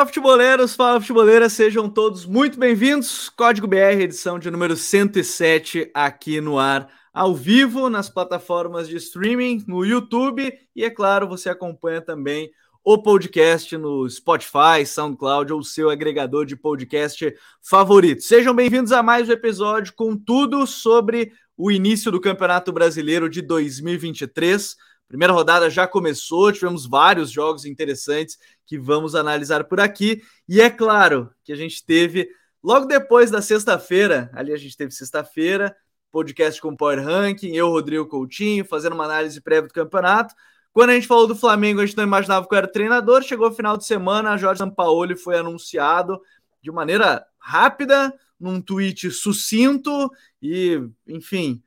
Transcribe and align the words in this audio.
fala 0.00 0.06
futeboleiros, 0.06 0.74
fala 0.74 1.00
futeboleiras, 1.00 1.52
sejam 1.52 1.86
todos 1.86 2.24
muito 2.24 2.58
bem-vindos. 2.58 3.28
Código 3.28 3.66
BR, 3.66 4.00
edição 4.00 4.38
de 4.38 4.50
número 4.50 4.74
107 4.74 5.90
aqui 5.92 6.40
no 6.40 6.58
ar, 6.58 6.88
ao 7.12 7.34
vivo 7.34 7.90
nas 7.90 8.08
plataformas 8.08 8.88
de 8.88 8.96
streaming, 8.96 9.62
no 9.68 9.84
YouTube 9.84 10.50
e, 10.74 10.84
é 10.84 10.88
claro, 10.88 11.28
você 11.28 11.50
acompanha 11.50 12.00
também 12.00 12.50
o 12.82 12.96
podcast 13.02 13.76
no 13.76 14.08
Spotify, 14.08 14.86
SoundCloud 14.86 15.52
ou 15.52 15.62
seu 15.62 15.90
agregador 15.90 16.46
de 16.46 16.56
podcast 16.56 17.34
favorito. 17.60 18.22
Sejam 18.22 18.54
bem-vindos 18.54 18.92
a 18.92 19.02
mais 19.02 19.28
um 19.28 19.32
episódio 19.32 19.92
com 19.94 20.16
tudo 20.16 20.66
sobre 20.66 21.30
o 21.58 21.70
início 21.70 22.10
do 22.10 22.22
Campeonato 22.22 22.72
Brasileiro 22.72 23.28
de 23.28 23.42
2023. 23.42 24.76
Primeira 25.10 25.32
rodada 25.32 25.68
já 25.68 25.88
começou, 25.88 26.52
tivemos 26.52 26.86
vários 26.86 27.32
jogos 27.32 27.64
interessantes 27.64 28.38
que 28.64 28.78
vamos 28.78 29.16
analisar 29.16 29.64
por 29.64 29.80
aqui. 29.80 30.22
E 30.48 30.60
é 30.60 30.70
claro 30.70 31.28
que 31.42 31.52
a 31.52 31.56
gente 31.56 31.84
teve, 31.84 32.28
logo 32.62 32.86
depois 32.86 33.28
da 33.28 33.42
sexta-feira, 33.42 34.30
ali 34.32 34.52
a 34.52 34.56
gente 34.56 34.76
teve 34.76 34.92
sexta-feira, 34.92 35.74
podcast 36.12 36.62
com 36.62 36.76
Power 36.76 37.04
Ranking, 37.04 37.56
eu, 37.56 37.70
Rodrigo 37.70 38.06
Coutinho, 38.06 38.64
fazendo 38.64 38.92
uma 38.92 39.04
análise 39.04 39.40
prévia 39.40 39.66
do 39.66 39.74
campeonato. 39.74 40.32
Quando 40.72 40.90
a 40.90 40.94
gente 40.94 41.08
falou 41.08 41.26
do 41.26 41.34
Flamengo, 41.34 41.80
a 41.80 41.86
gente 41.86 41.96
não 41.96 42.04
imaginava 42.04 42.46
que 42.46 42.54
eu 42.54 42.58
era 42.58 42.70
treinador. 42.70 43.24
Chegou 43.24 43.48
o 43.48 43.52
final 43.52 43.76
de 43.76 43.84
semana, 43.84 44.30
a 44.30 44.36
Jorge 44.36 44.60
Sampaoli 44.60 45.16
foi 45.16 45.36
anunciado 45.36 46.20
de 46.62 46.70
maneira 46.70 47.26
rápida, 47.36 48.14
num 48.38 48.62
tweet 48.62 49.10
sucinto 49.10 50.08
e, 50.40 50.80
enfim, 51.08 51.60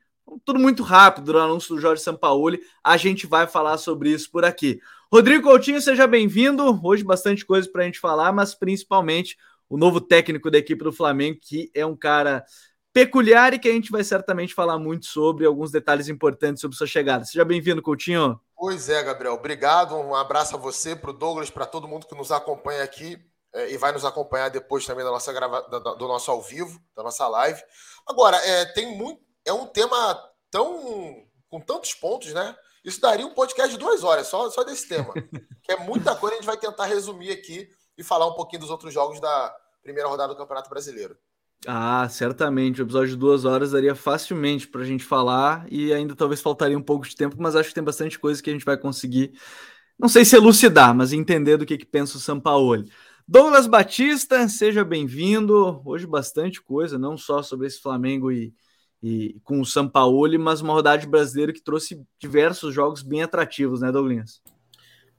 tudo 0.46 0.60
muito 0.60 0.84
rápido 0.84 1.34
no 1.34 1.40
anúncio 1.40 1.76
do 1.76 1.82
Jorge 1.82 2.02
Sampaoli. 2.02 2.62
A 2.84 2.98
gente 2.98 3.28
vai 3.28 3.48
falar 3.48 3.78
sobre 3.78 4.10
isso 4.10 4.30
por 4.32 4.46
aqui. 4.46 4.80
Rodrigo 5.12 5.44
Coutinho, 5.44 5.82
seja 5.82 6.08
bem-vindo. 6.08 6.80
Hoje 6.84 7.04
bastante 7.04 7.46
coisa 7.46 7.70
para 7.72 7.84
a 7.84 7.86
gente 7.86 8.00
falar, 8.00 8.32
mas 8.32 8.56
principalmente 8.56 9.38
o 9.70 9.78
novo 9.78 10.02
técnico 10.02 10.52
da 10.52 10.58
equipe 10.58 10.84
do 10.84 10.92
Flamengo, 10.92 11.40
que 11.42 11.72
é 11.74 11.86
um 11.86 11.96
cara 11.96 12.44
peculiar 12.94 13.54
e 13.54 13.60
que 13.60 13.68
a 13.68 13.72
gente 13.72 13.92
vai 13.92 14.04
certamente 14.04 14.54
falar 14.54 14.78
muito 14.78 15.08
sobre 15.08 15.46
alguns 15.46 15.72
detalhes 15.72 16.08
importantes 16.08 16.62
sobre 16.62 16.78
sua 16.78 16.88
chegada. 16.88 17.26
Seja 17.26 17.44
bem-vindo, 17.44 17.82
Coutinho. 17.82 18.40
Pois 18.56 18.88
é, 18.88 19.02
Gabriel. 19.04 19.34
Obrigado. 19.34 19.96
Um 19.96 20.16
abraço 20.16 20.56
a 20.56 20.60
você, 20.60 20.96
para 20.96 21.10
o 21.10 21.14
Douglas, 21.14 21.50
para 21.50 21.66
todo 21.66 21.88
mundo 21.88 22.06
que 22.06 22.16
nos 22.16 22.32
acompanha 22.32 22.84
aqui 22.84 23.18
é, 23.52 23.72
e 23.74 23.78
vai 23.78 23.92
nos 23.92 24.06
acompanhar 24.06 24.50
depois 24.50 24.86
também 24.86 25.04
da 25.04 25.12
nossa 25.12 25.34
grava... 25.34 25.62
do 25.62 26.08
nosso 26.08 26.30
ao 26.30 26.42
vivo, 26.42 26.80
da 26.96 27.04
nossa 27.04 27.28
live. 27.28 27.62
Agora, 28.08 28.38
é, 28.38 28.66
tem 28.66 28.96
muito. 28.96 29.22
É 29.46 29.54
um 29.54 29.66
tema 29.68 30.20
tão. 30.50 31.26
com 31.50 31.60
tantos 31.60 31.94
pontos, 31.94 32.34
né? 32.34 32.56
Isso 32.84 33.00
daria 33.00 33.26
um 33.26 33.34
podcast 33.34 33.72
de 33.72 33.80
duas 33.80 34.04
horas 34.04 34.28
só, 34.28 34.50
só 34.50 34.64
desse 34.64 34.88
tema. 34.88 35.14
que 35.64 35.72
é 35.72 35.78
muita 35.78 36.16
coisa, 36.16 36.36
a 36.36 36.38
gente 36.40 36.46
vai 36.46 36.58
tentar 36.58 36.86
resumir 36.86 37.32
aqui 37.32 37.68
e 37.98 38.04
falar 38.04 38.28
um 38.28 38.34
pouquinho 38.34 38.62
dos 38.62 38.70
outros 38.70 38.94
jogos 38.94 39.20
da 39.20 39.56
primeira 39.82 40.10
rodada 40.10 40.34
do 40.34 40.38
Campeonato 40.38 40.70
Brasileiro. 40.70 41.18
Ah, 41.66 42.08
certamente. 42.10 42.82
O 42.82 42.86
episódio 42.86 43.10
de 43.10 43.16
duas 43.16 43.46
horas 43.46 43.72
daria 43.72 43.96
facilmente 43.96 44.68
para 44.68 44.82
a 44.82 44.86
gente 44.86 45.04
falar 45.04 45.66
e 45.72 45.94
ainda 45.94 46.16
talvez 46.16 46.42
faltaria 46.42 46.78
um 46.78 46.82
pouco 46.82 47.08
de 47.08 47.16
tempo, 47.16 47.38
mas 47.40 47.56
acho 47.56 47.70
que 47.70 47.76
tem 47.76 47.84
bastante 47.84 48.20
coisa 48.20 48.44
que 48.44 48.50
a 48.50 48.54
gente 48.54 48.66
vai 48.66 48.78
conseguir, 48.78 49.34
não 49.98 50.10
sei 50.10 50.26
se 50.26 50.36
elucidar, 50.36 50.94
mas 50.94 51.14
entender 51.14 51.58
do 51.58 51.66
que, 51.66 51.78
que 51.78 51.86
pensa 51.86 52.18
o 52.18 52.20
Sampaoli. 52.20 52.92
Douglas 53.26 53.68
Batista, 53.68 54.50
seja 54.50 54.84
bem-vindo. 54.84 55.82
Hoje 55.86 56.06
bastante 56.06 56.62
coisa, 56.62 57.00
não 57.00 57.16
só 57.16 57.42
sobre 57.42 57.68
esse 57.68 57.82
Flamengo 57.82 58.30
e, 58.30 58.54
e 59.04 59.36
com 59.44 59.60
o 59.60 59.66
Sampaoli, 59.66 60.38
mas 60.38 60.62
uma 60.62 60.72
rodada 60.72 61.06
brasileira 61.06 61.52
que 61.52 61.62
trouxe 61.62 62.02
diversos 62.18 62.74
jogos 62.74 63.04
bem 63.04 63.22
atrativos, 63.22 63.82
né, 63.82 63.92
Douglas? 63.92 64.42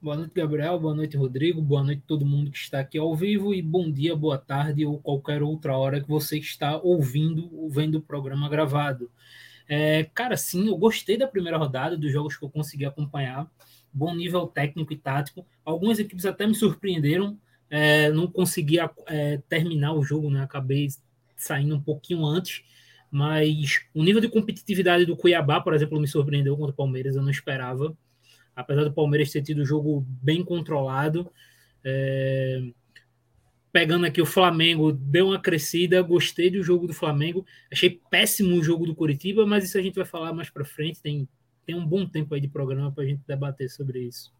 Boa 0.01 0.17
noite, 0.17 0.31
Gabriel. 0.33 0.79
Boa 0.79 0.95
noite, 0.95 1.15
Rodrigo. 1.15 1.61
Boa 1.61 1.83
noite 1.83 2.01
a 2.03 2.07
todo 2.07 2.25
mundo 2.25 2.49
que 2.49 2.57
está 2.57 2.79
aqui 2.79 2.97
ao 2.97 3.15
vivo 3.15 3.53
e 3.53 3.61
bom 3.61 3.91
dia, 3.91 4.15
boa 4.15 4.39
tarde 4.39 4.85
ou 4.87 4.99
qualquer 4.99 5.43
outra 5.43 5.77
hora 5.77 6.01
que 6.01 6.07
você 6.07 6.39
está 6.39 6.77
ouvindo 6.77 7.47
ou 7.55 7.69
vendo 7.69 7.99
o 7.99 8.01
programa 8.01 8.49
gravado. 8.49 9.09
É, 9.69 10.03
cara, 10.15 10.35
sim, 10.35 10.67
eu 10.67 10.77
gostei 10.77 11.15
da 11.15 11.27
primeira 11.27 11.57
rodada, 11.57 11.95
dos 11.95 12.11
jogos 12.11 12.35
que 12.35 12.43
eu 12.43 12.49
consegui 12.49 12.85
acompanhar. 12.85 13.47
Bom 13.93 14.15
nível 14.15 14.47
técnico 14.47 14.93
e 14.93 14.97
tático. 14.97 15.45
Algumas 15.63 15.99
equipes 15.99 16.25
até 16.25 16.47
me 16.47 16.55
surpreenderam. 16.55 17.37
É, 17.69 18.11
não 18.11 18.25
conseguia 18.27 18.89
é, 19.07 19.37
terminar 19.47 19.93
o 19.93 20.03
jogo, 20.03 20.29
né? 20.31 20.41
Acabei 20.41 20.87
saindo 21.35 21.75
um 21.75 21.81
pouquinho 21.81 22.25
antes 22.25 22.63
mas 23.11 23.81
o 23.93 24.03
nível 24.03 24.21
de 24.21 24.29
competitividade 24.29 25.05
do 25.05 25.15
Cuiabá, 25.15 25.61
por 25.61 25.73
exemplo, 25.73 25.99
me 25.99 26.07
surpreendeu 26.07 26.55
contra 26.57 26.71
o 26.71 26.75
Palmeiras, 26.75 27.15
eu 27.15 27.21
não 27.21 27.29
esperava. 27.29 27.95
Apesar 28.55 28.83
do 28.83 28.93
Palmeiras 28.93 29.31
ter 29.31 29.41
tido 29.41 29.59
o 29.59 29.65
jogo 29.65 30.05
bem 30.21 30.43
controlado. 30.43 31.29
É... 31.83 32.61
Pegando 33.71 34.05
aqui 34.05 34.21
o 34.21 34.25
Flamengo, 34.25 34.93
deu 34.93 35.27
uma 35.27 35.39
crescida, 35.39 36.01
gostei 36.01 36.49
do 36.49 36.63
jogo 36.63 36.87
do 36.87 36.93
Flamengo. 36.93 37.45
Achei 37.71 37.99
péssimo 38.09 38.55
o 38.55 38.63
jogo 38.63 38.85
do 38.85 38.95
Curitiba, 38.95 39.45
mas 39.45 39.65
isso 39.65 39.77
a 39.77 39.81
gente 39.81 39.95
vai 39.95 40.05
falar 40.05 40.31
mais 40.31 40.49
para 40.49 40.63
frente. 40.63 41.01
Tem, 41.01 41.27
tem 41.65 41.75
um 41.75 41.85
bom 41.85 42.05
tempo 42.05 42.33
aí 42.33 42.39
de 42.39 42.47
programa 42.47 42.91
para 42.91 43.03
a 43.03 43.07
gente 43.07 43.21
debater 43.27 43.69
sobre 43.69 43.99
isso. 43.99 44.31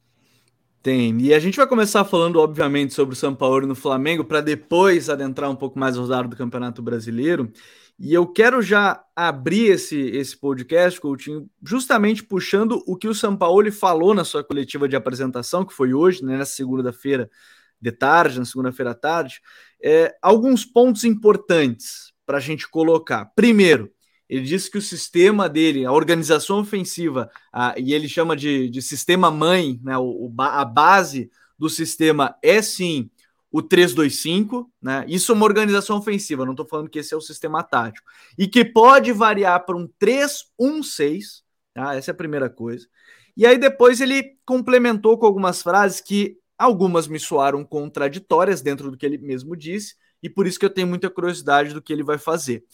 Tem. 0.86 1.20
E 1.20 1.34
a 1.34 1.40
gente 1.40 1.58
vai 1.58 1.66
começar 1.66 2.06
falando, 2.06 2.40
obviamente, 2.40 2.94
sobre 2.94 3.14
o 3.14 3.18
São 3.18 3.34
Paulo 3.34 3.66
no 3.66 3.74
Flamengo, 3.74 4.24
para 4.24 4.40
depois 4.40 5.10
adentrar 5.10 5.50
um 5.50 5.56
pouco 5.56 5.80
mais 5.80 5.96
no 5.96 6.04
rodado 6.04 6.30
do 6.30 6.36
Campeonato 6.36 6.80
Brasileiro. 6.80 7.52
E 7.98 8.14
eu 8.14 8.28
quero 8.28 8.62
já 8.62 9.02
abrir 9.16 9.72
esse, 9.72 9.98
esse 9.98 10.38
podcast, 10.38 11.00
Coutinho, 11.00 11.50
justamente 11.64 12.24
puxando 12.24 12.84
o 12.86 12.98
que 12.98 13.08
o 13.08 13.16
Sampaoli 13.16 13.72
falou 13.72 14.14
na 14.14 14.26
sua 14.26 14.44
coletiva 14.44 14.88
de 14.88 14.98
apresentação, 14.98 15.66
que 15.66 15.74
foi 15.74 15.94
hoje, 15.94 16.24
né, 16.24 16.38
nessa 16.38 16.54
segunda-feira 16.54 17.30
de 17.80 17.92
tarde, 17.94 18.40
na 18.40 18.46
segunda-feira 18.46 18.92
à 18.92 18.96
tarde. 18.96 19.42
É, 19.82 20.14
alguns 20.22 20.66
pontos 20.66 21.06
importantes 21.06 22.12
para 22.26 22.38
a 22.38 22.42
gente 22.42 22.68
colocar. 22.68 23.32
Primeiro, 23.34 23.90
ele 24.28 24.44
disse 24.44 24.70
que 24.70 24.78
o 24.78 24.82
sistema 24.82 25.48
dele, 25.48 25.86
a 25.86 25.92
organização 25.92 26.60
ofensiva, 26.60 27.30
a, 27.54 27.76
e 27.78 27.94
ele 27.94 28.10
chama 28.10 28.36
de, 28.36 28.70
de 28.70 28.82
sistema 28.82 29.32
mãe, 29.32 29.80
né, 29.82 29.98
o, 29.98 30.34
a 30.38 30.66
base 30.66 31.30
do 31.58 31.70
sistema 31.70 32.36
é 32.44 32.62
sim 32.62 33.10
o 33.56 33.64
3-2-5, 33.64 34.70
né? 34.82 35.06
Isso 35.08 35.32
é 35.32 35.36
uma 35.36 35.46
organização 35.46 35.98
ofensiva, 35.98 36.44
não 36.44 36.52
estou 36.52 36.68
falando 36.68 36.90
que 36.90 37.00
esse 37.00 37.14
é 37.14 37.18
o 37.18 37.22
sistema 37.22 37.64
tático. 37.64 38.06
E 38.38 38.50
que 38.50 38.66
pode 38.66 39.14
variar 39.14 39.66
para 39.66 39.78
um 39.78 39.88
3-1-6, 39.98 41.42
tá? 41.74 41.96
Essa 41.96 42.12
é 42.12 42.14
a 42.14 42.18
primeira 42.18 42.50
coisa. 42.50 42.86
E 43.38 43.46
aí 43.46 43.58
depois 43.58 44.02
ele 44.02 44.38
complementou 44.46 45.18
com 45.18 45.26
algumas 45.26 45.62
frases 45.62 46.02
que 46.02 46.38
algumas 46.58 47.08
me 47.08 47.18
soaram 47.18 47.64
contraditórias 47.64 48.62
dentro 48.62 48.92
do 48.92 48.98
que 48.98 49.06
ele 49.06 49.18
mesmo 49.18 49.56
disse, 49.56 49.96
e 50.22 50.30
por 50.30 50.46
isso 50.46 50.60
que 50.60 50.66
eu 50.66 50.70
tenho 50.70 50.88
muita 50.88 51.10
curiosidade 51.10 51.74
do 51.74 51.82
que 51.82 51.94
ele 51.94 52.04
vai 52.04 52.18
fazer. 52.18 52.66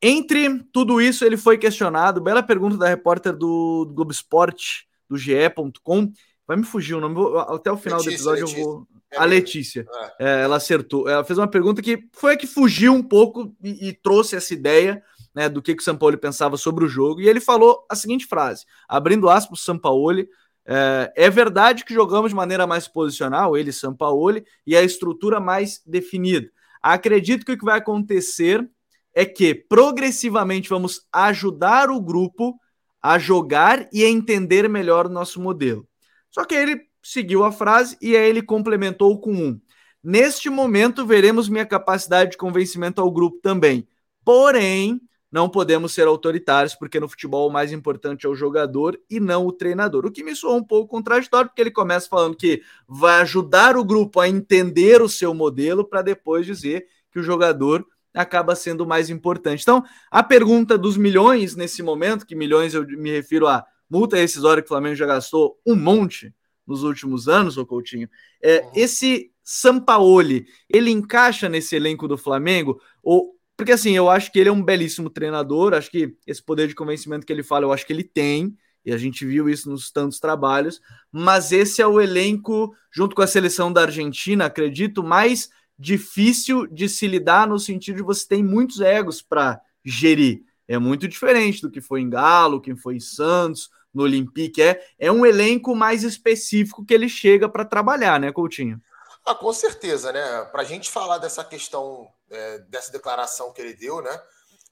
Entre 0.00 0.62
tudo 0.72 1.00
isso, 1.00 1.24
ele 1.24 1.36
foi 1.36 1.58
questionado, 1.58 2.20
bela 2.20 2.44
pergunta 2.44 2.76
da 2.76 2.86
repórter 2.86 3.32
do, 3.32 3.86
do 3.86 3.92
Globo 3.92 4.12
Esporte, 4.12 4.86
do 5.08 5.18
GE.com, 5.18 6.12
vai 6.46 6.56
me 6.56 6.64
fugir 6.64 6.94
o 6.94 7.00
nome, 7.00 7.16
até 7.48 7.70
o 7.70 7.76
final 7.76 7.98
Letícia, 7.98 8.10
do 8.10 8.14
episódio 8.14 8.44
Letícia. 8.44 8.60
eu 8.60 8.64
vou 8.64 8.86
é 9.12 9.18
a 9.18 9.24
Letícia. 9.24 9.86
É. 10.18 10.24
É, 10.26 10.42
ela 10.42 10.56
acertou. 10.56 11.08
Ela 11.08 11.22
fez 11.22 11.38
uma 11.38 11.46
pergunta 11.46 11.82
que 11.82 12.08
foi 12.12 12.32
a 12.32 12.36
que 12.36 12.46
fugiu 12.46 12.94
um 12.94 13.02
pouco 13.02 13.54
e, 13.62 13.88
e 13.88 13.92
trouxe 13.92 14.34
essa 14.34 14.54
ideia 14.54 15.02
né, 15.34 15.48
do 15.48 15.60
que, 15.60 15.74
que 15.74 15.82
o 15.82 15.84
Sampaoli 15.84 16.16
pensava 16.16 16.56
sobre 16.56 16.84
o 16.84 16.88
jogo. 16.88 17.20
E 17.20 17.28
ele 17.28 17.40
falou 17.40 17.84
a 17.90 17.94
seguinte 17.94 18.26
frase, 18.26 18.64
abrindo 18.88 19.28
aspas 19.28 19.48
para 19.48 19.54
o 19.54 19.58
Sampaoli, 19.58 20.28
é, 20.64 21.12
é, 21.16 21.30
verdade 21.30 21.84
que 21.84 21.92
jogamos 21.92 22.30
de 22.30 22.36
maneira 22.36 22.66
mais 22.66 22.88
posicional, 22.88 23.56
ele 23.56 23.72
Sampaoli, 23.72 24.44
e 24.66 24.76
a 24.76 24.82
estrutura 24.82 25.40
mais 25.40 25.82
definida. 25.84 26.48
Acredito 26.80 27.44
que 27.44 27.52
o 27.52 27.58
que 27.58 27.64
vai 27.64 27.78
acontecer 27.78 28.68
é 29.14 29.24
que 29.24 29.54
progressivamente 29.54 30.68
vamos 30.68 31.06
ajudar 31.12 31.90
o 31.90 32.00
grupo 32.00 32.58
a 33.00 33.18
jogar 33.18 33.88
e 33.92 34.04
a 34.04 34.08
entender 34.08 34.68
melhor 34.68 35.06
o 35.06 35.10
nosso 35.10 35.40
modelo. 35.40 35.86
Só 36.32 36.44
que 36.44 36.54
ele 36.54 36.80
seguiu 37.02 37.44
a 37.44 37.52
frase 37.52 37.96
e 38.00 38.16
aí 38.16 38.28
ele 38.28 38.42
complementou 38.42 39.20
com 39.20 39.32
um. 39.32 39.60
Neste 40.02 40.50
momento, 40.50 41.06
veremos 41.06 41.48
minha 41.48 41.66
capacidade 41.66 42.32
de 42.32 42.36
convencimento 42.36 43.00
ao 43.00 43.10
grupo 43.10 43.38
também. 43.40 43.86
Porém, 44.24 45.00
não 45.30 45.48
podemos 45.48 45.94
ser 45.94 46.06
autoritários, 46.06 46.74
porque 46.74 46.98
no 46.98 47.08
futebol 47.08 47.48
o 47.48 47.52
mais 47.52 47.72
importante 47.72 48.26
é 48.26 48.28
o 48.28 48.34
jogador 48.34 48.98
e 49.08 49.20
não 49.20 49.46
o 49.46 49.52
treinador. 49.52 50.04
O 50.04 50.10
que 50.10 50.24
me 50.24 50.34
soa 50.34 50.56
um 50.56 50.64
pouco 50.64 50.90
contraditório, 50.90 51.48
porque 51.48 51.60
ele 51.62 51.70
começa 51.70 52.08
falando 52.08 52.36
que 52.36 52.62
vai 52.88 53.20
ajudar 53.22 53.76
o 53.76 53.84
grupo 53.84 54.18
a 54.18 54.28
entender 54.28 55.00
o 55.00 55.08
seu 55.08 55.32
modelo, 55.32 55.84
para 55.84 56.02
depois 56.02 56.44
dizer 56.44 56.86
que 57.10 57.20
o 57.20 57.22
jogador 57.22 57.86
acaba 58.14 58.54
sendo 58.54 58.86
mais 58.86 59.08
importante. 59.08 59.62
Então, 59.62 59.84
a 60.10 60.22
pergunta 60.22 60.76
dos 60.76 60.96
milhões 60.96 61.56
nesse 61.56 61.82
momento, 61.82 62.26
que 62.26 62.34
milhões 62.34 62.74
eu 62.74 62.86
me 62.86 63.10
refiro 63.10 63.46
a 63.46 63.64
multa 63.92 64.16
rescisória 64.16 64.62
que 64.62 64.66
o 64.66 64.68
Flamengo 64.68 64.96
já 64.96 65.04
gastou 65.04 65.60
um 65.66 65.76
monte, 65.76 66.34
nos 66.66 66.82
últimos 66.82 67.28
anos, 67.28 67.58
o 67.58 67.66
Coutinho, 67.66 68.08
é, 68.42 68.62
uhum. 68.62 68.70
esse 68.74 69.30
Sampaoli, 69.42 70.46
ele 70.66 70.90
encaixa 70.90 71.46
nesse 71.46 71.76
elenco 71.76 72.08
do 72.08 72.16
Flamengo? 72.16 72.80
Ou 73.02 73.36
porque 73.54 73.72
assim, 73.72 73.94
eu 73.94 74.08
acho 74.08 74.32
que 74.32 74.38
ele 74.38 74.48
é 74.48 74.52
um 74.52 74.62
belíssimo 74.62 75.10
treinador, 75.10 75.74
acho 75.74 75.90
que 75.90 76.16
esse 76.26 76.42
poder 76.42 76.68
de 76.68 76.74
convencimento 76.74 77.26
que 77.26 77.32
ele 77.32 77.42
fala, 77.42 77.66
eu 77.66 77.72
acho 77.72 77.86
que 77.86 77.92
ele 77.92 78.02
tem, 78.02 78.56
e 78.82 78.92
a 78.92 78.96
gente 78.96 79.26
viu 79.26 79.46
isso 79.46 79.68
nos 79.68 79.90
tantos 79.90 80.18
trabalhos, 80.18 80.80
mas 81.12 81.52
esse 81.52 81.82
é 81.82 81.86
o 81.86 82.00
elenco, 82.00 82.74
junto 82.90 83.14
com 83.14 83.20
a 83.20 83.26
seleção 83.26 83.70
da 83.70 83.82
Argentina, 83.82 84.46
acredito, 84.46 85.04
mais 85.04 85.50
difícil 85.78 86.66
de 86.66 86.88
se 86.88 87.06
lidar 87.06 87.46
no 87.46 87.58
sentido 87.58 87.96
de 87.96 88.02
você 88.02 88.26
tem 88.26 88.42
muitos 88.42 88.80
egos 88.80 89.20
para 89.20 89.60
gerir. 89.84 90.44
É 90.66 90.78
muito 90.78 91.06
diferente 91.06 91.60
do 91.60 91.70
que 91.70 91.80
foi 91.80 92.00
em 92.00 92.08
Galo, 92.08 92.60
quem 92.60 92.74
foi 92.74 92.96
em 92.96 93.00
Santos, 93.00 93.68
no 93.92 94.02
Olympique. 94.02 94.62
É, 94.62 94.84
é 94.98 95.10
um 95.12 95.26
elenco 95.26 95.74
mais 95.74 96.02
específico 96.02 96.84
que 96.84 96.94
ele 96.94 97.08
chega 97.08 97.48
para 97.48 97.64
trabalhar, 97.64 98.18
né, 98.18 98.32
Coutinho? 98.32 98.80
Ah, 99.24 99.34
com 99.34 99.52
certeza, 99.52 100.12
né? 100.12 100.44
Para 100.46 100.62
a 100.62 100.64
gente 100.64 100.90
falar 100.90 101.18
dessa 101.18 101.44
questão, 101.44 102.08
é, 102.30 102.58
dessa 102.60 102.90
declaração 102.90 103.52
que 103.52 103.60
ele 103.60 103.74
deu, 103.74 104.00
né? 104.02 104.20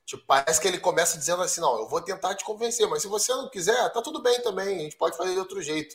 Tipo, 0.05 0.25
parece 0.27 0.61
que 0.61 0.67
ele 0.67 0.79
começa 0.79 1.17
dizendo 1.17 1.43
assim: 1.43 1.61
não, 1.61 1.79
eu 1.79 1.89
vou 1.89 2.01
tentar 2.01 2.35
te 2.35 2.45
convencer, 2.45 2.89
mas 2.89 3.03
se 3.03 3.09
você 3.09 3.33
não 3.33 3.49
quiser, 3.49 3.93
tá 3.93 4.03
tudo 4.03 4.21
bem 4.21 4.43
também, 4.43 4.77
a 4.77 4.83
gente 4.83 4.97
pode 4.97 5.17
fazer 5.17 5.33
de 5.33 5.39
outro 5.39 5.63
jeito. 5.63 5.95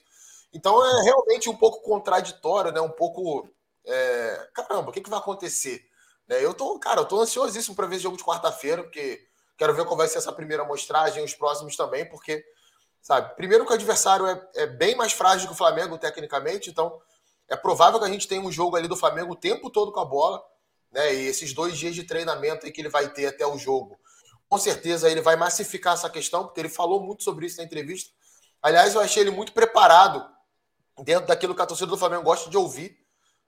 Então 0.54 0.82
é 0.86 1.04
realmente 1.04 1.50
um 1.50 1.56
pouco 1.56 1.82
contraditório, 1.82 2.72
né? 2.72 2.80
Um 2.80 2.90
pouco. 2.90 3.50
É, 3.86 4.50
caramba, 4.54 4.90
o 4.90 4.94
que, 4.94 5.02
que 5.02 5.10
vai 5.10 5.20
acontecer? 5.20 5.86
Né? 6.28 6.44
Eu 6.44 6.54
tô, 6.54 6.80
cara, 6.80 7.02
eu 7.02 7.06
tô 7.06 7.20
ansiosíssimo 7.20 7.76
para 7.76 7.88
ver 7.88 7.96
esse 7.96 8.04
jogo 8.04 8.16
de 8.16 8.24
quarta-feira, 8.24 8.84
porque 8.84 9.22
quero 9.58 9.74
ver 9.74 9.86
qual 9.86 9.98
vai 9.98 10.08
ser 10.08 10.20
essa 10.20 10.32
primeira 10.32 10.64
amostragem, 10.64 11.24
os 11.24 11.36
próximos 11.36 11.76
também, 11.76 12.08
porque, 12.10 12.44
sabe, 13.06 13.36
primeiro 13.36 13.64
que 13.68 13.72
o 13.72 13.76
adversário 13.76 14.26
é, 14.26 14.50
é 14.56 14.66
bem 14.66 14.96
mais 14.96 15.14
frágil 15.14 15.46
que 15.48 15.54
o 15.54 15.56
Flamengo, 15.56 15.96
tecnicamente, 15.96 16.72
então 16.72 17.00
é 17.48 17.56
provável 17.56 18.00
que 18.00 18.06
a 18.06 18.10
gente 18.10 18.28
tenha 18.28 18.42
um 18.42 18.52
jogo 18.52 18.76
ali 18.76 18.88
do 18.88 18.98
Flamengo 18.98 19.34
o 19.34 19.36
tempo 19.36 19.70
todo 19.70 19.92
com 19.92 20.00
a 20.00 20.06
bola, 20.06 20.44
né? 20.92 21.14
E 21.14 21.28
esses 21.28 21.54
dois 21.54 21.78
dias 21.78 21.94
de 21.94 22.04
treinamento 22.04 22.70
que 22.72 22.82
ele 22.82 22.90
vai 22.90 23.08
ter 23.14 23.28
até 23.28 23.46
o 23.46 23.60
jogo, 23.60 23.96
com 24.50 24.58
certeza 24.58 25.08
ele 25.08 25.22
vai 25.22 25.36
massificar 25.36 25.94
essa 25.94 26.10
questão, 26.10 26.46
porque 26.46 26.60
ele 26.60 26.68
falou 26.68 27.00
muito 27.00 27.24
sobre 27.24 27.46
isso 27.46 27.58
na 27.58 27.64
entrevista. 27.64 28.12
Aliás, 28.60 28.96
eu 28.96 29.02
achei 29.02 29.22
ele 29.22 29.30
muito 29.30 29.54
preparado 29.54 30.28
dentro 31.04 31.28
daquilo 31.28 31.54
que 31.54 31.62
a 31.62 31.66
torcida 31.68 31.92
do 31.92 31.98
Flamengo 32.00 32.24
gosta 32.24 32.50
de 32.50 32.58
ouvir. 32.58 32.98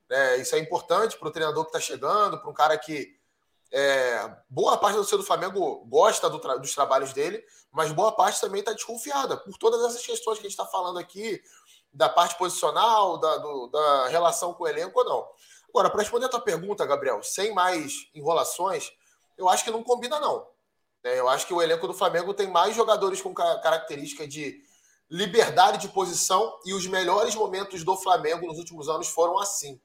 Né? 0.08 0.36
Isso 0.36 0.54
é 0.54 0.60
importante 0.60 1.18
para 1.18 1.26
o 1.26 1.32
treinador 1.32 1.64
que 1.64 1.76
está 1.76 1.80
chegando, 1.80 2.38
para 2.38 2.48
um 2.48 2.54
cara 2.54 2.78
que 2.78 3.17
é, 3.70 4.36
boa 4.48 4.76
parte 4.78 4.94
da 4.94 5.00
torcida 5.00 5.18
do 5.18 5.24
Flamengo 5.26 5.84
gosta 5.86 6.28
do 6.30 6.38
tra 6.38 6.56
dos 6.56 6.74
trabalhos 6.74 7.12
dele, 7.12 7.44
mas 7.70 7.92
boa 7.92 8.12
parte 8.12 8.40
também 8.40 8.60
está 8.60 8.72
desconfiada 8.72 9.36
por 9.36 9.56
todas 9.58 9.84
essas 9.84 10.04
questões 10.04 10.38
que 10.38 10.46
a 10.46 10.48
gente 10.48 10.58
está 10.58 10.66
falando 10.66 10.98
aqui, 10.98 11.40
da 11.92 12.08
parte 12.08 12.36
posicional, 12.36 13.18
da, 13.18 13.38
do, 13.38 13.66
da 13.68 14.08
relação 14.08 14.54
com 14.54 14.64
o 14.64 14.68
elenco 14.68 14.98
ou 14.98 15.04
não. 15.04 15.28
Agora, 15.68 15.90
para 15.90 16.00
responder 16.00 16.26
a 16.26 16.30
tua 16.30 16.40
pergunta, 16.40 16.86
Gabriel, 16.86 17.22
sem 17.22 17.52
mais 17.52 18.08
enrolações, 18.14 18.90
eu 19.36 19.48
acho 19.48 19.64
que 19.64 19.70
não 19.70 19.82
combina, 19.82 20.18
não. 20.18 20.46
É, 21.04 21.18
eu 21.18 21.28
acho 21.28 21.46
que 21.46 21.54
o 21.54 21.62
elenco 21.62 21.86
do 21.86 21.94
Flamengo 21.94 22.34
tem 22.34 22.48
mais 22.48 22.74
jogadores 22.74 23.20
com 23.20 23.32
característica 23.34 24.26
de 24.26 24.60
liberdade 25.10 25.78
de 25.78 25.88
posição 25.88 26.58
e 26.64 26.74
os 26.74 26.86
melhores 26.86 27.34
momentos 27.34 27.84
do 27.84 27.96
Flamengo 27.96 28.46
nos 28.46 28.58
últimos 28.58 28.88
anos 28.88 29.08
foram 29.08 29.38
assim. 29.38 29.80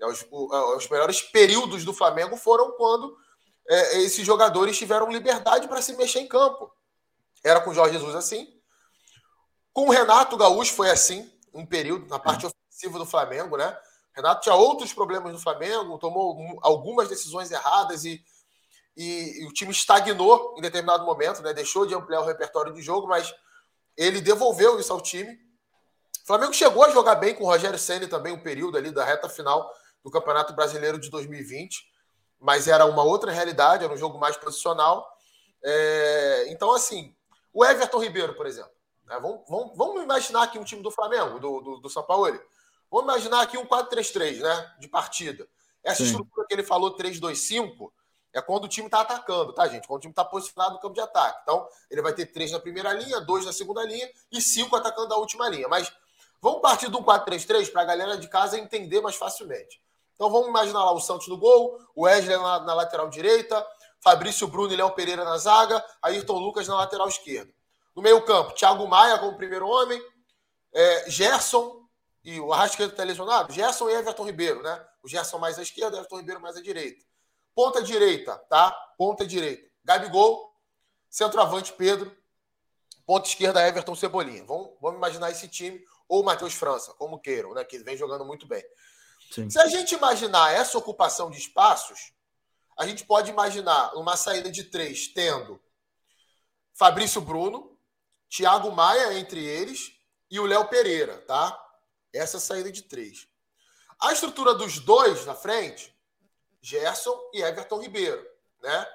É, 0.00 0.06
os, 0.06 0.22
é, 0.22 0.76
os 0.76 0.88
melhores 0.88 1.20
períodos 1.20 1.84
do 1.84 1.92
Flamengo 1.92 2.36
foram 2.36 2.72
quando 2.72 3.16
é, 3.68 3.98
esses 4.00 4.24
jogadores 4.24 4.78
tiveram 4.78 5.10
liberdade 5.10 5.68
para 5.68 5.82
se 5.82 5.94
mexer 5.94 6.20
em 6.20 6.26
campo. 6.26 6.72
Era 7.44 7.60
com 7.60 7.70
o 7.70 7.74
Jorge 7.74 7.94
Jesus 7.94 8.14
assim. 8.14 8.52
Com 9.72 9.86
o 9.86 9.90
Renato 9.90 10.36
Gaúcho 10.36 10.74
foi 10.74 10.90
assim, 10.90 11.30
um 11.54 11.64
período, 11.64 12.06
na 12.08 12.18
parte 12.18 12.46
ofensiva 12.46 12.98
do 12.98 13.06
Flamengo, 13.06 13.56
né? 13.56 13.76
Renato 14.12 14.42
tinha 14.42 14.54
outros 14.54 14.92
problemas 14.92 15.32
no 15.32 15.38
Flamengo, 15.38 15.98
tomou 15.98 16.58
algumas 16.62 17.08
decisões 17.08 17.50
erradas 17.50 18.04
e, 18.04 18.22
e, 18.96 19.42
e, 19.42 19.46
o 19.46 19.52
time 19.52 19.70
estagnou 19.70 20.56
em 20.58 20.60
determinado 20.60 21.04
momento, 21.04 21.40
né? 21.42 21.52
Deixou 21.52 21.86
de 21.86 21.94
ampliar 21.94 22.20
o 22.20 22.26
repertório 22.26 22.72
de 22.72 22.82
jogo, 22.82 23.06
mas 23.06 23.32
ele 23.96 24.20
devolveu 24.20 24.80
isso 24.80 24.92
ao 24.92 25.00
time. 25.00 25.32
O 26.24 26.26
Flamengo 26.26 26.52
chegou 26.52 26.84
a 26.84 26.90
jogar 26.90 27.14
bem 27.14 27.34
com 27.34 27.44
o 27.44 27.46
Rogério 27.46 27.78
Senna 27.78 28.08
também, 28.08 28.32
um 28.32 28.42
período 28.42 28.76
ali 28.76 28.90
da 28.90 29.04
reta 29.04 29.28
final 29.28 29.72
do 30.02 30.10
Campeonato 30.10 30.52
Brasileiro 30.52 30.98
de 30.98 31.10
2020, 31.10 31.84
mas 32.38 32.66
era 32.66 32.86
uma 32.86 33.02
outra 33.02 33.30
realidade, 33.30 33.84
era 33.84 33.92
um 33.92 33.96
jogo 33.96 34.18
mais 34.18 34.36
posicional. 34.36 35.06
É, 35.62 36.46
então, 36.48 36.72
assim, 36.72 37.14
o 37.52 37.64
Everton 37.64 37.98
Ribeiro, 37.98 38.34
por 38.34 38.46
exemplo. 38.46 38.72
Né? 39.04 39.18
Vamos, 39.20 39.42
vamos, 39.48 39.76
vamos, 39.76 40.02
imaginar 40.02 40.44
aqui 40.44 40.58
um 40.58 40.64
time 40.64 40.82
do 40.82 40.90
Flamengo, 40.90 41.38
do, 41.38 41.60
do, 41.60 41.76
do 41.78 41.90
São 41.90 42.02
Paulo. 42.02 42.40
Vamos 42.90 43.12
imaginar 43.12 43.42
aqui 43.42 43.58
um 43.58 43.66
4-3-3, 43.66 44.40
né? 44.40 44.74
De 44.78 44.88
partida. 44.88 45.46
Essa 45.82 46.04
Sim. 46.04 46.10
estrutura 46.10 46.46
que 46.46 46.54
ele 46.54 46.62
falou, 46.62 46.96
3-2-5, 46.96 47.90
é 48.32 48.40
quando 48.40 48.64
o 48.64 48.68
time 48.68 48.86
está 48.86 49.00
atacando, 49.00 49.52
tá, 49.52 49.66
gente? 49.66 49.86
Quando 49.86 49.98
o 49.98 50.00
time 50.02 50.12
está 50.12 50.24
posicionado 50.24 50.74
no 50.74 50.80
campo 50.80 50.94
de 50.94 51.00
ataque. 51.00 51.40
Então, 51.42 51.66
ele 51.90 52.02
vai 52.02 52.12
ter 52.12 52.26
três 52.26 52.52
na 52.52 52.60
primeira 52.60 52.92
linha, 52.92 53.20
dois 53.20 53.44
na 53.44 53.52
segunda 53.52 53.82
linha 53.84 54.08
e 54.30 54.40
cinco 54.40 54.76
atacando 54.76 55.12
a 55.14 55.18
última 55.18 55.48
linha. 55.48 55.68
Mas 55.68 55.92
vamos 56.40 56.60
partir 56.60 56.88
do 56.88 57.02
4-3-3 57.02 57.72
para 57.72 57.82
a 57.82 57.84
galera 57.84 58.16
de 58.16 58.28
casa 58.28 58.58
entender 58.58 59.00
mais 59.00 59.16
facilmente. 59.16 59.82
Então, 60.20 60.30
vamos 60.30 60.48
imaginar 60.48 60.84
lá 60.84 60.92
o 60.92 61.00
Santos 61.00 61.28
no 61.28 61.38
gol, 61.38 61.80
o 61.96 62.02
Wesley 62.02 62.36
na, 62.36 62.60
na 62.60 62.74
lateral 62.74 63.08
direita, 63.08 63.66
Fabrício 64.04 64.46
Bruno 64.46 64.70
e 64.70 64.76
Léo 64.76 64.90
Pereira 64.90 65.24
na 65.24 65.38
zaga, 65.38 65.82
Ayrton 66.02 66.38
Lucas 66.38 66.68
na 66.68 66.76
lateral 66.76 67.08
esquerda. 67.08 67.50
No 67.96 68.02
meio-campo, 68.02 68.52
Thiago 68.52 68.86
Maia 68.86 69.18
como 69.18 69.38
primeiro 69.38 69.66
homem, 69.66 69.98
é, 70.74 71.10
Gerson 71.10 71.88
e 72.22 72.38
o 72.38 72.52
Arrascaeta 72.52 72.92
está 72.92 73.02
lesionado, 73.02 73.50
Gerson 73.50 73.88
e 73.88 73.94
Everton 73.94 74.26
Ribeiro, 74.26 74.62
né? 74.62 74.86
O 75.02 75.08
Gerson 75.08 75.38
mais 75.38 75.58
à 75.58 75.62
esquerda, 75.62 75.96
Everton 75.96 76.18
Ribeiro 76.18 76.38
mais 76.38 76.54
à 76.54 76.60
direita. 76.60 77.02
Ponta 77.54 77.82
direita, 77.82 78.36
tá? 78.50 78.70
Ponta 78.98 79.26
direita. 79.26 79.70
Gabigol, 79.82 80.52
centroavante 81.08 81.72
Pedro, 81.72 82.14
ponta 83.06 83.26
esquerda 83.26 83.66
Everton 83.66 83.94
Cebolinha. 83.94 84.44
Vamos, 84.44 84.72
vamos 84.82 84.98
imaginar 84.98 85.30
esse 85.30 85.48
time, 85.48 85.82
ou 86.06 86.22
Matheus 86.22 86.52
França, 86.52 86.92
como 86.98 87.18
queiram, 87.18 87.54
né? 87.54 87.64
Que 87.64 87.78
vem 87.78 87.96
jogando 87.96 88.26
muito 88.26 88.46
bem. 88.46 88.62
Sim. 89.30 89.48
Se 89.48 89.58
a 89.60 89.66
gente 89.68 89.94
imaginar 89.94 90.52
essa 90.52 90.76
ocupação 90.76 91.30
de 91.30 91.38
espaços, 91.38 92.12
a 92.76 92.86
gente 92.86 93.04
pode 93.04 93.30
imaginar 93.30 93.94
uma 93.94 94.16
saída 94.16 94.50
de 94.50 94.64
três 94.64 95.08
tendo 95.08 95.60
Fabrício 96.74 97.20
Bruno, 97.20 97.78
Thiago 98.28 98.72
Maia 98.72 99.18
entre 99.18 99.44
eles 99.44 99.92
e 100.30 100.40
o 100.40 100.46
Léo 100.46 100.66
Pereira, 100.68 101.18
tá? 101.22 101.58
Essa 102.12 102.40
saída 102.40 102.72
de 102.72 102.82
três. 102.82 103.28
A 104.00 104.12
estrutura 104.12 104.54
dos 104.54 104.78
dois 104.78 105.26
na 105.26 105.34
frente, 105.34 105.94
Gerson 106.60 107.18
e 107.32 107.42
Everton 107.42 107.80
Ribeiro, 107.80 108.26
né? 108.62 108.86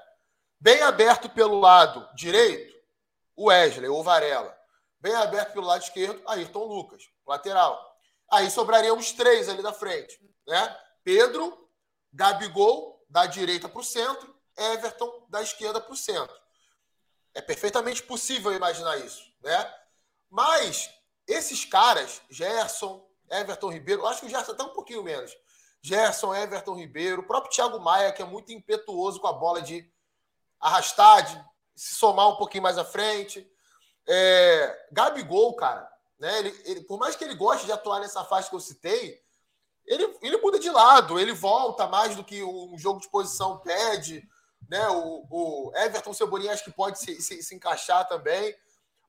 Bem 0.60 0.82
aberto 0.82 1.30
pelo 1.30 1.60
lado 1.60 2.10
direito, 2.16 2.76
o 3.36 3.46
Wesley 3.46 3.88
ou 3.88 4.04
Varela. 4.04 4.58
Bem 5.00 5.14
aberto 5.14 5.54
pelo 5.54 5.68
lado 5.68 5.84
esquerdo, 5.84 6.22
Ayrton 6.26 6.64
Lucas, 6.64 7.04
lateral. 7.28 7.95
Aí 8.32 8.50
sobrariam 8.50 8.98
os 8.98 9.12
três 9.12 9.48
ali 9.50 9.62
da 9.62 9.74
frente, 9.74 10.20
né? 10.48 10.78
Pedro, 11.04 11.70
Gabigol 12.12 13.06
da 13.10 13.26
direita 13.26 13.70
para 13.70 13.80
o 13.80 13.84
centro, 13.84 14.36
Everton 14.58 15.26
da 15.30 15.42
esquerda 15.42 15.80
para 15.80 15.94
o 15.94 15.98
centro. 15.98 16.36
É 17.34 17.42
perfeitamente 17.42 18.02
possível 18.04 18.54
imaginar 18.54 18.98
isso, 18.98 19.24
né? 19.42 19.74
Mas 20.30 20.90
esses 21.28 21.66
caras, 21.66 22.22
Gerson, 22.30 23.06
Everton 23.30 23.72
Ribeiro, 23.72 24.06
acho 24.06 24.22
que 24.22 24.28
o 24.28 24.30
Gerson 24.30 24.52
até 24.54 24.64
um 24.64 24.74
pouquinho 24.74 25.04
menos. 25.04 25.36
Gerson, 25.82 26.34
Everton 26.34 26.76
Ribeiro, 26.76 27.22
o 27.22 27.28
próprio 27.28 27.52
Thiago 27.52 27.80
Maia, 27.80 28.12
que 28.12 28.22
é 28.22 28.26
muito 28.26 28.52
impetuoso 28.52 29.20
com 29.20 29.28
a 29.28 29.34
bola 29.34 29.62
de 29.62 29.88
arrastar, 30.60 31.24
de 31.24 31.46
se 31.76 31.96
somar 31.96 32.28
um 32.30 32.38
pouquinho 32.38 32.64
mais 32.64 32.78
à 32.78 32.86
frente. 32.86 33.48
É, 34.08 34.88
Gabigol, 34.92 35.56
cara, 35.56 35.88
né? 36.20 36.40
Ele, 36.40 36.62
ele, 36.66 36.82
por 36.82 36.98
mais 36.98 37.16
que 37.16 37.24
ele 37.24 37.36
goste 37.36 37.66
de 37.66 37.72
atuar 37.72 38.00
nessa 38.00 38.24
faixa 38.24 38.50
que 38.50 38.56
eu 38.56 38.60
citei, 38.60 39.22
ele, 39.86 40.18
ele 40.22 40.38
muda 40.38 40.60
de 40.60 40.70
lado, 40.70 41.20
ele 41.20 41.34
volta 41.34 41.88
mais 41.88 42.16
do 42.16 42.24
que 42.24 42.44
um 42.44 42.78
jogo 42.78 43.00
de 43.00 43.10
posição 43.10 43.60
pede. 43.60 44.28
Né? 44.68 44.88
O, 44.90 45.28
o 45.30 45.72
Everton 45.76 46.14
Cebolinha 46.14 46.54
acho 46.54 46.64
que 46.64 46.72
pode 46.72 47.00
se, 47.00 47.22
se, 47.22 47.44
se, 47.44 47.56
encaixar 47.56 48.08
também. 48.08 48.56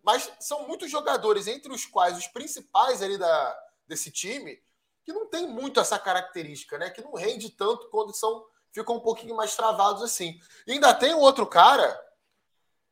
Mas 0.03 0.31
são 0.39 0.67
muitos 0.69 0.91
jogadores, 0.91 1.47
entre 1.47 1.73
os 1.73 1.87
quais 1.87 2.17
os 2.17 2.27
principais 2.29 3.03
ali 3.03 3.17
da, 3.17 3.59
desse 3.89 4.11
time, 4.11 4.61
que 5.05 5.13
não 5.13 5.27
tem 5.27 5.49
muito 5.49 5.81
essa 5.81 5.99
característica, 5.99 6.79
né? 6.79 6.91
Que 6.91 7.03
não 7.03 7.15
rende 7.15 7.51
tanto 7.51 7.89
quando 7.89 8.15
são 8.15 8.45
ficam 8.73 8.97
um 8.97 9.01
pouquinho 9.01 9.35
mais 9.35 9.57
travados 9.57 10.03
assim. 10.03 10.39
E 10.67 10.73
ainda 10.73 10.93
tem 10.93 11.15
um 11.15 11.21
outro 11.21 11.47
cara 11.47 11.99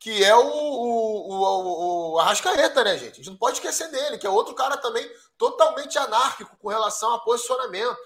que 0.05 0.23
é 0.23 0.37
o, 0.37 0.47
o, 0.47 1.33
o, 1.33 2.13
o 2.13 2.19
Arrascaeta, 2.19 2.85
né, 2.85 2.99
gente? 2.99 3.13
A 3.13 3.17
gente 3.17 3.31
não 3.31 3.39
pode 3.39 3.57
esquecer 3.57 3.91
dele, 3.91 4.19
que 4.19 4.27
é 4.27 4.31
outro 4.31 4.55
cara 4.55 4.77
também 4.77 5.11
totalmente 5.39 5.97
anárquico 5.97 6.55
com 6.59 6.69
relação 6.69 7.15
a 7.15 7.21
posicionamento. 7.21 7.97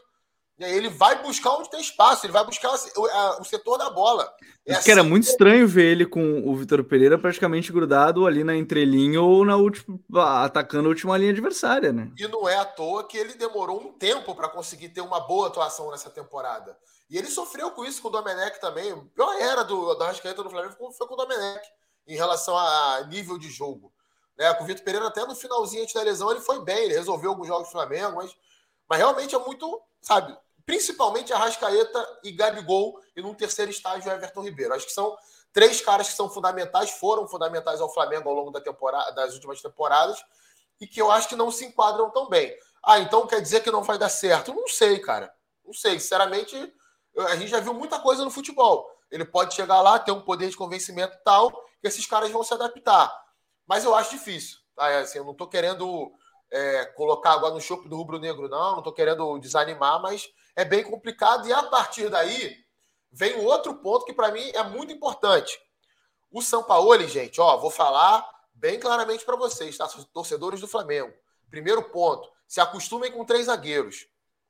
Ele 0.61 0.89
vai 0.91 1.21
buscar 1.21 1.51
onde 1.55 1.69
tem 1.69 1.81
espaço, 1.81 2.25
ele 2.25 2.33
vai 2.33 2.45
buscar 2.45 2.73
o, 2.73 3.45
setor 3.45 3.79
da 3.79 3.91
bola. 3.91 4.33
É 4.65 4.77
assim 4.77 4.93
era 4.93 5.03
muito 5.03 5.25
que... 5.25 5.31
estranho 5.31 5.67
ver 5.67 5.91
ele 5.91 6.07
com 6.07 6.49
o 6.49 6.55
Vitor 6.55 6.85
Pereira 6.85 7.19
praticamente 7.19 7.73
grudado 7.73 8.29
ali 8.29 8.45
na 8.45 8.55
entrelinha 8.55 9.21
ou 9.21 9.45
na 9.45 9.57
última, 9.57 9.99
atacando 10.45 10.87
a 10.87 10.91
última 10.91 11.19
linha 11.19 11.33
adversária, 11.33 11.93
né? 11.93 12.13
E 12.17 12.29
não 12.29 12.49
é 12.49 12.59
à 12.59 12.65
toa 12.65 13.09
que 13.09 13.19
ele 13.19 13.35
demorou 13.35 13.81
um 13.81 13.93
tempo 13.93 14.37
para 14.37 14.49
conseguir 14.49 14.91
ter 14.91 15.01
uma 15.01 15.19
boa 15.19 15.49
atuação 15.49 15.91
nessa 15.91 16.11
temporada. 16.11 16.77
E 17.11 17.19
ele 17.19 17.27
sofreu 17.27 17.73
com 17.73 17.85
isso 17.85 18.01
com 18.01 18.07
o 18.07 18.13
Domenech 18.13 18.61
também. 18.61 18.93
A 18.93 18.97
pior 18.97 19.35
era 19.41 19.65
do, 19.65 19.95
da 19.97 20.07
Rascaeta 20.07 20.45
do 20.45 20.51
Flamengo 20.51 20.77
foi 20.93 21.09
com 21.09 21.15
o 21.15 21.17
Domenech 21.17 21.69
em 22.09 22.17
relação 22.17 22.57
a 22.57 23.03
nível 23.09 23.39
de 23.39 23.51
jogo. 23.51 23.93
Né? 24.37 24.53
Com 24.55 24.65
o 24.65 24.67
Vitor 24.67 24.83
Pereira, 24.83 25.07
até 25.07 25.25
no 25.27 25.37
finalzinho 25.37 25.83
antes 25.83 25.95
da 25.95 26.03
lesão, 26.03 26.31
ele 26.31 26.41
foi 26.41 26.61
bem, 26.65 26.85
ele 26.85 26.95
resolveu 26.95 27.31
alguns 27.31 27.47
jogos 27.47 27.69
do 27.69 27.73
Flamengo, 27.73 28.17
mas, 28.17 28.35
mas 28.89 28.99
realmente 28.99 29.35
é 29.35 29.39
muito, 29.39 29.81
sabe, 30.01 30.37
principalmente 30.65 31.33
Arrascaeta 31.33 32.21
e 32.25 32.33
Gabigol, 32.33 32.99
e 33.15 33.21
num 33.21 33.35
terceiro 33.35 33.71
estágio 33.71 34.11
Everton 34.11 34.43
Ribeiro. 34.43 34.75
Acho 34.75 34.87
que 34.87 34.93
são 34.93 35.17
três 35.53 35.81
caras 35.81 36.09
que 36.09 36.15
são 36.15 36.31
fundamentais, 36.31 36.91
foram 36.93 37.29
fundamentais 37.29 37.81
ao 37.81 37.93
Flamengo 37.93 38.29
ao 38.29 38.35
longo 38.35 38.51
da 38.51 38.61
temporada, 38.61 39.13
das 39.13 39.35
últimas 39.35 39.61
temporadas, 39.61 40.23
e 40.81 40.87
que 40.87 41.01
eu 41.01 41.11
acho 41.11 41.29
que 41.29 41.37
não 41.37 41.51
se 41.51 41.67
enquadram 41.67 42.11
tão 42.11 42.29
bem. 42.29 42.55
Ah, 42.83 43.01
então 43.01 43.27
quer 43.27 43.43
dizer 43.43 43.63
que 43.63 43.71
não 43.71 43.83
vai 43.83 43.99
dar 43.99 44.09
certo? 44.09 44.55
Não 44.55 44.69
sei, 44.69 44.99
cara. 45.01 45.33
Não 45.65 45.73
sei. 45.73 45.99
Sinceramente, 45.99 46.73
a 47.19 47.37
gente 47.37 47.49
já 47.51 47.61
viu 47.61 47.75
muita 47.75 47.99
coisa 47.99 48.25
no 48.25 48.31
futebol. 48.31 48.89
Ele 49.11 49.25
pode 49.25 49.55
chegar 49.55 49.81
lá, 49.81 49.99
ter 49.99 50.13
um 50.13 50.21
poder 50.21 50.49
de 50.49 50.57
convencimento 50.57 51.17
tal, 51.25 51.51
que 51.81 51.89
esses 51.89 52.07
caras 52.07 52.31
vão 52.31 52.43
se 52.43 52.53
adaptar. 52.55 53.13
Mas 53.67 53.85
eu 53.85 53.95
acho 53.95 54.11
difícil. 54.11 54.59
Tá? 54.75 54.89
É 54.91 55.01
assim, 55.01 55.19
eu 55.19 55.25
não 55.25 55.33
estou 55.33 55.49
querendo 55.49 56.13
é, 56.51 56.87
colocar 56.87 57.33
água 57.33 57.51
no 57.51 57.61
chope 57.61 57.89
do 57.89 57.97
rubro-negro, 57.97 58.49
não. 58.49 58.73
Não 58.73 58.79
estou 58.79 58.93
querendo 58.93 59.39
desanimar, 59.39 60.01
mas 60.01 60.29
é 60.57 60.65
bem 60.65 60.83
complicado. 60.83 61.47
E 61.47 61.53
a 61.53 61.63
partir 61.65 62.09
daí, 62.09 62.57
vem 63.11 63.45
outro 63.45 63.75
ponto 63.77 64.05
que 64.05 64.13
para 64.13 64.31
mim 64.31 64.51
é 64.55 64.63
muito 64.63 64.93
importante. 64.93 65.59
O 66.31 66.43
São 66.43 66.63
Paulo, 66.63 66.99
gente, 67.07 67.41
ó, 67.41 67.57
vou 67.57 67.71
falar 67.71 68.29
bem 68.53 68.79
claramente 68.79 69.25
para 69.25 69.37
vocês, 69.37 69.77
tá? 69.77 69.89
Torcedores 70.13 70.61
do 70.61 70.69
Flamengo. 70.69 71.13
Primeiro 71.51 71.83
ponto, 71.91 72.29
se 72.47 72.61
acostumem 72.61 73.11
com 73.11 73.25
três 73.25 73.47
zagueiros. 73.47 74.07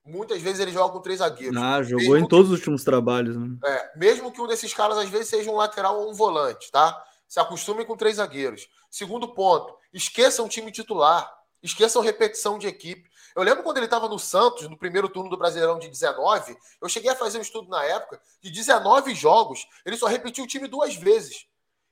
Muitas 0.09 0.41
vezes 0.41 0.59
ele 0.59 0.73
joga 0.73 0.93
com 0.93 1.01
três 1.01 1.19
zagueiros. 1.19 1.57
Ah, 1.61 1.83
jogou 1.83 1.99
mesmo 1.99 2.17
em 2.17 2.23
que, 2.23 2.29
todos 2.29 2.51
os 2.51 2.59
últimos 2.59 2.83
trabalhos, 2.83 3.37
né? 3.37 3.57
É, 3.65 3.99
mesmo 3.99 4.33
que 4.33 4.41
um 4.41 4.47
desses 4.47 4.73
caras 4.73 4.97
às 4.97 5.09
vezes 5.09 5.29
seja 5.29 5.51
um 5.51 5.57
lateral 5.57 6.01
ou 6.01 6.11
um 6.11 6.15
volante, 6.15 6.71
tá? 6.71 7.05
Se 7.29 7.39
acostumem 7.39 7.85
com 7.85 7.97
três 7.97 8.17
zagueiros. 8.17 8.69
Segundo 8.91 9.29
ponto, 9.35 9.75
esqueçam 9.93 10.47
o 10.47 10.49
time 10.49 10.73
titular. 10.73 11.31
Esqueçam 11.63 12.01
repetição 12.01 12.59
de 12.59 12.67
equipe. 12.67 13.09
Eu 13.35 13.43
lembro 13.43 13.63
quando 13.63 13.77
ele 13.77 13.87
estava 13.87 14.09
no 14.09 14.19
Santos, 14.19 14.69
no 14.69 14.79
primeiro 14.79 15.09
turno 15.09 15.29
do 15.29 15.37
Brasileirão 15.37 15.79
de 15.79 15.89
19, 15.89 16.57
eu 16.81 16.89
cheguei 16.89 17.11
a 17.11 17.17
fazer 17.17 17.39
um 17.39 17.43
estudo 17.43 17.69
na 17.69 17.85
época, 17.85 18.21
de 18.41 18.51
19 18.51 19.15
jogos, 19.15 19.67
ele 19.85 19.97
só 19.97 20.07
repetiu 20.07 20.45
o 20.45 20.47
time 20.47 20.67
duas 20.67 20.95
vezes. 20.97 21.47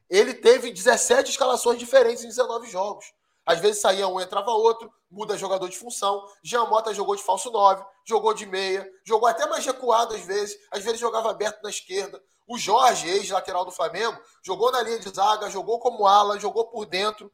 Ele 0.08 0.32
teve 0.35 0.73
17 0.73 1.30
escalações 1.30 1.78
diferentes 1.78 2.25
em 2.25 2.28
19 2.28 2.70
jogos. 2.70 3.12
Às 3.46 3.60
vezes 3.60 3.80
saía 3.80 4.08
um, 4.08 4.20
entrava 4.20 4.50
outro, 4.50 4.92
muda 5.08 5.38
jogador 5.38 5.68
de 5.68 5.78
função. 5.78 6.26
Jean 6.42 6.66
Mota 6.66 6.92
jogou 6.92 7.14
de 7.14 7.22
falso 7.22 7.48
9, 7.48 7.84
jogou 8.04 8.34
de 8.34 8.44
meia, 8.44 8.90
jogou 9.04 9.28
até 9.28 9.46
mais 9.46 9.64
recuado 9.64 10.14
às 10.14 10.22
vezes, 10.22 10.58
às 10.72 10.82
vezes 10.82 10.98
jogava 10.98 11.30
aberto 11.30 11.62
na 11.62 11.70
esquerda. 11.70 12.20
O 12.48 12.58
Jorge, 12.58 13.08
ex-lateral 13.08 13.64
do 13.64 13.70
Flamengo, 13.70 14.20
jogou 14.42 14.72
na 14.72 14.82
linha 14.82 14.98
de 14.98 15.08
zaga, 15.10 15.48
jogou 15.48 15.78
como 15.78 16.06
ala, 16.06 16.40
jogou 16.40 16.66
por 16.68 16.86
dentro. 16.86 17.30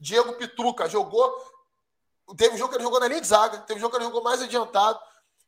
Diego 0.00 0.32
Pituca 0.34 0.88
jogou. 0.88 1.34
Teve 2.36 2.54
um 2.54 2.58
jogo 2.58 2.70
que 2.70 2.76
ele 2.76 2.84
jogou 2.84 3.00
na 3.00 3.08
linha 3.08 3.20
de 3.20 3.26
zaga, 3.26 3.58
teve 3.58 3.78
um 3.78 3.80
jogo 3.80 3.92
que 3.92 3.98
ele 3.98 4.06
jogou 4.06 4.22
mais 4.22 4.40
adiantado. 4.40 4.98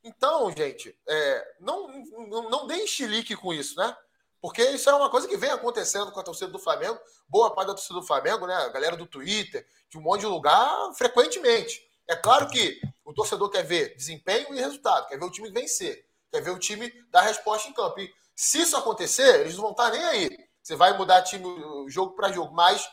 Então, 0.04 0.50
gente, 0.52 0.97
é, 1.09 1.54
não, 1.61 1.88
não, 2.28 2.50
não 2.50 2.66
deem 2.66 2.87
chilique 2.87 3.35
com 3.35 3.52
isso, 3.52 3.76
né? 3.76 3.97
Porque 4.40 4.62
isso 4.71 4.88
é 4.88 4.95
uma 4.95 5.11
coisa 5.11 5.26
que 5.26 5.37
vem 5.37 5.50
acontecendo 5.50 6.12
com 6.12 6.21
a 6.21 6.23
torcida 6.23 6.50
do 6.50 6.59
Flamengo, 6.59 6.99
boa 7.28 7.54
parte 7.54 7.68
da 7.68 7.75
torcida 7.75 7.99
do 7.99 8.07
Flamengo, 8.07 8.47
né? 8.47 8.54
A 8.54 8.68
galera 8.68 8.97
do 8.97 9.07
Twitter, 9.07 9.66
de 9.88 9.99
um 9.99 10.00
monte 10.00 10.21
de 10.21 10.26
lugar, 10.26 10.92
frequentemente. 10.95 11.83
É 12.07 12.14
claro 12.14 12.49
que 12.49 12.80
o 13.04 13.12
torcedor 13.12 13.50
quer 13.50 13.64
ver 13.64 13.97
desempenho 13.97 14.54
e 14.54 14.61
resultado, 14.61 15.09
quer 15.09 15.18
ver 15.18 15.25
o 15.25 15.30
time 15.30 15.50
vencer, 15.50 16.07
quer 16.30 16.40
ver 16.40 16.50
o 16.50 16.59
time 16.59 16.92
dar 17.11 17.23
resposta 17.23 17.68
em 17.68 17.73
campo. 17.73 18.00
E 18.00 18.14
se 18.35 18.61
isso 18.61 18.76
acontecer, 18.76 19.40
eles 19.40 19.54
não 19.54 19.62
vão 19.62 19.71
estar 19.73 19.90
nem 19.90 20.04
aí. 20.04 20.49
Você 20.62 20.76
vai 20.76 20.97
mudar 20.97 21.23
time 21.23 21.45
jogo 21.88 22.14
para 22.14 22.30
jogo, 22.30 22.54
mas 22.54 22.88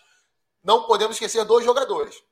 não 0.63 0.87
podemos 0.87 1.15
esquecer 1.15 1.45
dois 1.45 1.63
jogadores. 1.63 2.23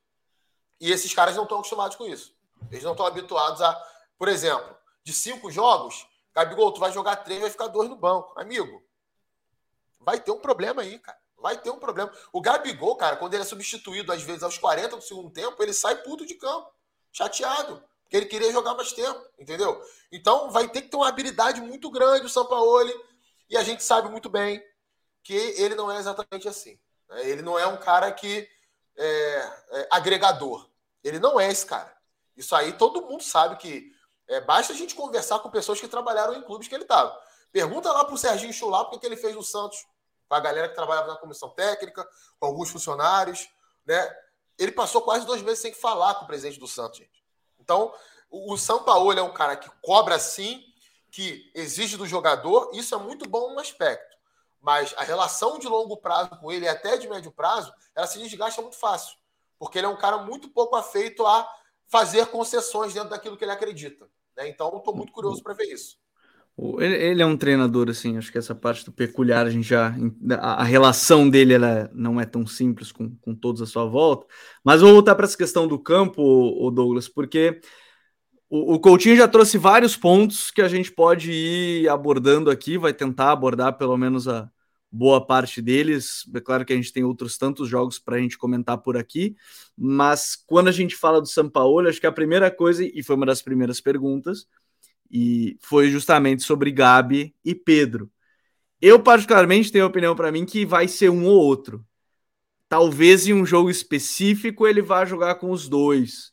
E 0.80 0.90
esses 0.90 1.14
caras 1.14 1.36
não 1.36 1.44
estão 1.44 1.58
acostumados 1.58 1.96
com 1.96 2.04
isso. 2.06 2.34
Eles 2.70 2.82
não 2.82 2.92
estão 2.92 3.06
habituados 3.06 3.62
a, 3.62 3.74
por 4.18 4.28
exemplo, 4.28 4.76
de 5.04 5.12
cinco 5.12 5.50
jogos, 5.50 6.06
Gabigol, 6.34 6.72
tu 6.72 6.80
vai 6.80 6.90
jogar 6.90 7.16
três, 7.16 7.40
vai 7.40 7.50
ficar 7.50 7.68
dois 7.68 7.88
no 7.88 7.94
banco. 7.94 8.32
Amigo, 8.36 8.82
vai 10.04 10.20
ter 10.20 10.30
um 10.30 10.38
problema 10.38 10.82
aí, 10.82 10.98
cara. 10.98 11.18
Vai 11.38 11.60
ter 11.60 11.70
um 11.70 11.78
problema. 11.78 12.10
O 12.32 12.40
Gabigol, 12.40 12.96
cara, 12.96 13.16
quando 13.16 13.34
ele 13.34 13.42
é 13.42 13.46
substituído, 13.46 14.12
às 14.12 14.22
vezes, 14.22 14.42
aos 14.42 14.56
40 14.56 14.96
do 14.96 15.02
segundo 15.02 15.30
tempo, 15.30 15.62
ele 15.62 15.72
sai 15.72 15.96
puto 16.02 16.24
de 16.24 16.34
campo, 16.34 16.72
chateado, 17.12 17.82
porque 18.02 18.16
ele 18.16 18.26
queria 18.26 18.52
jogar 18.52 18.74
mais 18.74 18.92
tempo, 18.92 19.22
entendeu? 19.38 19.80
Então 20.10 20.50
vai 20.50 20.68
ter 20.68 20.82
que 20.82 20.88
ter 20.88 20.96
uma 20.96 21.08
habilidade 21.08 21.60
muito 21.60 21.90
grande 21.90 22.26
o 22.26 22.30
Sampaoli, 22.30 22.94
e 23.48 23.56
a 23.56 23.62
gente 23.62 23.82
sabe 23.82 24.08
muito 24.08 24.30
bem 24.30 24.62
que 25.22 25.34
ele 25.34 25.74
não 25.74 25.90
é 25.90 25.98
exatamente 25.98 26.48
assim. 26.48 26.78
Né? 27.08 27.28
Ele 27.28 27.42
não 27.42 27.58
é 27.58 27.66
um 27.66 27.76
cara 27.76 28.10
que 28.12 28.48
é, 28.96 29.52
é 29.72 29.88
agregador. 29.90 30.68
Ele 31.02 31.18
não 31.18 31.38
é 31.38 31.50
esse 31.50 31.66
cara. 31.66 31.94
Isso 32.36 32.54
aí 32.54 32.72
todo 32.72 33.02
mundo 33.02 33.22
sabe 33.22 33.56
que 33.56 33.92
é, 34.28 34.40
basta 34.40 34.72
a 34.72 34.76
gente 34.76 34.94
conversar 34.94 35.38
com 35.40 35.50
pessoas 35.50 35.80
que 35.80 35.88
trabalharam 35.88 36.34
em 36.34 36.42
clubes 36.42 36.68
que 36.68 36.74
ele 36.74 36.84
estava. 36.84 37.18
Pergunta 37.52 37.92
lá 37.92 38.04
para 38.04 38.14
o 38.14 38.18
Serginho 38.18 38.52
Chulá 38.52 38.84
porque 38.84 38.98
que 38.98 39.06
ele 39.06 39.16
fez 39.16 39.34
no 39.34 39.42
Santos 39.42 39.86
com 40.28 40.34
a 40.34 40.40
galera 40.40 40.68
que 40.68 40.74
trabalhava 40.74 41.08
na 41.08 41.16
comissão 41.16 41.50
técnica, 41.50 42.06
com 42.38 42.46
alguns 42.46 42.70
funcionários, 42.70 43.48
né? 43.86 44.16
Ele 44.58 44.72
passou 44.72 45.02
quase 45.02 45.26
dois 45.26 45.42
meses 45.42 45.60
sem 45.60 45.74
falar 45.74 46.14
com 46.14 46.24
o 46.24 46.26
presidente 46.26 46.60
do 46.60 46.68
Santos, 46.68 46.98
gente. 46.98 47.24
Então, 47.58 47.92
o 48.30 48.56
São 48.56 48.84
Paulo 48.84 49.12
é 49.12 49.22
um 49.22 49.32
cara 49.32 49.56
que 49.56 49.70
cobra 49.82 50.18
sim, 50.18 50.64
que 51.10 51.50
exige 51.54 51.96
do 51.96 52.06
jogador, 52.06 52.70
isso 52.72 52.94
é 52.94 52.98
muito 52.98 53.28
bom 53.28 53.50
num 53.50 53.58
aspecto. 53.58 54.16
Mas 54.60 54.94
a 54.96 55.02
relação 55.02 55.58
de 55.58 55.68
longo 55.68 55.96
prazo 55.96 56.30
com 56.40 56.50
ele, 56.50 56.66
até 56.66 56.96
de 56.96 57.08
médio 57.08 57.30
prazo, 57.30 57.72
ela 57.94 58.06
se 58.06 58.18
desgasta 58.18 58.62
muito 58.62 58.76
fácil. 58.76 59.16
Porque 59.58 59.78
ele 59.78 59.86
é 59.86 59.90
um 59.90 59.96
cara 59.96 60.18
muito 60.18 60.48
pouco 60.48 60.74
afeito 60.74 61.26
a 61.26 61.48
fazer 61.86 62.26
concessões 62.26 62.94
dentro 62.94 63.10
daquilo 63.10 63.36
que 63.36 63.44
ele 63.44 63.52
acredita. 63.52 64.08
Né? 64.36 64.48
Então, 64.48 64.76
estou 64.76 64.94
muito 64.94 65.12
curioso 65.12 65.42
para 65.42 65.54
ver 65.54 65.72
isso. 65.72 65.98
Ele, 66.56 66.94
ele, 66.94 67.22
é 67.22 67.26
um 67.26 67.36
treinador, 67.36 67.90
assim, 67.90 68.16
acho 68.16 68.30
que 68.30 68.38
essa 68.38 68.54
parte 68.54 68.84
do 68.84 68.92
peculiar, 68.92 69.44
a 69.44 69.50
gente 69.50 69.66
já. 69.66 69.92
A, 70.38 70.62
a 70.62 70.64
relação 70.64 71.28
dele 71.28 71.54
ela 71.54 71.90
não 71.92 72.20
é 72.20 72.24
tão 72.24 72.46
simples 72.46 72.92
com, 72.92 73.10
com 73.16 73.34
todos 73.34 73.60
à 73.60 73.66
sua 73.66 73.86
volta. 73.86 74.26
Mas 74.62 74.80
vou 74.80 74.92
voltar 74.92 75.16
para 75.16 75.24
essa 75.24 75.36
questão 75.36 75.66
do 75.66 75.78
campo, 75.78 76.22
o 76.22 76.70
Douglas, 76.70 77.08
porque 77.08 77.60
o, 78.48 78.74
o 78.74 78.80
Coutinho 78.80 79.16
já 79.16 79.26
trouxe 79.26 79.58
vários 79.58 79.96
pontos 79.96 80.52
que 80.52 80.62
a 80.62 80.68
gente 80.68 80.92
pode 80.92 81.32
ir 81.32 81.88
abordando 81.88 82.50
aqui, 82.50 82.78
vai 82.78 82.94
tentar 82.94 83.32
abordar 83.32 83.76
pelo 83.76 83.96
menos 83.96 84.28
a 84.28 84.48
boa 84.92 85.24
parte 85.26 85.60
deles. 85.60 86.22
É 86.32 86.40
claro 86.40 86.64
que 86.64 86.72
a 86.72 86.76
gente 86.76 86.92
tem 86.92 87.02
outros 87.02 87.36
tantos 87.36 87.68
jogos 87.68 87.98
para 87.98 88.14
a 88.14 88.20
gente 88.20 88.38
comentar 88.38 88.78
por 88.78 88.96
aqui, 88.96 89.34
mas 89.76 90.36
quando 90.46 90.68
a 90.68 90.72
gente 90.72 90.94
fala 90.94 91.20
do 91.20 91.26
São 91.26 91.50
Paulo, 91.50 91.88
acho 91.88 92.00
que 92.00 92.06
a 92.06 92.12
primeira 92.12 92.48
coisa, 92.48 92.84
e 92.84 93.02
foi 93.02 93.16
uma 93.16 93.26
das 93.26 93.42
primeiras 93.42 93.80
perguntas, 93.80 94.46
e 95.16 95.56
foi 95.62 95.90
justamente 95.90 96.42
sobre 96.42 96.72
Gabi 96.72 97.36
e 97.44 97.54
Pedro. 97.54 98.10
Eu, 98.80 99.00
particularmente, 99.00 99.70
tenho 99.70 99.84
a 99.84 99.86
opinião 99.86 100.16
para 100.16 100.32
mim 100.32 100.44
que 100.44 100.66
vai 100.66 100.88
ser 100.88 101.08
um 101.08 101.24
ou 101.24 101.36
outro. 101.40 101.86
Talvez 102.68 103.28
em 103.28 103.32
um 103.32 103.46
jogo 103.46 103.70
específico 103.70 104.66
ele 104.66 104.82
vá 104.82 105.04
jogar 105.04 105.36
com 105.36 105.52
os 105.52 105.68
dois. 105.68 106.32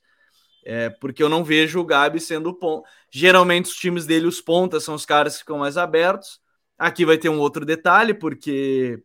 É, 0.66 0.90
porque 0.90 1.22
eu 1.22 1.30
não 1.30 1.44
vejo 1.44 1.80
o 1.80 1.86
Gabi 1.86 2.20
sendo 2.20 2.50
o 2.50 2.56
ponto. 2.56 2.88
Geralmente 3.12 3.66
os 3.66 3.76
times 3.76 4.08
dele, 4.08 4.26
os 4.26 4.42
pontas, 4.42 4.84
são 4.84 4.96
os 4.96 5.06
caras 5.06 5.34
que 5.34 5.40
ficam 5.42 5.60
mais 5.60 5.78
abertos. 5.78 6.42
Aqui 6.76 7.06
vai 7.06 7.20
ter 7.20 7.30
um 7.30 7.40
outro 7.40 7.64
detalhe, 7.64 8.16
porque 8.16 9.04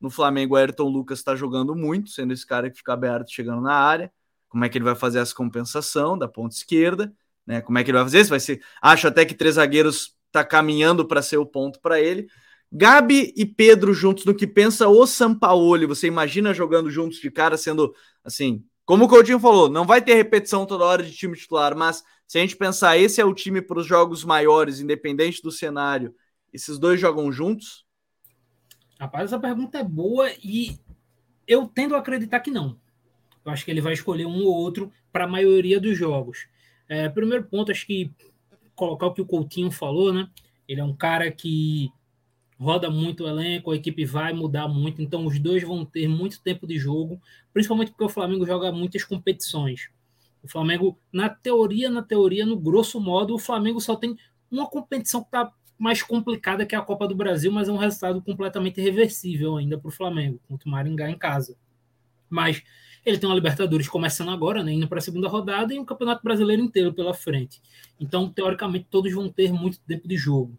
no 0.00 0.08
Flamengo 0.08 0.54
o 0.54 0.56
Ayrton 0.56 0.88
Lucas 0.88 1.18
está 1.18 1.34
jogando 1.34 1.74
muito, 1.74 2.10
sendo 2.10 2.32
esse 2.32 2.46
cara 2.46 2.70
que 2.70 2.78
fica 2.78 2.92
aberto 2.92 3.32
chegando 3.32 3.60
na 3.60 3.74
área. 3.74 4.12
Como 4.48 4.64
é 4.64 4.68
que 4.68 4.78
ele 4.78 4.84
vai 4.84 4.94
fazer 4.94 5.18
essa 5.18 5.34
compensação 5.34 6.16
da 6.16 6.28
ponta 6.28 6.54
esquerda? 6.54 7.12
Né? 7.46 7.60
Como 7.60 7.78
é 7.78 7.84
que 7.84 7.90
ele 7.90 7.98
vai 7.98 8.04
fazer 8.04 8.20
isso? 8.20 8.30
Vai 8.30 8.40
ser. 8.40 8.60
Acho 8.82 9.08
até 9.08 9.24
que 9.24 9.34
três 9.34 9.54
zagueiros 9.54 10.16
está 10.26 10.44
caminhando 10.44 11.06
para 11.06 11.22
ser 11.22 11.36
o 11.36 11.46
ponto 11.46 11.80
para 11.80 12.00
ele. 12.00 12.26
Gabi 12.70 13.32
e 13.36 13.46
Pedro 13.46 13.94
juntos 13.94 14.24
no 14.24 14.34
que 14.34 14.46
pensa 14.46 14.88
o 14.88 15.06
Sampaoli. 15.06 15.86
Você 15.86 16.06
imagina 16.06 16.52
jogando 16.52 16.90
juntos 16.90 17.18
de 17.18 17.30
cara, 17.30 17.56
sendo 17.56 17.94
assim, 18.24 18.64
como 18.84 19.04
o 19.04 19.08
Coutinho 19.08 19.40
falou, 19.40 19.68
não 19.68 19.84
vai 19.84 20.02
ter 20.02 20.14
repetição 20.14 20.66
toda 20.66 20.84
hora 20.84 21.02
de 21.02 21.12
time 21.12 21.36
titular, 21.36 21.76
mas 21.76 22.04
se 22.26 22.38
a 22.38 22.40
gente 22.40 22.56
pensar, 22.56 22.96
esse 22.96 23.20
é 23.20 23.24
o 23.24 23.34
time 23.34 23.62
para 23.62 23.78
os 23.78 23.86
jogos 23.86 24.24
maiores, 24.24 24.80
independente 24.80 25.40
do 25.42 25.50
cenário, 25.50 26.14
esses 26.52 26.78
dois 26.78 27.00
jogam 27.00 27.30
juntos? 27.30 27.86
Rapaz, 28.98 29.26
essa 29.26 29.38
pergunta 29.38 29.78
é 29.78 29.84
boa 29.84 30.30
e 30.42 30.78
eu 31.46 31.66
tendo 31.66 31.94
a 31.94 31.98
acreditar 31.98 32.40
que 32.40 32.50
não. 32.50 32.78
Eu 33.44 33.52
acho 33.52 33.64
que 33.64 33.70
ele 33.70 33.80
vai 33.80 33.92
escolher 33.92 34.26
um 34.26 34.44
ou 34.44 34.54
outro 34.54 34.92
para 35.12 35.24
a 35.24 35.28
maioria 35.28 35.80
dos 35.80 35.96
jogos. 35.96 36.48
É, 36.88 37.08
primeiro 37.08 37.44
ponto, 37.44 37.72
acho 37.72 37.86
que 37.86 38.12
colocar 38.74 39.06
o 39.06 39.14
que 39.14 39.22
o 39.22 39.26
Coutinho 39.26 39.70
falou, 39.70 40.12
né? 40.12 40.28
Ele 40.68 40.80
é 40.80 40.84
um 40.84 40.94
cara 40.94 41.30
que 41.30 41.90
roda 42.58 42.90
muito 42.90 43.24
o 43.24 43.28
elenco, 43.28 43.70
a 43.70 43.76
equipe 43.76 44.04
vai 44.04 44.32
mudar 44.32 44.66
muito, 44.68 45.02
então 45.02 45.26
os 45.26 45.38
dois 45.38 45.62
vão 45.62 45.84
ter 45.84 46.08
muito 46.08 46.40
tempo 46.40 46.66
de 46.66 46.78
jogo, 46.78 47.20
principalmente 47.52 47.90
porque 47.90 48.04
o 48.04 48.08
Flamengo 48.08 48.46
joga 48.46 48.72
muitas 48.72 49.04
competições. 49.04 49.90
O 50.42 50.48
Flamengo, 50.48 50.98
na 51.12 51.28
teoria, 51.28 51.90
na 51.90 52.02
teoria, 52.02 52.46
no 52.46 52.56
grosso 52.56 53.00
modo, 53.00 53.34
o 53.34 53.38
Flamengo 53.38 53.80
só 53.80 53.96
tem 53.96 54.16
uma 54.50 54.66
competição 54.66 55.20
que 55.20 55.28
está 55.28 55.52
mais 55.78 56.02
complicada 56.02 56.64
que 56.64 56.74
a 56.74 56.80
Copa 56.80 57.06
do 57.06 57.14
Brasil, 57.14 57.52
mas 57.52 57.68
é 57.68 57.72
um 57.72 57.76
resultado 57.76 58.22
completamente 58.22 58.80
reversível 58.80 59.56
ainda 59.56 59.78
para 59.78 59.88
o 59.88 59.92
Flamengo, 59.92 60.40
contra 60.48 60.66
o 60.66 60.72
Maringá 60.72 61.10
em 61.10 61.18
casa. 61.18 61.56
Mas 62.30 62.62
Ele 63.06 63.18
tem 63.18 63.28
uma 63.28 63.36
Libertadores 63.36 63.88
começando 63.88 64.32
agora, 64.32 64.64
né, 64.64 64.72
indo 64.72 64.88
para 64.88 64.98
a 64.98 65.00
segunda 65.00 65.28
rodada, 65.28 65.72
e 65.72 65.78
um 65.78 65.84
Campeonato 65.84 66.24
Brasileiro 66.24 66.60
inteiro 66.60 66.92
pela 66.92 67.14
frente. 67.14 67.62
Então, 68.00 68.28
teoricamente, 68.28 68.88
todos 68.90 69.12
vão 69.14 69.28
ter 69.28 69.52
muito 69.52 69.78
tempo 69.80 70.08
de 70.08 70.16
jogo. 70.16 70.58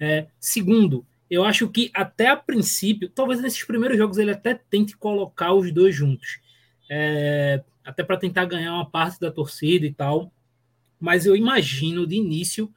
É, 0.00 0.26
segundo, 0.40 1.06
eu 1.30 1.44
acho 1.44 1.68
que 1.68 1.92
até 1.94 2.26
a 2.26 2.36
princípio, 2.36 3.08
talvez 3.08 3.40
nesses 3.40 3.62
primeiros 3.62 3.96
jogos 3.96 4.18
ele 4.18 4.32
até 4.32 4.54
tente 4.54 4.96
colocar 4.96 5.54
os 5.54 5.72
dois 5.72 5.94
juntos. 5.94 6.40
É, 6.90 7.62
até 7.84 8.02
para 8.02 8.16
tentar 8.16 8.46
ganhar 8.46 8.74
uma 8.74 8.88
parte 8.88 9.20
da 9.20 9.30
torcida 9.30 9.86
e 9.86 9.92
tal. 9.92 10.32
Mas 10.98 11.26
eu 11.26 11.36
imagino 11.36 12.06
de 12.06 12.16
início 12.16 12.72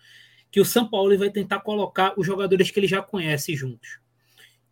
que 0.51 0.59
o 0.59 0.65
São 0.65 0.87
Paulo 0.87 1.17
vai 1.17 1.29
tentar 1.29 1.59
colocar 1.61 2.13
os 2.17 2.25
jogadores 2.25 2.69
que 2.69 2.79
ele 2.79 2.87
já 2.87 3.01
conhece 3.01 3.55
juntos. 3.55 3.99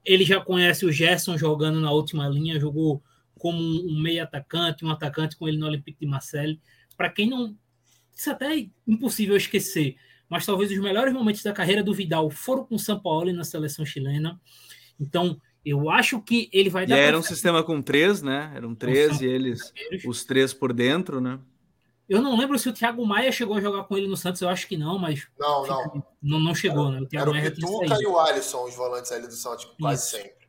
Ele 0.03 0.23
já 0.23 0.39
conhece 0.39 0.85
o 0.85 0.91
Gerson 0.91 1.37
jogando 1.37 1.79
na 1.79 1.91
última 1.91 2.27
linha, 2.27 2.59
jogou 2.59 3.01
como 3.45 3.59
um 3.59 4.01
meio 4.01 4.23
atacante, 4.23 4.83
um 4.83 4.89
atacante 4.89 5.37
com 5.37 5.47
ele 5.47 5.59
no 5.59 5.67
Olympique 5.67 5.99
de 5.99 6.07
Marseille. 6.07 6.59
Para 6.97 7.11
quem 7.11 7.29
não. 7.29 7.55
Isso 8.11 8.31
até 8.31 8.57
é 8.57 8.67
impossível 8.87 9.37
esquecer, 9.37 9.97
mas 10.27 10.47
talvez 10.47 10.71
os 10.71 10.79
melhores 10.79 11.13
momentos 11.13 11.43
da 11.43 11.53
carreira 11.53 11.83
do 11.83 11.93
Vidal 11.93 12.27
foram 12.31 12.65
com 12.65 12.73
o 12.73 12.79
São 12.79 12.99
Paulo 12.99 13.31
na 13.31 13.43
seleção 13.43 13.85
chilena. 13.85 14.41
Então, 14.99 15.39
eu 15.63 15.91
acho 15.91 16.19
que 16.23 16.49
ele 16.51 16.71
vai 16.71 16.87
dar. 16.87 16.97
E 16.97 16.99
era 17.01 17.19
um 17.19 17.21
sistema 17.21 17.61
com 17.61 17.83
três, 17.83 18.23
né? 18.23 18.51
Eram 18.55 18.73
três 18.73 19.21
e 19.21 19.27
eles, 19.27 19.71
os 20.07 20.25
três 20.25 20.51
por 20.51 20.73
dentro, 20.73 21.21
né? 21.21 21.39
Eu 22.09 22.23
não 22.23 22.35
lembro 22.35 22.57
se 22.57 22.67
o 22.67 22.73
Thiago 22.73 23.05
Maia 23.05 23.31
chegou 23.31 23.57
a 23.57 23.61
jogar 23.61 23.83
com 23.83 23.95
ele 23.95 24.07
no 24.07 24.17
Santos, 24.17 24.41
eu 24.41 24.49
acho 24.49 24.67
que 24.67 24.75
não, 24.75 24.97
mas. 24.97 25.27
Não, 25.37 25.67
não. 25.67 26.03
Não, 26.19 26.39
não 26.39 26.55
chegou, 26.55 26.87
era, 26.87 26.95
né? 26.95 27.01
O 27.01 27.07
Thiago 27.07 27.29
era 27.29 27.39
Maia 27.39 27.49
o 27.51 27.53
Pituca 27.53 27.97
e 28.01 28.07
o 28.07 28.17
Alisson, 28.17 28.63
os 28.63 28.75
volantes 28.75 29.11
ali 29.11 29.27
do 29.27 29.33
Santos, 29.33 29.65
quase 29.79 30.03
Isso. 30.03 30.15
sempre. 30.15 30.44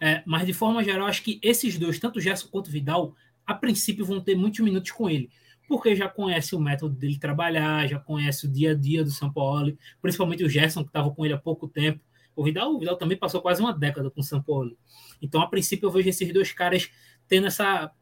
É, 0.00 0.22
mas 0.24 0.46
de 0.46 0.52
forma 0.54 0.82
geral, 0.82 1.06
acho 1.06 1.22
que 1.22 1.38
esses 1.42 1.78
dois, 1.78 1.98
tanto 1.98 2.20
Gerson 2.20 2.48
quanto 2.48 2.70
Vidal, 2.70 3.14
a 3.46 3.54
princípio 3.54 4.04
vão 4.04 4.20
ter 4.20 4.34
muitos 4.34 4.60
minutos 4.60 4.90
com 4.90 5.10
ele. 5.10 5.30
Porque 5.68 5.94
já 5.94 6.08
conhece 6.08 6.54
o 6.54 6.60
método 6.60 6.94
dele 6.94 7.18
trabalhar, 7.18 7.86
já 7.86 7.98
conhece 7.98 8.46
o 8.46 8.50
dia 8.50 8.72
a 8.72 8.74
dia 8.74 9.04
do 9.04 9.10
São 9.10 9.32
Paulo, 9.32 9.76
principalmente 10.00 10.42
o 10.42 10.48
Gerson, 10.48 10.82
que 10.82 10.88
estava 10.88 11.10
com 11.10 11.24
ele 11.24 11.34
há 11.34 11.38
pouco 11.38 11.68
tempo. 11.68 12.00
O 12.34 12.42
Vidal, 12.42 12.74
o 12.74 12.78
Vidal 12.78 12.96
também 12.96 13.18
passou 13.18 13.42
quase 13.42 13.60
uma 13.60 13.72
década 13.72 14.10
com 14.10 14.20
o 14.20 14.24
São 14.24 14.42
Paulo. 14.42 14.76
Então, 15.20 15.40
a 15.42 15.46
princípio, 15.46 15.86
eu 15.86 15.90
vejo 15.90 16.08
esses 16.08 16.32
dois 16.32 16.50
caras 16.52 16.90
tendo 17.28 17.46
essa, 17.46 17.92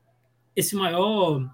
esse 0.54 0.76
maior. 0.76 1.44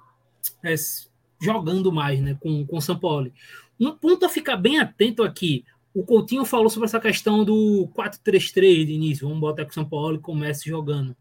Esse, 0.62 1.08
jogando 1.40 1.92
mais 1.92 2.20
né, 2.20 2.36
com, 2.40 2.66
com 2.66 2.76
o 2.76 2.82
São 2.82 2.98
Paulo. 2.98 3.32
Um 3.78 3.92
ponto 3.92 4.24
a 4.24 4.28
ficar 4.28 4.56
bem 4.56 4.78
atento 4.78 5.22
aqui. 5.22 5.64
O 5.94 6.04
Coutinho 6.04 6.44
falou 6.44 6.68
sobre 6.68 6.86
essa 6.86 6.98
questão 6.98 7.44
do 7.44 7.88
4-3-3 7.96 8.84
de 8.84 8.92
início. 8.92 9.28
Vamos 9.28 9.40
botar 9.40 9.64
que 9.64 9.70
o 9.70 9.74
São 9.74 9.88
Paulo 9.88 10.20
comece 10.20 10.68
jogando. 10.68 11.16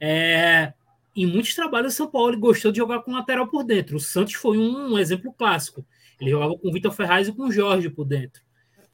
É, 0.00 0.72
em 1.14 1.26
muitos 1.26 1.54
trabalhos, 1.54 1.92
o 1.92 1.96
São 1.96 2.10
Paulo 2.10 2.38
gostou 2.38 2.72
de 2.72 2.78
jogar 2.78 3.00
com 3.02 3.12
lateral 3.12 3.46
por 3.46 3.62
dentro. 3.62 3.96
O 3.96 4.00
Santos 4.00 4.34
foi 4.34 4.56
um, 4.56 4.94
um 4.94 4.98
exemplo 4.98 5.30
clássico. 5.32 5.84
Ele 6.18 6.30
jogava 6.30 6.56
com 6.56 6.68
o 6.68 6.72
Vitor 6.72 6.90
Ferraz 6.92 7.28
e 7.28 7.32
com 7.32 7.44
o 7.44 7.52
Jorge 7.52 7.90
por 7.90 8.06
dentro. 8.06 8.42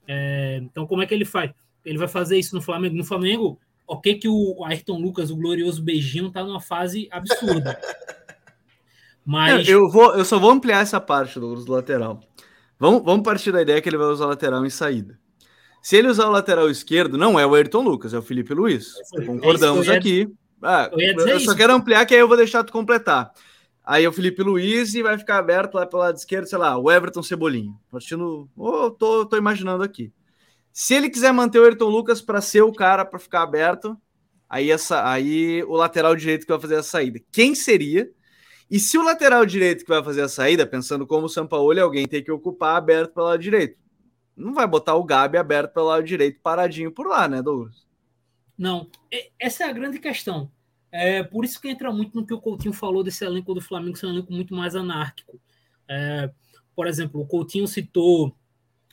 É, 0.06 0.58
então, 0.62 0.86
como 0.86 1.02
é 1.02 1.06
que 1.06 1.14
ele 1.14 1.24
faz? 1.24 1.52
Ele 1.84 1.98
vai 1.98 2.08
fazer 2.08 2.36
isso 2.36 2.54
no 2.56 2.60
Flamengo? 2.60 2.96
No 2.96 3.04
Flamengo, 3.04 3.60
ok 3.86 4.16
que 4.16 4.28
o 4.28 4.64
Ayrton 4.64 4.98
Lucas, 4.98 5.30
o 5.30 5.36
glorioso 5.36 5.80
beijinho, 5.80 6.30
tá 6.30 6.42
numa 6.42 6.60
fase 6.60 7.06
absurda. 7.12 7.78
Mas. 9.24 9.68
Eu, 9.68 9.88
vou, 9.90 10.16
eu 10.16 10.24
só 10.24 10.38
vou 10.38 10.50
ampliar 10.50 10.80
essa 10.80 11.00
parte 11.00 11.38
do, 11.38 11.54
do 11.54 11.72
lateral. 11.72 12.20
Vamos, 12.78 13.02
vamos 13.02 13.24
partir 13.24 13.50
da 13.52 13.62
ideia 13.62 13.80
que 13.80 13.88
ele 13.88 13.96
vai 13.96 14.06
usar 14.06 14.26
lateral 14.26 14.64
em 14.64 14.70
saída. 14.70 15.18
Se 15.82 15.96
ele 15.96 16.08
usar 16.08 16.26
o 16.26 16.30
lateral 16.30 16.70
esquerdo, 16.70 17.16
não 17.16 17.38
é 17.38 17.46
o 17.46 17.54
Ayrton 17.54 17.82
Lucas, 17.82 18.12
é 18.12 18.18
o 18.18 18.22
Felipe 18.22 18.54
Luiz. 18.54 18.94
É 19.16 19.24
Concordamos 19.24 19.86
ia, 19.86 19.94
aqui. 19.94 20.28
Ah, 20.62 20.90
eu, 20.92 21.26
eu 21.26 21.40
só 21.40 21.54
quero 21.54 21.72
ampliar 21.72 22.04
que 22.04 22.14
aí 22.14 22.20
eu 22.20 22.28
vou 22.28 22.36
deixar 22.36 22.64
tu 22.64 22.72
completar. 22.72 23.32
Aí 23.84 24.04
é 24.04 24.08
o 24.08 24.12
Felipe 24.12 24.42
Luiz 24.42 24.94
e 24.94 25.02
vai 25.02 25.16
ficar 25.16 25.38
aberto 25.38 25.74
lá 25.76 25.86
pelo 25.86 26.02
lado 26.02 26.16
esquerdo, 26.16 26.46
sei 26.46 26.58
lá, 26.58 26.76
o 26.76 26.90
Everton 26.90 27.22
Cebolinha. 27.22 27.72
Partindo. 27.90 28.48
Oh, 28.54 28.90
tô, 28.90 29.24
tô 29.24 29.36
imaginando 29.36 29.82
aqui. 29.82 30.12
Se 30.72 30.94
ele 30.94 31.08
quiser 31.08 31.32
manter 31.32 31.58
o 31.58 31.64
Ayrton 31.64 31.88
Lucas 31.88 32.20
para 32.20 32.40
ser 32.40 32.62
o 32.62 32.72
cara 32.72 33.04
para 33.04 33.18
ficar 33.18 33.42
aberto, 33.42 33.96
aí, 34.48 34.70
essa, 34.70 35.10
aí 35.10 35.62
o 35.64 35.72
lateral 35.72 36.14
direito 36.14 36.44
que 36.44 36.52
vai 36.52 36.60
fazer 36.60 36.76
a 36.76 36.82
saída. 36.82 37.18
Quem 37.32 37.54
seria? 37.54 38.10
E 38.70 38.78
se 38.78 38.98
o 38.98 39.02
lateral 39.02 39.46
direito 39.46 39.84
que 39.84 39.90
vai 39.90 40.02
fazer 40.02 40.22
a 40.22 40.28
saída, 40.28 40.66
pensando 40.66 41.06
como 41.06 41.26
o 41.26 41.28
Sampaoli, 41.28 41.80
alguém 41.80 42.06
tem 42.06 42.22
que 42.22 42.30
ocupar 42.30 42.76
aberto 42.76 43.14
pelo 43.14 43.26
lado 43.26 43.42
direito. 43.42 43.78
Não 44.36 44.52
vai 44.52 44.66
botar 44.66 44.94
o 44.94 45.04
Gabi 45.04 45.38
aberto 45.38 45.72
pelo 45.72 45.86
lado 45.86 46.04
direito, 46.04 46.40
paradinho 46.40 46.92
por 46.92 47.06
lá, 47.06 47.26
né, 47.26 47.42
Douglas? 47.42 47.86
Não, 48.56 48.88
essa 49.38 49.64
é 49.64 49.68
a 49.68 49.72
grande 49.72 49.98
questão. 49.98 50.50
É 50.90 51.22
por 51.22 51.44
isso 51.44 51.60
que 51.60 51.68
entra 51.68 51.92
muito 51.92 52.14
no 52.14 52.26
que 52.26 52.34
o 52.34 52.40
Coutinho 52.40 52.72
falou 52.72 53.02
desse 53.02 53.24
elenco 53.24 53.54
do 53.54 53.60
Flamengo 53.60 53.96
ser 53.96 54.06
um 54.06 54.10
elenco 54.10 54.32
muito 54.32 54.54
mais 54.54 54.74
anárquico. 54.74 55.40
É, 55.88 56.30
por 56.74 56.86
exemplo, 56.86 57.20
o 57.20 57.26
Coutinho 57.26 57.66
citou 57.66 58.36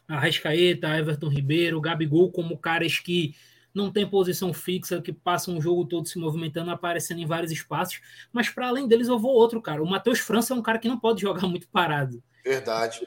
a 0.08 0.20
Rascaeta, 0.20 0.98
Everton 0.98 1.30
Ribeiro, 1.30 1.78
o 1.78 1.82
Gabigol 1.82 2.32
como 2.32 2.58
caras 2.58 3.00
que 3.00 3.36
não 3.76 3.92
tem 3.92 4.08
posição 4.08 4.54
fixa, 4.54 5.02
que 5.02 5.12
passam 5.12 5.58
o 5.58 5.62
jogo 5.62 5.86
todo 5.86 6.08
se 6.08 6.18
movimentando, 6.18 6.72
aparecendo 6.72 7.20
em 7.20 7.26
vários 7.26 7.52
espaços. 7.52 8.00
Mas 8.32 8.50
para 8.50 8.70
além 8.70 8.88
deles, 8.88 9.10
eu 9.10 9.20
vou 9.20 9.34
outro, 9.34 9.62
cara. 9.62 9.84
O 9.84 9.90
Matheus 9.90 10.20
França 10.20 10.54
é 10.54 10.58
um 10.58 10.62
cara 10.62 10.80
que 10.80 10.88
não 10.88 10.98
pode 10.98 11.22
jogar 11.22 11.46
muito 11.48 11.68
parado. 11.68 12.24
Verdade. 12.44 13.06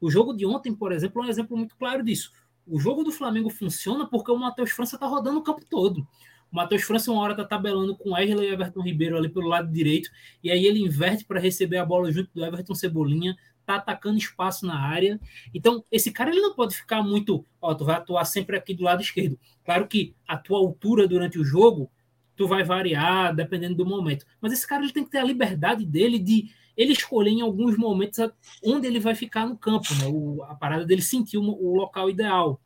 O 0.00 0.10
jogo 0.10 0.32
de 0.32 0.46
ontem, 0.46 0.74
por 0.74 0.90
exemplo, 0.90 1.22
é 1.22 1.26
um 1.26 1.28
exemplo 1.28 1.56
muito 1.56 1.76
claro 1.76 2.02
disso. 2.02 2.32
O 2.66 2.80
jogo 2.80 3.04
do 3.04 3.12
Flamengo 3.12 3.50
funciona 3.50 4.08
porque 4.08 4.32
o 4.32 4.38
Matheus 4.38 4.70
França 4.70 4.96
tá 4.96 5.06
rodando 5.06 5.38
o 5.38 5.42
campo 5.42 5.64
todo. 5.68 6.06
O 6.50 6.56
Matheus 6.56 6.82
França, 6.82 7.12
uma 7.12 7.20
hora, 7.20 7.36
tá 7.36 7.44
tabelando 7.44 7.96
com 7.96 8.12
Wesley 8.12 8.48
e 8.48 8.52
Everton 8.52 8.82
Ribeiro 8.82 9.16
ali 9.16 9.28
pelo 9.28 9.46
lado 9.46 9.70
direito, 9.70 10.10
e 10.42 10.50
aí 10.50 10.66
ele 10.66 10.80
inverte 10.80 11.24
para 11.24 11.38
receber 11.38 11.78
a 11.78 11.84
bola 11.84 12.10
junto 12.10 12.30
do 12.34 12.44
Everton 12.44 12.74
Cebolinha, 12.74 13.36
tá 13.74 13.92
atacando 13.92 14.18
espaço 14.18 14.66
na 14.66 14.78
área. 14.78 15.20
Então, 15.54 15.84
esse 15.90 16.12
cara 16.12 16.30
ele 16.30 16.40
não 16.40 16.54
pode 16.54 16.74
ficar 16.74 17.02
muito, 17.02 17.44
ó, 17.60 17.74
tu 17.74 17.84
vai 17.84 17.96
atuar 17.96 18.24
sempre 18.24 18.56
aqui 18.56 18.74
do 18.74 18.84
lado 18.84 19.02
esquerdo. 19.02 19.38
Claro 19.64 19.86
que 19.86 20.14
a 20.26 20.36
tua 20.36 20.58
altura 20.58 21.06
durante 21.06 21.38
o 21.38 21.44
jogo, 21.44 21.90
tu 22.36 22.46
vai 22.48 22.64
variar 22.64 23.34
dependendo 23.34 23.76
do 23.76 23.86
momento. 23.86 24.26
Mas 24.40 24.52
esse 24.52 24.66
cara 24.66 24.82
ele 24.82 24.92
tem 24.92 25.04
que 25.04 25.10
ter 25.10 25.18
a 25.18 25.24
liberdade 25.24 25.84
dele 25.84 26.18
de 26.18 26.50
ele 26.76 26.92
escolher 26.92 27.30
em 27.30 27.42
alguns 27.42 27.76
momentos 27.76 28.18
onde 28.64 28.86
ele 28.86 28.98
vai 28.98 29.14
ficar 29.14 29.46
no 29.46 29.56
campo, 29.56 29.92
né? 29.96 30.06
O, 30.06 30.42
a 30.44 30.54
parada 30.54 30.86
dele 30.86 31.02
sentir 31.02 31.36
o, 31.36 31.42
o 31.42 31.76
local 31.76 32.08
ideal. 32.08 32.60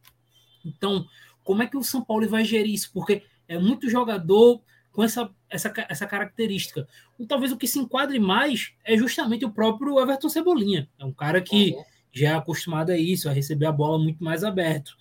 Então, 0.65 1.07
como 1.43 1.63
é 1.63 1.67
que 1.67 1.77
o 1.77 1.83
São 1.83 2.05
Paulo 2.05 2.29
vai 2.29 2.45
gerir 2.45 2.73
isso? 2.73 2.91
Porque 2.93 3.23
é 3.49 3.59
muito 3.59 3.91
jogador 3.91 4.63
com 4.95 5.03
essa, 5.03 5.29
essa, 5.51 5.73
essa 5.89 6.07
característica. 6.07 6.87
Talvez 7.29 7.51
o 7.51 7.57
que 7.57 7.67
se 7.67 7.81
enquadre 7.81 8.21
mais 8.21 8.73
é 8.85 8.97
justamente 8.97 9.45
o 9.45 9.51
próprio 9.51 9.99
Everton 9.99 10.29
Cebolinha. 10.29 10.89
É 10.97 11.05
um 11.05 11.13
cara 11.13 11.41
que 11.43 11.73
uhum. 11.73 11.85
já 12.13 12.29
é 12.31 12.35
acostumado 12.35 12.91
a 12.91 12.97
isso, 12.97 13.29
a 13.29 13.33
receber 13.33 13.67
a 13.67 13.73
bola 13.73 13.99
muito 13.99 14.23
mais 14.23 14.45
aberto. 14.45 14.97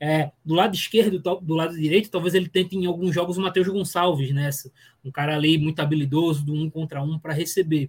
É, 0.00 0.32
do 0.44 0.52
lado 0.52 0.74
esquerdo, 0.74 1.20
do 1.20 1.54
lado 1.54 1.76
direito, 1.76 2.10
talvez 2.10 2.34
ele 2.34 2.48
tente 2.48 2.76
em 2.76 2.86
alguns 2.86 3.14
jogos 3.14 3.38
o 3.38 3.40
Matheus 3.40 3.68
Gonçalves 3.68 4.34
nessa. 4.34 4.70
Um 5.04 5.12
cara 5.12 5.36
ali 5.36 5.56
muito 5.56 5.78
habilidoso, 5.78 6.44
do 6.44 6.52
um 6.52 6.68
contra 6.68 7.00
um 7.00 7.16
para 7.16 7.32
receber. 7.32 7.88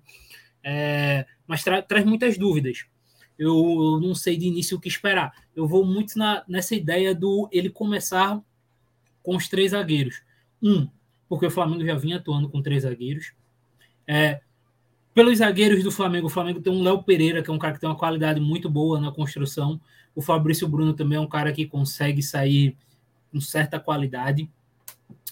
É, 0.63 1.25
mas 1.47 1.63
tra 1.63 1.81
traz 1.81 2.05
muitas 2.05 2.37
dúvidas. 2.37 2.85
Eu, 3.37 3.49
eu, 3.49 3.99
não 3.99 4.13
sei 4.13 4.37
de 4.37 4.45
início 4.45 4.77
o 4.77 4.79
que 4.79 4.87
esperar. 4.87 5.33
Eu 5.55 5.67
vou 5.67 5.83
muito 5.83 6.17
na, 6.19 6.43
nessa 6.47 6.75
ideia 6.75 7.15
do 7.15 7.49
ele 7.51 7.71
começar 7.71 8.39
com 9.23 9.35
os 9.35 9.47
três 9.47 9.71
zagueiros. 9.71 10.21
Um, 10.61 10.87
porque 11.27 11.45
o 11.45 11.51
Flamengo 11.51 11.85
já 11.85 11.95
vinha 11.95 12.17
atuando 12.17 12.49
com 12.49 12.61
três 12.61 12.83
zagueiros. 12.83 13.33
É, 14.07 14.41
pelos 15.13 15.39
zagueiros 15.39 15.83
do 15.83 15.91
Flamengo, 15.91 16.27
o 16.27 16.29
Flamengo 16.29 16.61
tem 16.61 16.71
um 16.71 16.83
Léo 16.83 17.03
Pereira, 17.03 17.41
que 17.41 17.49
é 17.49 17.53
um 17.53 17.57
cara 17.57 17.73
que 17.73 17.79
tem 17.79 17.89
uma 17.89 17.97
qualidade 17.97 18.39
muito 18.39 18.69
boa 18.69 18.99
na 19.01 19.11
construção. 19.11 19.81
O 20.15 20.21
Fabrício 20.21 20.67
Bruno 20.67 20.93
também 20.93 21.17
é 21.17 21.21
um 21.21 21.27
cara 21.27 21.51
que 21.51 21.65
consegue 21.65 22.21
sair 22.21 22.77
com 23.31 23.41
certa 23.41 23.79
qualidade. 23.79 24.49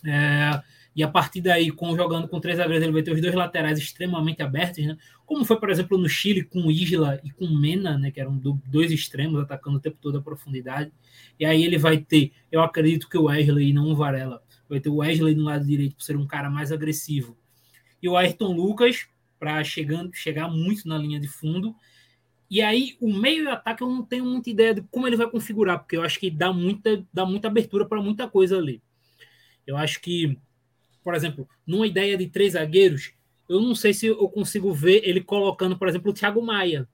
É, 0.06 0.62
e 0.96 1.04
a 1.04 1.08
partir 1.10 1.42
daí, 1.42 1.72
com, 1.72 1.96
jogando 1.96 2.28
com 2.28 2.40
três 2.40 2.58
zagueiros, 2.58 2.84
ele 2.84 2.94
vai 2.94 3.04
ter 3.04 3.12
os 3.12 3.22
dois 3.22 3.36
laterais 3.36 3.78
extremamente 3.78 4.42
abertos, 4.42 4.86
né? 4.86 4.98
como 5.26 5.44
foi, 5.44 5.60
por 5.60 5.70
exemplo, 5.70 5.98
no 5.98 6.08
Chile 6.08 6.44
com 6.44 6.72
Isla 6.72 7.20
e 7.24 7.32
com 7.32 7.48
Mena, 7.48 7.98
né? 7.98 8.12
que 8.12 8.22
eram 8.22 8.42
dois 8.66 8.92
extremos 8.92 9.42
atacando 9.42 9.78
o 9.78 9.80
tempo 9.82 9.98
todo 10.00 10.18
a 10.18 10.22
profundidade. 10.22 10.92
E 11.38 11.46
aí 11.46 11.66
ele 11.66 11.78
vai 11.78 11.98
ter, 11.98 12.32
eu 12.50 12.62
acredito 12.62 13.10
que 13.10 13.18
o 13.18 13.26
Wesley 13.26 13.70
e 13.70 13.74
não 13.74 13.92
o 13.92 13.96
Varela, 13.96 14.42
vai 14.70 14.80
ter 14.80 14.90
o 14.90 14.98
Wesley 14.98 15.36
no 15.36 15.44
lado 15.44 15.66
direito 15.66 15.96
por 15.96 16.04
ser 16.04 16.18
um 16.18 16.26
cara 16.26 16.50
mais 16.50 16.72
agressivo. 16.72 17.38
E 18.02 18.10
o 18.10 18.18
Ayrton 18.18 18.54
Lucas 18.54 19.08
para 19.40 19.64
chegar 19.64 20.50
muito 20.50 20.88
na 20.88 20.98
linha 20.98 21.20
de 21.20 21.28
fundo. 21.28 21.76
E 22.50 22.62
aí 22.62 22.96
o 23.00 23.12
meio 23.12 23.46
e 23.46 23.48
ataque 23.48 23.84
eu 23.84 23.90
não 23.90 24.04
tenho 24.04 24.26
muita 24.26 24.50
ideia 24.50 24.74
de 24.74 24.82
como 24.84 25.08
ele 25.08 25.16
vai 25.16 25.30
configurar, 25.30 25.80
porque 25.80 25.98
eu 25.98 26.04
acho 26.04 26.20
que 26.20 26.30
dá 26.30 26.54
muita 26.54 27.06
dá 27.14 27.26
muita 27.26 27.48
abertura 27.48 27.86
para 27.86 28.02
muita 28.02 28.28
coisa 28.28 28.58
ali. 28.58 28.82
Eu 29.66 29.78
acho 29.78 30.00
que, 30.00 30.38
por 31.04 31.16
exemplo, 31.16 31.48
numa 31.66 31.88
ideia 31.88 32.18
de 32.18 32.28
três 32.28 32.54
zagueiros, 32.54 33.14
eu 33.48 33.62
não 33.62 33.76
sei 33.76 33.94
se 33.94 34.08
eu 34.08 34.30
consigo 34.30 34.74
ver 34.74 35.02
ele 35.08 35.22
colocando, 35.22 35.78
por 35.78 35.88
exemplo, 35.88 36.12
o 36.12 36.14
Thiago 36.14 36.42
Maia. 36.42 36.88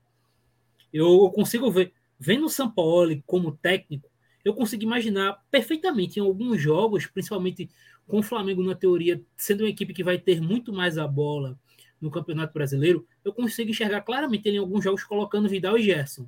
Eu 0.92 1.30
consigo 1.32 1.72
ver, 1.72 1.94
vendo 2.20 2.46
o 2.46 2.50
São 2.50 2.70
Paulo 2.70 3.22
como 3.26 3.54
técnico, 3.54 4.11
eu 4.44 4.54
consigo 4.54 4.84
imaginar 4.84 5.44
perfeitamente 5.50 6.20
em 6.20 6.24
alguns 6.24 6.62
jogos, 6.62 7.06
principalmente 7.06 7.70
com 8.08 8.20
o 8.20 8.24
Flamengo 8.24 8.64
na 8.64 8.76
teoria 8.76 9.22
sendo 9.38 9.62
uma 9.62 9.70
equipe 9.70 9.94
que 9.94 10.04
vai 10.04 10.18
ter 10.18 10.42
muito 10.42 10.74
mais 10.74 10.98
a 10.98 11.08
bola 11.08 11.58
no 12.00 12.10
Campeonato 12.10 12.54
Brasileiro, 12.54 13.08
eu 13.24 13.32
consigo 13.32 13.70
enxergar 13.70 14.02
claramente 14.02 14.48
ele 14.48 14.58
em 14.58 14.60
alguns 14.60 14.84
jogos 14.84 15.04
colocando 15.04 15.48
Vidal 15.48 15.78
e 15.78 15.84
Gerson 15.84 16.28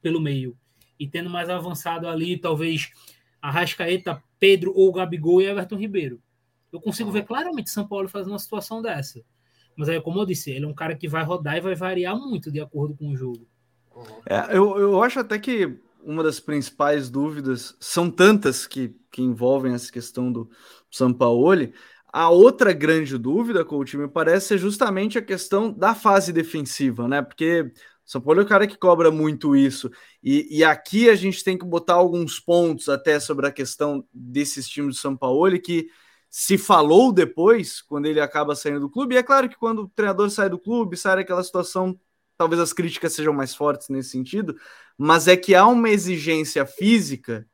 pelo 0.00 0.20
meio 0.20 0.56
e 0.98 1.08
tendo 1.08 1.28
mais 1.28 1.50
avançado 1.50 2.08
ali 2.08 2.38
talvez 2.38 2.90
Arrascaeta, 3.40 4.22
Pedro 4.38 4.72
ou 4.74 4.92
Gabigol 4.92 5.42
e 5.42 5.46
Everton 5.46 5.76
Ribeiro. 5.76 6.22
Eu 6.72 6.80
consigo 6.80 7.10
ver 7.10 7.24
claramente 7.24 7.70
São 7.70 7.86
Paulo 7.86 8.08
fazendo 8.08 8.32
uma 8.32 8.38
situação 8.38 8.80
dessa. 8.80 9.20
Mas 9.76 9.88
aí, 9.88 10.00
como 10.00 10.20
eu 10.20 10.26
disse, 10.26 10.50
ele 10.50 10.64
é 10.64 10.68
um 10.68 10.74
cara 10.74 10.94
que 10.94 11.08
vai 11.08 11.24
rodar 11.24 11.56
e 11.56 11.60
vai 11.60 11.74
variar 11.74 12.16
muito 12.16 12.50
de 12.50 12.60
acordo 12.60 12.94
com 12.94 13.08
o 13.08 13.16
jogo. 13.16 13.46
É, 14.26 14.56
eu, 14.56 14.78
eu 14.78 15.02
acho 15.02 15.20
até 15.20 15.38
que 15.38 15.78
uma 16.04 16.22
das 16.22 16.40
principais 16.40 17.10
dúvidas 17.10 17.76
são 17.80 18.10
tantas 18.10 18.66
que, 18.66 18.94
que 19.10 19.22
envolvem 19.22 19.74
essa 19.74 19.90
questão 19.90 20.32
do 20.32 20.48
Sampaoli. 20.90 21.72
A 22.12 22.28
outra 22.28 22.72
grande 22.72 23.16
dúvida 23.16 23.64
com 23.64 23.78
o 23.78 23.84
time 23.84 24.06
parece 24.08 24.48
ser 24.48 24.58
justamente 24.58 25.16
a 25.18 25.22
questão 25.22 25.72
da 25.72 25.94
fase 25.94 26.32
defensiva, 26.32 27.08
né? 27.08 27.22
Porque 27.22 27.72
São 28.04 28.20
Paulo 28.20 28.40
é 28.40 28.44
o 28.44 28.48
cara 28.48 28.66
que 28.66 28.76
cobra 28.76 29.10
muito 29.10 29.56
isso. 29.56 29.90
E, 30.22 30.58
e, 30.58 30.64
aqui 30.64 31.08
a 31.08 31.14
gente 31.14 31.42
tem 31.42 31.56
que 31.56 31.64
botar 31.64 31.94
alguns 31.94 32.38
pontos 32.38 32.88
até 32.88 33.18
sobre 33.18 33.46
a 33.46 33.52
questão 33.52 34.06
desses 34.12 34.68
times 34.68 34.96
do 34.96 35.00
São 35.00 35.16
Paulo 35.16 35.58
que 35.58 35.88
se 36.28 36.56
falou 36.58 37.12
depois, 37.12 37.82
quando 37.82 38.06
ele 38.06 38.20
acaba 38.20 38.54
saindo 38.54 38.80
do 38.80 38.90
clube. 38.90 39.14
E 39.14 39.18
é 39.18 39.22
claro 39.22 39.48
que 39.48 39.56
quando 39.56 39.82
o 39.82 39.88
treinador 39.88 40.30
sai 40.30 40.48
do 40.48 40.58
clube, 40.58 40.96
sai 40.96 41.16
daquela 41.16 41.44
situação 41.44 41.98
talvez 42.42 42.60
as 42.60 42.72
críticas 42.72 43.12
sejam 43.12 43.32
mais 43.32 43.54
fortes 43.54 43.88
nesse 43.88 44.10
sentido, 44.10 44.56
mas 44.98 45.28
é 45.28 45.36
que 45.36 45.54
há 45.54 45.64
uma 45.64 45.88
exigência 45.88 46.66
física 46.66 47.46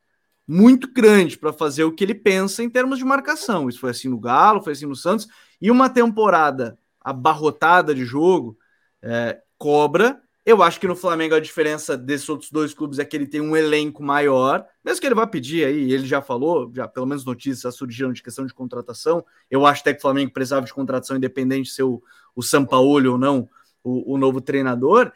muito 0.47 0.91
grande 0.91 1.37
para 1.37 1.53
fazer 1.53 1.83
o 1.83 1.93
que 1.93 2.03
ele 2.03 2.15
pensa 2.15 2.63
em 2.63 2.69
termos 2.71 2.97
de 2.97 3.05
marcação. 3.05 3.69
Isso 3.69 3.79
foi 3.79 3.91
assim 3.91 4.09
no 4.09 4.19
Galo, 4.19 4.63
foi 4.63 4.73
assim 4.73 4.87
no 4.87 4.95
Santos, 4.95 5.27
e 5.61 5.69
uma 5.69 5.91
temporada 5.91 6.75
abarrotada 6.99 7.93
de 7.93 8.03
jogo 8.03 8.57
é, 8.99 9.39
cobra. 9.59 10.19
Eu 10.43 10.63
acho 10.63 10.79
que 10.79 10.87
no 10.87 10.95
Flamengo 10.95 11.35
a 11.35 11.39
diferença 11.39 11.95
desses 11.95 12.27
outros 12.27 12.49
dois 12.49 12.73
clubes 12.73 12.97
é 12.97 13.05
que 13.05 13.15
ele 13.15 13.27
tem 13.27 13.41
um 13.41 13.55
elenco 13.55 14.01
maior, 14.01 14.65
mesmo 14.83 14.99
que 14.99 15.05
ele 15.05 15.13
vá 15.13 15.27
pedir 15.27 15.65
aí, 15.65 15.93
ele 15.93 16.07
já 16.07 16.19
falou, 16.19 16.71
já 16.75 16.87
pelo 16.87 17.05
menos 17.05 17.23
notícias 17.23 17.75
surgiram 17.75 18.11
de 18.11 18.23
questão 18.23 18.43
de 18.43 18.55
contratação. 18.55 19.23
Eu 19.51 19.67
acho 19.67 19.81
até 19.81 19.93
que 19.93 19.99
o 19.99 20.01
Flamengo 20.01 20.33
precisava 20.33 20.65
de 20.65 20.73
contratação 20.73 21.15
independente 21.15 21.69
se 21.69 21.83
o, 21.83 22.01
o 22.35 22.41
Sampaoli 22.41 23.07
ou 23.07 23.19
não 23.19 23.47
o, 23.83 24.15
o 24.15 24.17
novo 24.17 24.41
treinador, 24.41 25.11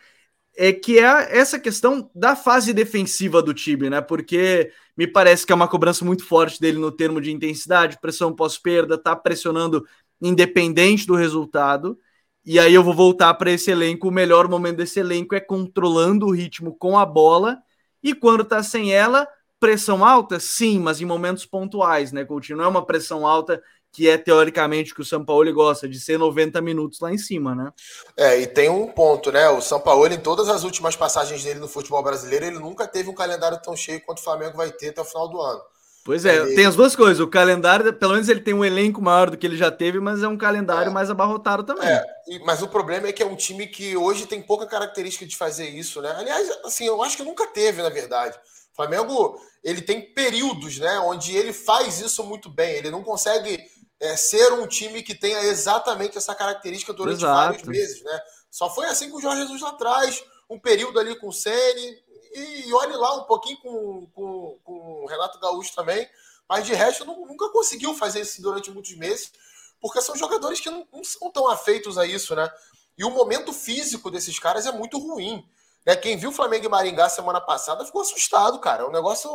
é 0.56 0.71
que 0.71 0.99
é 0.99 1.38
essa 1.38 1.60
questão 1.60 2.10
da 2.13 2.36
fase 2.36 2.73
defensiva 2.73 3.41
do 3.41 3.54
time, 3.54 3.89
né? 3.89 4.02
Porque 4.02 4.71
me 4.95 5.08
parece 5.08 5.45
que 5.45 5.52
é 5.52 5.56
uma 5.56 5.67
cobrança 5.67 6.06
muito 6.06 6.26
forte 6.26 6.60
dele 6.60 6.78
no 6.78 6.91
termo 6.91 7.19
de 7.19 7.32
intensidade, 7.32 7.99
pressão 7.99 8.34
pós-perda, 8.36 8.97
tá 8.97 9.15
pressionando 9.15 9.86
independente 10.21 11.08
do 11.08 11.15
resultado. 11.15 11.97
E 12.45 12.60
aí 12.60 12.73
eu 12.73 12.84
vou 12.84 12.93
voltar 12.93 13.34
para 13.36 13.52
esse 13.52 13.71
elenco. 13.71 14.08
O 14.08 14.12
melhor 14.12 14.47
momento 14.47 14.78
desse 14.78 14.99
elenco 14.99 15.34
é 15.34 15.39
controlando 15.39 16.28
o 16.28 16.32
ritmo 16.32 16.76
com 16.76 16.97
a 16.97 17.06
bola. 17.06 17.62
E 18.02 18.13
quando 18.13 18.43
tá 18.43 18.62
sem 18.62 18.93
ela, 18.93 19.28
pressão 19.60 20.06
alta? 20.06 20.39
Sim, 20.39 20.80
mas 20.80 21.02
em 21.02 21.06
momentos 21.06 21.45
pontuais, 21.45 22.12
né, 22.12 22.26
Coutinho? 22.26 22.58
Não 22.58 22.65
é 22.65 22.67
uma 22.67 22.86
pressão 22.86 23.26
alta 23.26 23.62
que 23.93 24.10
é 24.10 24.17
teoricamente 24.17 24.91
o 24.91 24.95
que 24.95 25.01
o 25.01 25.06
São 25.06 25.23
Paulo 25.23 25.53
gosta, 25.53 25.88
de 25.88 25.99
ser 25.99 26.17
90 26.17 26.60
minutos 26.62 26.99
lá 26.99 27.13
em 27.13 27.17
cima, 27.17 27.53
né? 27.53 27.71
É, 28.17 28.39
e 28.39 28.47
tem 28.47 28.67
um 28.67 28.88
ponto, 28.88 29.32
né? 29.32 29.47
O 29.49 29.62
São 29.62 29.79
Paulo, 29.79 30.08
em 30.08 30.19
todas 30.19 30.49
as 30.49 30.63
últimas 30.63 30.95
passagens 30.95 31.43
dele 31.43 31.60
no 31.60 31.67
futebol 31.67 32.01
brasileiro, 32.01 32.43
ele 32.43 32.58
nunca 32.58 32.88
teve 32.88 33.08
um 33.08 33.13
calendário 33.13 33.62
tão 33.62 33.75
cheio 33.75 34.01
quanto 34.01 34.17
o 34.17 34.23
Flamengo 34.23 34.58
vai 34.58 34.71
ter 34.71 34.89
até 34.89 35.01
o 35.01 35.06
final 35.06 35.29
do 35.29 35.39
ano. 35.39 35.62
Pois 36.03 36.25
é, 36.25 36.36
ele... 36.36 36.56
tem 36.56 36.65
as 36.65 36.75
duas 36.75 36.95
coisas. 36.95 37.19
O 37.19 37.27
calendário, 37.27 37.93
pelo 37.93 38.13
menos 38.13 38.27
ele 38.27 38.41
tem 38.41 38.53
um 38.53 38.65
elenco 38.65 38.99
maior 38.99 39.29
do 39.29 39.38
que 39.38 39.45
ele 39.45 39.56
já 39.56 39.71
teve, 39.71 39.99
mas 39.99 40.23
é 40.23 40.27
um 40.27 40.38
calendário 40.38 40.89
é. 40.89 40.93
mais 40.93 41.12
abarrotado 41.12 41.63
também. 41.63 41.88
É, 41.88 42.03
mas 42.43 42.63
o 42.63 42.67
problema 42.67 43.08
é 43.08 43.13
que 43.13 43.21
é 43.21 43.25
um 43.25 43.36
time 43.36 43.67
que 43.67 43.95
hoje 43.95 44.25
tem 44.25 44.41
pouca 44.41 44.65
característica 44.65 45.25
de 45.25 45.38
fazer 45.38 45.69
isso, 45.69 46.01
né? 46.01 46.13
Aliás, 46.17 46.49
assim, 46.65 46.86
eu 46.86 47.01
acho 47.03 47.15
que 47.15 47.23
nunca 47.23 47.45
teve, 47.45 47.82
na 47.84 47.89
verdade. 47.89 48.36
O 48.73 48.75
Flamengo, 48.75 49.39
ele 49.63 49.82
tem 49.82 50.01
períodos, 50.01 50.79
né, 50.79 50.99
onde 50.99 51.38
ele 51.38 51.53
faz 51.53 52.01
isso 52.01 52.23
muito 52.23 52.49
bem. 52.49 52.73
Ele 52.73 52.89
não 52.89 53.03
consegue 53.03 53.63
é, 54.04 54.18
ser 54.18 54.52
um 54.52 54.68
time 54.68 55.02
que 55.02 55.16
tenha 55.16 55.42
exatamente 55.44 56.18
essa 56.18 56.36
característica 56.36 56.92
durante 56.92 57.20
Exato. 57.20 57.34
vários 57.34 57.63
meses, 57.63 58.04
né? 58.04 58.22
Só 58.52 58.70
foi 58.70 58.86
assim 58.88 59.10
com 59.10 59.18
o 59.18 59.22
Jorge 59.22 59.44
Jesus 59.44 59.62
lá 59.62 59.70
atrás, 59.70 60.24
um 60.50 60.60
período 60.60 61.00
ali 61.00 61.16
com 61.16 61.30
o 61.30 61.34
Ceni 61.34 62.04
e, 62.34 62.68
e 62.68 62.74
olhe 62.74 62.96
lá 62.98 63.16
um 63.16 63.24
pouquinho 63.24 63.58
com, 63.62 64.06
com, 64.13 64.60
com 64.62 65.04
o 65.04 65.08
Renato 65.08 65.39
Gaúcho 65.39 65.74
também, 65.74 66.08
mas 66.50 66.66
de 66.66 66.74
resto 66.74 67.06
não, 67.06 67.26
nunca 67.26 67.50
conseguiu 67.50 67.96
fazer 67.96 68.22
isso 68.22 68.42
durante 68.42 68.70
muitos 68.70 68.94
meses, 68.98 69.32
porque 69.80 70.02
são 70.02 70.18
jogadores 70.18 70.60
que 70.60 70.70
não, 70.70 70.86
não 70.92 71.04
são 71.04 71.32
tão 71.32 71.48
afeitos 71.48 71.98
a 71.98 72.06
isso, 72.06 72.36
né? 72.36 72.52
E 72.98 73.06
o 73.06 73.10
momento 73.10 73.54
físico 73.54 74.12
desses 74.12 74.38
caras 74.38 74.66
é 74.66 74.72
muito 74.72 75.00
ruim. 75.00 75.48
Né? 75.86 75.96
Quem 75.96 76.18
viu 76.18 76.30
o 76.30 76.34
Flamengo 76.34 76.66
e 76.66 76.70
Maringá 76.70 77.08
semana 77.08 77.39
passada 77.39 77.86
ficou 77.86 78.02
assustado, 78.02 78.60
cara. 78.60 78.86
O 78.86 78.92
negócio, 78.92 79.30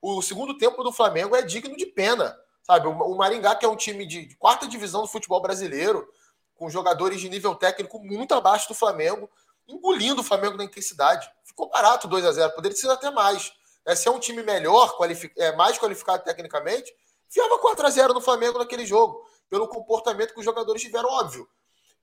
o 0.00 0.20
segundo 0.20 0.56
tempo 0.58 0.84
do 0.84 0.92
Flamengo 0.92 1.34
é 1.34 1.42
digno 1.42 1.76
de 1.76 1.86
pena. 1.86 2.38
Sabe, 2.70 2.86
o 2.86 3.16
Maringá, 3.16 3.56
que 3.56 3.66
é 3.66 3.68
um 3.68 3.74
time 3.74 4.06
de 4.06 4.32
quarta 4.36 4.64
divisão 4.64 5.00
do 5.00 5.08
futebol 5.08 5.42
brasileiro, 5.42 6.08
com 6.54 6.70
jogadores 6.70 7.20
de 7.20 7.28
nível 7.28 7.52
técnico 7.52 7.98
muito 7.98 8.32
abaixo 8.32 8.68
do 8.68 8.74
Flamengo, 8.74 9.28
engolindo 9.66 10.20
o 10.20 10.24
Flamengo 10.24 10.56
na 10.56 10.62
intensidade. 10.62 11.28
Ficou 11.42 11.68
barato 11.68 12.06
2 12.06 12.24
a 12.24 12.30
0 12.30 12.54
poderia 12.54 12.78
ser 12.78 12.88
até 12.88 13.10
mais. 13.10 13.52
É, 13.84 13.96
se 13.96 14.06
é 14.06 14.10
um 14.12 14.20
time 14.20 14.44
melhor, 14.44 14.96
qualific... 14.96 15.32
é, 15.36 15.50
mais 15.56 15.80
qualificado 15.80 16.22
tecnicamente, 16.22 16.94
enfiava 17.28 17.58
4 17.58 17.84
a 17.84 17.90
0 17.90 18.14
no 18.14 18.20
Flamengo 18.20 18.60
naquele 18.60 18.86
jogo, 18.86 19.20
pelo 19.48 19.66
comportamento 19.66 20.32
que 20.32 20.38
os 20.38 20.44
jogadores 20.44 20.80
tiveram, 20.80 21.08
óbvio. 21.08 21.48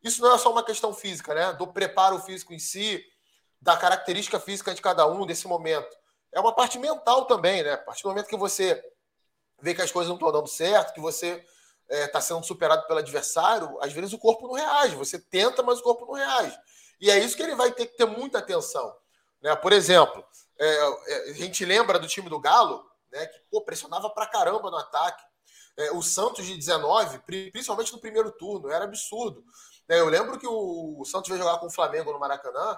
Isso 0.03 0.21
não 0.21 0.35
é 0.35 0.37
só 0.37 0.51
uma 0.51 0.65
questão 0.65 0.93
física, 0.93 1.33
né? 1.33 1.53
Do 1.53 1.67
preparo 1.67 2.19
físico 2.19 2.53
em 2.53 2.59
si, 2.59 3.01
da 3.61 3.77
característica 3.77 4.37
física 4.37 4.75
de 4.75 4.81
cada 4.81 5.07
um 5.07 5.25
desse 5.25 5.47
momento. 5.47 5.95
É 6.29 6.41
uma 6.41 6.53
parte 6.53 6.77
mental 6.77 7.23
também, 7.23 7.63
né? 7.63 7.75
A 7.75 7.77
partir 7.77 8.03
do 8.03 8.09
momento 8.09 8.27
que 8.27 8.35
você 8.35 8.83
vê 9.61 9.73
que 9.73 9.81
as 9.81 9.91
coisas 9.91 10.09
não 10.09 10.15
estão 10.15 10.31
dando 10.31 10.47
certo, 10.47 10.93
que 10.93 10.99
você 10.99 11.43
está 11.89 12.19
é, 12.19 12.21
sendo 12.21 12.43
superado 12.43 12.85
pelo 12.87 12.99
adversário, 12.99 13.77
às 13.81 13.93
vezes 13.93 14.13
o 14.13 14.17
corpo 14.17 14.47
não 14.47 14.53
reage. 14.53 14.95
Você 14.95 15.19
tenta, 15.19 15.63
mas 15.63 15.79
o 15.79 15.83
corpo 15.83 16.05
não 16.05 16.13
reage. 16.13 16.57
E 16.99 17.09
é 17.09 17.19
isso 17.19 17.35
que 17.35 17.43
ele 17.43 17.55
vai 17.55 17.71
ter 17.71 17.85
que 17.85 17.97
ter 17.97 18.05
muita 18.05 18.39
atenção. 18.39 18.95
Né? 19.41 19.55
Por 19.55 19.71
exemplo, 19.71 20.23
é, 20.59 20.67
é, 20.67 21.29
a 21.29 21.33
gente 21.33 21.63
lembra 21.63 21.99
do 21.99 22.07
time 22.07 22.29
do 22.29 22.39
Galo, 22.39 22.85
né, 23.11 23.25
que 23.27 23.39
pô, 23.49 23.61
pressionava 23.61 24.09
pra 24.09 24.25
caramba 24.25 24.69
no 24.69 24.77
ataque. 24.77 25.23
É, 25.77 25.91
o 25.91 26.01
Santos 26.01 26.45
de 26.45 26.55
19, 26.55 27.19
principalmente 27.51 27.93
no 27.93 27.99
primeiro 27.99 28.31
turno, 28.31 28.69
era 28.69 28.85
absurdo. 28.85 29.43
É, 29.87 29.99
eu 29.99 30.09
lembro 30.09 30.39
que 30.39 30.47
o, 30.47 30.99
o 30.99 31.05
Santos 31.05 31.29
veio 31.29 31.41
jogar 31.41 31.59
com 31.59 31.67
o 31.67 31.71
Flamengo 31.71 32.11
no 32.11 32.19
Maracanã 32.19 32.77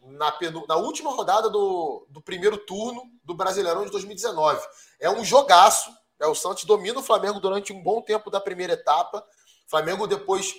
na, 0.00 0.34
na 0.66 0.76
última 0.76 1.10
rodada 1.10 1.50
do, 1.50 2.06
do 2.08 2.22
primeiro 2.22 2.56
turno 2.56 3.02
do 3.22 3.34
Brasileirão 3.34 3.84
de 3.84 3.90
2019. 3.90 4.66
É 4.98 5.10
um 5.10 5.22
jogaço 5.22 5.94
o 6.26 6.34
Santos 6.34 6.64
domina 6.64 7.00
o 7.00 7.02
Flamengo 7.02 7.40
durante 7.40 7.72
um 7.72 7.82
bom 7.82 8.02
tempo 8.02 8.30
da 8.30 8.38
primeira 8.40 8.74
etapa. 8.74 9.18
O 9.66 9.70
Flamengo 9.70 10.06
depois 10.06 10.54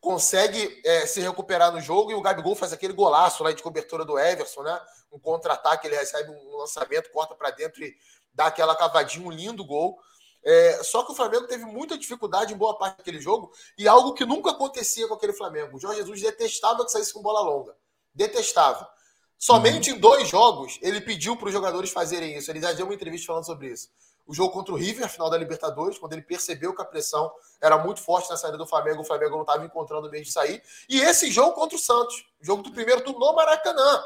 consegue 0.00 0.80
é, 0.84 1.06
se 1.06 1.20
recuperar 1.20 1.70
no 1.70 1.80
jogo 1.80 2.10
e 2.10 2.14
o 2.14 2.20
Gabigol 2.20 2.56
faz 2.56 2.72
aquele 2.72 2.92
golaço 2.92 3.44
lá 3.44 3.52
de 3.52 3.62
cobertura 3.62 4.04
do 4.04 4.18
Everson, 4.18 4.62
né? 4.62 4.80
Um 5.12 5.18
contra-ataque, 5.18 5.86
ele 5.86 5.96
recebe 5.96 6.30
um 6.30 6.56
lançamento, 6.56 7.12
corta 7.12 7.34
para 7.34 7.50
dentro 7.50 7.84
e 7.84 7.94
dá 8.34 8.46
aquela 8.46 8.74
cavadinha, 8.74 9.26
um 9.26 9.30
lindo 9.30 9.64
gol. 9.64 9.96
É, 10.44 10.82
só 10.82 11.04
que 11.04 11.12
o 11.12 11.14
Flamengo 11.14 11.46
teve 11.46 11.64
muita 11.64 11.96
dificuldade 11.96 12.52
em 12.52 12.56
boa 12.56 12.76
parte 12.76 12.96
daquele 12.96 13.20
jogo 13.20 13.52
e 13.78 13.86
algo 13.86 14.12
que 14.12 14.24
nunca 14.24 14.50
acontecia 14.50 15.06
com 15.06 15.14
aquele 15.14 15.34
Flamengo. 15.34 15.76
O 15.76 15.80
Jorge 15.80 16.00
Jesus 16.00 16.20
detestava 16.20 16.84
que 16.84 16.90
saísse 16.90 17.12
com 17.12 17.22
bola 17.22 17.40
longa. 17.40 17.76
Detestava. 18.12 18.90
Somente 19.38 19.90
uhum. 19.90 19.96
em 19.96 20.00
dois 20.00 20.28
jogos 20.28 20.78
ele 20.82 21.00
pediu 21.00 21.36
para 21.36 21.46
os 21.46 21.52
jogadores 21.52 21.90
fazerem 21.90 22.36
isso. 22.36 22.50
Ele 22.50 22.60
já 22.60 22.72
deu 22.72 22.86
uma 22.86 22.94
entrevista 22.94 23.26
falando 23.28 23.46
sobre 23.46 23.68
isso 23.68 23.88
o 24.26 24.34
jogo 24.34 24.52
contra 24.52 24.72
o 24.72 24.76
River, 24.76 25.08
final 25.08 25.28
da 25.28 25.36
Libertadores, 25.36 25.98
quando 25.98 26.12
ele 26.12 26.22
percebeu 26.22 26.74
que 26.74 26.80
a 26.80 26.84
pressão 26.84 27.30
era 27.60 27.76
muito 27.78 28.00
forte 28.00 28.30
na 28.30 28.36
saída 28.36 28.56
do 28.56 28.66
Flamengo, 28.66 29.02
o 29.02 29.04
Flamengo 29.04 29.34
não 29.34 29.42
estava 29.42 29.64
encontrando 29.64 30.10
meio 30.10 30.24
de 30.24 30.30
sair. 30.30 30.62
E 30.88 31.00
esse 31.00 31.30
jogo 31.30 31.52
contra 31.52 31.76
o 31.76 31.80
Santos, 31.80 32.24
jogo 32.40 32.62
do 32.62 32.72
primeiro 32.72 33.02
turno 33.02 33.18
no 33.18 33.34
Maracanã. 33.34 34.04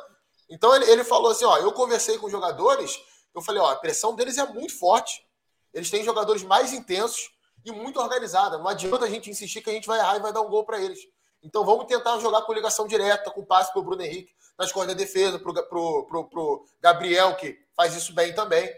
Então 0.49 0.75
ele, 0.75 0.91
ele 0.91 1.05
falou 1.05 1.31
assim: 1.31 1.45
ó, 1.45 1.59
eu 1.59 1.73
conversei 1.73 2.19
com 2.19 2.27
os 2.27 2.33
jogadores, 2.33 2.99
eu 3.35 3.43
falei, 3.43 3.61
ó, 3.61 3.71
a 3.71 3.77
pressão 3.77 4.15
deles 4.15 4.39
é 4.39 4.47
muito 4.47 4.79
forte. 4.79 5.25
Eles 5.73 5.91
têm 5.91 6.03
jogadores 6.03 6.43
mais 6.43 6.73
intensos 6.73 7.31
e 7.65 7.71
muito 7.71 8.01
organizada. 8.01 8.57
Não 8.57 8.69
adianta 8.69 9.05
a 9.05 9.11
gente 9.11 9.29
insistir 9.29 9.61
que 9.61 9.69
a 9.69 9.73
gente 9.73 9.87
vai 9.87 9.99
errar 9.99 10.17
e 10.17 10.21
vai 10.21 10.33
dar 10.33 10.41
um 10.41 10.49
gol 10.49 10.65
para 10.65 10.81
eles. 10.81 11.01
Então 11.43 11.65
vamos 11.65 11.87
tentar 11.87 12.19
jogar 12.19 12.43
com 12.43 12.53
ligação 12.53 12.87
direta, 12.87 13.31
com 13.31 13.45
passe 13.45 13.71
para 13.73 13.81
o 13.81 13.85
Bruno 13.85 14.03
Henrique 14.03 14.35
nas 14.59 14.73
costas 14.73 14.95
da 14.95 14.99
defesa, 14.99 15.39
para 15.39 15.79
o 15.79 16.65
Gabriel, 16.81 17.37
que 17.37 17.59
faz 17.75 17.95
isso 17.95 18.15
bem 18.15 18.35
também. 18.35 18.73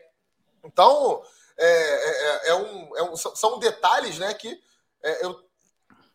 Então, 0.69 1.23
é, 1.57 1.67
é, 1.67 2.49
é, 2.51 2.55
um, 2.55 2.97
é 2.97 3.03
um, 3.03 3.17
são 3.17 3.59
detalhes 3.59 4.19
né, 4.19 4.33
que 4.35 4.63
é, 5.03 5.25
eu, 5.25 5.43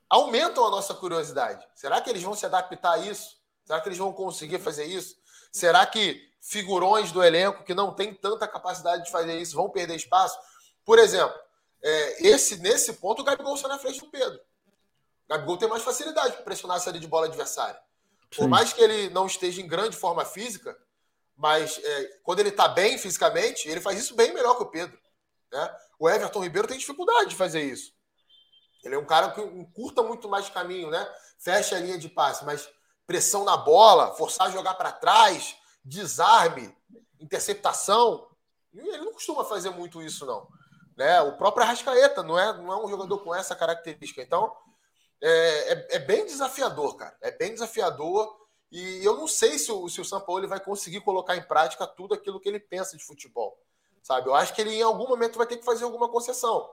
aumentam 0.09 0.65
a 0.65 0.69
nossa 0.69 0.93
curiosidade. 0.93 1.67
Será 1.75 1.99
que 1.99 2.09
eles 2.09 2.23
vão 2.23 2.33
se 2.33 2.45
adaptar 2.45 2.93
a 2.93 2.97
isso? 2.99 3.37
Será 3.65 3.81
que 3.81 3.89
eles 3.89 3.97
vão 3.97 4.13
conseguir 4.13 4.59
fazer 4.59 4.85
isso? 4.85 5.15
Será 5.51 5.85
que 5.85 6.31
figurões 6.43 7.11
do 7.11 7.23
elenco 7.23 7.63
que 7.63 7.73
não 7.73 7.93
tem 7.93 8.13
tanta 8.13 8.45
capacidade 8.47 9.05
de 9.05 9.11
fazer 9.11 9.39
isso 9.39 9.55
vão 9.55 9.69
perder 9.69 9.95
espaço. 9.95 10.37
Por 10.83 10.99
exemplo, 10.99 11.33
é, 11.81 12.27
esse 12.27 12.57
nesse 12.57 12.93
ponto 12.93 13.21
o 13.21 13.25
Gabigol 13.25 13.55
está 13.55 13.69
na 13.69 13.79
frente 13.79 14.01
do 14.01 14.07
Pedro. 14.07 14.37
O 15.25 15.29
Gabigol 15.29 15.57
tem 15.57 15.69
mais 15.69 15.83
facilidade 15.83 16.33
para 16.33 16.43
pressionar 16.43 16.77
a 16.77 16.79
saída 16.81 16.99
de 16.99 17.07
bola 17.07 17.27
adversária. 17.27 17.79
Por 18.35 18.47
mais 18.47 18.73
que 18.73 18.81
ele 18.81 19.09
não 19.11 19.25
esteja 19.25 19.61
em 19.61 19.67
grande 19.67 19.95
forma 19.95 20.25
física, 20.25 20.77
mas 21.35 21.79
é, 21.83 22.03
quando 22.23 22.39
ele 22.39 22.49
está 22.49 22.67
bem 22.67 22.97
fisicamente, 22.97 23.67
ele 23.67 23.81
faz 23.81 23.99
isso 23.99 24.15
bem 24.15 24.33
melhor 24.33 24.55
que 24.55 24.63
o 24.63 24.69
Pedro. 24.69 24.97
Né? 25.51 25.75
O 25.99 26.09
Everton 26.09 26.43
Ribeiro 26.43 26.67
tem 26.67 26.77
dificuldade 26.77 27.31
de 27.31 27.35
fazer 27.35 27.61
isso. 27.61 27.93
Ele 28.83 28.95
é 28.95 28.97
um 28.97 29.05
cara 29.05 29.31
que 29.31 29.41
curta 29.73 30.03
muito 30.03 30.27
mais 30.27 30.49
caminho, 30.49 30.89
né? 30.89 31.09
Fecha 31.39 31.77
a 31.77 31.79
linha 31.79 31.97
de 31.97 32.09
passe, 32.09 32.43
mas 32.43 32.69
pressão 33.07 33.45
na 33.45 33.55
bola, 33.55 34.13
forçar 34.15 34.47
a 34.47 34.51
jogar 34.51 34.73
para 34.73 34.91
trás, 34.91 35.55
desarme, 35.83 36.75
interceptação. 37.19 38.27
Ele 38.73 38.97
não 38.97 39.13
costuma 39.13 39.45
fazer 39.45 39.69
muito 39.69 40.01
isso, 40.01 40.25
não. 40.25 40.47
Né? 40.97 41.21
O 41.21 41.37
próprio 41.37 41.63
Arrascaeta 41.63 42.23
não 42.23 42.37
é, 42.37 42.53
não 42.57 42.71
é 42.71 42.85
um 42.85 42.89
jogador 42.89 43.19
com 43.19 43.33
essa 43.33 43.55
característica. 43.55 44.21
Então, 44.21 44.53
é, 45.21 45.73
é, 45.73 45.87
é, 45.91 45.99
bem 45.99 46.25
desafiador, 46.25 46.95
cara. 46.95 47.15
É 47.21 47.31
bem 47.31 47.53
desafiador. 47.53 48.42
E 48.73 49.05
eu 49.05 49.15
não 49.15 49.27
sei 49.27 49.59
se 49.59 49.71
o, 49.71 49.87
se 49.87 50.01
o 50.01 50.05
São 50.05 50.19
Paulo 50.19 50.47
vai 50.47 50.59
conseguir 50.59 51.01
colocar 51.01 51.37
em 51.37 51.43
prática 51.43 51.85
tudo 51.85 52.15
aquilo 52.15 52.39
que 52.39 52.49
ele 52.49 52.59
pensa 52.59 52.97
de 52.97 53.05
futebol. 53.05 53.55
Sabe? 54.01 54.27
Eu 54.27 54.33
acho 54.33 54.51
que 54.55 54.61
ele 54.61 54.73
em 54.73 54.81
algum 54.81 55.07
momento 55.07 55.37
vai 55.37 55.45
ter 55.45 55.57
que 55.57 55.63
fazer 55.63 55.83
alguma 55.83 56.09
concessão. 56.09 56.67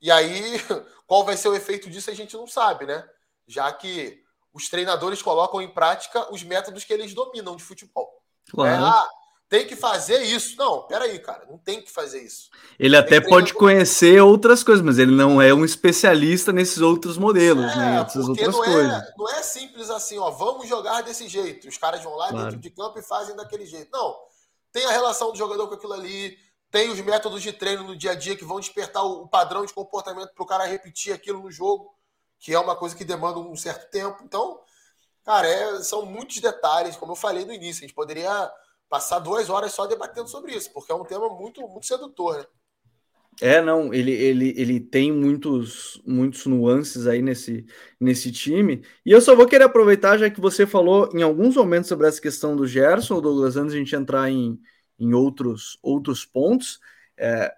E 0.00 0.10
aí, 0.10 0.54
qual 1.06 1.22
vai 1.22 1.36
ser 1.36 1.48
o 1.48 1.54
efeito 1.54 1.90
disso 1.90 2.10
a 2.10 2.14
gente 2.14 2.34
não 2.34 2.46
sabe, 2.46 2.86
né? 2.86 3.06
Já 3.46 3.70
que 3.70 4.24
os 4.50 4.70
treinadores 4.70 5.20
colocam 5.20 5.60
em 5.60 5.68
prática 5.68 6.32
os 6.32 6.42
métodos 6.42 6.84
que 6.84 6.92
eles 6.94 7.12
dominam 7.12 7.54
de 7.54 7.62
futebol. 7.62 8.22
Claro. 8.50 8.70
É, 8.70 8.88
ah, 8.88 9.08
tem 9.54 9.66
que 9.68 9.76
fazer 9.76 10.20
isso. 10.22 10.56
Não, 10.56 10.82
peraí, 10.82 11.16
cara, 11.20 11.46
não 11.48 11.56
tem 11.56 11.80
que 11.80 11.90
fazer 11.90 12.20
isso. 12.20 12.50
Ele 12.76 12.96
até 12.96 13.20
pode 13.20 13.54
conhecer 13.54 14.20
outras 14.20 14.64
coisas, 14.64 14.84
mas 14.84 14.98
ele 14.98 15.12
não 15.12 15.40
é 15.40 15.54
um 15.54 15.64
especialista 15.64 16.52
nesses 16.52 16.78
outros 16.78 17.16
modelos, 17.16 17.70
é, 17.70 17.76
né? 17.76 18.04
Essas 18.04 18.28
outras 18.28 18.52
não 18.52 18.64
é, 18.64 18.66
coisas. 18.66 18.92
É, 18.92 19.12
não 19.16 19.30
é 19.30 19.42
simples 19.44 19.90
assim, 19.90 20.18
ó, 20.18 20.28
vamos 20.30 20.68
jogar 20.68 21.02
desse 21.02 21.28
jeito. 21.28 21.68
Os 21.68 21.78
caras 21.78 22.02
vão 22.02 22.16
lá 22.16 22.30
claro. 22.30 22.44
dentro 22.46 22.60
de 22.60 22.70
campo 22.70 22.98
e 22.98 23.02
fazem 23.02 23.36
daquele 23.36 23.64
jeito. 23.64 23.90
Não, 23.92 24.16
tem 24.72 24.84
a 24.86 24.90
relação 24.90 25.30
do 25.30 25.38
jogador 25.38 25.68
com 25.68 25.74
aquilo 25.74 25.92
ali, 25.92 26.36
tem 26.68 26.90
os 26.90 27.00
métodos 27.00 27.40
de 27.40 27.52
treino 27.52 27.84
no 27.84 27.96
dia 27.96 28.10
a 28.10 28.14
dia 28.16 28.34
que 28.34 28.44
vão 28.44 28.58
despertar 28.58 29.04
o 29.04 29.28
padrão 29.28 29.64
de 29.64 29.72
comportamento 29.72 30.34
para 30.34 30.42
o 30.42 30.46
cara 30.46 30.66
repetir 30.66 31.12
aquilo 31.12 31.40
no 31.40 31.50
jogo 31.50 31.94
que 32.40 32.52
é 32.52 32.58
uma 32.58 32.76
coisa 32.76 32.94
que 32.94 33.04
demanda 33.04 33.38
um 33.38 33.56
certo 33.56 33.90
tempo. 33.90 34.22
Então, 34.22 34.60
cara, 35.24 35.48
é, 35.48 35.82
são 35.82 36.04
muitos 36.04 36.40
detalhes, 36.40 36.94
como 36.94 37.12
eu 37.12 37.16
falei 37.16 37.44
no 37.46 37.54
início, 37.54 37.82
a 37.82 37.86
gente 37.86 37.94
poderia 37.94 38.52
passar 38.94 39.18
duas 39.18 39.50
horas 39.50 39.72
só 39.72 39.88
debatendo 39.88 40.28
sobre 40.28 40.54
isso, 40.54 40.72
porque 40.72 40.92
é 40.92 40.94
um 40.94 41.02
tema 41.02 41.28
muito, 41.28 41.60
muito 41.66 41.84
sedutor, 41.84 42.38
né? 42.38 42.44
É, 43.40 43.60
não, 43.60 43.92
ele, 43.92 44.12
ele, 44.12 44.54
ele 44.56 44.78
tem 44.78 45.10
muitos, 45.10 46.00
muitos 46.06 46.46
nuances 46.46 47.08
aí 47.08 47.20
nesse, 47.20 47.66
nesse 48.00 48.30
time. 48.30 48.84
E 49.04 49.10
eu 49.10 49.20
só 49.20 49.34
vou 49.34 49.48
querer 49.48 49.64
aproveitar, 49.64 50.16
já 50.16 50.30
que 50.30 50.40
você 50.40 50.64
falou 50.64 51.10
em 51.12 51.22
alguns 51.22 51.56
momentos 51.56 51.88
sobre 51.88 52.06
essa 52.06 52.20
questão 52.20 52.54
do 52.54 52.68
Gerson, 52.68 53.20
Douglas, 53.20 53.56
antes 53.56 53.72
de 53.72 53.78
a 53.78 53.80
gente 53.80 53.96
entrar 53.96 54.30
em, 54.30 54.60
em 54.96 55.12
outros, 55.12 55.76
outros 55.82 56.24
pontos. 56.24 56.78
É, 57.16 57.52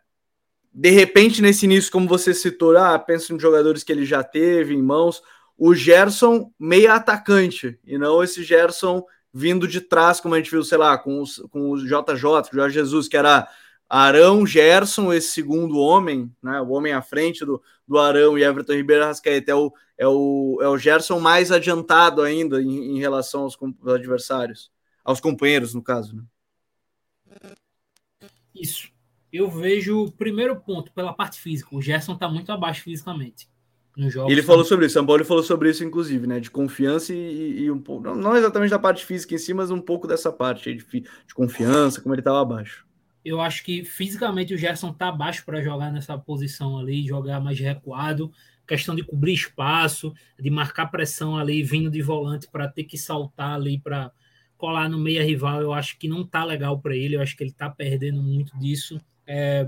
de 0.73 0.89
repente, 0.89 1.43
nesse 1.43 1.67
início, 1.67 1.93
como 1.93 2.09
você 2.09 2.33
citou, 2.33 2.75
ah, 2.79 2.99
pensa 2.99 3.35
em 3.35 3.39
jogadores 3.39 3.85
que 3.85 3.93
ele 3.93 4.07
já 4.07 4.25
teve 4.25 4.73
em 4.73 4.83
mãos, 4.83 5.23
o 5.59 5.75
Gerson 5.75 6.51
meia 6.59 6.95
atacante, 6.95 7.79
e 7.85 7.99
não 7.99 8.25
esse 8.25 8.43
Gerson 8.43 9.05
vindo 9.37 9.69
de 9.69 9.83
trás, 9.83 10.19
como 10.19 10.35
a 10.35 10.39
gente 10.39 10.51
viu, 10.51 10.65
sei 10.65 10.79
lá, 10.79 10.97
com, 10.97 11.21
os, 11.21 11.37
com 11.51 11.71
o 11.73 11.77
JJ, 11.77 12.51
Jorge 12.51 12.75
Jesus, 12.75 13.07
que 13.07 13.19
era 13.19 13.47
Arão, 13.87 14.47
Gerson, 14.47 15.13
esse 15.13 15.29
segundo 15.29 15.79
homem, 15.79 16.35
né, 16.43 16.59
o 16.63 16.71
homem 16.71 16.95
à 16.95 17.03
frente 17.03 17.45
do, 17.45 17.63
do 17.87 17.99
Arão 17.99 18.39
e 18.39 18.43
Everton 18.43 18.73
Ribeiro 18.73 19.05
Rascaeta, 19.05 19.53
é 19.53 19.55
o, 19.55 19.71
é, 19.99 20.07
o, 20.09 20.59
é 20.63 20.69
o 20.69 20.79
Gerson 20.79 21.21
mais 21.21 21.53
adiantado 21.53 22.23
ainda 22.23 22.63
em, 22.63 22.97
em 22.97 22.99
relação 22.99 23.43
aos, 23.43 23.59
aos 23.61 23.95
adversários, 23.95 24.71
aos 25.05 25.21
companheiros, 25.21 25.75
no 25.75 25.83
caso. 25.83 26.17
Né? 26.17 27.53
Isso 28.55 28.89
eu 29.31 29.51
vejo 29.51 30.05
o 30.05 30.11
primeiro 30.11 30.57
ponto 30.57 30.91
pela 30.93 31.13
parte 31.13 31.39
física. 31.39 31.77
O 31.77 31.83
Gerson 31.83 32.15
está 32.15 32.27
muito 32.27 32.51
abaixo 32.51 32.83
fisicamente. 32.83 33.51
No 33.97 34.11
jogo, 34.11 34.31
ele 34.31 34.43
falou 34.43 34.65
sobre 34.65 34.85
isso, 34.87 34.93
São 34.93 35.07
Paulo 35.07 35.25
falou 35.25 35.43
sobre 35.43 35.71
isso, 35.71 35.83
inclusive, 35.83 36.27
né? 36.27 36.39
De 36.39 36.51
confiança 36.51 37.15
e, 37.15 37.63
e 37.63 37.71
um 37.71 37.81
pouco. 37.81 38.15
Não 38.15 38.37
exatamente 38.37 38.71
da 38.71 38.79
parte 38.79 39.05
física 39.05 39.35
em 39.35 39.39
si, 39.39 39.55
mas 39.55 39.71
um 39.71 39.81
pouco 39.81 40.07
dessa 40.07 40.31
parte 40.31 40.75
de, 40.75 40.85
de 41.01 41.35
confiança, 41.35 42.01
como 42.01 42.15
ele 42.15 42.21
estava 42.21 42.41
abaixo. 42.41 42.87
Eu 43.25 43.41
acho 43.41 43.65
que 43.65 43.83
fisicamente 43.83 44.55
o 44.55 44.59
Gerson 44.59 44.91
está 44.91 45.09
abaixo 45.09 45.45
para 45.45 45.63
jogar 45.63 45.91
nessa 45.91 46.17
posição 46.17 46.79
ali, 46.79 47.07
jogar 47.07 47.41
mais 47.41 47.59
recuado. 47.59 48.31
Questão 48.69 48.95
de 48.95 49.03
cobrir 49.03 49.33
espaço, 49.33 50.13
de 50.39 50.51
marcar 50.51 50.87
pressão 50.87 51.37
ali, 51.37 51.63
vindo 51.63 51.91
de 51.91 52.03
volante 52.03 52.49
para 52.49 52.69
ter 52.69 52.85
que 52.85 52.99
saltar 52.99 53.55
ali 53.55 53.79
para 53.79 54.13
colar 54.57 54.89
no 54.89 54.99
meia 54.99 55.25
rival. 55.25 55.61
Eu 55.61 55.73
acho 55.73 55.99
que 55.99 56.07
não 56.07 56.25
tá 56.25 56.45
legal 56.45 56.79
para 56.79 56.95
ele. 56.95 57.17
Eu 57.17 57.23
acho 57.23 57.37
que 57.37 57.43
ele 57.43 57.51
está 57.51 57.71
perdendo 57.71 58.23
muito 58.23 58.57
disso 58.59 59.01
é, 59.27 59.67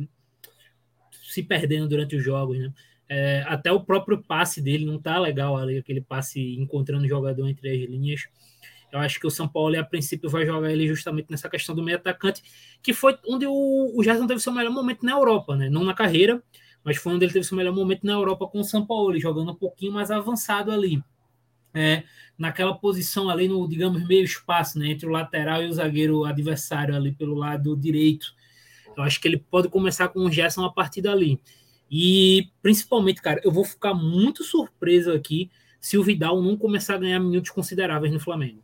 se 1.29 1.43
perdendo 1.43 1.89
durante 1.89 2.17
os 2.17 2.25
jogos, 2.25 2.59
né? 2.59 2.73
É, 3.09 3.43
até 3.47 3.73
o 3.73 3.81
próprio 3.81 4.23
passe 4.23 4.61
dele 4.61 4.85
não 4.85 5.01
tá 5.01 5.19
legal 5.19 5.57
ali, 5.57 5.79
aquele 5.79 6.01
passe 6.01 6.57
encontrando 6.57 7.05
o 7.05 7.09
jogador 7.09 7.49
entre 7.49 7.71
as 7.71 7.91
linhas. 7.91 8.29
Eu 8.93 8.99
acho 8.99 9.21
que 9.21 9.27
o 9.27 9.31
São 9.31 9.47
Paulo, 9.47 9.79
a 9.79 9.85
princípio, 9.85 10.31
vai 10.31 10.47
jogar 10.47 10.71
ele 10.71 10.87
justamente 10.87 11.31
nessa 11.31 11.49
questão 11.49 11.75
do 11.75 11.83
meio 11.83 11.99
atacante, 11.99 12.43
que 12.83 12.93
foi 12.93 13.19
onde 13.27 13.47
o, 13.47 13.53
o 13.53 14.27
teve 14.27 14.41
seu 14.41 14.53
melhor 14.53 14.73
momento 14.73 15.05
na 15.05 15.13
Europa, 15.13 15.57
né? 15.57 15.69
Não 15.69 15.85
na 15.85 15.95
carreira, 15.95 16.43
mas 16.83 16.97
foi 16.97 17.13
onde 17.13 17.25
ele 17.25 17.33
teve 17.33 17.45
seu 17.45 17.57
melhor 17.57 17.75
momento 17.75 18.05
na 18.07 18.13
Europa 18.13 18.47
com 18.47 18.61
o 18.61 18.65
São 18.65 18.87
Paulo, 18.87 19.19
jogando 19.19 19.53
um 19.53 19.55
pouquinho 19.55 19.93
mais 19.93 20.11
avançado 20.11 20.71
ali. 20.71 21.03
É, 21.75 22.03
naquela 22.39 22.75
posição 22.75 23.29
ali 23.29 23.47
no, 23.47 23.69
digamos, 23.69 24.07
meio 24.07 24.25
espaço, 24.25 24.79
né? 24.79 24.89
Entre 24.89 25.07
o 25.07 25.11
lateral 25.11 25.63
e 25.63 25.67
o 25.67 25.73
zagueiro 25.73 26.25
adversário 26.25 26.95
ali 26.97 27.13
pelo 27.13 27.35
lado 27.35 27.77
direito. 27.77 28.35
Eu 28.97 29.03
acho 29.03 29.21
que 29.21 29.29
ele 29.29 29.37
pode 29.37 29.69
começar 29.69 30.09
com 30.09 30.21
o 30.21 30.33
Gerson 30.33 30.65
a 30.65 30.73
partir 30.73 31.03
dali. 31.03 31.39
E 31.91 32.51
principalmente, 32.63 33.23
cara, 33.23 33.41
eu 33.45 33.51
vou 33.51 33.65
ficar 33.65 33.95
muito 33.95 34.45
surpreso 34.45 35.13
aqui 35.13 35.51
se 35.81 35.97
o 35.97 36.03
Vidal 36.03 36.43
não 36.43 36.57
começar 36.57 36.95
a 36.95 36.99
ganhar 36.99 37.21
minutos 37.21 37.51
consideráveis 37.51 38.13
no 38.13 38.21
Flamengo. 38.21 38.63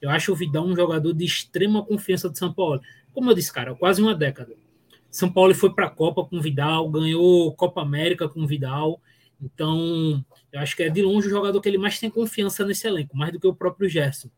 Eu 0.00 0.10
acho 0.10 0.32
o 0.32 0.36
Vidal 0.36 0.66
um 0.66 0.76
jogador 0.76 1.12
de 1.12 1.24
extrema 1.24 1.84
confiança 1.84 2.28
do 2.28 2.36
São 2.36 2.52
Paulo. 2.52 2.80
Como 3.12 3.30
eu 3.30 3.34
disse, 3.34 3.52
cara, 3.52 3.74
quase 3.74 4.02
uma 4.02 4.14
década. 4.14 4.54
São 5.10 5.32
Paulo 5.32 5.54
foi 5.54 5.72
para 5.72 5.86
a 5.86 5.90
Copa 5.90 6.24
com 6.24 6.36
o 6.36 6.42
Vidal, 6.42 6.90
ganhou 6.90 7.54
Copa 7.54 7.80
América 7.80 8.28
com 8.28 8.42
o 8.42 8.46
Vidal. 8.46 9.00
Então, 9.40 10.24
eu 10.52 10.60
acho 10.60 10.76
que 10.76 10.82
é 10.82 10.88
de 10.88 11.02
longe 11.02 11.28
o 11.28 11.30
jogador 11.30 11.60
que 11.60 11.68
ele 11.68 11.78
mais 11.78 11.98
tem 11.98 12.10
confiança 12.10 12.64
nesse 12.64 12.86
elenco, 12.86 13.16
mais 13.16 13.32
do 13.32 13.40
que 13.40 13.46
o 13.46 13.54
próprio 13.54 13.88
Gerson. 13.88 14.28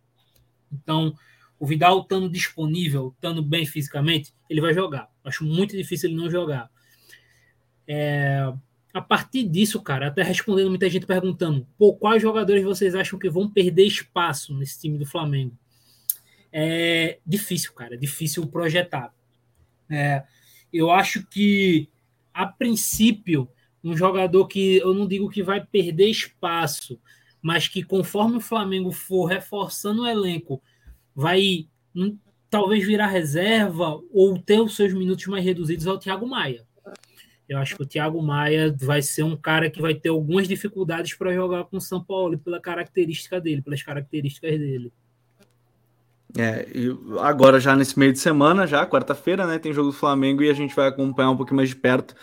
Então, 0.73 1.15
o 1.59 1.67
Vidal 1.67 2.01
estando 2.01 2.29
disponível, 2.29 3.13
estando 3.15 3.43
bem 3.43 3.65
fisicamente, 3.65 4.33
ele 4.49 4.61
vai 4.61 4.75
jogar. 4.75 5.09
Acho 5.25 5.45
muito 5.45 5.77
difícil 5.77 6.11
ele 6.11 6.19
não 6.19 6.31
jogar. 6.31 6.71
É, 7.87 8.53
a 8.93 9.01
partir 9.01 9.45
disso, 9.45 9.83
cara, 9.83 10.09
até 10.09 10.23
respondendo 10.23 10.71
muita 10.71 10.89
gente 10.89 11.07
perguntando, 11.07 11.67
pô, 11.79 11.95
quais 11.95 12.23
jogadores 12.23 12.65
vocês 12.65 12.95
acham 12.95 13.19
que 13.19 13.29
vão 13.29 13.49
perder 13.49 13.85
espaço 13.85 14.57
nesse 14.57 14.81
time 14.81 14.99
do 14.99 15.05
Flamengo? 15.05 15.57
É 16.51 17.19
difícil, 17.27 17.73
cara, 17.75 17.95
é 17.95 17.99
difícil 17.99 18.47
projetar. 18.47 19.13
É, 19.91 20.25
eu 20.73 20.91
acho 20.91 21.27
que, 21.27 21.89
a 22.33 22.47
princípio, 22.47 23.49
um 23.85 23.97
jogador 23.97 24.47
que 24.47 24.79
eu 24.79 24.95
não 24.95 25.07
digo 25.07 25.29
que 25.29 25.43
vai 25.43 25.65
perder 25.65 26.09
espaço, 26.09 26.99
mas 27.43 27.69
que 27.69 27.83
conforme 27.83 28.39
o 28.39 28.41
Flamengo 28.41 28.91
for 28.91 29.27
reforçando 29.27 30.03
o 30.03 30.07
elenco, 30.07 30.63
vai 31.15 31.69
hum, 31.95 32.17
talvez 32.51 32.85
virar 32.85 33.09
reserva 33.09 34.01
ou 34.13 34.39
ter 34.39 34.61
os 34.61 34.75
seus 34.75 34.93
minutos 34.93 35.27
mais 35.27 35.45
reduzidos 35.45 35.87
ao 35.87 35.99
Thiago 35.99 36.27
Maia. 36.27 36.67
Eu 37.49 37.59
acho 37.59 37.77
que 37.77 37.83
o 37.83 37.87
Thiago 37.87 38.21
Maia 38.21 38.75
vai 38.81 39.01
ser 39.01 39.23
um 39.23 39.37
cara 39.37 39.71
que 39.71 39.81
vai 39.81 39.95
ter 39.95 40.09
algumas 40.09 40.49
dificuldades 40.49 41.15
para 41.15 41.33
jogar 41.33 41.65
com 41.65 41.77
o 41.77 41.81
São 41.81 42.03
Paulo 42.03 42.39
pela 42.39 42.61
característica 42.61 43.41
dele, 43.41 43.63
pelas 43.63 43.83
características 43.83 44.59
dele. 44.59 44.93
É, 46.37 46.67
e 46.75 46.89
agora 47.21 47.61
já 47.61 47.75
nesse 47.77 47.99
meio 47.99 48.13
de 48.13 48.19
semana, 48.19 48.67
já 48.67 48.85
quarta-feira, 48.87 49.47
né, 49.47 49.59
tem 49.59 49.73
jogo 49.73 49.91
do 49.91 49.97
Flamengo 49.97 50.43
e 50.43 50.51
a 50.51 50.55
gente 50.55 50.75
vai 50.75 50.89
acompanhar 50.89 51.31
um 51.31 51.37
pouquinho 51.37 51.57
mais 51.57 51.69
de 51.69 51.77
perto 51.77 52.15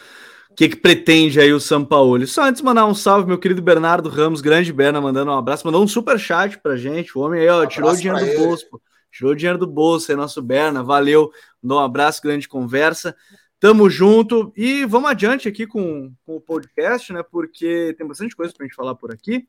o 0.53 0.55
que, 0.55 0.69
que 0.69 0.75
pretende 0.75 1.39
aí 1.39 1.51
o 1.51 1.59
São 1.59 1.83
Paulo. 1.83 2.25
Só 2.27 2.43
antes 2.43 2.61
de 2.61 2.65
mandar 2.65 2.85
um 2.85 2.93
salve, 2.93 3.27
meu 3.27 3.39
querido 3.39 3.59
Bernardo 3.59 4.07
Ramos, 4.07 4.39
grande 4.39 4.71
Berna, 4.71 5.01
mandando 5.01 5.31
um 5.31 5.37
abraço, 5.37 5.65
mandou 5.65 5.83
um 5.83 5.87
super 5.87 6.19
chat 6.19 6.59
pra 6.59 6.77
gente. 6.77 7.17
O 7.17 7.21
homem 7.21 7.41
aí, 7.41 7.49
ó, 7.49 7.63
um 7.63 7.67
tirou 7.67 7.89
o 7.89 7.95
dinheiro 7.97 8.19
do 8.19 8.25
ele. 8.25 8.37
bolso, 8.37 8.69
pô. 8.69 8.79
tirou 9.11 9.31
o 9.31 9.35
dinheiro 9.35 9.57
do 9.57 9.65
bolso 9.65 10.11
aí, 10.11 10.15
nosso 10.15 10.43
Berna, 10.43 10.83
valeu, 10.83 11.31
mandou 11.61 11.79
um 11.79 11.83
abraço, 11.83 12.21
grande 12.21 12.47
conversa. 12.47 13.15
Tamo 13.63 13.89
junto 13.89 14.51
e 14.57 14.83
vamos 14.83 15.09
adiante 15.09 15.47
aqui 15.47 15.65
com, 15.65 16.13
com 16.25 16.35
o 16.35 16.41
podcast, 16.41 17.13
né? 17.13 17.23
Porque 17.23 17.95
tem 17.97 18.05
bastante 18.05 18.35
coisa 18.35 18.53
pra 18.53 18.65
gente 18.65 18.75
falar 18.75 18.93
por 18.93 19.09
aqui. 19.09 19.47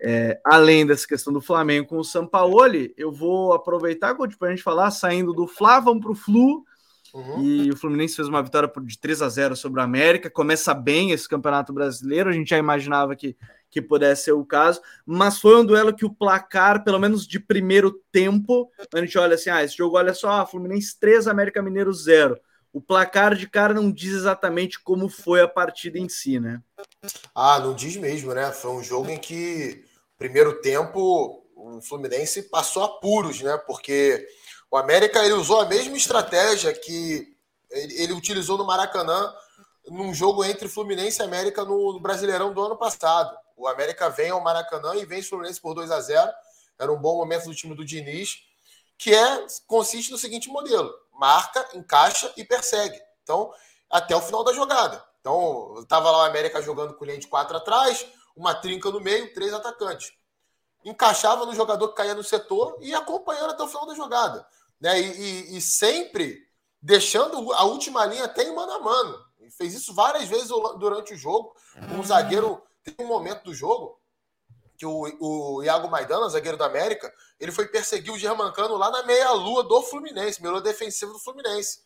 é, 0.00 0.40
além 0.42 0.86
dessa 0.86 1.06
questão 1.06 1.30
do 1.30 1.38
Flamengo 1.38 1.86
com 1.86 1.98
o 1.98 2.02
Sampaoli, 2.02 2.94
eu 2.96 3.12
vou 3.12 3.52
aproveitar 3.52 4.14
para 4.14 4.48
a 4.48 4.50
gente 4.50 4.62
falar, 4.62 4.90
saindo 4.90 5.34
do 5.34 5.46
Fla, 5.46 5.80
vamos 5.80 6.02
para 6.02 6.12
o 6.12 6.14
Flu. 6.14 6.64
Uhum. 7.12 7.44
E 7.44 7.70
o 7.70 7.76
Fluminense 7.76 8.16
fez 8.16 8.26
uma 8.26 8.42
vitória 8.42 8.72
de 8.74 8.98
3 8.98 9.20
a 9.20 9.28
0 9.28 9.54
sobre 9.54 9.80
o 9.80 9.84
América. 9.84 10.30
Começa 10.30 10.72
bem 10.72 11.10
esse 11.10 11.28
campeonato 11.28 11.74
brasileiro. 11.74 12.30
A 12.30 12.32
gente 12.32 12.48
já 12.48 12.56
imaginava 12.56 13.14
que, 13.14 13.36
que 13.68 13.82
pudesse 13.82 14.24
ser 14.24 14.32
o 14.32 14.46
caso, 14.46 14.80
mas 15.04 15.38
foi 15.38 15.60
um 15.60 15.64
duelo 15.66 15.94
que 15.94 16.06
o 16.06 16.14
placar, 16.14 16.82
pelo 16.82 16.98
menos 16.98 17.26
de 17.26 17.38
primeiro 17.38 18.00
tempo, 18.10 18.70
a 18.94 18.98
gente 18.98 19.18
olha 19.18 19.34
assim: 19.34 19.50
ah, 19.50 19.62
esse 19.62 19.76
jogo, 19.76 19.98
olha 19.98 20.14
só, 20.14 20.46
Fluminense 20.46 20.98
3, 20.98 21.28
América 21.28 21.60
Mineiro 21.60 21.92
0 21.92 22.40
o 22.72 22.80
placar 22.80 23.34
de 23.34 23.46
cara 23.48 23.74
não 23.74 23.92
diz 23.92 24.14
exatamente 24.14 24.80
como 24.80 25.08
foi 25.08 25.42
a 25.42 25.48
partida 25.48 25.98
em 25.98 26.08
si, 26.08 26.40
né? 26.40 26.62
Ah, 27.34 27.60
não 27.60 27.74
diz 27.74 27.96
mesmo, 27.96 28.32
né? 28.32 28.50
Foi 28.50 28.70
um 28.70 28.82
jogo 28.82 29.10
em 29.10 29.18
que, 29.18 29.84
primeiro 30.16 30.60
tempo, 30.62 31.44
o 31.54 31.82
Fluminense 31.82 32.44
passou 32.44 32.82
apuros, 32.82 33.42
né? 33.42 33.58
Porque 33.66 34.26
o 34.70 34.76
América 34.76 35.22
ele 35.22 35.34
usou 35.34 35.60
a 35.60 35.66
mesma 35.66 35.96
estratégia 35.96 36.72
que 36.72 37.36
ele, 37.70 38.12
utilizou 38.14 38.56
no 38.56 38.66
Maracanã 38.66 39.34
num 39.88 40.14
jogo 40.14 40.42
entre 40.44 40.68
Fluminense 40.68 41.20
e 41.20 41.24
América 41.24 41.64
no 41.64 42.00
Brasileirão 42.00 42.54
do 42.54 42.62
ano 42.62 42.76
passado. 42.76 43.36
O 43.54 43.68
América 43.68 44.08
vem 44.08 44.30
ao 44.30 44.40
Maracanã 44.40 44.94
e 44.96 45.04
vence 45.04 45.26
o 45.26 45.30
Fluminense 45.30 45.60
por 45.60 45.74
2 45.74 45.90
a 45.90 46.00
0 46.00 46.30
Era 46.78 46.90
um 46.90 47.00
bom 47.00 47.18
momento 47.18 47.44
do 47.44 47.54
time 47.54 47.74
do 47.74 47.84
Diniz, 47.84 48.38
que 48.96 49.14
é 49.14 49.46
consiste 49.66 50.10
no 50.10 50.16
seguinte 50.16 50.48
modelo 50.48 51.01
marca, 51.12 51.68
encaixa 51.74 52.32
e 52.36 52.44
persegue. 52.44 53.00
Então, 53.22 53.52
até 53.90 54.16
o 54.16 54.20
final 54.20 54.42
da 54.42 54.52
jogada. 54.52 55.04
Então, 55.20 55.74
estava 55.80 56.10
lá 56.10 56.18
o 56.18 56.26
América 56.26 56.60
jogando 56.60 56.94
com 56.94 57.04
linha 57.04 57.18
de 57.18 57.28
quatro 57.28 57.56
atrás, 57.56 58.04
uma 58.34 58.54
trinca 58.54 58.90
no 58.90 59.00
meio, 59.00 59.32
três 59.32 59.52
atacantes. 59.52 60.12
Encaixava 60.84 61.46
no 61.46 61.54
jogador 61.54 61.88
que 61.88 61.94
caía 61.94 62.14
no 62.14 62.24
setor 62.24 62.76
e 62.80 62.92
acompanhando 62.94 63.50
até 63.50 63.62
o 63.62 63.68
final 63.68 63.86
da 63.86 63.94
jogada. 63.94 64.46
Né? 64.80 65.00
E, 65.00 65.20
e, 65.20 65.56
e 65.58 65.60
sempre 65.60 66.48
deixando 66.80 67.52
a 67.52 67.62
última 67.64 68.04
linha 68.04 68.24
até 68.24 68.42
em 68.42 68.54
mano 68.54 68.72
a 68.72 68.80
mano. 68.80 69.24
E 69.38 69.50
fez 69.50 69.74
isso 69.74 69.94
várias 69.94 70.28
vezes 70.28 70.48
durante 70.78 71.14
o 71.14 71.16
jogo. 71.16 71.54
Um 71.96 72.02
zagueiro, 72.02 72.60
tem 72.82 73.06
um 73.06 73.08
momento 73.08 73.44
do 73.44 73.54
jogo 73.54 74.01
que 74.82 74.86
o, 74.86 75.16
o 75.20 75.62
Iago 75.62 75.88
Maidana, 75.88 76.28
zagueiro 76.28 76.58
da 76.58 76.66
América, 76.66 77.12
ele 77.38 77.52
foi 77.52 77.68
perseguir 77.68 78.12
o 78.12 78.18
Germancano 78.18 78.76
lá 78.76 78.90
na 78.90 79.04
meia-lua 79.04 79.62
do 79.62 79.80
Fluminense, 79.82 80.42
meia-lua 80.42 80.60
defensiva 80.60 81.12
do 81.12 81.20
Fluminense. 81.20 81.84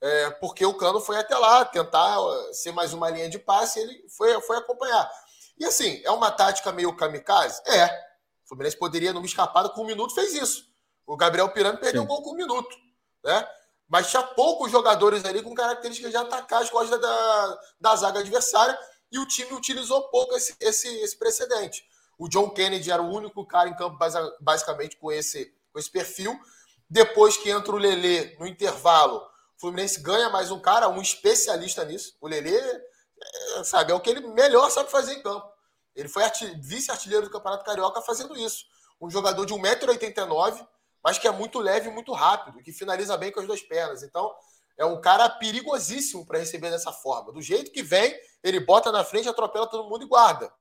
É, 0.00 0.30
porque 0.30 0.66
o 0.66 0.74
Cano 0.74 0.98
foi 0.98 1.16
até 1.16 1.38
lá 1.38 1.64
tentar 1.64 2.18
ser 2.52 2.72
mais 2.72 2.92
uma 2.92 3.08
linha 3.08 3.30
de 3.30 3.38
passe 3.38 3.78
ele 3.78 4.04
foi, 4.16 4.40
foi 4.40 4.56
acompanhar. 4.56 5.08
E 5.56 5.64
assim, 5.64 6.02
é 6.04 6.10
uma 6.10 6.32
tática 6.32 6.72
meio 6.72 6.96
kamikaze? 6.96 7.62
É. 7.64 7.86
O 8.44 8.48
Fluminense 8.48 8.76
poderia, 8.76 9.12
numa 9.12 9.24
escapada, 9.24 9.68
com 9.68 9.82
um 9.82 9.86
minuto, 9.86 10.12
fez 10.12 10.34
isso. 10.34 10.64
O 11.06 11.16
Gabriel 11.16 11.48
Pirani 11.50 11.78
perdeu 11.78 12.02
um 12.02 12.06
gol 12.06 12.22
com 12.22 12.30
um 12.30 12.36
minuto. 12.36 12.76
Né? 13.22 13.48
Mas 13.88 14.10
tinha 14.10 14.22
poucos 14.24 14.72
jogadores 14.72 15.24
ali 15.24 15.42
com 15.42 15.54
características 15.54 16.10
de 16.10 16.16
atacar 16.16 16.62
as 16.62 16.70
costas 16.70 17.00
da, 17.00 17.60
da 17.80 17.94
zaga 17.94 18.18
adversária 18.18 18.76
e 19.12 19.18
o 19.20 19.26
time 19.26 19.52
utilizou 19.52 20.08
pouco 20.08 20.34
esse, 20.34 20.56
esse, 20.58 20.88
esse 20.88 21.16
precedente. 21.16 21.84
O 22.22 22.28
John 22.28 22.50
Kennedy 22.50 22.88
era 22.88 23.02
o 23.02 23.12
único 23.12 23.44
cara 23.44 23.68
em 23.68 23.74
campo 23.74 23.98
basicamente 24.40 24.96
com 24.96 25.10
esse, 25.10 25.52
com 25.72 25.78
esse 25.80 25.90
perfil. 25.90 26.38
Depois 26.88 27.36
que 27.36 27.50
entra 27.50 27.72
o 27.72 27.76
Lelê 27.76 28.36
no 28.38 28.46
intervalo, 28.46 29.16
o 29.16 29.60
Fluminense 29.60 30.00
ganha 30.00 30.30
mais 30.30 30.52
um 30.52 30.60
cara, 30.60 30.88
um 30.88 31.02
especialista 31.02 31.84
nisso. 31.84 32.16
O 32.20 32.28
Lelê, 32.28 32.56
é, 32.56 33.64
sabe, 33.64 33.90
é 33.90 33.94
o 33.96 33.98
que 33.98 34.08
ele 34.08 34.20
melhor 34.20 34.70
sabe 34.70 34.88
fazer 34.88 35.14
em 35.14 35.20
campo. 35.20 35.52
Ele 35.96 36.08
foi 36.08 36.22
vice-artilheiro 36.60 37.26
do 37.26 37.32
Campeonato 37.32 37.64
Carioca 37.64 38.00
fazendo 38.00 38.36
isso. 38.38 38.66
Um 39.00 39.10
jogador 39.10 39.44
de 39.44 39.52
1,89m, 39.52 40.64
mas 41.02 41.18
que 41.18 41.26
é 41.26 41.32
muito 41.32 41.58
leve 41.58 41.88
e 41.88 41.92
muito 41.92 42.12
rápido, 42.12 42.62
que 42.62 42.70
finaliza 42.72 43.16
bem 43.16 43.32
com 43.32 43.40
as 43.40 43.48
duas 43.48 43.62
pernas. 43.62 44.04
Então, 44.04 44.32
é 44.78 44.84
um 44.84 45.00
cara 45.00 45.28
perigosíssimo 45.28 46.24
para 46.24 46.38
receber 46.38 46.70
dessa 46.70 46.92
forma. 46.92 47.32
Do 47.32 47.42
jeito 47.42 47.72
que 47.72 47.82
vem, 47.82 48.16
ele 48.44 48.60
bota 48.60 48.92
na 48.92 49.02
frente, 49.02 49.28
atropela 49.28 49.66
todo 49.66 49.90
mundo 49.90 50.04
e 50.04 50.08
guarda. 50.08 50.52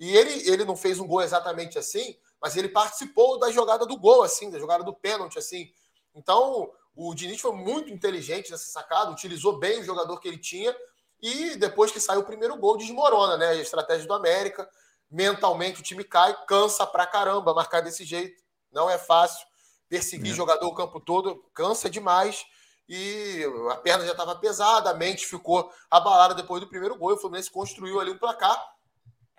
E 0.00 0.16
ele, 0.16 0.50
ele 0.50 0.64
não 0.64 0.74
fez 0.74 0.98
um 0.98 1.06
gol 1.06 1.20
exatamente 1.20 1.78
assim, 1.78 2.16
mas 2.40 2.56
ele 2.56 2.70
participou 2.70 3.38
da 3.38 3.52
jogada 3.52 3.84
do 3.84 3.98
gol, 3.98 4.22
assim, 4.22 4.50
da 4.50 4.58
jogada 4.58 4.82
do 4.82 4.94
pênalti, 4.94 5.38
assim. 5.38 5.70
Então, 6.14 6.72
o 6.96 7.14
Diniz 7.14 7.38
foi 7.38 7.52
muito 7.52 7.92
inteligente 7.92 8.50
nessa 8.50 8.70
sacada, 8.70 9.10
utilizou 9.10 9.58
bem 9.58 9.80
o 9.80 9.84
jogador 9.84 10.18
que 10.18 10.26
ele 10.26 10.38
tinha, 10.38 10.74
e 11.20 11.54
depois 11.56 11.92
que 11.92 12.00
saiu 12.00 12.20
o 12.20 12.24
primeiro 12.24 12.56
gol, 12.56 12.78
desmorona, 12.78 13.36
né? 13.36 13.48
A 13.48 13.54
estratégia 13.56 14.06
do 14.06 14.14
América. 14.14 14.66
Mentalmente 15.10 15.80
o 15.80 15.82
time 15.82 16.02
cai, 16.02 16.34
cansa 16.46 16.86
pra 16.86 17.06
caramba 17.06 17.52
marcar 17.52 17.82
desse 17.82 18.04
jeito. 18.04 18.42
Não 18.72 18.88
é 18.88 18.96
fácil. 18.96 19.46
Perseguir 19.86 20.32
é. 20.32 20.34
jogador 20.34 20.66
o 20.66 20.74
campo 20.74 20.98
todo, 20.98 21.44
cansa 21.52 21.90
demais. 21.90 22.46
E 22.88 23.44
a 23.70 23.76
perna 23.76 24.06
já 24.06 24.12
estava 24.12 24.34
pesada, 24.36 24.90
a 24.90 24.94
mente 24.94 25.26
ficou 25.26 25.70
abalada 25.90 26.34
depois 26.34 26.62
do 26.62 26.68
primeiro 26.68 26.96
gol. 26.96 27.10
E 27.10 27.14
o 27.14 27.18
Fluminense 27.18 27.50
construiu 27.50 28.00
ali 28.00 28.12
um 28.12 28.18
placar 28.18 28.56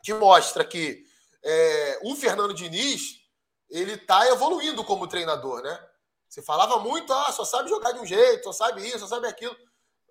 que 0.04 0.14
mostra 0.14 0.64
que 0.64 1.06
é, 1.44 2.00
o 2.04 2.16
Fernando 2.16 2.54
Diniz 2.54 3.22
ele 3.70 3.94
está 3.94 4.28
evoluindo 4.28 4.84
como 4.84 5.08
treinador, 5.08 5.62
né? 5.62 5.88
Você 6.28 6.42
falava 6.42 6.80
muito, 6.80 7.12
ah, 7.12 7.32
só 7.32 7.44
sabe 7.44 7.70
jogar 7.70 7.92
de 7.94 8.00
um 8.00 8.06
jeito, 8.06 8.44
só 8.46 8.52
sabe 8.52 8.86
isso, 8.88 9.00
só 9.00 9.08
sabe 9.08 9.28
aquilo. 9.28 9.56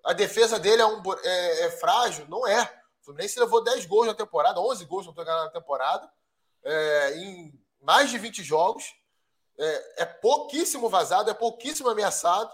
A 0.03 0.13
defesa 0.13 0.59
dele 0.59 0.81
é, 0.81 0.85
um, 0.85 1.01
é, 1.23 1.61
é 1.65 1.71
frágil, 1.71 2.27
não 2.27 2.45
é. 2.47 2.61
O 3.01 3.05
Fluminense 3.05 3.39
levou 3.39 3.63
10 3.63 3.85
gols 3.85 4.07
na 4.07 4.13
temporada, 4.13 4.59
11 4.59 4.85
gols, 4.85 5.05
não 5.05 5.13
na 5.13 5.49
temporada, 5.49 6.11
é, 6.63 7.17
em 7.17 7.53
mais 7.81 8.09
de 8.09 8.17
20 8.17 8.43
jogos. 8.43 8.83
É, 9.57 10.01
é, 10.03 10.05
pouquíssimo 10.05 10.89
vazado, 10.89 11.29
é 11.29 11.33
pouquíssimo 11.33 11.89
ameaçado. 11.89 12.51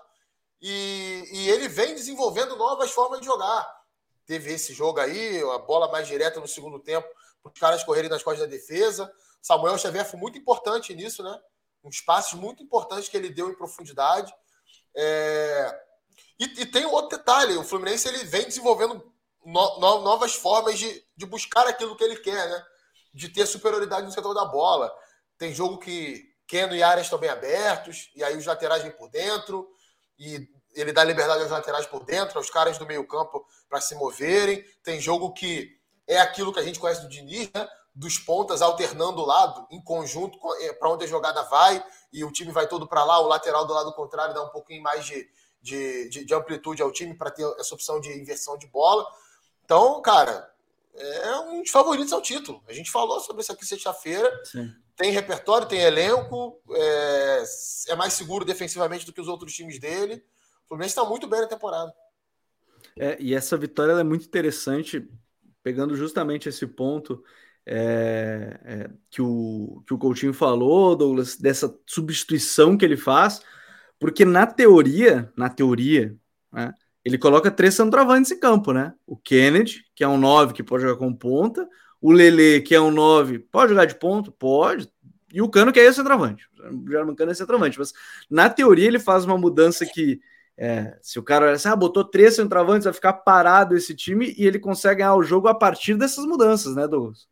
E, 0.62 1.24
e 1.32 1.50
ele 1.50 1.68
vem 1.68 1.94
desenvolvendo 1.94 2.56
novas 2.56 2.92
formas 2.92 3.20
de 3.20 3.26
jogar. 3.26 3.78
Teve 4.26 4.54
esse 4.54 4.74
jogo 4.74 5.00
aí, 5.00 5.42
a 5.54 5.58
bola 5.60 5.90
mais 5.90 6.08
direta 6.08 6.40
no 6.40 6.48
segundo 6.48 6.80
tempo 6.80 7.08
os 7.44 7.60
caras 7.60 7.84
correrem 7.84 8.10
nas 8.10 8.24
costas 8.24 8.48
da 8.48 8.56
defesa. 8.56 9.12
Samuel 9.42 9.78
Xavier 9.78 10.06
foi 10.06 10.20
muito 10.20 10.38
importante 10.38 10.94
nisso, 10.94 11.24
né? 11.24 11.40
Uns 11.84 12.02
passos 12.02 12.34
muito 12.40 12.62
importantes 12.62 13.08
que 13.08 13.16
ele 13.16 13.30
deu 13.30 13.50
em 13.50 13.56
profundidade. 13.56 14.34
É... 14.96 15.82
E, 16.40 16.44
e, 16.62 16.66
tem 16.66 16.86
outro 16.86 17.18
detalhe: 17.18 17.56
o 17.56 17.64
Fluminense 17.64 18.08
ele 18.08 18.24
vem 18.26 18.46
desenvolvendo 18.46 19.14
no, 19.46 19.80
no, 19.80 20.02
novas 20.02 20.36
formas 20.36 20.78
de, 20.78 21.04
de 21.16 21.26
buscar 21.26 21.66
aquilo 21.68 21.96
que 21.96 22.04
ele 22.04 22.18
quer, 22.18 22.50
né? 22.50 22.66
De 23.14 23.30
ter 23.30 23.46
superioridade 23.46 24.06
no 24.06 24.12
setor 24.12 24.34
da 24.34 24.46
bola. 24.46 24.94
Tem 25.38 25.54
jogo 25.54 25.78
que 25.78 26.36
Keno 26.48 26.76
e 26.76 26.82
Arias 26.82 27.08
estão 27.08 27.20
bem 27.20 27.30
abertos, 27.30 28.10
e 28.16 28.24
aí 28.24 28.36
os 28.36 28.46
laterais 28.46 28.82
vêm 28.82 28.92
por 28.92 29.10
dentro, 29.10 29.70
e 30.18 30.48
ele 30.74 30.92
dá 30.92 31.04
liberdade 31.04 31.42
aos 31.42 31.52
laterais 31.52 31.86
por 31.86 32.04
dentro, 32.04 32.38
aos 32.38 32.50
caras 32.50 32.78
do 32.78 32.86
meio-campo 32.86 33.46
para 33.70 33.82
se 33.82 33.96
moverem. 33.96 34.64
Tem 34.84 35.00
jogo 35.00 35.34
que 35.34 35.77
é 36.08 36.20
aquilo 36.20 36.54
que 36.54 36.60
a 36.60 36.64
gente 36.64 36.80
conhece 36.80 37.02
do 37.02 37.10
Diniz, 37.10 37.52
né? 37.54 37.68
dos 37.94 38.20
pontas 38.20 38.62
alternando 38.62 39.22
o 39.22 39.26
lado, 39.26 39.68
em 39.72 39.82
conjunto, 39.82 40.38
é, 40.62 40.74
para 40.74 40.90
onde 40.90 41.04
a 41.04 41.08
jogada 41.08 41.42
vai, 41.44 41.84
e 42.14 42.24
o 42.24 42.32
time 42.32 42.52
vai 42.52 42.68
todo 42.68 42.88
para 42.88 43.04
lá, 43.04 43.20
o 43.20 43.28
lateral 43.28 43.66
do 43.66 43.74
lado 43.74 43.92
contrário 43.94 44.36
dá 44.36 44.44
um 44.44 44.50
pouquinho 44.50 44.84
mais 44.84 45.04
de, 45.04 45.28
de, 45.62 46.08
de, 46.10 46.26
de 46.26 46.34
amplitude 46.34 46.82
ao 46.82 46.92
time 46.92 47.16
para 47.16 47.32
ter 47.32 47.44
essa 47.60 47.74
opção 47.74 48.00
de 48.00 48.10
inversão 48.20 48.58
de 48.58 48.68
bola. 48.68 49.06
Então, 49.66 50.00
cara, 50.02 50.54
é 50.94 51.36
um 51.40 51.62
dos 51.62 51.72
favoritos 51.72 52.14
ao 52.14 52.22
título. 52.22 52.64
A 52.68 52.74
gente 52.74 52.92
falou 52.92 53.20
sobre 53.20 53.42
isso 53.42 53.52
aqui 53.52 53.66
sexta-feira. 53.66 54.32
Tem 54.96 55.12
repertório, 55.12 55.68
tem 55.68 55.82
elenco, 55.82 56.60
é, 56.72 57.44
é, 57.90 57.96
mais 57.96 58.14
seguro 58.14 58.46
defensivamente 58.46 59.06
do 59.06 59.14
que 59.14 59.22
os 59.22 59.28
outros 59.28 59.54
times 59.54 59.80
dele. 59.80 60.24
O 60.66 60.68
Fluminense 60.70 60.92
está 60.92 61.04
muito 61.04 61.28
bem 61.28 61.42
na 61.42 61.48
temporada. 61.48 61.94
É, 62.96 63.18
e 63.20 63.36
essa 63.36 63.58
vitória 63.58 63.92
é 63.92 64.04
muito 64.04 64.26
interessante 64.26 65.08
pegando 65.64 65.96
justamente 65.96 66.50
esse 66.50 66.66
ponto 66.66 67.24
é, 67.66 68.60
é, 68.64 68.90
que, 69.10 69.22
o, 69.22 69.84
que 69.86 69.94
o 69.94 69.98
Coutinho 69.98 70.34
falou, 70.34 70.96
Douglas, 70.96 71.36
dessa 71.36 71.78
substituição 71.86 72.78
que 72.78 72.86
ele 72.86 72.96
faz, 72.96 73.42
porque 74.00 74.24
na 74.24 74.48
teoria, 74.48 75.32
na 75.36 75.50
teoria, 75.50 76.16
né, 76.52 76.74
ele 77.04 77.18
coloca 77.18 77.52
três 77.52 77.74
centroavantes 77.74 78.32
em 78.32 78.40
campo, 78.40 78.72
né? 78.72 78.94
O 79.06 79.18
Kennedy, 79.18 79.86
que 79.96 80.04
é 80.04 80.08
um 80.08 80.18
9 80.18 80.54
que 80.54 80.64
pode 80.64 80.84
jogar 80.84 80.98
com 80.98 81.14
ponta, 81.14 81.68
o 82.02 82.12
Lele, 82.12 82.62
que 82.62 82.76
é 82.76 82.82
um 82.82 82.92
9, 82.92 83.40
pode 83.40 83.70
jogar 83.70 83.86
de 83.86 83.96
ponto? 83.96 84.32
Pode. 84.32 84.90
E 85.34 85.42
o 85.42 85.50
Cano, 85.50 85.74
que 85.74 85.80
é 85.80 85.92
centroavante. 85.92 86.48
O 86.60 86.90
German 86.90 87.16
Cano 87.16 87.32
é 87.32 87.34
centroavante. 87.34 87.78
Mas 87.80 87.92
na 88.30 88.50
teoria 88.50 88.88
ele 88.88 89.00
faz 89.00 89.26
uma 89.26 89.38
mudança 89.38 89.86
que 89.86 90.20
é, 90.58 90.98
se 91.04 91.20
o 91.20 91.24
cara 91.24 91.52
assim, 91.52 91.70
ah, 91.70 91.76
botou 91.76 92.04
três 92.04 92.36
centroavantes, 92.36 92.86
vai 92.86 92.94
ficar 92.94 93.14
parado 93.14 93.76
esse 93.76 93.94
time 93.94 94.34
e 94.36 94.46
ele 94.46 94.58
consegue 94.58 95.00
ganhar 95.00 95.16
o 95.16 95.22
jogo 95.22 95.48
a 95.48 95.54
partir 95.54 95.96
dessas 95.96 96.26
mudanças, 96.26 96.76
né, 96.76 96.88
Douglas? 96.88 97.28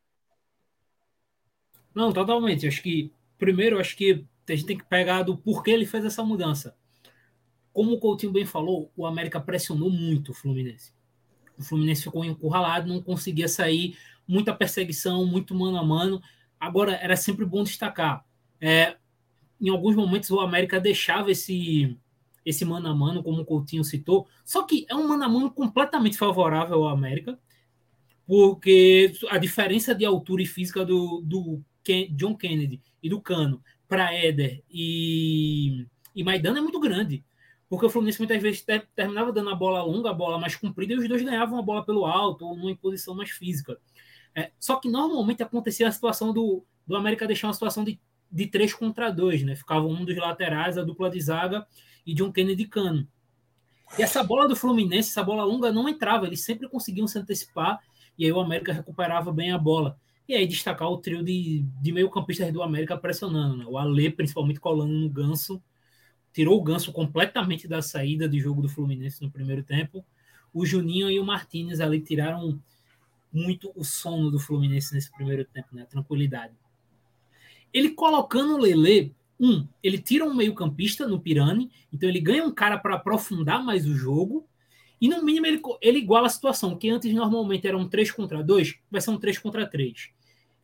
Não, 1.94 2.14
totalmente. 2.14 2.68
acho 2.68 2.84
que, 2.84 3.12
primeiro, 3.38 3.80
acho 3.80 3.98
que 3.98 4.24
a 4.48 4.52
gente 4.52 4.66
tem 4.66 4.78
que 4.78 4.86
pegar 4.86 5.24
do 5.24 5.36
porquê 5.36 5.72
ele 5.72 5.88
fez 5.88 6.06
essa 6.06 6.24
mudança. 6.24 6.76
Como 7.74 7.94
o 7.94 8.00
Coutinho 8.00 8.32
bem 8.32 8.46
falou, 8.46 8.92
o 8.96 9.06
América 9.08 9.40
pressionou 9.40 9.90
muito 9.90 10.32
o 10.32 10.34
Fluminense. 10.34 10.94
O 11.58 11.64
Fluminense 11.64 12.04
ficou 12.04 12.24
encurralado, 12.24 12.88
não 12.88 13.02
conseguia 13.02 13.48
sair, 13.48 13.98
muita 14.28 14.54
perseguição, 14.54 15.26
muito 15.26 15.56
mano 15.56 15.78
a 15.78 15.84
mano. 15.84 16.22
Agora, 16.60 16.94
era 16.94 17.16
sempre 17.16 17.44
bom 17.44 17.64
destacar. 17.64 18.24
É, 18.62 18.98
em 19.60 19.70
alguns 19.70 19.96
momentos 19.96 20.30
o 20.30 20.40
América 20.40 20.80
deixava 20.80 21.32
esse 21.32 21.98
esse 22.46 22.64
mano 22.64 22.88
a 22.88 22.94
mano, 22.94 23.24
como 23.24 23.42
o 23.42 23.46
Coutinho 23.46 23.84
citou, 23.84 24.28
só 24.44 24.64
que 24.64 24.86
é 24.88 24.96
um 24.96 25.08
mano 25.08 25.24
a 25.24 25.30
mano 25.30 25.52
completamente 25.52 26.18
favorável 26.18 26.84
ao 26.84 26.90
América, 26.90 27.40
porque 28.28 29.14
a 29.30 29.38
diferença 29.38 29.94
de 29.96 30.06
altura 30.06 30.44
e 30.44 30.46
física 30.46 30.86
do, 30.86 31.22
do 31.22 31.62
Ken, 31.84 32.08
John 32.16 32.36
Kennedy 32.36 32.82
e 33.02 33.10
do 33.10 33.22
Cano 33.22 33.62
para 33.88 34.14
Éder 34.14 34.64
e, 34.70 35.86
e 36.16 36.24
Maidana 36.24 36.60
é 36.60 36.62
muito 36.62 36.80
grande. 36.80 37.24
Porque 37.68 37.86
o 37.86 37.90
Fluminense 37.90 38.20
muitas 38.20 38.42
vezes 38.42 38.62
ter, 38.62 38.88
terminava 38.96 39.32
dando 39.32 39.50
a 39.50 39.56
bola 39.56 39.82
longa, 39.82 40.12
a 40.12 40.14
bola 40.14 40.40
mais 40.40 40.56
comprida, 40.56 40.94
e 40.94 40.98
os 40.98 41.10
dois 41.10 41.22
ganhavam 41.24 41.58
a 41.58 41.62
bola 41.64 41.84
pelo 41.84 42.06
alto 42.06 42.46
ou 42.46 42.56
numa 42.56 42.76
posição 42.76 43.16
mais 43.16 43.32
física. 43.32 43.78
É, 44.36 44.52
só 44.60 44.76
que 44.76 44.90
normalmente 44.90 45.42
acontecia 45.42 45.88
a 45.88 45.92
situação 45.92 46.32
do, 46.32 46.64
do 46.86 46.96
América 46.96 47.26
deixar 47.26 47.48
uma 47.48 47.54
situação 47.54 47.84
de, 47.84 48.00
de 48.32 48.48
três 48.48 48.74
contra 48.74 49.10
dois, 49.10 49.44
né? 49.44 49.56
Ficava 49.56 49.86
um 49.86 50.06
dos 50.06 50.16
laterais, 50.16 50.78
a 50.78 50.84
dupla 50.84 51.10
de 51.10 51.20
zaga 51.20 51.66
e 52.06 52.14
John 52.14 52.32
Kennedy 52.32 52.66
Cano. 52.66 53.08
E 53.98 54.02
essa 54.02 54.24
bola 54.24 54.48
do 54.48 54.56
Fluminense, 54.56 55.10
essa 55.10 55.24
bola 55.24 55.44
longa 55.44 55.72
não 55.72 55.88
entrava, 55.88 56.26
eles 56.26 56.44
sempre 56.44 56.68
conseguiam 56.68 57.08
se 57.08 57.18
antecipar 57.18 57.80
e 58.18 58.26
aí 58.26 58.32
o 58.32 58.40
América 58.40 58.74
recuperava 58.74 59.32
bem 59.32 59.52
a 59.52 59.58
bola. 59.58 59.98
E 60.28 60.34
aí 60.34 60.48
destacar 60.48 60.90
o 60.90 60.98
trio 60.98 61.24
de, 61.24 61.64
de 61.82 61.92
meio-campistas 61.92 62.52
do 62.52 62.64
América 62.64 62.98
pressionando, 62.98 63.58
né? 63.58 63.66
O 63.68 63.78
Alê, 63.78 64.10
principalmente 64.10 64.60
colando 64.60 64.92
no 64.92 65.10
Ganso, 65.10 65.62
tirou 66.34 66.58
o 66.58 66.64
Ganso 66.64 66.92
completamente 66.92 67.68
da 67.68 67.82
saída 67.82 68.28
do 68.28 68.40
jogo 68.40 68.62
do 68.62 68.70
Fluminense 68.70 69.22
no 69.22 69.30
primeiro 69.30 69.64
tempo. 69.64 70.04
O 70.52 70.66
Juninho 70.66 71.12
e 71.12 71.20
o 71.20 71.26
Martinez 71.26 71.80
ali 71.80 72.02
tiraram 72.02 72.60
muito 73.32 73.72
o 73.76 73.84
sono 73.84 74.32
do 74.32 74.40
Fluminense 74.40 74.94
nesse 74.94 75.12
primeiro 75.12 75.46
tempo, 75.46 75.68
né? 75.74 75.86
Tranquilidade. 75.86 76.54
Ele 77.72 77.92
colocando 77.92 78.56
o 78.56 78.58
Lele, 78.58 79.14
um, 79.40 79.68
ele 79.84 79.98
tira 79.98 80.26
um 80.26 80.34
meio-campista 80.34 81.08
no 81.08 81.20
Pirani, 81.20 81.72
então 81.92 82.08
ele 82.08 82.20
ganha 82.20 82.46
um 82.46 82.52
cara 82.52 82.78
para 82.78 82.96
aprofundar 82.96 83.64
mais 83.64 83.86
o 83.86 83.96
jogo. 83.96 84.48
E 85.00 85.10
no 85.10 85.24
mínimo 85.24 85.46
ele, 85.46 85.62
ele 85.82 86.00
iguala 86.00 86.28
a 86.28 86.30
situação, 86.30 86.78
que 86.78 86.90
antes 86.90 87.14
normalmente 87.14 87.68
era 87.68 87.78
um 87.78 87.88
3 87.88 88.12
contra 88.12 88.42
2, 88.42 88.76
vai 88.90 89.02
ser 89.02 89.12
um 89.12 89.20
3 89.20 89.38
contra 89.40 89.68
3 89.68 90.16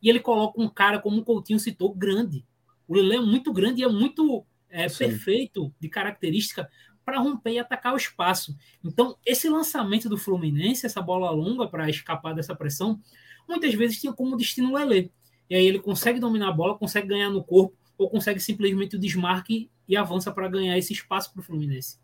e 0.02 0.08
ele 0.10 0.18
coloca 0.18 0.60
um 0.60 0.68
cara, 0.68 0.98
como 0.98 1.20
o 1.20 1.24
Coutinho 1.24 1.60
citou, 1.60 1.94
grande. 1.94 2.44
O 2.88 2.94
Lele 2.94 3.16
é 3.16 3.20
muito 3.20 3.52
grande 3.52 3.80
e 3.80 3.84
é 3.84 3.88
muito 3.88 4.44
é, 4.68 4.88
perfeito 4.88 5.72
de 5.78 5.88
característica 5.88 6.68
para 7.04 7.20
romper 7.20 7.52
e 7.52 7.58
atacar 7.58 7.94
o 7.94 7.96
espaço. 7.96 8.56
Então, 8.84 9.16
esse 9.24 9.48
lançamento 9.48 10.08
do 10.08 10.18
Fluminense, 10.18 10.84
essa 10.84 11.00
bola 11.00 11.30
longa 11.30 11.68
para 11.68 11.88
escapar 11.88 12.34
dessa 12.34 12.54
pressão, 12.54 13.00
muitas 13.48 13.72
vezes 13.74 14.00
tinha 14.00 14.12
como 14.12 14.36
destino 14.36 14.70
o 14.70 14.74
Lele. 14.74 15.12
E 15.48 15.54
aí 15.54 15.64
ele 15.64 15.78
consegue 15.78 16.18
dominar 16.18 16.48
a 16.48 16.52
bola, 16.52 16.76
consegue 16.76 17.06
ganhar 17.06 17.30
no 17.30 17.42
corpo, 17.42 17.76
ou 17.96 18.08
consegue 18.08 18.40
simplesmente 18.40 18.96
o 18.96 18.98
desmarque 18.98 19.70
e 19.88 19.96
avança 19.96 20.32
para 20.32 20.48
ganhar 20.48 20.76
esse 20.78 20.92
espaço 20.92 21.32
para 21.32 21.40
o 21.40 21.42
Fluminense. 21.42 21.98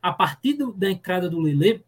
A 0.00 0.12
partir 0.12 0.54
do, 0.54 0.72
da 0.72 0.90
entrada 0.90 1.28
do 1.28 1.40
Lele, 1.40 1.84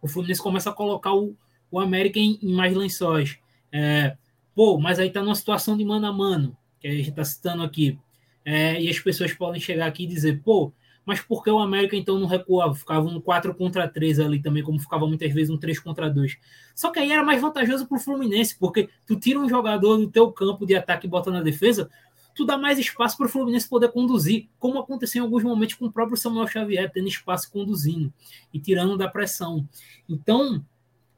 o 0.00 0.08
Fluminense 0.08 0.42
começa 0.42 0.70
a 0.70 0.72
colocar 0.72 1.14
o, 1.14 1.36
o 1.70 1.80
América 1.80 2.18
em, 2.18 2.38
em 2.42 2.52
mais 2.52 2.74
lençóis. 2.74 3.38
É, 3.72 4.16
Pô, 4.56 4.78
mas 4.78 4.98
aí 4.98 5.10
tá 5.10 5.22
numa 5.22 5.34
situação 5.34 5.76
de 5.76 5.84
mano 5.84 6.06
a 6.06 6.12
mano, 6.12 6.56
que 6.80 6.88
a 6.88 6.90
gente 6.90 7.12
tá 7.12 7.22
citando 7.22 7.62
aqui. 7.62 7.98
É, 8.42 8.80
e 8.80 8.88
as 8.88 8.98
pessoas 8.98 9.30
podem 9.34 9.60
chegar 9.60 9.86
aqui 9.86 10.04
e 10.04 10.06
dizer, 10.06 10.40
pô, 10.42 10.72
mas 11.04 11.20
por 11.20 11.44
que 11.44 11.50
o 11.50 11.58
América 11.58 11.94
então 11.94 12.18
não 12.18 12.26
recuava? 12.26 12.74
Ficava 12.74 13.06
um 13.06 13.20
4 13.20 13.54
contra 13.54 13.86
3 13.86 14.18
ali 14.18 14.40
também, 14.40 14.62
como 14.62 14.80
ficava 14.80 15.06
muitas 15.06 15.30
vezes 15.30 15.50
um 15.50 15.58
3 15.58 15.78
contra 15.78 16.08
2. 16.08 16.38
Só 16.74 16.90
que 16.90 16.98
aí 16.98 17.12
era 17.12 17.22
mais 17.22 17.38
vantajoso 17.38 17.86
pro 17.86 17.98
Fluminense, 17.98 18.58
porque 18.58 18.88
tu 19.06 19.14
tira 19.20 19.38
um 19.38 19.46
jogador 19.46 19.98
do 19.98 20.10
teu 20.10 20.32
campo 20.32 20.64
de 20.64 20.74
ataque 20.74 21.06
e 21.06 21.10
bota 21.10 21.30
na 21.30 21.42
defesa, 21.42 21.90
tu 22.36 22.44
dá 22.44 22.58
mais 22.58 22.78
espaço 22.78 23.16
para 23.16 23.26
o 23.26 23.28
Fluminense 23.28 23.66
poder 23.68 23.90
conduzir, 23.90 24.48
como 24.58 24.78
aconteceu 24.78 25.22
em 25.22 25.24
alguns 25.24 25.42
momentos 25.42 25.74
com 25.74 25.86
o 25.86 25.92
próprio 25.92 26.18
Samuel 26.18 26.46
Xavier, 26.46 26.92
tendo 26.92 27.08
espaço 27.08 27.50
conduzindo 27.50 28.12
e 28.52 28.60
tirando 28.60 28.96
da 28.96 29.08
pressão. 29.08 29.66
Então, 30.06 30.62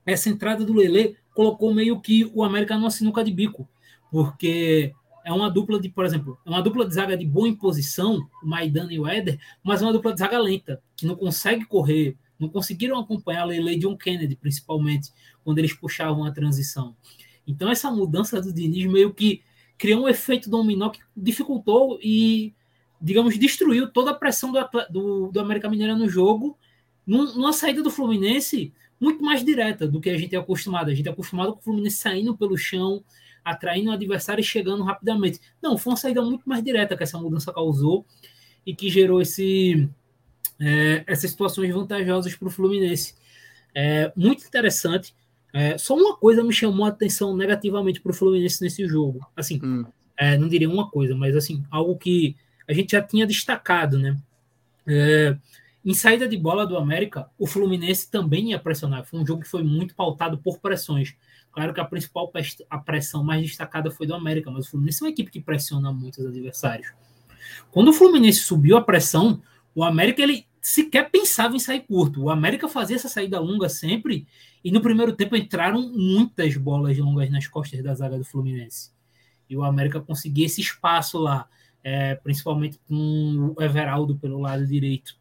essa 0.06 0.30
entrada 0.30 0.64
do 0.64 0.72
Lele 0.72 1.16
colocou 1.34 1.74
meio 1.74 2.00
que 2.00 2.30
o 2.32 2.44
América 2.44 2.76
numa 2.76 2.90
sinuca 2.90 3.24
de 3.24 3.32
bico, 3.32 3.68
porque 4.10 4.94
é 5.24 5.32
uma 5.32 5.50
dupla 5.50 5.80
de, 5.80 5.88
por 5.88 6.04
exemplo, 6.04 6.38
é 6.46 6.50
uma 6.50 6.62
dupla 6.62 6.86
de 6.86 6.94
zaga 6.94 7.16
de 7.16 7.26
boa 7.26 7.48
imposição, 7.48 8.26
o 8.42 8.46
Maidana 8.46 8.92
e 8.92 9.00
o 9.00 9.06
Éder, 9.06 9.40
mas 9.62 9.82
é 9.82 9.84
uma 9.84 9.92
dupla 9.92 10.12
de 10.12 10.20
zaga 10.20 10.38
lenta, 10.38 10.80
que 10.96 11.04
não 11.04 11.16
consegue 11.16 11.64
correr, 11.66 12.16
não 12.38 12.48
conseguiram 12.48 12.98
acompanhar 12.98 13.42
a 13.42 13.46
Lele 13.46 13.76
John 13.76 13.96
Kennedy, 13.96 14.36
principalmente, 14.36 15.12
quando 15.44 15.58
eles 15.58 15.72
puxavam 15.72 16.24
a 16.24 16.30
transição. 16.30 16.94
Então 17.44 17.68
essa 17.68 17.90
mudança 17.90 18.40
do 18.40 18.52
Diniz 18.52 18.86
meio 18.86 19.12
que 19.12 19.42
criou 19.78 20.02
um 20.02 20.08
efeito 20.08 20.50
dominó 20.50 20.90
que 20.90 21.00
dificultou 21.16 21.98
e, 22.02 22.52
digamos, 23.00 23.38
destruiu 23.38 23.88
toda 23.88 24.10
a 24.10 24.14
pressão 24.14 24.52
do, 24.52 24.58
do, 24.90 25.28
do 25.32 25.40
América 25.40 25.70
Mineira 25.70 25.94
no 25.94 26.08
jogo, 26.08 26.58
numa 27.06 27.52
saída 27.52 27.82
do 27.82 27.90
Fluminense 27.90 28.72
muito 29.00 29.22
mais 29.22 29.44
direta 29.44 29.86
do 29.86 30.00
que 30.00 30.10
a 30.10 30.18
gente 30.18 30.34
é 30.34 30.38
acostumado. 30.38 30.90
A 30.90 30.94
gente 30.94 31.08
é 31.08 31.12
acostumado 31.12 31.52
com 31.52 31.60
o 31.60 31.62
Fluminense 31.62 31.96
saindo 31.96 32.36
pelo 32.36 32.56
chão, 32.58 33.02
atraindo 33.44 33.90
o 33.90 33.94
adversário 33.94 34.42
e 34.42 34.44
chegando 34.44 34.82
rapidamente. 34.82 35.40
Não, 35.62 35.78
foi 35.78 35.92
uma 35.92 35.96
saída 35.96 36.20
muito 36.20 36.46
mais 36.48 36.62
direta 36.62 36.96
que 36.96 37.02
essa 37.02 37.18
mudança 37.18 37.52
causou 37.52 38.04
e 38.66 38.74
que 38.74 38.90
gerou 38.90 39.22
esse, 39.22 39.88
é, 40.60 41.04
essas 41.06 41.30
situações 41.30 41.72
vantajosas 41.72 42.34
para 42.34 42.48
o 42.48 42.50
Fluminense. 42.50 43.14
É, 43.74 44.12
muito 44.16 44.44
interessante. 44.44 45.14
É, 45.58 45.76
só 45.76 45.96
uma 45.96 46.16
coisa 46.16 46.44
me 46.44 46.52
chamou 46.52 46.86
a 46.86 46.90
atenção 46.90 47.36
negativamente 47.36 48.00
para 48.00 48.12
o 48.12 48.14
Fluminense 48.14 48.62
nesse 48.62 48.86
jogo. 48.86 49.26
Assim, 49.34 49.58
hum. 49.60 49.84
é, 50.16 50.38
não 50.38 50.46
diria 50.46 50.70
uma 50.70 50.88
coisa, 50.88 51.16
mas 51.16 51.34
assim, 51.34 51.64
algo 51.68 51.98
que 51.98 52.36
a 52.68 52.72
gente 52.72 52.92
já 52.92 53.02
tinha 53.02 53.26
destacado, 53.26 53.98
né? 53.98 54.16
É, 54.86 55.36
em 55.84 55.92
saída 55.94 56.28
de 56.28 56.36
bola 56.36 56.64
do 56.64 56.76
América, 56.76 57.28
o 57.36 57.44
Fluminense 57.44 58.08
também 58.08 58.50
ia 58.50 58.58
pressionar. 58.60 59.04
Foi 59.04 59.18
um 59.18 59.26
jogo 59.26 59.42
que 59.42 59.48
foi 59.48 59.64
muito 59.64 59.96
pautado 59.96 60.38
por 60.38 60.60
pressões. 60.60 61.16
Claro 61.50 61.74
que 61.74 61.80
a 61.80 61.84
principal 61.84 62.30
a 62.70 62.78
pressão 62.78 63.24
mais 63.24 63.42
destacada 63.42 63.90
foi 63.90 64.06
do 64.06 64.14
América, 64.14 64.52
mas 64.52 64.68
o 64.68 64.70
Fluminense 64.70 65.02
é 65.02 65.06
uma 65.06 65.10
equipe 65.10 65.28
que 65.28 65.40
pressiona 65.40 65.92
muito 65.92 66.20
os 66.20 66.26
adversários. 66.26 66.92
Quando 67.72 67.88
o 67.88 67.92
Fluminense 67.92 68.40
subiu 68.42 68.76
a 68.76 68.80
pressão, 68.80 69.42
o 69.74 69.82
América 69.82 70.22
ele 70.22 70.46
sequer 70.60 71.10
pensava 71.10 71.56
em 71.56 71.58
sair 71.58 71.80
curto. 71.80 72.22
O 72.22 72.30
América 72.30 72.68
fazia 72.68 72.96
essa 72.96 73.08
saída 73.08 73.40
longa 73.40 73.68
sempre, 73.68 74.26
e 74.64 74.70
no 74.70 74.80
primeiro 74.80 75.14
tempo 75.14 75.36
entraram 75.36 75.80
muitas 75.92 76.56
bolas 76.56 76.96
longas 76.98 77.30
nas 77.30 77.46
costas 77.46 77.82
da 77.82 77.94
zaga 77.94 78.18
do 78.18 78.24
Fluminense. 78.24 78.90
E 79.48 79.56
o 79.56 79.64
América 79.64 80.00
conseguia 80.00 80.46
esse 80.46 80.60
espaço 80.60 81.18
lá, 81.18 81.48
é, 81.82 82.14
principalmente 82.16 82.78
com 82.86 83.54
o 83.56 83.62
Everaldo 83.62 84.16
pelo 84.16 84.40
lado 84.40 84.66
direito. 84.66 85.16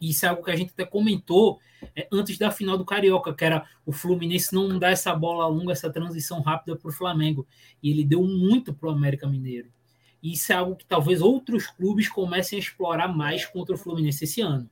Isso 0.00 0.24
é 0.24 0.28
algo 0.28 0.42
que 0.42 0.50
a 0.50 0.56
gente 0.56 0.70
até 0.70 0.84
comentou 0.84 1.60
é, 1.94 2.08
antes 2.10 2.38
da 2.38 2.50
final 2.50 2.78
do 2.78 2.84
Carioca, 2.84 3.34
que 3.34 3.44
era 3.44 3.66
o 3.84 3.92
Fluminense 3.92 4.54
não 4.54 4.78
dar 4.78 4.90
essa 4.90 5.14
bola 5.14 5.46
longa, 5.46 5.72
essa 5.72 5.90
transição 5.90 6.40
rápida 6.40 6.76
para 6.76 6.88
o 6.88 6.92
Flamengo. 6.92 7.46
E 7.82 7.90
ele 7.90 8.04
deu 8.04 8.22
muito 8.22 8.72
para 8.72 8.88
o 8.88 8.92
América 8.92 9.26
Mineiro. 9.26 9.68
E 10.22 10.32
isso 10.32 10.52
é 10.52 10.56
algo 10.56 10.76
que 10.76 10.84
talvez 10.84 11.20
outros 11.20 11.66
clubes 11.66 12.08
comecem 12.08 12.56
a 12.58 12.60
explorar 12.60 13.08
mais 13.08 13.44
contra 13.44 13.74
o 13.74 13.78
Fluminense 13.78 14.24
esse 14.24 14.40
ano. 14.40 14.68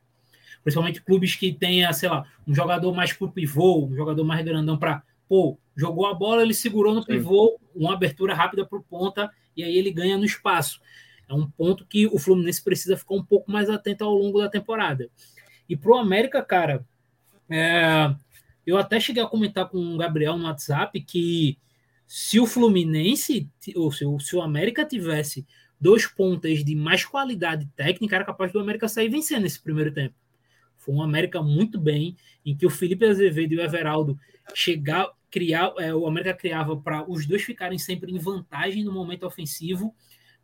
Principalmente 0.62 1.03
clubes 1.03 1.34
que 1.34 1.53
tenha, 1.53 1.92
sei 1.92 2.09
lá, 2.09 2.26
um 2.46 2.55
jogador 2.55 2.94
mais 2.94 3.12
pro 3.12 3.30
pivô, 3.30 3.86
um 3.86 3.94
jogador 3.94 4.24
mais 4.24 4.44
grandão 4.44 4.76
para, 4.76 5.03
pô, 5.28 5.59
jogou 5.76 6.07
a 6.07 6.14
bola, 6.14 6.42
ele 6.42 6.55
segurou 6.55 6.94
no 6.94 7.05
pivô, 7.05 7.59
uma 7.74 7.94
abertura 7.94 8.34
rápida 8.34 8.66
para 8.66 8.78
o 8.78 8.82
ponta, 8.82 9.30
e 9.57 9.62
aí 9.62 9.76
ele 9.76 9.90
ganha 9.90 10.18
no 10.18 10.24
espaço. 10.24 10.80
É 11.28 11.34
um 11.34 11.49
ponto 11.49 11.86
que 11.86 12.07
o 12.07 12.18
Fluminense 12.18 12.62
precisa 12.62 12.96
ficar 12.96 13.14
um 13.14 13.24
pouco 13.24 13.51
mais 13.51 13.70
atento 13.70 14.05
ao 14.05 14.12
longo 14.14 14.40
da 14.40 14.49
temporada. 14.49 15.09
E 15.68 15.76
pro 15.76 15.96
América, 15.96 16.42
cara, 16.42 16.84
é, 17.49 18.14
eu 18.66 18.76
até 18.76 18.99
cheguei 18.99 19.22
a 19.22 19.26
comentar 19.26 19.68
com 19.68 19.78
o 19.94 19.96
Gabriel 19.96 20.36
no 20.36 20.44
WhatsApp 20.44 21.01
que 21.01 21.59
se 22.09 22.40
o 22.40 22.46
Fluminense, 22.46 23.50
ou 23.76 23.92
se, 23.92 24.04
se 24.20 24.34
o 24.34 24.40
América 24.40 24.82
tivesse 24.82 25.46
dois 25.78 26.06
pontas 26.06 26.64
de 26.64 26.74
mais 26.74 27.04
qualidade 27.04 27.68
técnica, 27.76 28.16
era 28.16 28.24
capaz 28.24 28.50
do 28.50 28.59
América 28.59 28.88
sair 28.88 29.11
vencendo 29.11 29.44
esse 29.44 29.61
primeiro 29.61 29.92
tempo. 29.92 30.14
Foi 30.78 30.94
um 30.94 31.02
América 31.02 31.42
muito 31.42 31.78
bem, 31.78 32.16
em 32.44 32.56
que 32.56 32.64
o 32.64 32.70
Felipe 32.70 33.04
Azevedo 33.04 33.52
e 33.52 33.59
o 33.59 33.61
Everaldo 33.61 34.18
chegar, 34.54 35.06
criar, 35.30 35.74
é, 35.76 35.94
o 35.94 36.06
América 36.06 36.32
criava 36.32 36.74
para 36.74 37.09
os 37.09 37.26
dois 37.26 37.42
ficarem 37.42 37.78
sempre 37.78 38.11
em 38.11 38.18
vantagem 38.18 38.82
no 38.82 38.92
momento 38.92 39.26
ofensivo 39.26 39.94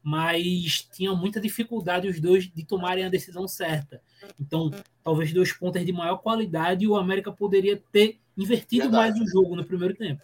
mas 0.06 0.86
tinha 0.92 1.14
muita 1.14 1.40
dificuldade 1.40 2.06
os 2.06 2.20
dois 2.20 2.46
de 2.46 2.62
tomarem 2.62 3.06
a 3.06 3.08
decisão 3.08 3.48
certa. 3.48 4.02
Então, 4.38 4.70
talvez 5.02 5.32
dois 5.32 5.50
pontos 5.50 5.82
de 5.82 5.92
maior 5.94 6.18
qualidade, 6.18 6.86
o 6.86 6.94
América 6.94 7.32
poderia 7.32 7.82
ter 7.90 8.18
invertido 8.36 8.82
Verdade. 8.82 9.18
mais 9.18 9.18
o 9.18 9.26
jogo 9.26 9.56
no 9.56 9.64
primeiro 9.64 9.94
tempo. 9.94 10.20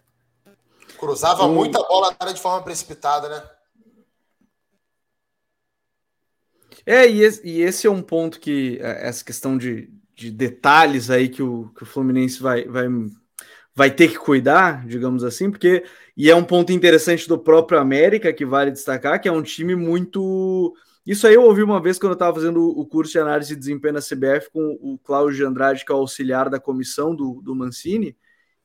Cruzava 1.00 1.48
muita 1.48 1.82
bola 1.82 2.14
de 2.32 2.40
forma 2.40 2.62
precipitada, 2.62 3.28
né? 3.28 3.42
É, 6.84 7.08
e 7.08 7.22
esse, 7.62 7.86
é 7.86 7.90
um 7.90 8.02
ponto 8.02 8.38
que, 8.38 8.78
é, 8.82 9.08
essa 9.08 9.24
questão 9.24 9.56
de, 9.56 9.90
de 10.14 10.30
detalhes 10.30 11.10
aí 11.10 11.28
que 11.28 11.42
o, 11.42 11.70
que 11.74 11.82
o 11.82 11.86
Fluminense 11.86 12.40
vai, 12.40 12.64
vai, 12.66 12.86
vai 13.74 13.90
ter 13.90 14.08
que 14.08 14.18
cuidar, 14.18 14.86
digamos 14.86 15.24
assim, 15.24 15.50
porque 15.50 15.84
e 16.16 16.30
é 16.30 16.36
um 16.36 16.44
ponto 16.44 16.72
interessante 16.72 17.26
do 17.26 17.38
próprio 17.38 17.78
América 17.78 18.32
que 18.32 18.44
vale 18.44 18.70
destacar, 18.70 19.20
que 19.20 19.28
é 19.28 19.32
um 19.32 19.42
time 19.42 19.74
muito 19.74 20.74
isso 21.06 21.26
aí 21.26 21.34
eu 21.34 21.42
ouvi 21.42 21.62
uma 21.62 21.80
vez 21.80 21.98
quando 21.98 22.12
eu 22.12 22.14
estava 22.14 22.34
fazendo 22.34 22.62
o 22.62 22.86
curso 22.86 23.12
de 23.12 23.18
análise 23.18 23.54
de 23.54 23.58
desempenho 23.58 23.94
na 23.94 24.00
CBF 24.00 24.50
com 24.52 24.78
o 24.80 24.98
Cláudio 24.98 25.48
Andrade, 25.48 25.84
que 25.84 25.90
é 25.90 25.94
o 25.94 25.98
auxiliar 25.98 26.50
da 26.50 26.60
comissão 26.60 27.16
do, 27.16 27.40
do 27.42 27.54
Mancini, 27.54 28.16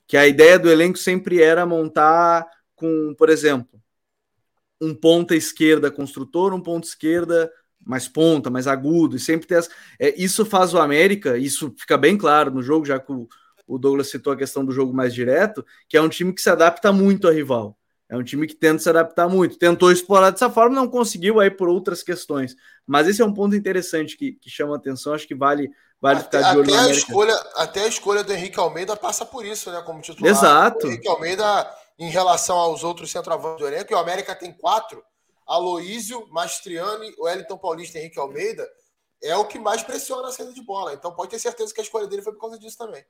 que 0.06 0.16
a 0.16 0.26
ideia 0.26 0.58
do 0.58 0.70
elenco 0.70 0.98
sempre 0.98 1.42
era 1.42 1.66
montar 1.66 2.46
com, 2.74 3.14
por 3.16 3.28
exemplo, 3.28 3.80
um 4.80 4.94
ponta 4.94 5.34
esquerda 5.34 5.90
construtor, 5.90 6.52
um 6.54 6.60
ponta 6.60 6.86
esquerda 6.86 7.50
mais 7.84 8.08
ponta, 8.08 8.50
mais 8.50 8.66
agudo, 8.66 9.16
e 9.16 9.20
sempre 9.20 9.46
ter 9.46 9.56
as... 9.56 9.70
é, 9.98 10.14
isso 10.20 10.44
faz 10.44 10.74
o 10.74 10.78
América, 10.78 11.38
isso 11.38 11.72
fica 11.78 11.96
bem 11.96 12.18
claro 12.18 12.50
no 12.50 12.62
jogo, 12.62 12.84
já 12.84 12.98
que 12.98 13.12
o, 13.12 13.78
Douglas 13.78 14.08
citou 14.08 14.32
a 14.32 14.36
questão 14.36 14.64
do 14.64 14.72
jogo 14.72 14.92
mais 14.92 15.14
direto, 15.14 15.64
que 15.88 15.96
é 15.96 16.02
um 16.02 16.08
time 16.08 16.32
que 16.32 16.42
se 16.42 16.50
adapta 16.50 16.92
muito 16.92 17.26
ao 17.28 17.32
rival. 17.32 17.78
É 18.08 18.16
um 18.16 18.22
time 18.22 18.46
que 18.46 18.54
tenta 18.54 18.78
se 18.78 18.88
adaptar 18.88 19.28
muito. 19.28 19.58
Tentou 19.58 19.90
explorar 19.90 20.30
dessa 20.30 20.48
forma, 20.48 20.76
não 20.76 20.86
conseguiu 20.88 21.40
aí 21.40 21.50
por 21.50 21.68
outras 21.68 22.02
questões. 22.04 22.56
Mas 22.86 23.08
esse 23.08 23.20
é 23.20 23.24
um 23.24 23.34
ponto 23.34 23.56
interessante 23.56 24.16
que, 24.16 24.32
que 24.32 24.48
chama 24.48 24.76
atenção. 24.76 25.12
Acho 25.12 25.26
que 25.26 25.34
vale, 25.34 25.70
vale 26.00 26.20
até, 26.20 26.38
ficar 26.38 26.52
de 26.52 26.58
olho 26.58 26.74
até 26.74 26.80
a 26.80 26.90
escolha 26.90 27.34
Até 27.54 27.82
a 27.82 27.86
escolha 27.86 28.24
do 28.24 28.32
Henrique 28.32 28.58
Almeida 28.58 28.96
passa 28.96 29.24
por 29.24 29.44
isso, 29.44 29.70
né? 29.70 29.82
Como 29.82 30.00
titular. 30.00 30.30
Exato. 30.30 30.86
O 30.86 30.90
Henrique 30.90 31.08
Almeida, 31.08 31.70
em 31.98 32.10
relação 32.10 32.56
aos 32.56 32.84
outros 32.84 33.10
centroavantes 33.10 33.58
do 33.58 33.66
elenco, 33.66 33.92
e 33.92 33.94
o 33.94 33.98
América 33.98 34.34
tem 34.34 34.52
quatro: 34.52 35.02
Aloísio, 35.46 36.26
Mastriani, 36.30 37.14
Wellington 37.18 37.58
Paulista 37.58 37.98
e 37.98 38.02
Henrique 38.02 38.18
Almeida. 38.18 38.66
É 39.22 39.34
o 39.36 39.46
que 39.46 39.58
mais 39.58 39.82
pressiona 39.82 40.28
a 40.28 40.30
saída 40.30 40.52
de 40.52 40.62
bola. 40.62 40.92
Então 40.92 41.12
pode 41.12 41.30
ter 41.30 41.38
certeza 41.38 41.72
que 41.72 41.80
a 41.80 41.84
escolha 41.84 42.06
dele 42.06 42.22
foi 42.22 42.32
por 42.32 42.40
causa 42.40 42.58
disso 42.58 42.76
também. 42.76 43.02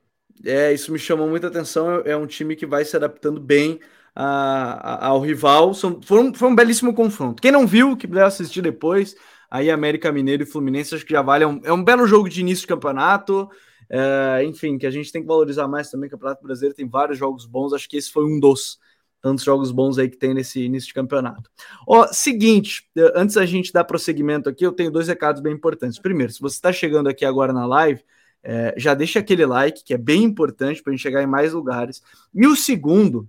É, 0.44 0.72
isso 0.72 0.92
me 0.92 0.98
chamou 0.98 1.28
muita 1.28 1.48
atenção. 1.48 2.02
É 2.04 2.16
um 2.16 2.26
time 2.26 2.54
que 2.54 2.66
vai 2.66 2.84
se 2.84 2.96
adaptando 2.96 3.40
bem 3.40 3.80
a, 4.14 5.06
a, 5.06 5.06
ao 5.08 5.20
rival. 5.20 5.74
São, 5.74 6.00
foi, 6.02 6.20
um, 6.20 6.34
foi 6.34 6.48
um 6.48 6.54
belíssimo 6.54 6.94
confronto. 6.94 7.42
Quem 7.42 7.52
não 7.52 7.66
viu, 7.66 7.96
que 7.96 8.08
puder 8.08 8.24
assistir 8.24 8.62
depois, 8.62 9.16
aí 9.50 9.70
América 9.70 10.12
Mineiro 10.12 10.42
e 10.42 10.46
Fluminense, 10.46 10.94
acho 10.94 11.04
que 11.04 11.12
já 11.12 11.22
vale. 11.22 11.44
É 11.44 11.46
um, 11.46 11.60
é 11.64 11.72
um 11.72 11.82
belo 11.82 12.06
jogo 12.06 12.28
de 12.28 12.40
início 12.40 12.62
de 12.62 12.68
campeonato. 12.68 13.48
É, 13.88 14.42
enfim, 14.44 14.78
que 14.78 14.86
a 14.86 14.90
gente 14.90 15.12
tem 15.12 15.22
que 15.22 15.28
valorizar 15.28 15.68
mais 15.68 15.90
também. 15.90 16.08
O 16.08 16.10
Campeonato 16.10 16.42
Brasileiro 16.42 16.74
tem 16.74 16.88
vários 16.88 17.18
jogos 17.18 17.46
bons. 17.46 17.72
Acho 17.72 17.88
que 17.88 17.96
esse 17.96 18.10
foi 18.10 18.24
um 18.24 18.40
dos 18.40 18.78
tantos 19.20 19.44
jogos 19.44 19.72
bons 19.72 19.98
aí 19.98 20.08
que 20.08 20.16
tem 20.16 20.34
nesse 20.34 20.60
início 20.60 20.88
de 20.88 20.94
campeonato. 20.94 21.50
Ó, 21.86 22.06
seguinte, 22.12 22.88
antes 23.14 23.34
da 23.34 23.46
gente 23.46 23.72
dar 23.72 23.84
prosseguimento 23.84 24.48
aqui, 24.48 24.64
eu 24.64 24.72
tenho 24.72 24.90
dois 24.90 25.08
recados 25.08 25.40
bem 25.40 25.52
importantes. 25.52 25.98
Primeiro, 25.98 26.32
se 26.32 26.40
você 26.40 26.56
está 26.56 26.72
chegando 26.72 27.08
aqui 27.08 27.24
agora 27.24 27.52
na 27.52 27.66
live, 27.66 28.04
é, 28.42 28.74
já 28.76 28.94
deixa 28.94 29.18
aquele 29.18 29.44
like, 29.44 29.82
que 29.82 29.94
é 29.94 29.98
bem 29.98 30.22
importante 30.22 30.82
para 30.82 30.92
a 30.92 30.94
gente 30.96 31.02
chegar 31.02 31.22
em 31.22 31.26
mais 31.26 31.52
lugares. 31.52 32.02
E 32.32 32.46
o 32.46 32.54
segundo, 32.54 33.28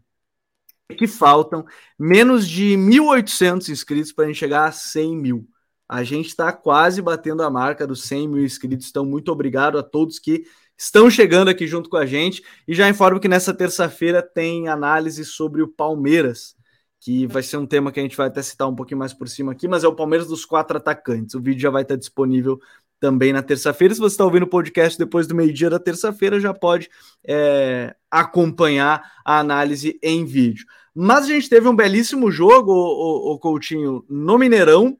que 0.96 1.08
faltam 1.08 1.66
menos 1.98 2.48
de 2.48 2.76
1.800 2.78 3.70
inscritos 3.70 4.12
para 4.12 4.26
a 4.26 4.28
gente 4.28 4.38
chegar 4.38 4.66
a 4.66 4.72
100 4.72 5.18
mil. 5.18 5.48
A 5.88 6.04
gente 6.04 6.28
está 6.28 6.52
quase 6.52 7.02
batendo 7.02 7.44
a 7.44 7.50
marca 7.50 7.88
dos 7.88 8.04
100 8.04 8.28
mil 8.28 8.44
inscritos, 8.44 8.90
então 8.90 9.06
muito 9.06 9.32
obrigado 9.32 9.78
a 9.78 9.84
todos 9.84 10.20
que 10.20 10.44
estão 10.78 11.10
chegando 11.10 11.50
aqui 11.50 11.66
junto 11.66 11.90
com 11.90 11.98
a 11.98 12.06
gente. 12.06 12.44
E 12.68 12.74
já 12.74 12.90
informo 12.90 13.20
que 13.20 13.28
nessa 13.28 13.54
terça-feira 13.54 14.22
tem 14.22 14.68
análise 14.68 15.24
sobre 15.26 15.62
o 15.62 15.68
Palmeiras, 15.68 16.56
que 17.00 17.26
vai 17.28 17.42
ser 17.42 17.58
um 17.58 17.66
tema 17.66 17.92
que 17.92 18.00
a 18.00 18.04
gente 18.04 18.18
vai 18.18 18.28
até 18.28 18.42
citar 18.42 18.68
um 18.68 18.76
pouquinho 18.76 19.00
mais 19.00 19.14
por 19.14 19.30
cima 19.30 19.52
aqui, 19.52 19.68
mas 19.68 19.84
é 19.84 19.88
o 19.88 19.96
Palmeiras 19.96 20.28
dos 20.28 20.46
quatro 20.46 20.78
atacantes. 20.78 21.36
O 21.36 21.42
vídeo 21.42 21.62
já 21.62 21.70
vai 21.70 21.84
estar 21.84 21.96
disponível 21.96 22.60
também 23.00 23.32
na 23.32 23.44
terça-feira. 23.44 23.94
Se 23.94 24.00
você 24.00 24.14
está 24.14 24.26
ouvindo 24.26 24.44
o 24.44 24.50
podcast 24.50 24.98
depois 24.98 25.28
do 25.28 25.36
meio-dia 25.36 25.70
da 25.70 25.80
terça-feira, 25.80 26.40
já 26.40 26.54
pode 26.54 26.90
é, 27.26 27.96
acompanhar 28.10 29.04
a 29.24 29.40
análise 29.40 30.00
em 30.02 30.26
vídeo. 30.26 30.66
Mas 30.94 31.26
a 31.26 31.28
gente 31.28 31.50
teve 31.50 31.68
um 31.68 31.76
belíssimo 31.76 32.32
jogo, 32.32 32.72
o, 32.72 33.34
o, 33.34 33.40
Coutinho, 33.40 34.04
no 34.10 34.38
Mineirão, 34.38 34.98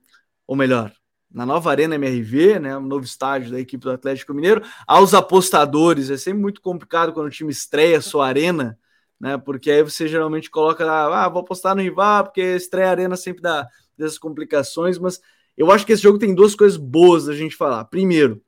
ou 0.48 0.56
melhor, 0.56 0.92
na 1.30 1.46
nova 1.46 1.70
Arena 1.70 1.96
MRV, 1.96 2.60
né, 2.60 2.78
um 2.78 2.88
novo 2.88 3.06
estádio 3.06 3.52
da 3.52 3.60
equipe 3.60 3.84
do 3.84 3.92
Atlético 3.92 4.34
Mineiro. 4.34 4.64
Aos 4.88 5.14
apostadores, 5.14 6.10
é 6.10 6.18
sempre 6.18 6.42
muito 6.42 6.62
complicado 6.62 7.14
quando 7.14 7.28
o 7.28 7.32
time 7.32 7.52
estreia 7.52 8.02
sua 8.02 8.28
arena, 8.28 8.80
né, 9.20 9.38
porque 9.38 9.70
aí 9.70 9.84
você 9.84 10.08
geralmente 10.08 10.50
coloca, 10.50 10.90
ah, 10.90 11.28
vou 11.28 11.42
apostar 11.42 11.76
no 11.76 11.82
rival, 11.82 12.24
porque 12.24 12.42
estreia 12.56 12.88
a 12.88 12.92
arena 12.92 13.18
sempre 13.18 13.42
dá 13.42 13.68
dessas 13.98 14.18
complicações, 14.18 14.98
mas 14.98 15.20
eu 15.58 15.70
acho 15.72 15.86
que 15.86 15.92
esse 15.92 16.04
jogo 16.04 16.18
tem 16.18 16.34
duas 16.34 16.56
coisas 16.56 16.78
boas 16.78 17.28
a 17.28 17.34
gente 17.34 17.56
falar. 17.56 17.84
Primeiro, 17.86 18.42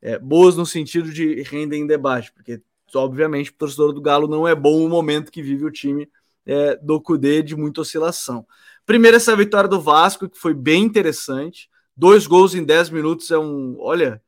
é, 0.00 0.18
boas 0.18 0.56
no 0.56 0.64
sentido 0.64 1.10
de 1.10 1.42
renda 1.42 1.76
em 1.76 1.86
debate, 1.86 2.32
porque 2.32 2.62
obviamente 2.94 3.50
o 3.50 3.54
torcedor 3.54 3.92
do 3.92 4.00
Galo 4.00 4.28
não 4.28 4.46
é 4.46 4.54
bom 4.54 4.84
o 4.84 4.88
momento 4.88 5.32
que 5.32 5.42
vive 5.42 5.64
o 5.64 5.70
time 5.70 6.08
é, 6.46 6.76
do 6.76 7.00
Cudê 7.00 7.42
de 7.42 7.56
muita 7.56 7.80
oscilação. 7.80 8.46
Primeiro, 8.86 9.16
essa 9.16 9.36
vitória 9.36 9.68
do 9.68 9.80
Vasco, 9.80 10.28
que 10.28 10.38
foi 10.38 10.54
bem 10.54 10.82
interessante. 10.82 11.70
Dois 11.96 12.26
gols 12.26 12.54
em 12.54 12.64
10 12.64 12.90
minutos 12.90 13.30
é 13.30 13.38
um. 13.38 13.76
Olha, 13.78 14.22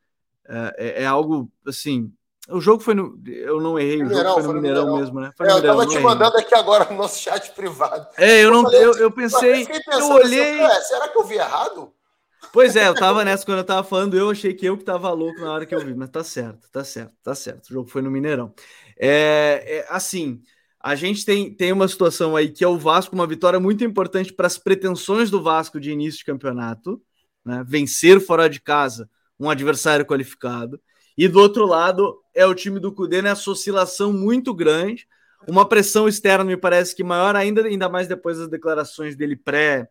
é, 0.49 0.75
é, 0.79 1.03
é 1.03 1.07
algo 1.07 1.51
assim. 1.67 2.13
O 2.49 2.61
jogo 2.61 2.83
foi 2.83 2.95
no. 2.95 3.19
Eu 3.27 3.61
não 3.61 3.79
errei, 3.79 4.03
o 4.03 4.09
jogo 4.09 4.15
foi 4.15 4.23
no, 4.23 4.35
foi 4.35 4.43
no 4.43 4.53
Mineirão, 4.55 4.85
Mineirão, 4.85 5.01
mesmo, 5.01 5.21
né? 5.21 5.31
Foi 5.37 5.47
é, 5.47 5.55
Mineirão, 5.55 5.75
eu 5.75 5.81
tava 5.81 5.91
te 5.91 5.99
mandando 5.99 6.37
aqui 6.37 6.55
agora 6.55 6.85
no 6.91 6.97
nosso 6.97 7.19
chat 7.21 7.51
privado. 7.53 8.07
É, 8.19 8.39
eu, 8.39 8.45
eu 8.45 8.51
não. 8.51 8.63
Falei, 8.63 8.85
eu, 8.85 8.93
eu 8.95 9.11
pensei. 9.11 9.63
Eu, 9.63 9.99
eu 9.99 10.11
olhei. 10.11 10.61
Assim, 10.61 10.87
será 10.87 11.09
que 11.09 11.19
eu 11.19 11.25
vi 11.25 11.37
errado? 11.37 11.93
Pois 12.53 12.77
é, 12.77 12.87
eu 12.87 12.95
tava 12.95 13.25
nessa 13.25 13.47
quando 13.47 13.59
eu 13.59 13.65
tava 13.65 13.83
falando, 13.83 14.17
eu 14.17 14.29
achei 14.29 14.53
que 14.53 14.67
eu 14.67 14.77
que 14.77 14.85
tava 14.85 15.11
louco 15.11 15.41
na 15.41 15.53
hora 15.53 15.65
que 15.65 15.75
eu 15.75 15.81
vi, 15.81 15.95
mas 15.95 16.11
tá 16.11 16.23
certo, 16.23 16.69
tá 16.71 16.85
certo, 16.85 17.15
tá 17.23 17.35
certo. 17.35 17.71
O 17.71 17.73
jogo 17.73 17.89
foi 17.89 18.03
no 18.03 18.11
Mineirão. 18.11 18.53
É, 18.99 19.65
é 19.67 19.87
assim, 19.89 20.43
a 20.83 20.95
gente 20.97 21.25
tem, 21.25 21.55
tem 21.55 21.73
uma 21.73 21.87
situação 21.87 22.35
aí 22.35 22.49
que 22.49 22.65
é 22.65 22.69
o 22.69 22.77
Vasco, 22.77 23.15
uma 23.15 23.27
vitória 23.27 23.61
muito 23.61 23.85
importante 23.85 24.33
para 24.33 24.49
as 24.49 24.59
pretensões 24.59 25.31
do 25.31 25.41
Vasco 25.41 25.79
de 25.79 25.93
início 25.93 26.19
de 26.19 26.25
campeonato, 26.25 27.01
né? 27.45 27.65
Vencer 27.67 28.21
fora 28.21 28.49
de 28.49 28.61
casa 28.61 29.09
um 29.39 29.49
adversário 29.49 30.05
qualificado. 30.05 30.81
E 31.17 31.29
do 31.29 31.39
outro 31.41 31.67
lado 31.67 32.21
é 32.35 32.47
o 32.47 32.55
time 32.55 32.81
do 32.81 32.93
Cudê 32.93 33.23
nessa 33.23 33.51
oscilação 33.51 34.13
muito 34.13 34.55
grande, 34.55 35.07
uma 35.47 35.69
pressão 35.69 36.09
externa 36.09 36.45
me 36.45 36.57
parece 36.57 36.95
que 36.95 37.03
maior 37.03 37.35
ainda, 37.35 37.63
ainda 37.63 37.89
mais 37.89 38.07
depois 38.07 38.39
das 38.39 38.49
declarações 38.49 39.17
dele 39.17 39.37
pré 39.37 39.89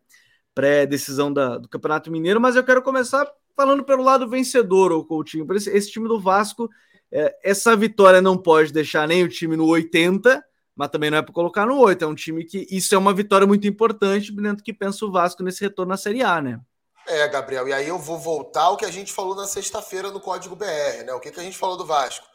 pré-decisão 0.54 1.32
do 1.32 1.66
Campeonato 1.68 2.10
Mineiro, 2.10 2.38
mas 2.38 2.56
eu 2.56 2.64
quero 2.64 2.82
começar 2.82 3.26
falando 3.56 3.84
pelo 3.84 4.02
lado 4.02 4.28
vencedor, 4.28 4.92
o 4.92 5.02
Coutinho. 5.02 5.46
Esse, 5.54 5.70
esse 5.70 5.90
time 5.90 6.06
do 6.06 6.20
Vasco, 6.20 6.68
é, 7.10 7.34
essa 7.42 7.74
vitória 7.74 8.20
não 8.20 8.36
pode 8.36 8.70
deixar 8.70 9.08
nem 9.08 9.24
o 9.24 9.28
time 9.30 9.56
no 9.56 9.66
80, 9.66 10.44
mas 10.74 10.88
também 10.88 11.10
não 11.10 11.18
é 11.18 11.22
para 11.22 11.32
colocar 11.32 11.66
no 11.66 11.78
8. 11.78 12.04
É 12.04 12.06
um 12.06 12.14
time 12.14 12.44
que 12.44 12.66
isso 12.70 12.94
é 12.94 12.98
uma 12.98 13.14
vitória 13.14 13.46
muito 13.46 13.66
importante 13.66 14.32
dentro 14.32 14.64
que 14.64 14.72
pensa 14.72 15.04
o 15.04 15.12
Vasco 15.12 15.42
nesse 15.42 15.60
retorno 15.60 15.92
à 15.92 15.96
Série 15.96 16.22
A, 16.22 16.40
né? 16.40 16.60
É, 17.06 17.26
Gabriel, 17.28 17.66
e 17.66 17.72
aí 17.72 17.88
eu 17.88 17.98
vou 17.98 18.18
voltar 18.18 18.62
ao 18.62 18.76
que 18.76 18.84
a 18.84 18.90
gente 18.90 19.12
falou 19.12 19.34
na 19.34 19.46
sexta-feira 19.46 20.10
no 20.10 20.20
Código 20.20 20.54
BR, 20.54 21.04
né? 21.04 21.12
O 21.12 21.20
que, 21.20 21.30
que 21.30 21.40
a 21.40 21.42
gente 21.42 21.58
falou 21.58 21.76
do 21.76 21.84
Vasco? 21.84 22.26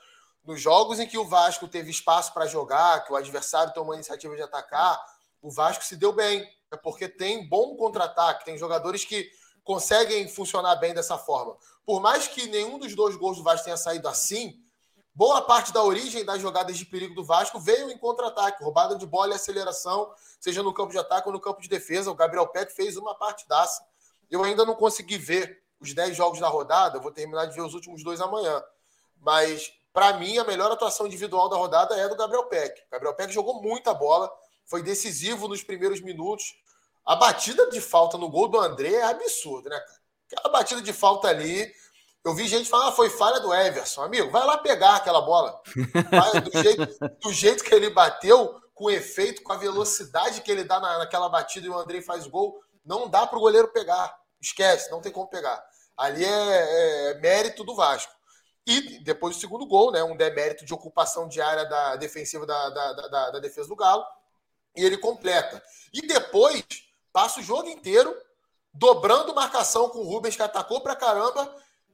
Nos 0.46 0.62
jogos 0.62 1.00
em 1.00 1.08
que 1.08 1.18
o 1.18 1.26
Vasco 1.26 1.68
teve 1.68 1.90
espaço 1.90 2.34
para 2.34 2.46
jogar, 2.46 3.04
que 3.06 3.12
o 3.12 3.16
adversário 3.16 3.74
tomou 3.74 3.94
a 3.94 3.96
iniciativa 3.96 4.36
de 4.36 4.42
atacar, 4.42 5.00
o 5.42 5.50
Vasco 5.50 5.84
se 5.84 5.96
deu 5.96 6.12
bem 6.12 6.46
é 6.72 6.78
porque 6.78 7.08
tem 7.08 7.48
bom 7.48 7.76
contra-ataque, 7.76 8.46
tem 8.46 8.58
jogadores 8.58 9.06
que 9.06 9.30
conseguem 9.64 10.28
funcionar 10.28 10.76
bem 10.76 10.94
dessa 10.94 11.18
forma. 11.18 11.56
Por 11.86 12.02
mais 12.02 12.28
que 12.28 12.48
nenhum 12.48 12.78
dos 12.78 12.96
dois 12.96 13.16
gols 13.16 13.38
do 13.38 13.44
Vasco 13.44 13.66
tenha 13.66 13.78
saído 13.78 14.08
assim, 14.08 14.62
boa 15.18 15.42
parte 15.42 15.74
da 15.74 15.84
origem 15.84 16.24
das 16.24 16.40
jogadas 16.40 16.78
de 16.78 16.86
perigo 16.86 17.16
do 17.16 17.24
Vasco 17.24 17.60
veio 17.60 17.90
em 17.90 17.98
contra-ataque, 17.98 18.64
roubada 18.64 18.96
de 18.96 19.04
bola 19.08 19.32
e 19.32 19.36
aceleração, 19.36 20.14
seja 20.40 20.62
no 20.62 20.72
campo 20.72 20.92
de 20.92 21.00
ataque 21.00 21.28
ou 21.28 21.34
no 21.34 21.42
campo 21.42 21.60
de 21.60 21.68
defesa. 21.68 22.12
O 22.12 22.14
Gabriel 22.14 22.48
Peck 22.48 22.72
fez 22.72 22.96
uma 22.98 23.16
partidaça. 23.16 23.84
Eu 24.30 24.44
ainda 24.44 24.64
não 24.64 24.76
consegui 24.76 25.18
ver 25.18 25.60
os 25.80 25.92
10 25.92 26.16
jogos 26.16 26.40
da 26.40 26.48
rodada, 26.48 27.00
vou 27.00 27.12
terminar 27.12 27.48
de 27.48 27.56
ver 27.56 27.62
os 27.62 27.74
últimos 27.74 28.04
dois 28.04 28.22
amanhã. 28.22 28.64
Mas, 29.20 29.74
para 29.92 30.14
mim, 30.20 30.38
a 30.38 30.44
melhor 30.44 30.72
atuação 30.72 31.08
individual 31.08 31.50
da 31.50 31.58
rodada 31.58 31.98
é 31.98 32.08
do 32.08 32.16
Gabriel 32.16 32.46
Peck. 32.46 32.80
O 32.82 32.92
Gabriel 32.92 33.16
Peck 33.16 33.34
jogou 33.34 33.60
muita 33.60 33.96
bola, 33.96 34.32
foi 34.68 34.84
decisivo 34.84 35.48
nos 35.48 35.64
primeiros 35.64 36.00
minutos. 36.00 36.54
A 37.04 37.16
batida 37.16 37.72
de 37.72 37.82
falta 37.82 38.20
no 38.20 38.30
gol 38.30 38.50
do 38.50 38.60
André 38.60 38.94
é 38.94 39.04
absurda, 39.04 39.68
né, 39.68 39.80
cara? 39.80 40.00
Aquela 40.32 40.54
batida 40.54 40.82
de 40.82 40.94
falta 40.94 41.28
ali. 41.28 41.74
Eu 42.28 42.36
vi 42.36 42.46
gente 42.46 42.68
falar, 42.68 42.90
ah, 42.90 42.92
foi 42.92 43.10
falha 43.10 43.40
do 43.40 43.54
Everson. 43.54 44.02
Amigo, 44.02 44.30
vai 44.30 44.46
lá 44.46 44.58
pegar 44.58 44.98
aquela 44.98 45.22
bola. 45.22 45.62
Vai, 46.12 46.42
do, 46.42 46.62
jeito, 46.62 47.00
do, 47.22 47.32
jeito, 47.32 47.64
que 47.64 47.74
ele 47.74 47.90
bateu, 47.90 48.62
com 48.74 48.84
o 48.84 48.90
efeito, 48.90 49.42
com 49.42 49.54
a 49.54 49.58
velocidade 49.58 50.42
que 50.42 50.52
ele 50.52 50.66
dá 50.66 50.78
na, 50.78 50.98
naquela 50.98 51.30
batida 51.30 51.66
e 51.66 51.70
o 51.70 51.78
André 51.80 52.02
faz 52.02 52.28
gol, 52.28 52.62
não 52.86 53.08
dá 53.08 53.26
para 53.26 53.38
o 53.38 53.40
goleiro 53.40 53.70
pegar. 53.70 54.14
Esquece, 54.42 54.92
não 54.92 55.00
tem 55.00 55.10
como 55.10 55.30
pegar. 55.30 55.64
Ali 55.96 56.26
é, 56.26 57.12
é, 57.12 57.14
mérito 57.22 57.64
do 57.64 57.74
Vasco. 57.74 58.12
E 58.66 59.00
depois 59.06 59.38
do 59.38 59.40
segundo 59.40 59.66
gol, 59.66 59.94
né, 59.94 60.04
um 60.04 60.18
demérito 60.18 60.66
de 60.66 60.74
ocupação 60.74 61.30
de 61.30 61.40
área 61.40 61.64
da 61.64 61.96
defensiva 61.96 62.46
da, 62.46 62.70
da, 62.70 62.94
da, 62.94 63.32
da 63.32 63.40
defesa 63.40 63.70
do 63.70 63.76
Galo 63.78 64.04
e 64.76 64.84
ele 64.84 64.98
completa. 64.98 65.64
E 65.94 66.06
depois 66.06 66.66
passa 67.14 67.40
o 67.40 67.44
jogo 67.44 67.70
inteiro 67.70 68.14
dobrando 68.74 69.34
marcação 69.34 69.88
com 69.88 70.00
o 70.00 70.10
Rubens, 70.10 70.36
que 70.36 70.42
atacou 70.42 70.82
pra 70.82 70.94
caramba, 70.94 71.50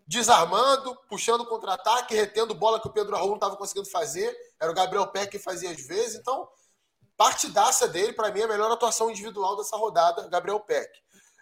desarmando, 0.07 0.95
puxando 1.09 1.45
contra-ataque, 1.45 2.15
retendo 2.15 2.53
bola 2.53 2.79
que 2.79 2.87
o 2.87 2.91
Pedro 2.91 3.15
Raul 3.15 3.29
não 3.29 3.35
estava 3.35 3.55
conseguindo 3.55 3.89
fazer. 3.89 4.35
Era 4.59 4.71
o 4.71 4.75
Gabriel 4.75 5.07
Peck 5.07 5.31
que 5.31 5.39
fazia 5.39 5.71
às 5.71 5.81
vezes. 5.81 6.15
Então, 6.15 6.47
partidaça 7.15 7.87
dele, 7.87 8.13
para 8.13 8.31
mim, 8.31 8.41
a 8.41 8.47
melhor 8.47 8.71
atuação 8.71 9.09
individual 9.09 9.55
dessa 9.55 9.77
rodada, 9.77 10.27
Gabriel 10.27 10.59
Peck. 10.59 10.91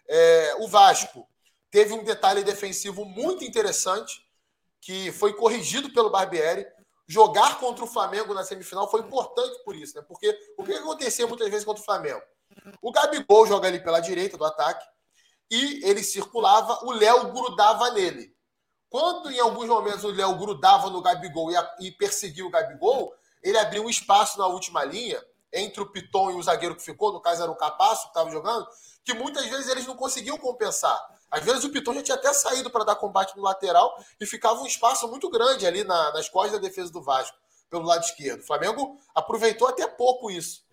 É, 0.08 0.56
o 0.60 0.68
Vasco 0.68 1.28
teve 1.70 1.94
um 1.94 2.04
detalhe 2.04 2.44
defensivo 2.44 3.06
muito 3.06 3.44
interessante, 3.44 4.22
que 4.80 5.12
foi 5.12 5.34
corrigido 5.34 5.92
pelo 5.94 6.10
Barbieri. 6.10 6.66
Jogar 7.08 7.60
contra 7.60 7.84
o 7.84 7.88
Flamengo 7.88 8.34
na 8.34 8.44
semifinal 8.44 8.90
foi 8.90 9.02
importante 9.02 9.62
por 9.64 9.76
isso, 9.76 9.98
né? 9.98 10.04
Porque 10.08 10.38
o 10.58 10.64
que 10.64 10.74
acontecia 10.74 11.28
muitas 11.28 11.50
vezes 11.50 11.66
contra 11.66 11.82
o 11.82 11.86
Flamengo? 11.86 12.22
O 12.82 12.92
Gabigol 12.92 13.48
joga 13.48 13.68
ali 13.68 13.82
pela 13.82 14.00
direita 14.00 14.38
do 14.38 14.46
ataque 14.46 14.86
e 15.50 15.84
ele 15.84 16.04
circulava, 16.04 16.80
o 16.86 16.92
Léo 16.92 17.32
grudava 17.32 17.92
nele. 17.92 18.34
Quando 18.92 19.32
em 19.32 19.40
alguns 19.40 19.70
momentos 19.70 20.04
o 20.04 20.12
Léo 20.12 20.36
grudava 20.36 20.90
no 20.90 21.02
Gabigol 21.02 21.50
e, 21.50 21.56
a, 21.56 21.76
e 21.80 21.92
perseguia 21.92 22.46
o 22.46 22.50
Gabigol, 22.50 23.16
ele 23.42 23.58
abriu 23.58 23.86
um 23.86 23.90
espaço 23.90 24.38
na 24.38 24.46
última 24.48 24.84
linha 24.84 25.24
entre 25.54 25.82
o 25.82 25.86
Piton 25.86 26.32
e 26.32 26.34
o 26.36 26.44
zagueiro 26.44 26.76
que 26.76 26.84
ficou, 26.84 27.14
no 27.14 27.22
caso 27.22 27.42
era 27.42 27.50
o 27.50 27.56
Capasso 27.56 28.04
que 28.04 28.08
estava 28.10 28.30
jogando, 28.30 28.68
que 29.06 29.14
muitas 29.14 29.46
vezes 29.46 29.70
eles 29.70 29.88
não 29.88 29.96
conseguiam 29.96 30.38
compensar. 30.38 31.00
Às 31.32 31.42
vezes 31.42 31.64
o 31.64 31.70
Piton 31.70 31.94
já 31.94 32.04
tinha 32.04 32.18
até 32.18 32.34
saído 32.34 32.70
para 32.70 32.84
dar 32.84 32.98
combate 32.98 33.34
no 33.38 33.42
lateral 33.42 33.96
e 34.20 34.26
ficava 34.26 34.62
um 34.62 34.66
espaço 34.66 35.08
muito 35.08 35.30
grande 35.30 35.66
ali 35.66 35.86
na, 35.86 36.12
nas 36.12 36.28
costas 36.28 36.52
da 36.52 36.68
defesa 36.68 36.92
do 36.92 37.02
Vasco, 37.02 37.38
pelo 37.70 37.86
lado 37.86 38.04
esquerdo. 38.04 38.42
O 38.42 38.46
Flamengo 38.46 39.00
aproveitou 39.16 39.70
até 39.70 39.88
pouco 39.88 40.30
isso. 40.30 40.66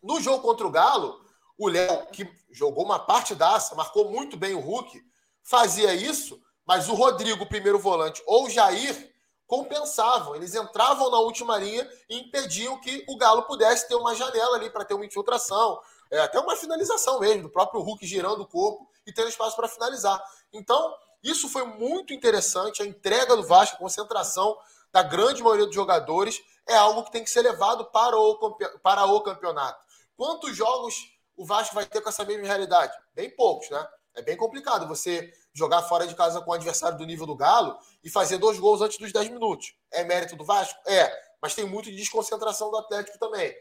No 0.00 0.20
jogo 0.20 0.40
contra 0.40 0.64
o 0.64 0.70
Galo, 0.70 1.20
o 1.58 1.66
Léo, 1.66 2.06
que 2.12 2.32
jogou 2.48 2.84
uma 2.84 3.00
partidaça, 3.00 3.74
marcou 3.74 4.08
muito 4.08 4.36
bem 4.36 4.54
o 4.54 4.60
Hulk, 4.60 5.02
fazia 5.42 5.92
isso, 5.92 6.40
mas 6.70 6.88
o 6.88 6.94
Rodrigo, 6.94 7.44
primeiro 7.46 7.80
volante, 7.80 8.22
ou 8.24 8.44
o 8.44 8.48
Jair, 8.48 9.12
compensavam. 9.44 10.36
Eles 10.36 10.54
entravam 10.54 11.10
na 11.10 11.18
última 11.18 11.58
linha 11.58 11.84
e 12.08 12.20
impediam 12.20 12.80
que 12.80 13.04
o 13.08 13.16
Galo 13.16 13.42
pudesse 13.42 13.88
ter 13.88 13.96
uma 13.96 14.14
janela 14.14 14.56
ali 14.56 14.70
para 14.70 14.84
ter 14.84 14.94
uma 14.94 15.04
infiltração, 15.04 15.80
é, 16.12 16.20
até 16.20 16.38
uma 16.38 16.54
finalização 16.54 17.18
mesmo, 17.18 17.42
do 17.42 17.50
próprio 17.50 17.80
Hulk 17.80 18.06
girando 18.06 18.42
o 18.42 18.46
corpo 18.46 18.88
e 19.04 19.12
tendo 19.12 19.28
espaço 19.28 19.56
para 19.56 19.66
finalizar. 19.66 20.22
Então, 20.52 20.94
isso 21.24 21.48
foi 21.48 21.64
muito 21.64 22.14
interessante. 22.14 22.84
A 22.84 22.86
entrega 22.86 23.34
do 23.34 23.42
Vasco, 23.42 23.74
a 23.74 23.80
concentração 23.80 24.56
da 24.92 25.02
grande 25.02 25.42
maioria 25.42 25.66
dos 25.66 25.74
jogadores, 25.74 26.40
é 26.68 26.76
algo 26.76 27.02
que 27.02 27.10
tem 27.10 27.24
que 27.24 27.30
ser 27.30 27.42
levado 27.42 27.84
para 27.86 28.16
o, 28.16 28.56
para 28.80 29.06
o 29.06 29.20
campeonato. 29.22 29.84
Quantos 30.16 30.56
jogos 30.56 30.94
o 31.36 31.44
Vasco 31.44 31.74
vai 31.74 31.84
ter 31.84 32.00
com 32.00 32.10
essa 32.10 32.24
mesma 32.24 32.46
realidade? 32.46 32.96
Bem 33.12 33.28
poucos, 33.28 33.68
né? 33.70 33.84
É 34.14 34.22
bem 34.22 34.36
complicado 34.36 34.86
você 34.86 35.32
jogar 35.60 35.82
fora 35.82 36.06
de 36.06 36.14
casa 36.14 36.40
com 36.40 36.50
um 36.50 36.54
adversário 36.54 36.98
do 36.98 37.04
nível 37.04 37.26
do 37.26 37.36
Galo 37.36 37.76
e 38.02 38.10
fazer 38.10 38.38
dois 38.38 38.58
gols 38.58 38.80
antes 38.80 38.98
dos 38.98 39.12
10 39.12 39.28
minutos. 39.28 39.74
É 39.92 40.02
mérito 40.02 40.34
do 40.34 40.44
Vasco? 40.44 40.80
É, 40.86 41.12
mas 41.40 41.54
tem 41.54 41.64
muito 41.64 41.90
de 41.90 41.96
desconcentração 41.96 42.70
do 42.70 42.78
Atlético 42.78 43.18
também. 43.18 43.54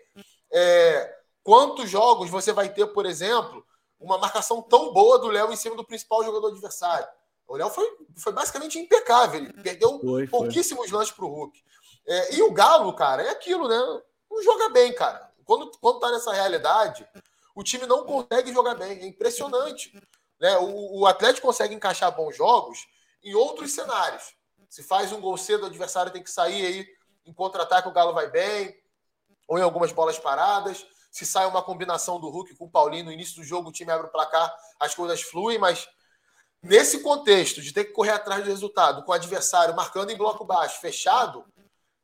É, 0.52 1.16
quantos 1.44 1.90
jogos 1.90 2.30
você 2.30 2.54
vai 2.54 2.70
ter, 2.70 2.88
por 2.88 3.06
exemplo, 3.06 3.64
uma 4.00 4.18
marcação 4.18 4.62
tão 4.62 4.94
boa 4.94 5.20
do 5.20 5.28
Léo 5.28 5.52
em 5.52 5.58
cima 5.58 5.76
do 5.76 5.86
principal 5.86 6.24
jogador 6.24 6.48
adversário? 6.48 7.08
O 7.48 7.56
Léo 7.56 7.70
foi, 7.70 7.86
foi 8.18 8.32
basicamente 8.32 8.80
impecável, 8.80 9.42
ele 9.42 9.54
perdeu 9.54 10.00
foi, 10.00 10.28
pouquíssimos 10.28 10.90
foi. 10.90 10.98
lances 10.98 11.14
para 11.14 11.26
o 11.26 11.30
Hulk. 11.30 11.62
É, 12.08 12.36
e 12.36 12.42
o 12.42 12.52
Galo, 12.52 12.94
cara, 12.94 13.24
é 13.24 13.30
aquilo, 13.30 13.68
né? 13.68 14.02
Não 14.32 14.42
joga 14.42 14.70
bem, 14.70 14.94
cara. 14.94 15.30
Quando, 15.44 15.72
quando 15.82 16.00
tá 16.00 16.12
nessa 16.12 16.32
realidade, 16.32 17.08
o 17.56 17.64
time 17.64 17.86
não 17.86 18.06
consegue 18.06 18.54
jogar 18.54 18.76
bem. 18.76 19.00
É 19.02 19.06
impressionante. 19.06 19.92
Né? 20.40 20.58
O, 20.58 21.02
o 21.02 21.06
Atlético 21.06 21.48
consegue 21.48 21.76
encaixar 21.76 22.16
bons 22.16 22.36
jogos 22.36 22.88
em 23.24 23.34
outros 23.34 23.74
cenários. 23.74 24.24
Se 24.70 24.84
faz 24.84 25.12
um 25.12 25.20
gol 25.20 25.38
cedo, 25.38 25.64
o 25.64 25.66
adversário 25.66 26.12
tem 26.12 26.24
que 26.24 26.32
sair 26.32 26.66
aí 26.66 26.88
em 27.26 27.34
contra-ataque, 27.34 27.88
o 27.88 27.92
Galo 27.92 28.14
vai 28.14 28.30
bem, 28.30 28.76
ou 29.48 29.58
em 29.58 29.62
algumas 29.62 29.92
bolas 29.92 30.18
paradas. 30.18 30.86
Se 31.12 31.26
sai 31.26 31.48
uma 31.48 31.64
combinação 31.64 32.20
do 32.20 32.30
Hulk 32.30 32.56
com 32.56 32.66
o 32.66 32.70
Paulinho 32.70 33.06
no 33.06 33.12
início 33.12 33.36
do 33.36 33.44
jogo, 33.44 33.70
o 33.70 33.72
time 33.72 33.92
abre 33.92 34.08
o 34.08 34.12
placar, 34.12 34.56
as 34.80 34.94
coisas 34.94 35.22
fluem, 35.22 35.58
mas 35.58 35.90
nesse 36.62 37.02
contexto 37.02 37.62
de 37.62 37.74
ter 37.74 37.86
que 37.86 37.94
correr 37.94 38.12
atrás 38.12 38.44
do 38.44 38.50
resultado, 38.50 39.04
com 39.04 39.12
o 39.12 39.16
adversário 39.16 39.76
marcando 39.76 40.12
em 40.12 40.18
bloco 40.18 40.46
baixo, 40.46 40.80
fechado, 40.80 41.46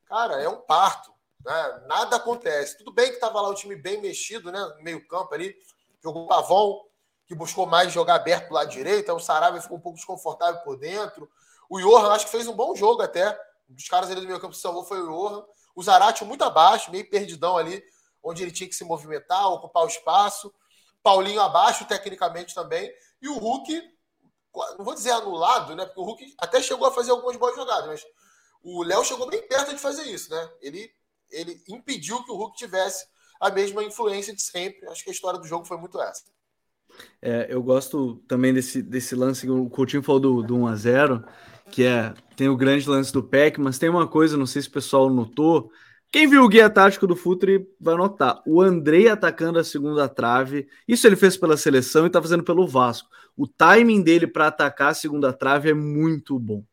cara, 0.06 0.42
é 0.42 0.50
um 0.50 0.62
parto. 0.62 1.14
Né? 1.46 1.84
Nada 1.88 2.16
acontece. 2.16 2.78
Tudo 2.78 2.92
bem 2.92 3.10
que 3.10 3.16
estava 3.16 3.40
lá 3.40 3.50
o 3.50 3.56
time 3.56 3.76
bem 3.76 4.02
mexido, 4.02 4.52
né? 4.52 4.60
No 4.60 4.84
meio-campo 4.84 5.34
ali, 5.34 5.56
jogou 6.02 6.26
o 6.26 6.28
Pavon, 6.28 6.84
que 7.28 7.36
buscou 7.36 7.66
mais 7.66 7.92
jogar 7.92 8.16
aberto 8.16 8.50
do 8.50 8.54
lado 8.54 8.70
direito, 8.70 9.12
o 9.12 9.20
Sarabia 9.20 9.62
ficou 9.62 9.78
um 9.78 9.82
pouco 9.82 9.98
desconfortável 9.98 10.62
por 10.62 10.78
dentro. 10.78 11.30
O 11.70 11.80
Johan 11.80 12.12
acho 12.12 12.26
que 12.26 12.32
fez 12.32 12.48
um 12.48 12.54
bom 12.56 12.76
jogo 12.76 13.02
até. 13.02 13.32
Um 13.70 13.74
dos 13.74 13.88
caras 13.88 14.12
ali 14.12 14.22
do 14.22 14.28
meio 14.28 14.40
campo 14.40 14.54
que 14.54 14.60
salvou 14.60 14.84
foi 14.84 15.02
o 15.02 15.08
Johan. 15.08 15.44
O 15.76 15.82
Zarate 15.82 16.24
muito 16.24 16.44
abaixo, 16.44 16.92
meio 16.92 17.10
perdidão 17.10 17.58
ali, 17.58 17.84
onde 18.24 18.44
ele 18.44 18.52
tinha 18.52 18.70
que 18.70 18.76
se 18.76 18.84
movimentar, 18.84 19.48
ocupar 19.48 19.84
o 19.84 19.88
espaço. 19.88 20.54
Paulinho 21.02 21.42
abaixo, 21.42 21.86
tecnicamente 21.86 22.54
também. 22.54 22.92
E 23.22 23.28
o 23.28 23.38
Hulk, 23.38 23.82
não 24.78 24.86
vou 24.86 24.94
dizer 24.94 25.12
anulado, 25.12 25.76
né? 25.76 25.86
Porque 25.86 26.00
o 26.00 26.04
Hulk 26.04 26.36
até 26.38 26.62
chegou 26.62 26.88
a 26.88 26.92
fazer 26.92 27.12
algumas 27.12 27.36
boas 27.38 27.56
jogadas, 27.56 27.88
mas 27.88 28.06
o 28.64 28.84
Léo 28.84 29.04
chegou 29.04 29.28
bem 29.28 29.48
perto 29.48 29.74
de 29.74 29.80
fazer 29.80 30.04
isso, 30.04 30.32
né? 30.32 30.52
Ele, 30.62 30.92
ele 31.30 31.62
impediu 31.70 32.24
que 32.24 32.32
o 32.32 32.36
Hulk 32.36 32.58
tivesse 32.58 33.06
a 33.40 33.50
mesma 33.50 33.84
influência 33.84 34.34
de 34.34 34.42
sempre. 34.42 34.88
Acho 34.88 35.04
que 35.04 35.10
a 35.10 35.14
história 35.14 35.40
do 35.40 35.48
jogo 35.48 35.66
foi 35.66 35.78
muito 35.78 36.00
essa. 36.02 36.24
É, 37.22 37.48
eu 37.50 37.62
gosto 37.64 38.22
também 38.28 38.54
desse, 38.54 38.82
desse 38.82 39.16
lance 39.16 39.46
que 39.46 39.52
o 39.52 39.70
Coutinho 39.70 40.04
falou 40.04 40.20
do, 40.20 40.44
do 40.44 40.56
1x0, 40.56 41.24
que 41.72 41.84
é 41.84 42.14
tem 42.36 42.50
o 42.50 42.58
grande 42.58 42.88
lance 42.88 43.12
do 43.12 43.24
PEC, 43.24 43.60
mas 43.60 43.80
tem 43.80 43.90
uma 43.90 44.08
coisa, 44.08 44.38
não 44.38 44.46
sei 44.46 44.62
se 44.62 44.68
o 44.68 44.72
pessoal 44.72 45.10
notou. 45.10 45.72
Quem 46.12 46.28
viu 46.28 46.44
o 46.44 46.48
guia 46.48 46.70
tático 46.70 47.08
do 47.08 47.16
Futre 47.16 47.68
vai 47.80 47.96
notar. 47.96 48.42
O 48.46 48.62
Andrei 48.62 49.10
atacando 49.10 49.60
a 49.60 49.64
segunda 49.64 50.08
trave. 50.08 50.68
Isso 50.88 51.06
ele 51.06 51.16
fez 51.16 51.36
pela 51.36 51.58
seleção 51.58 52.06
e 52.06 52.10
tá 52.10 52.22
fazendo 52.22 52.44
pelo 52.44 52.68
Vasco. 52.68 53.10
O 53.36 53.48
timing 53.48 54.02
dele 54.02 54.28
para 54.28 54.48
atacar 54.48 54.92
a 54.92 54.94
segunda 54.94 55.34
trave 55.34 55.72
é 55.72 55.74
muito 55.74 56.40
bom. 56.40 56.64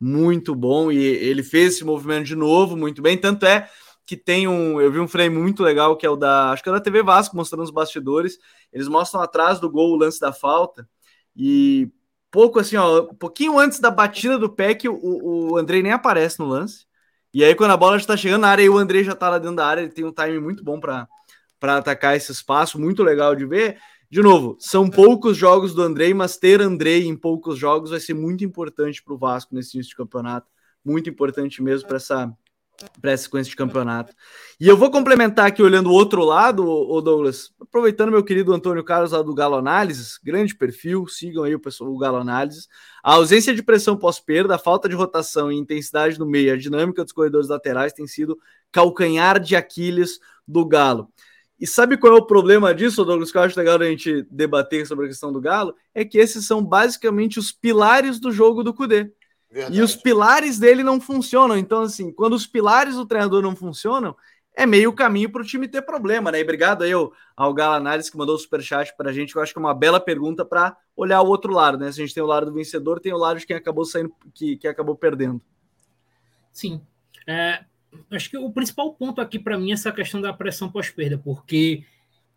Muito 0.00 0.54
bom. 0.54 0.90
E 0.90 0.98
ele 0.98 1.42
fez 1.42 1.74
esse 1.74 1.84
movimento 1.84 2.26
de 2.26 2.34
novo, 2.34 2.76
muito 2.76 3.00
bem. 3.00 3.16
Tanto 3.16 3.46
é 3.46 3.68
que 4.10 4.16
tem 4.16 4.48
um. 4.48 4.80
Eu 4.80 4.90
vi 4.90 4.98
um 4.98 5.06
frame 5.06 5.38
muito 5.38 5.62
legal 5.62 5.96
que 5.96 6.04
é 6.04 6.10
o 6.10 6.16
da. 6.16 6.50
Acho 6.50 6.64
que 6.64 6.68
é 6.68 6.72
da 6.72 6.80
TV 6.80 7.00
Vasco, 7.00 7.36
mostrando 7.36 7.62
os 7.62 7.70
bastidores. 7.70 8.38
Eles 8.72 8.88
mostram 8.88 9.20
atrás 9.20 9.60
do 9.60 9.70
gol 9.70 9.92
o 9.92 9.96
lance 9.96 10.18
da 10.18 10.32
falta. 10.32 10.88
E 11.36 11.88
pouco 12.28 12.58
assim, 12.58 12.74
ó, 12.74 13.02
um 13.02 13.14
pouquinho 13.14 13.56
antes 13.56 13.78
da 13.78 13.88
batida 13.88 14.36
do 14.36 14.50
PEC, 14.50 14.88
o, 14.88 15.52
o 15.52 15.56
Andrei 15.56 15.80
nem 15.80 15.92
aparece 15.92 16.40
no 16.40 16.46
lance. 16.46 16.86
E 17.32 17.44
aí, 17.44 17.54
quando 17.54 17.70
a 17.70 17.76
bola 17.76 18.00
já 18.00 18.06
tá 18.06 18.16
chegando 18.16 18.40
na 18.40 18.48
área, 18.48 18.64
e 18.64 18.68
o 18.68 18.78
Andrei 18.78 19.04
já 19.04 19.14
tá 19.14 19.30
lá 19.30 19.38
dentro 19.38 19.54
da 19.54 19.66
área, 19.66 19.82
ele 19.82 19.92
tem 19.92 20.04
um 20.04 20.12
time 20.12 20.40
muito 20.40 20.64
bom 20.64 20.80
para 20.80 21.06
atacar 21.62 22.16
esse 22.16 22.32
espaço, 22.32 22.80
muito 22.80 23.04
legal 23.04 23.36
de 23.36 23.46
ver. 23.46 23.78
De 24.10 24.20
novo, 24.20 24.56
são 24.58 24.90
poucos 24.90 25.36
jogos 25.36 25.72
do 25.72 25.82
Andrei, 25.82 26.12
mas 26.12 26.36
ter 26.36 26.60
Andrei 26.60 27.06
em 27.06 27.14
poucos 27.14 27.56
jogos 27.56 27.90
vai 27.90 28.00
ser 28.00 28.14
muito 28.14 28.42
importante 28.42 29.04
para 29.04 29.14
o 29.14 29.18
Vasco 29.18 29.54
nesse 29.54 29.76
início 29.76 29.90
de 29.90 29.96
campeonato. 29.96 30.50
Muito 30.84 31.08
importante 31.08 31.62
mesmo 31.62 31.86
para 31.86 31.98
essa 31.98 32.36
para 33.00 33.12
essa 33.12 33.24
sequência 33.24 33.50
de 33.50 33.56
campeonato. 33.56 34.14
E 34.60 34.68
eu 34.68 34.76
vou 34.76 34.90
complementar 34.90 35.46
aqui 35.46 35.62
olhando 35.62 35.90
o 35.90 35.92
outro 35.92 36.24
lado, 36.24 36.66
o 36.66 37.00
Douglas, 37.00 37.50
aproveitando 37.60 38.10
meu 38.10 38.24
querido 38.24 38.52
Antônio 38.52 38.84
Carlos 38.84 39.12
lá 39.12 39.22
do 39.22 39.34
Galo 39.34 39.56
Análises, 39.56 40.18
grande 40.22 40.54
perfil, 40.54 41.06
sigam 41.06 41.44
aí 41.44 41.54
o 41.54 41.60
pessoal 41.60 41.90
do 41.90 41.98
Galo 41.98 42.18
Análises. 42.18 42.68
A 43.02 43.14
ausência 43.14 43.54
de 43.54 43.62
pressão 43.62 43.96
pós-perda, 43.96 44.54
a 44.54 44.58
falta 44.58 44.88
de 44.88 44.94
rotação 44.94 45.50
e 45.50 45.56
intensidade 45.56 46.18
no 46.18 46.26
meio, 46.26 46.52
a 46.52 46.56
dinâmica 46.56 47.02
dos 47.02 47.12
corredores 47.12 47.48
laterais 47.48 47.92
tem 47.92 48.06
sido 48.06 48.38
calcanhar 48.70 49.40
de 49.40 49.56
Aquiles 49.56 50.18
do 50.46 50.64
Galo. 50.64 51.08
E 51.60 51.66
sabe 51.66 51.98
qual 51.98 52.14
é 52.14 52.16
o 52.16 52.26
problema 52.26 52.74
disso, 52.74 53.04
Douglas, 53.04 53.30
que 53.30 53.36
eu 53.36 53.42
acho 53.42 53.58
legal 53.58 53.78
a 53.78 53.84
gente 53.84 54.26
debater 54.30 54.86
sobre 54.86 55.04
a 55.04 55.08
questão 55.08 55.30
do 55.30 55.42
Galo? 55.42 55.74
É 55.94 56.06
que 56.06 56.16
esses 56.16 56.46
são 56.46 56.64
basicamente 56.64 57.38
os 57.38 57.52
pilares 57.52 58.18
do 58.18 58.32
jogo 58.32 58.64
do 58.64 58.72
Cudê. 58.72 59.12
Verdade. 59.50 59.78
E 59.78 59.82
os 59.82 59.96
pilares 59.96 60.58
dele 60.58 60.82
não 60.82 61.00
funcionam. 61.00 61.56
Então, 61.56 61.82
assim, 61.82 62.12
quando 62.12 62.34
os 62.34 62.46
pilares 62.46 62.94
do 62.94 63.04
treinador 63.04 63.42
não 63.42 63.56
funcionam, 63.56 64.16
é 64.54 64.64
meio 64.64 64.92
caminho 64.92 65.30
para 65.30 65.42
o 65.42 65.44
time 65.44 65.66
ter 65.66 65.82
problema, 65.82 66.30
né? 66.30 66.38
E 66.38 66.42
obrigado 66.42 66.82
aí 66.82 66.92
ao, 66.92 67.12
ao 67.36 67.52
Gala 67.52 67.76
Análise 67.76 68.10
que 68.10 68.16
mandou 68.16 68.34
o 68.34 68.38
superchat 68.38 68.94
para 68.96 69.10
a 69.10 69.12
gente, 69.12 69.32
que 69.32 69.38
eu 69.38 69.42
acho 69.42 69.52
que 69.52 69.58
é 69.58 69.62
uma 69.62 69.74
bela 69.74 69.98
pergunta 69.98 70.44
para 70.44 70.76
olhar 70.96 71.20
o 71.22 71.28
outro 71.28 71.52
lado, 71.52 71.78
né? 71.78 71.90
Se 71.90 72.00
a 72.00 72.04
gente 72.04 72.14
tem 72.14 72.22
o 72.22 72.26
lado 72.26 72.46
do 72.46 72.52
vencedor, 72.52 73.00
tem 73.00 73.12
o 73.12 73.18
lado 73.18 73.38
de 73.38 73.46
quem 73.46 73.56
acabou 73.56 73.84
saindo, 73.84 74.12
que, 74.34 74.56
que 74.56 74.68
acabou 74.68 74.94
perdendo. 74.94 75.40
Sim. 76.52 76.80
É, 77.26 77.64
acho 78.10 78.30
que 78.30 78.38
o 78.38 78.52
principal 78.52 78.92
ponto 78.94 79.20
aqui 79.20 79.38
para 79.38 79.58
mim 79.58 79.70
é 79.70 79.74
essa 79.74 79.92
questão 79.92 80.20
da 80.20 80.32
pressão 80.32 80.70
pós-perda, 80.70 81.18
porque 81.18 81.84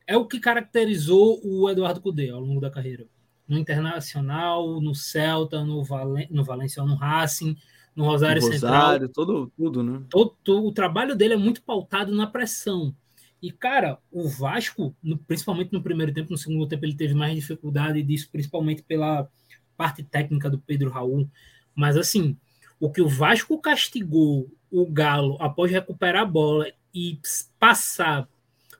é 0.07 0.17
o 0.17 0.25
que 0.25 0.39
caracterizou 0.39 1.39
o 1.43 1.69
Eduardo 1.69 2.01
Cudê 2.01 2.29
ao 2.29 2.39
longo 2.39 2.61
da 2.61 2.71
carreira 2.71 3.05
no 3.47 3.57
Internacional, 3.57 4.79
no 4.81 4.95
Celta, 4.95 5.63
no, 5.63 5.83
Valen 5.83 6.27
no 6.31 6.43
Valencia, 6.43 6.83
no 6.83 6.95
Racing, 6.95 7.57
no 7.95 8.05
Rosário, 8.05 8.41
no 8.41 8.47
Rosário 8.47 8.99
Central. 8.99 9.09
Todo, 9.09 9.51
tudo, 9.55 9.83
né? 9.83 10.01
Todo, 10.09 10.35
todo, 10.43 10.67
o 10.67 10.71
trabalho 10.71 11.15
dele 11.15 11.33
é 11.33 11.37
muito 11.37 11.61
pautado 11.61 12.13
na 12.13 12.27
pressão. 12.27 12.95
E, 13.41 13.51
cara, 13.51 13.99
o 14.09 14.27
Vasco, 14.29 14.95
no, 15.03 15.17
principalmente 15.17 15.73
no 15.73 15.83
primeiro 15.83 16.13
tempo, 16.13 16.31
no 16.31 16.37
segundo 16.37 16.65
tempo 16.65 16.85
ele 16.85 16.95
teve 16.95 17.13
mais 17.13 17.35
dificuldade 17.35 18.01
disso, 18.01 18.29
principalmente 18.31 18.81
pela 18.83 19.27
parte 19.75 20.01
técnica 20.01 20.49
do 20.49 20.59
Pedro 20.59 20.89
Raul. 20.89 21.29
Mas 21.75 21.97
assim, 21.97 22.37
o 22.79 22.89
que 22.89 23.01
o 23.01 23.07
Vasco 23.07 23.59
castigou 23.59 24.49
o 24.71 24.85
Galo 24.85 25.37
após 25.41 25.69
recuperar 25.69 26.23
a 26.23 26.25
bola 26.25 26.67
e 26.93 27.19
passar 27.59 28.27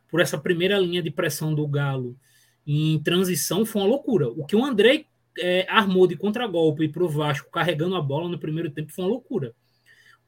por 0.10 0.22
essa 0.22 0.38
primeira 0.38 0.80
linha 0.80 1.02
de 1.02 1.12
pressão 1.12 1.54
do 1.54 1.68
Galo 1.68 2.16
em 2.66 3.00
transição 3.02 3.66
foi 3.66 3.82
uma 3.82 3.88
loucura. 3.88 4.30
O 4.30 4.46
que 4.46 4.56
o 4.56 4.64
André 4.64 5.06
é, 5.40 5.66
armou 5.70 6.08
de 6.08 6.16
contragolpe 6.16 6.88
para 6.88 7.04
o 7.04 7.10
Vasco 7.10 7.52
carregando 7.52 7.96
a 7.96 8.02
bola 8.02 8.30
no 8.30 8.40
primeiro 8.40 8.70
tempo 8.70 8.92
foi 8.92 9.04
uma 9.04 9.12
loucura. 9.12 9.54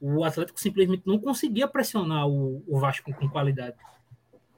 O 0.00 0.24
Atlético 0.24 0.60
simplesmente 0.60 1.02
não 1.06 1.18
conseguia 1.18 1.66
pressionar 1.66 2.28
o, 2.28 2.62
o 2.66 2.78
Vasco 2.78 3.12
com 3.14 3.28
qualidade. 3.28 3.76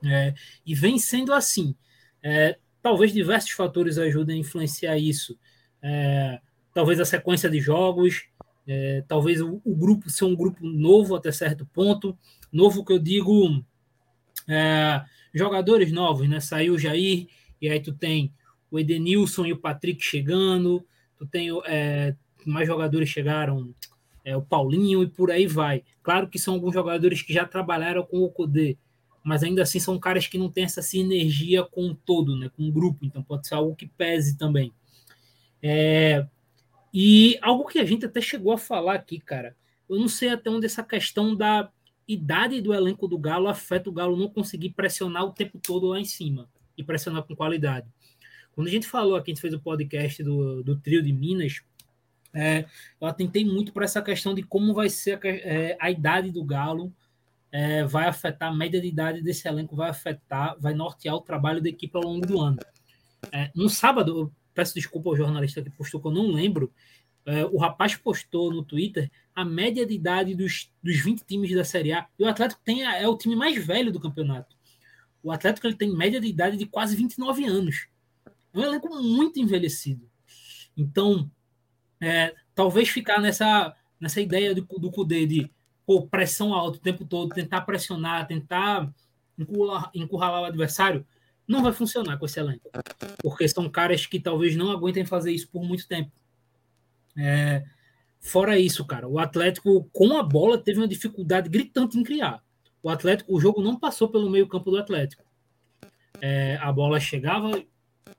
É, 0.05 0.35
e 0.65 0.75
vem 0.75 0.99
sendo 0.99 1.33
assim. 1.33 1.75
É, 2.23 2.59
talvez 2.83 3.13
diversos 3.13 3.51
fatores 3.51 3.99
ajudem 3.99 4.37
a 4.37 4.41
influenciar 4.41 4.99
isso. 4.99 5.39
É, 5.83 6.41
talvez 6.75 6.99
a 6.99 7.05
sequência 7.05 7.49
de 7.49 7.61
jogos, 7.61 8.29
é, 8.67 9.05
talvez 9.07 9.41
o, 9.41 9.61
o, 9.65 9.75
grupo 9.75 10.11
ser 10.11 10.25
um 10.25 10.35
grupo 10.35 10.67
novo 10.67 11.15
até 11.15 11.31
certo 11.31 11.67
ponto. 11.67 12.17
Novo 12.53 12.85
que 12.85 12.93
eu 12.93 12.99
digo, 12.99 13.65
é, 14.49 15.05
jogadores 15.33 15.93
novos, 15.93 16.29
né? 16.29 16.41
Saiu 16.41 16.75
o 16.75 16.79
Jair, 16.79 17.29
e 17.61 17.69
aí 17.69 17.81
tu 17.81 17.93
tem 17.93 18.33
o 18.71 18.79
Edenilson 18.79 19.47
e 19.47 19.53
o 19.53 19.59
Patrick 19.59 20.03
chegando, 20.03 20.85
tu 21.17 21.27
tem 21.27 21.49
é, 21.67 22.15
mais 22.45 22.67
jogadores 22.67 23.09
chegaram, 23.09 23.75
é, 24.25 24.37
o 24.37 24.43
Paulinho 24.43 25.03
e 25.03 25.07
por 25.07 25.31
aí 25.31 25.47
vai. 25.47 25.83
Claro 26.03 26.29
que 26.29 26.39
são 26.39 26.55
alguns 26.55 26.75
jogadores 26.75 27.23
que 27.23 27.33
já 27.33 27.47
trabalharam 27.47 28.05
com 28.05 28.23
o 28.23 28.31
Codê, 28.31 28.77
mas 29.25 29.43
ainda 29.43 29.63
assim 29.63 29.81
são 29.81 29.99
caras 29.99 30.27
que 30.27 30.39
não 30.39 30.51
têm 30.51 30.65
essa 30.65 30.83
sinergia 30.83 31.65
com 31.65 31.89
o 31.89 31.95
todo, 31.95 32.37
né, 32.37 32.51
com 32.57 32.69
o 32.69 32.73
grupo, 32.73 33.05
então 33.05 33.23
pode 33.23 33.47
ser 33.49 33.55
algo 33.55 33.75
que 33.75 33.87
pese 33.87 34.37
também. 34.37 34.73
É, 35.63 36.27
e 36.93 37.39
algo 37.43 37.67
que 37.67 37.79
a 37.79 37.85
gente 37.85 38.07
até 38.07 38.21
chegou 38.21 38.53
a 38.53 38.59
falar 38.59 38.95
aqui, 38.95 39.19
cara, 39.19 39.57
eu 39.89 39.99
não 39.99 40.09
sei 40.09 40.29
até 40.29 40.51
onde 40.51 40.67
essa 40.67 40.83
questão 40.83 41.35
da 41.35 41.71
idade 42.07 42.61
do 42.61 42.73
elenco 42.73 43.09
do 43.09 43.19
Galo 43.19 43.49
afeta 43.49 43.91
o 43.91 43.93
Galo 43.93 44.17
não 44.17 44.29
conseguir 44.29 44.71
pressionar 44.71 45.25
o 45.25 45.33
tempo 45.33 45.59
todo 45.59 45.89
lá 45.89 46.01
em 46.01 46.05
cima 46.05 46.49
e 46.79 46.85
pressionar 46.85 47.25
com 47.25 47.37
qualidade. 47.37 47.87
Quando 48.53 48.69
a 48.69 48.71
gente 48.71 48.87
falou 48.87 49.17
aqui, 49.17 49.31
a 49.31 49.35
gente 49.35 49.43
fez 49.43 49.53
o 49.53 49.61
podcast 49.61 50.23
do, 50.23 50.63
do 50.63 50.77
trio 50.77 51.03
de 51.03 51.13
Minas, 51.13 51.61
é, 52.33 52.67
eu 53.01 53.07
atentei 53.07 53.45
muito 53.45 53.73
para 53.73 53.85
essa 53.85 54.03
questão 54.03 54.35
de 54.35 54.43
como 54.43 54.73
vai 54.73 54.89
ser 54.89 55.19
a, 55.23 55.29
é, 55.29 55.77
a 55.81 55.91
idade 55.91 56.31
do 56.31 56.45
Galo, 56.45 56.93
é, 57.51 57.85
vai 57.85 58.07
afetar 58.07 58.51
a 58.51 58.55
média 58.55 58.81
de 58.81 58.87
idade 58.87 59.23
desse 59.23 59.49
elenco, 59.49 59.75
vai 59.75 59.91
afetar, 59.91 60.57
vai 60.61 60.75
nortear 60.75 61.15
o 61.15 61.21
trabalho 61.21 61.63
da 61.63 61.69
equipe 61.69 61.97
ao 61.97 62.03
longo 62.03 62.27
do 62.27 62.41
ano. 62.41 62.59
É, 63.33 63.51
no 63.55 63.69
sábado, 63.69 64.19
eu 64.21 64.33
peço 64.55 64.75
desculpa 64.75 65.09
ao 65.09 65.17
jornalista 65.17 65.63
que 65.63 65.71
postou, 65.71 66.01
que 66.01 66.07
eu 66.07 66.13
não 66.13 66.31
lembro, 66.31 66.73
é, 67.25 67.45
o 67.45 67.59
rapaz 67.59 67.95
postou 67.95 68.53
no 68.53 68.63
Twitter 68.63 69.11
a 69.35 69.45
média 69.45 69.87
de 69.87 69.95
idade 69.95 70.35
dos, 70.35 70.73
dos 70.83 70.99
20 70.99 71.25
times 71.25 71.55
da 71.55 71.65
Série 71.65 71.93
A, 71.93 72.07
e 72.19 72.25
o 72.25 72.29
Atlético 72.29 72.61
tem 72.65 72.85
a, 72.85 72.97
é 72.97 73.07
o 73.07 73.17
time 73.17 73.37
mais 73.37 73.65
velho 73.65 73.93
do 73.93 74.01
campeonato. 74.01 74.57
O 75.29 75.33
Atlético 75.33 75.67
ele 75.67 75.77
tem 75.77 75.95
média 75.95 76.19
de 76.19 76.27
idade 76.27 76.57
de 76.57 76.65
quase 76.65 76.97
29 76.97 77.45
anos. 77.45 77.87
É 78.55 78.59
um 78.59 78.63
elenco 78.63 78.89
muito 79.03 79.39
envelhecido. 79.39 80.09
Então, 80.75 81.31
é, 82.01 82.35
talvez 82.55 82.89
ficar 82.89 83.21
nessa, 83.21 83.77
nessa 84.01 84.23
ideia 84.23 84.55
do, 84.55 84.63
do 84.63 84.91
Cudê 84.91 85.27
de 85.27 85.51
pô, 85.85 86.07
pressão 86.07 86.55
alta 86.55 86.79
o 86.79 86.81
tempo 86.81 87.05
todo, 87.05 87.35
tentar 87.35 87.61
pressionar, 87.61 88.27
tentar 88.27 88.91
encurralar, 89.39 89.91
encurralar 89.95 90.41
o 90.41 90.45
adversário, 90.47 91.07
não 91.47 91.63
vai 91.63 91.75
funcionar 91.75 92.17
com 92.17 92.25
esse 92.25 92.41
elenco. 92.41 92.71
Porque 93.23 93.47
são 93.49 93.69
caras 93.69 94.07
que 94.07 94.19
talvez 94.19 94.57
não 94.57 94.71
aguentem 94.71 95.05
fazer 95.05 95.31
isso 95.31 95.49
por 95.51 95.63
muito 95.63 95.87
tempo. 95.87 96.11
É, 97.19 97.67
fora 98.19 98.59
isso, 98.59 98.83
cara, 98.87 99.07
o 99.07 99.19
Atlético 99.19 99.87
com 99.93 100.17
a 100.17 100.23
bola 100.23 100.57
teve 100.57 100.81
uma 100.81 100.89
dificuldade 100.89 101.51
gritante 101.51 101.99
em 101.99 102.03
criar. 102.03 102.43
O 102.83 102.89
Atlético, 102.89 103.35
o 103.35 103.41
jogo 103.41 103.63
não 103.63 103.77
passou 103.77 104.09
pelo 104.09 104.31
meio 104.31 104.47
campo 104.47 104.71
do 104.71 104.79
Atlético. 104.79 105.25
É, 106.21 106.57
a 106.61 106.73
bola 106.73 107.01
chegava, 107.01 107.51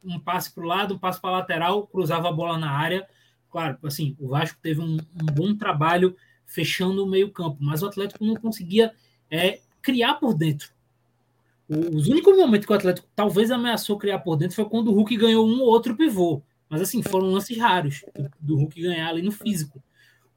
um 0.04 0.20
passe 0.20 0.54
para 0.54 0.64
o 0.64 0.68
lado, 0.68 0.96
um 0.96 1.00
passe 1.00 1.20
para 1.20 1.30
a 1.30 1.40
lateral, 1.40 1.88
cruzava 1.88 2.30
a 2.30 2.32
bola 2.32 2.58
na 2.58 2.72
área. 2.72 3.08
Claro, 3.50 3.78
assim, 3.84 4.16
o 4.20 4.30
Vasco 4.30 4.60
teve 4.62 4.82
um, 4.82 4.98
um 4.98 5.26
bom 5.34 5.56
trabalho 5.56 6.16
fechando 6.46 7.04
o 7.04 7.08
meio 7.08 7.32
campo, 7.32 7.58
mas 7.60 7.82
o 7.82 7.88
Atlético 7.88 8.26
não 8.26 8.36
conseguia 8.36 8.94
é, 9.30 9.60
criar 9.82 10.16
por 10.16 10.34
dentro. 10.34 10.72
Os 11.70 12.08
únicos 12.08 12.36
momentos 12.36 12.66
que 12.66 12.74
o 12.74 12.76
Atlético 12.76 13.08
talvez 13.16 13.52
ameaçou 13.52 13.98
criar 13.98 14.20
por 14.20 14.36
dentro 14.36 14.56
foi 14.56 14.66
quando 14.66 14.88
o 14.88 14.94
Hulk 14.94 15.16
ganhou 15.16 15.48
um 15.48 15.62
ou 15.62 15.68
outro 15.68 15.96
pivô. 15.96 16.42
Mas 16.68 16.82
assim, 16.82 17.04
foram 17.04 17.32
lances 17.32 17.58
raros 17.58 18.04
do, 18.16 18.32
do 18.40 18.56
Hulk 18.58 18.82
ganhar 18.82 19.08
ali 19.08 19.22
no 19.22 19.32
físico. 19.32 19.82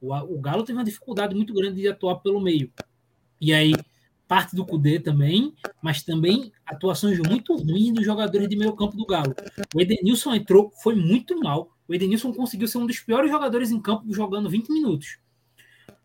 O, 0.01 0.15
o 0.15 0.41
Galo 0.41 0.63
teve 0.63 0.79
uma 0.79 0.85
dificuldade 0.85 1.35
muito 1.35 1.55
grande 1.55 1.81
de 1.81 1.89
atuar 1.89 2.17
pelo 2.17 2.41
meio. 2.41 2.71
E 3.41 3.53
aí, 3.53 3.73
parte 4.33 4.57
do 4.57 4.65
Cudê 4.65 4.99
também, 4.99 5.53
mas 5.83 6.03
também 6.03 6.51
atuações 6.65 7.19
muito 7.19 7.55
ruins 7.55 7.93
dos 7.93 8.03
jogadores 8.03 8.49
de 8.49 8.57
meio 8.57 8.73
campo 8.73 8.97
do 8.97 9.05
Galo. 9.05 9.35
O 9.75 9.79
Edenilson 9.79 10.35
entrou, 10.35 10.73
foi 10.83 10.95
muito 10.95 11.39
mal. 11.39 11.71
O 11.87 11.95
Edenilson 11.95 12.33
conseguiu 12.33 12.67
ser 12.67 12.79
um 12.79 12.87
dos 12.87 12.99
piores 12.99 13.31
jogadores 13.31 13.71
em 13.71 13.79
campo 13.79 14.11
jogando 14.11 14.49
20 14.49 14.73
minutos. 14.73 15.19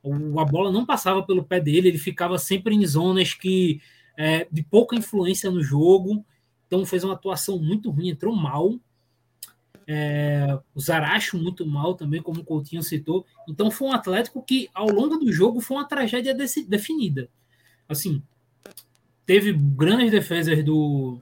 O, 0.04 0.42
a 0.42 0.44
bola 0.44 0.74
não 0.74 0.86
passava 0.86 1.24
pelo 1.24 1.42
pé 1.42 1.62
dele, 1.62 1.88
ele 1.88 1.98
ficava 1.98 2.38
sempre 2.38 2.76
em 2.76 2.86
zonas 2.86 3.34
que 3.34 3.80
é, 4.18 4.46
de 4.52 4.62
pouca 4.62 4.94
influência 4.94 5.50
no 5.50 5.64
jogo. 5.64 6.26
Então 6.68 6.86
fez 6.86 7.06
uma 7.06 7.14
atuação 7.14 7.58
muito 7.58 7.90
ruim, 7.90 8.10
entrou 8.10 8.36
mal. 8.36 8.78
É, 9.88 10.60
o 10.76 10.82
Zaracho 10.82 11.38
muito 11.38 11.66
mal 11.66 11.96
também, 11.96 12.22
como 12.22 12.42
o 12.42 12.44
Coutinho 12.44 12.84
citou. 12.84 13.26
Então 13.48 13.72
foi 13.72 13.88
um 13.88 13.94
Atlético 13.94 14.44
que, 14.44 14.70
ao 14.74 14.90
longo 14.90 15.16
do 15.16 15.32
jogo, 15.32 15.62
foi 15.62 15.78
uma 15.78 15.88
tragédia 15.88 16.36
definida 16.36 17.30
assim, 17.88 18.22
teve 19.26 19.54
grandes 19.54 20.12
defesas 20.12 20.64
do 20.64 21.22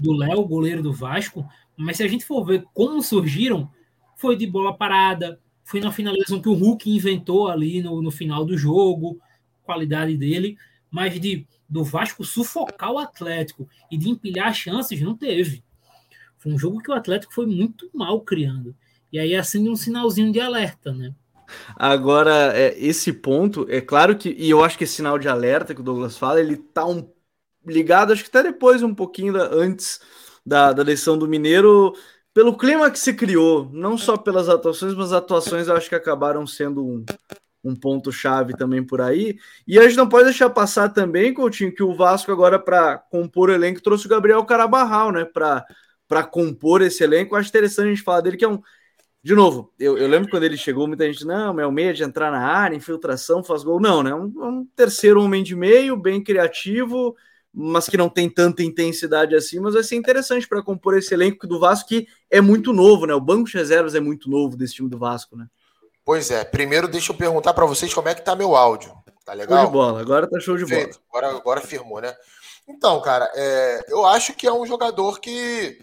do 0.00 0.12
Léo, 0.12 0.44
goleiro 0.44 0.82
do 0.82 0.92
Vasco, 0.92 1.46
mas 1.76 1.96
se 1.96 2.02
a 2.02 2.08
gente 2.08 2.24
for 2.24 2.44
ver 2.44 2.64
como 2.74 3.00
surgiram, 3.00 3.70
foi 4.16 4.36
de 4.36 4.46
bola 4.46 4.76
parada, 4.76 5.38
foi 5.62 5.80
na 5.80 5.92
finalização 5.92 6.42
que 6.42 6.48
o 6.48 6.54
Hulk 6.54 6.90
inventou 6.90 7.48
ali 7.48 7.80
no, 7.80 8.02
no 8.02 8.10
final 8.10 8.44
do 8.44 8.58
jogo, 8.58 9.20
qualidade 9.62 10.16
dele, 10.16 10.56
mas 10.90 11.18
de 11.20 11.46
do 11.68 11.82
Vasco 11.82 12.22
sufocar 12.22 12.92
o 12.92 12.98
Atlético 12.98 13.66
e 13.90 13.96
de 13.96 14.10
empilhar 14.10 14.52
chances, 14.52 15.00
não 15.00 15.16
teve. 15.16 15.64
Foi 16.36 16.52
um 16.52 16.58
jogo 16.58 16.82
que 16.82 16.90
o 16.90 16.94
Atlético 16.94 17.32
foi 17.32 17.46
muito 17.46 17.88
mal 17.94 18.20
criando. 18.20 18.76
E 19.10 19.18
aí 19.18 19.34
acende 19.34 19.70
um 19.70 19.76
sinalzinho 19.76 20.30
de 20.30 20.38
alerta, 20.38 20.92
né? 20.92 21.14
Agora, 21.76 22.56
é, 22.56 22.74
esse 22.78 23.12
ponto, 23.12 23.66
é 23.68 23.80
claro 23.80 24.16
que, 24.16 24.30
e 24.38 24.50
eu 24.50 24.62
acho 24.64 24.76
que 24.78 24.84
esse 24.84 24.94
sinal 24.94 25.18
de 25.18 25.28
alerta 25.28 25.74
que 25.74 25.80
o 25.80 25.84
Douglas 25.84 26.16
fala, 26.16 26.40
ele 26.40 26.56
tá 26.56 26.86
um, 26.86 27.08
ligado, 27.66 28.12
acho 28.12 28.22
que 28.24 28.28
até 28.28 28.42
depois, 28.42 28.82
um 28.82 28.94
pouquinho 28.94 29.32
da, 29.32 29.48
antes 29.52 30.00
da, 30.44 30.72
da 30.72 30.82
eleição 30.82 31.16
do 31.16 31.28
Mineiro, 31.28 31.94
pelo 32.34 32.56
clima 32.56 32.90
que 32.90 32.98
se 32.98 33.14
criou, 33.14 33.68
não 33.72 33.96
só 33.96 34.16
pelas 34.16 34.48
atuações, 34.48 34.94
mas 34.94 35.06
as 35.06 35.12
atuações 35.12 35.68
eu 35.68 35.76
acho 35.76 35.88
que 35.88 35.94
acabaram 35.94 36.46
sendo 36.46 36.84
um, 36.84 37.04
um 37.62 37.76
ponto-chave 37.76 38.56
também 38.56 38.84
por 38.84 39.00
aí. 39.00 39.38
E 39.66 39.78
a 39.78 39.82
gente 39.82 39.96
não 39.96 40.08
pode 40.08 40.24
deixar 40.24 40.50
passar 40.50 40.88
também, 40.88 41.34
Coutinho, 41.34 41.74
que 41.74 41.82
o 41.82 41.94
Vasco 41.94 42.32
agora, 42.32 42.58
para 42.58 42.98
compor 42.98 43.50
o 43.50 43.52
elenco, 43.52 43.82
trouxe 43.82 44.06
o 44.06 44.08
Gabriel 44.08 44.44
Carabarral, 44.44 45.12
né, 45.12 45.24
para 45.24 46.24
compor 46.24 46.82
esse 46.82 47.04
elenco. 47.04 47.36
Acho 47.36 47.48
interessante 47.48 47.86
a 47.86 47.90
gente 47.90 48.02
falar 48.02 48.22
dele, 48.22 48.36
que 48.36 48.44
é 48.44 48.48
um 48.48 48.60
de 49.24 49.36
novo, 49.36 49.72
eu, 49.78 49.96
eu, 49.96 50.08
lembro 50.08 50.28
quando 50.28 50.42
ele 50.42 50.56
chegou, 50.56 50.88
muita 50.88 51.06
gente, 51.06 51.24
não, 51.24 51.60
é 51.60 51.66
o 51.66 51.70
meio 51.70 51.94
de 51.94 52.02
entrar 52.02 52.32
na 52.32 52.44
área, 52.44 52.74
infiltração, 52.74 53.44
faz 53.44 53.62
gol. 53.62 53.80
Não, 53.80 54.02
né? 54.02 54.12
Um, 54.12 54.24
um, 54.24 54.68
terceiro 54.74 55.22
homem 55.22 55.44
de 55.44 55.54
meio, 55.54 55.96
bem 55.96 56.20
criativo, 56.20 57.14
mas 57.54 57.88
que 57.88 57.96
não 57.96 58.08
tem 58.08 58.28
tanta 58.28 58.64
intensidade 58.64 59.36
assim, 59.36 59.60
mas 59.60 59.74
vai 59.74 59.84
ser 59.84 59.94
interessante 59.94 60.48
para 60.48 60.60
compor 60.60 60.98
esse 60.98 61.14
elenco 61.14 61.46
do 61.46 61.60
Vasco, 61.60 61.88
que 61.88 62.08
é 62.28 62.40
muito 62.40 62.72
novo, 62.72 63.06
né? 63.06 63.14
O 63.14 63.20
banco 63.20 63.48
de 63.48 63.56
reservas 63.56 63.94
é 63.94 64.00
muito 64.00 64.28
novo 64.28 64.56
desse 64.56 64.74
time 64.74 64.90
do 64.90 64.98
Vasco, 64.98 65.36
né? 65.36 65.46
Pois 66.04 66.32
é. 66.32 66.44
Primeiro, 66.44 66.88
deixa 66.88 67.12
eu 67.12 67.16
perguntar 67.16 67.54
para 67.54 67.64
vocês 67.64 67.94
como 67.94 68.08
é 68.08 68.14
que 68.16 68.24
tá 68.24 68.34
meu 68.34 68.56
áudio. 68.56 68.92
Tá 69.24 69.34
legal? 69.34 69.58
Show 69.58 69.66
de 69.66 69.72
bola, 69.72 70.00
agora 70.00 70.28
tá 70.28 70.40
show 70.40 70.56
de 70.56 70.66
Feito. 70.66 71.00
bola. 71.10 71.28
Agora, 71.28 71.38
agora 71.38 71.60
firmou, 71.60 72.00
né? 72.00 72.12
Então, 72.68 73.00
cara, 73.00 73.30
é, 73.36 73.84
eu 73.86 74.04
acho 74.04 74.34
que 74.34 74.48
é 74.48 74.52
um 74.52 74.66
jogador 74.66 75.20
que 75.20 75.78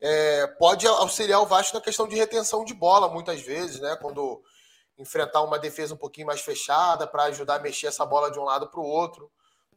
é, 0.00 0.46
pode 0.58 0.86
auxiliar 0.86 1.40
o 1.42 1.46
Vasco 1.46 1.76
na 1.76 1.82
questão 1.82 2.08
de 2.08 2.16
retenção 2.16 2.64
de 2.64 2.72
bola, 2.72 3.08
muitas 3.08 3.40
vezes, 3.40 3.80
né? 3.80 3.96
Quando 4.00 4.42
enfrentar 4.98 5.42
uma 5.42 5.58
defesa 5.58 5.94
um 5.94 5.98
pouquinho 5.98 6.26
mais 6.26 6.40
fechada 6.40 7.06
para 7.06 7.24
ajudar 7.24 7.56
a 7.56 7.58
mexer 7.58 7.86
essa 7.86 8.04
bola 8.04 8.30
de 8.30 8.38
um 8.38 8.44
lado 8.44 8.68
para 8.68 8.80
o 8.80 8.84
outro. 8.84 9.30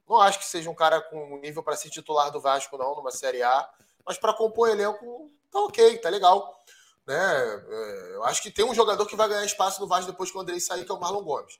Não 0.07 0.19
acho 0.19 0.39
que 0.39 0.45
seja 0.45 0.69
um 0.69 0.75
cara 0.75 1.01
com 1.01 1.37
nível 1.37 1.63
para 1.63 1.75
ser 1.75 1.89
titular 1.89 2.29
do 2.29 2.41
Vasco, 2.41 2.77
não, 2.77 2.95
numa 2.95 3.11
Série 3.11 3.41
A. 3.41 3.69
Mas 4.05 4.17
para 4.17 4.33
compor 4.33 4.69
elenco, 4.69 5.31
tá 5.49 5.59
ok, 5.61 5.97
tá 5.99 6.09
legal. 6.09 6.53
Né? 7.07 7.15
É, 7.15 8.15
eu 8.15 8.23
acho 8.25 8.41
que 8.41 8.51
tem 8.51 8.65
um 8.65 8.75
jogador 8.75 9.05
que 9.05 9.15
vai 9.15 9.27
ganhar 9.29 9.45
espaço 9.45 9.79
no 9.81 9.87
Vasco 9.87 10.11
depois 10.11 10.29
que 10.29 10.37
o 10.37 10.41
Andrei 10.41 10.59
sair, 10.59 10.85
que 10.85 10.91
é 10.91 10.95
o 10.95 10.99
Marlon 10.99 11.23
Gomes. 11.23 11.59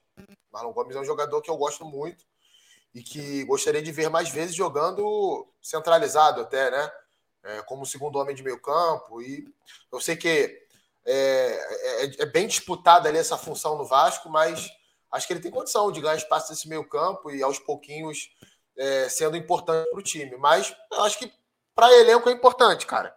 Marlon 0.52 0.72
Gomes 0.72 0.96
é 0.96 1.00
um 1.00 1.04
jogador 1.04 1.40
que 1.40 1.50
eu 1.50 1.56
gosto 1.56 1.84
muito 1.84 2.24
e 2.94 3.02
que 3.02 3.44
gostaria 3.44 3.82
de 3.82 3.90
ver 3.90 4.08
mais 4.08 4.28
vezes 4.28 4.54
jogando 4.54 5.46
centralizado 5.60 6.42
até, 6.42 6.70
né? 6.70 6.92
É, 7.44 7.62
como 7.62 7.86
segundo 7.86 8.18
homem 8.18 8.34
de 8.34 8.42
meio 8.42 8.60
campo. 8.60 9.22
E 9.22 9.44
eu 9.92 10.00
sei 10.00 10.16
que 10.16 10.62
É, 11.06 12.02
é, 12.02 12.22
é, 12.22 12.26
bem 12.26 12.46
disputada 12.46 13.10
ali 13.10 13.18
essa 13.18 13.36
função 13.36 13.76
no 13.76 13.84
Vasco, 13.84 14.30
mas 14.30 14.70
acho 15.12 15.26
que 15.26 15.34
ele 15.34 15.40
tem 15.40 15.50
condição 15.50 15.92
de 15.92 16.00
ganhar 16.00 16.16
espaço 16.16 16.50
nesse 16.50 16.66
meio 16.66 16.88
campo 16.88 17.30
e 17.30 17.42
aos 17.42 17.58
pouquinhos 17.58 18.30
é, 18.74 19.06
sendo 19.10 19.36
importante 19.36 19.86
para 19.90 19.98
o 19.98 20.02
time. 20.02 20.34
Mas 20.38 20.74
eu 20.90 21.04
acho 21.04 21.18
que 21.18 21.30
para 21.74 21.92
elenco 22.00 22.30
é 22.30 22.32
importante, 22.32 22.86
cara. 22.86 23.14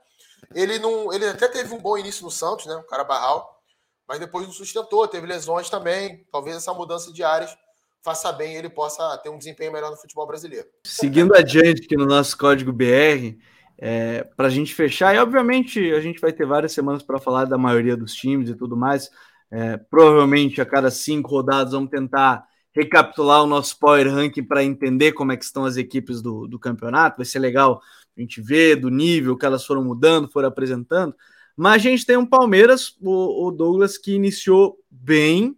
Ele 0.54 0.78
não, 0.80 1.14
ele 1.14 1.28
até 1.28 1.48
teve 1.48 1.74
um 1.74 1.80
bom 1.80 1.98
início 1.98 2.26
no 2.26 2.32
Santos, 2.32 2.66
né? 2.66 2.76
O 2.76 2.84
cara 2.84 3.06
Barral, 3.06 3.58
mas 4.06 4.20
depois 4.20 4.46
não 4.46 4.54
sustentou, 4.54 5.08
teve 5.08 5.26
lesões 5.26 5.70
também. 5.70 6.28
Talvez 6.30 6.58
essa 6.58 6.74
mudança 6.74 7.14
de 7.14 7.24
áreas 7.24 7.58
faça 8.04 8.32
bem 8.32 8.56
ele 8.56 8.70
possa 8.70 9.18
ter 9.18 9.30
um 9.30 9.38
desempenho 9.38 9.72
melhor 9.72 9.92
no 9.92 9.98
futebol 9.98 10.28
brasileiro. 10.28 10.68
Seguindo 10.86 11.36
adiante 11.36 11.84
aqui 11.84 11.98
no 11.98 12.06
nosso 12.06 12.38
código 12.38 12.72
BR, 12.72 13.38
é, 13.78 14.24
para 14.36 14.48
a 14.48 14.50
gente 14.50 14.74
fechar, 14.74 15.16
e 15.16 15.20
obviamente 15.20 15.80
a 15.92 16.02
gente 16.02 16.20
vai 16.20 16.34
ter 16.34 16.46
várias 16.46 16.72
semanas 16.72 17.04
para 17.04 17.20
falar 17.20 17.46
da 17.46 17.58
maioria 17.58 17.96
dos 17.96 18.14
times 18.14 18.50
e 18.50 18.56
tudo 18.56 18.76
mais. 18.76 19.10
É, 19.50 19.78
provavelmente 19.78 20.60
a 20.60 20.66
cada 20.66 20.92
cinco 20.92 21.30
rodadas 21.30 21.72
vamos 21.72 21.90
tentar 21.90 22.46
recapitular 22.74 23.44
o 23.44 23.48
nosso 23.48 23.80
power 23.80 24.14
ranking 24.14 24.44
para 24.44 24.64
entender 24.64 25.14
como 25.14 25.32
é 25.32 25.38
que 25.38 25.46
estão 25.46 25.66
as 25.66 25.78
equipes 25.78 26.22
do, 26.22 26.48
do 26.48 26.60
campeonato. 26.60 27.18
Vai 27.18 27.26
ser 27.26 27.40
legal 27.40 27.82
a 28.16 28.22
gente 28.22 28.42
ver 28.42 28.76
do 28.76 28.90
nível 28.90 29.38
que 29.38 29.46
elas 29.46 29.66
foram 29.66 29.84
mudando, 29.84 30.30
foram 30.30 30.48
apresentando. 30.48 31.16
Mas 31.56 31.76
a 31.76 31.90
gente 31.90 32.06
tem 32.06 32.18
um 32.18 32.26
Palmeiras, 32.26 32.96
o, 33.02 33.48
o 33.48 33.52
Douglas, 33.52 33.98
que 33.98 34.14
iniciou 34.14 34.78
bem. 34.92 35.58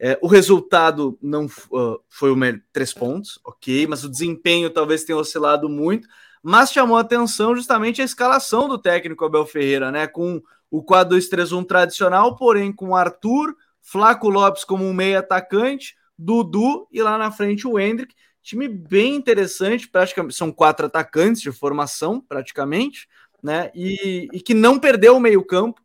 É, 0.00 0.18
o 0.22 0.26
resultado 0.26 1.18
não 1.20 1.44
uh, 1.44 2.00
foi 2.08 2.30
o 2.30 2.36
melhor, 2.36 2.60
três 2.72 2.92
pontos, 2.92 3.38
ok, 3.44 3.86
mas 3.86 4.02
o 4.02 4.10
desempenho 4.10 4.70
talvez 4.70 5.04
tenha 5.04 5.18
oscilado 5.18 5.68
muito. 5.68 6.08
Mas 6.46 6.70
chamou 6.70 6.98
atenção 6.98 7.56
justamente 7.56 8.02
a 8.02 8.04
escalação 8.04 8.68
do 8.68 8.76
técnico 8.76 9.24
Abel 9.24 9.46
Ferreira, 9.46 9.90
né? 9.90 10.06
Com 10.06 10.42
o 10.70 10.84
4-2-3-1 10.84 11.64
tradicional, 11.64 12.36
porém 12.36 12.70
com 12.70 12.94
Arthur, 12.94 13.56
Flaco 13.80 14.28
Lopes 14.28 14.62
como 14.62 14.84
um 14.84 14.92
meio 14.92 15.18
atacante, 15.18 15.96
Dudu 16.18 16.86
e 16.92 17.02
lá 17.02 17.16
na 17.16 17.30
frente 17.30 17.66
o 17.66 17.78
Hendrick. 17.78 18.14
Time 18.42 18.68
bem 18.68 19.14
interessante, 19.14 19.88
praticamente 19.88 20.34
são 20.34 20.52
quatro 20.52 20.84
atacantes 20.84 21.40
de 21.40 21.50
formação, 21.50 22.20
praticamente, 22.20 23.08
né? 23.42 23.70
E, 23.74 24.28
e 24.30 24.38
que 24.38 24.52
não 24.52 24.78
perdeu 24.78 25.16
o 25.16 25.20
meio-campo 25.20 25.80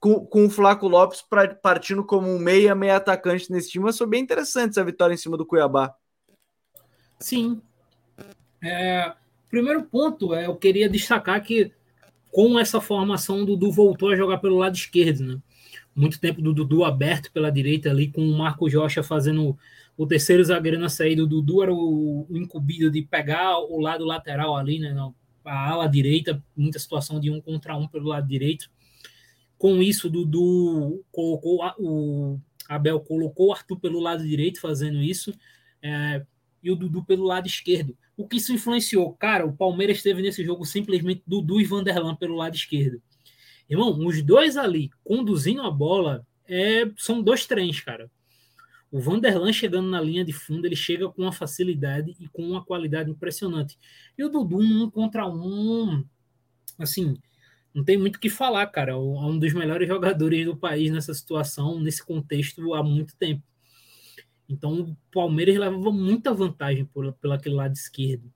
com, 0.00 0.26
com 0.26 0.46
o 0.46 0.50
Flaco 0.50 0.88
Lopes 0.88 1.22
pra, 1.22 1.54
partindo 1.54 2.04
como 2.04 2.28
um 2.28 2.38
meia, 2.40 2.74
meia 2.74 2.96
atacante 2.96 3.48
nesse 3.52 3.70
time. 3.70 3.84
Mas 3.84 3.96
foi 3.96 4.08
bem 4.08 4.20
interessante 4.20 4.70
essa 4.70 4.84
vitória 4.84 5.14
em 5.14 5.18
cima 5.18 5.36
do 5.36 5.46
Cuiabá. 5.46 5.94
Sim. 7.20 7.62
É, 8.60 9.14
primeiro 9.50 9.82
ponto, 9.82 10.34
é, 10.34 10.46
eu 10.46 10.56
queria 10.56 10.88
destacar 10.88 11.42
que 11.42 11.72
com 12.30 12.58
essa 12.58 12.80
formação, 12.80 13.42
o 13.42 13.46
Dudu 13.46 13.70
voltou 13.72 14.10
a 14.10 14.16
jogar 14.16 14.38
pelo 14.38 14.56
lado 14.56 14.76
esquerdo, 14.76 15.24
né? 15.24 15.42
Muito 15.94 16.20
tempo 16.20 16.40
do 16.40 16.54
Dudu 16.54 16.84
aberto 16.84 17.32
pela 17.32 17.50
direita 17.50 17.90
ali, 17.90 18.08
com 18.08 18.22
o 18.22 18.38
Marco 18.38 18.68
Rocha 18.70 19.02
fazendo 19.02 19.58
o 19.96 20.06
terceiro 20.06 20.44
zagueiro 20.44 20.78
na 20.78 20.88
saída. 20.88 21.24
O 21.24 21.26
Dudu 21.26 21.62
era 21.62 21.74
o, 21.74 22.26
o 22.30 22.36
incumbido 22.36 22.90
de 22.90 23.02
pegar 23.02 23.58
o 23.58 23.80
lado 23.80 24.04
lateral 24.04 24.56
ali, 24.56 24.78
né? 24.78 24.94
A 25.44 25.70
ala 25.70 25.88
direita, 25.88 26.42
muita 26.56 26.78
situação 26.78 27.18
de 27.18 27.30
um 27.30 27.40
contra 27.40 27.76
um 27.76 27.88
pelo 27.88 28.08
lado 28.08 28.28
direito. 28.28 28.70
Com 29.58 29.82
isso, 29.82 30.06
o 30.06 30.10
Dudu 30.10 31.04
colocou 31.10 31.60
o 31.78 32.38
Abel 32.68 33.00
colocou 33.00 33.48
o 33.48 33.52
Arthur 33.52 33.80
pelo 33.80 33.98
lado 33.98 34.26
direito 34.26 34.60
fazendo 34.60 35.02
isso. 35.02 35.34
É, 35.82 36.24
e 36.62 36.70
o 36.70 36.76
Dudu 36.76 37.04
pelo 37.04 37.24
lado 37.24 37.46
esquerdo. 37.46 37.96
O 38.16 38.26
que 38.28 38.36
isso 38.36 38.52
influenciou? 38.52 39.12
Cara, 39.14 39.46
o 39.46 39.56
Palmeiras 39.56 40.02
teve 40.02 40.22
nesse 40.22 40.44
jogo 40.44 40.64
simplesmente 40.64 41.22
Dudu 41.26 41.60
e 41.60 41.64
Vanderlan 41.64 42.14
pelo 42.14 42.36
lado 42.36 42.54
esquerdo. 42.54 43.02
Irmão, 43.68 43.96
os 44.04 44.22
dois 44.22 44.56
ali 44.56 44.90
conduzindo 45.04 45.62
a 45.62 45.70
bola 45.70 46.26
é, 46.46 46.90
são 46.96 47.22
dois 47.22 47.46
trens, 47.46 47.80
cara. 47.80 48.10
O 48.90 48.98
Vanderlan 48.98 49.52
chegando 49.52 49.88
na 49.88 50.00
linha 50.00 50.24
de 50.24 50.32
fundo, 50.32 50.66
ele 50.66 50.74
chega 50.74 51.08
com 51.08 51.22
uma 51.22 51.32
facilidade 51.32 52.16
e 52.18 52.26
com 52.28 52.42
uma 52.42 52.64
qualidade 52.64 53.08
impressionante. 53.08 53.78
E 54.18 54.24
o 54.24 54.28
Dudu, 54.28 54.58
um 54.58 54.90
contra 54.90 55.28
um, 55.28 56.04
assim, 56.76 57.16
não 57.72 57.84
tem 57.84 57.96
muito 57.96 58.16
o 58.16 58.20
que 58.20 58.28
falar, 58.28 58.66
cara. 58.66 58.92
É 58.92 58.96
um 58.96 59.38
dos 59.38 59.52
melhores 59.52 59.86
jogadores 59.86 60.44
do 60.44 60.56
país 60.56 60.90
nessa 60.90 61.14
situação, 61.14 61.78
nesse 61.78 62.04
contexto, 62.04 62.74
há 62.74 62.82
muito 62.82 63.16
tempo. 63.16 63.42
Então 64.50 64.80
o 64.80 64.96
Palmeiras 65.12 65.56
levava 65.56 65.92
muita 65.92 66.34
vantagem 66.34 66.84
por, 66.84 67.12
pelo 67.14 67.34
aquele 67.34 67.54
lado 67.54 67.72
esquerdo. 67.72 68.30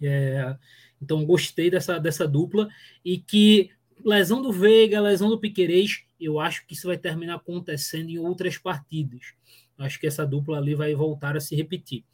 É, 0.00 0.56
então 1.02 1.24
gostei 1.24 1.68
dessa, 1.68 1.98
dessa 1.98 2.28
dupla 2.28 2.68
e 3.04 3.18
que 3.18 3.70
lesão 4.04 4.40
do 4.40 4.52
Veiga, 4.52 5.00
lesão 5.00 5.28
do 5.28 5.38
Piquerez, 5.38 6.04
eu 6.20 6.38
acho 6.38 6.64
que 6.66 6.74
isso 6.74 6.86
vai 6.86 6.96
terminar 6.96 7.36
acontecendo 7.36 8.10
em 8.10 8.18
outras 8.18 8.56
partidas. 8.56 9.34
Acho 9.78 9.98
que 9.98 10.06
essa 10.06 10.26
dupla 10.26 10.58
ali 10.58 10.74
vai 10.74 10.94
voltar 10.94 11.36
a 11.36 11.40
se 11.40 11.56
repetir. 11.56 12.04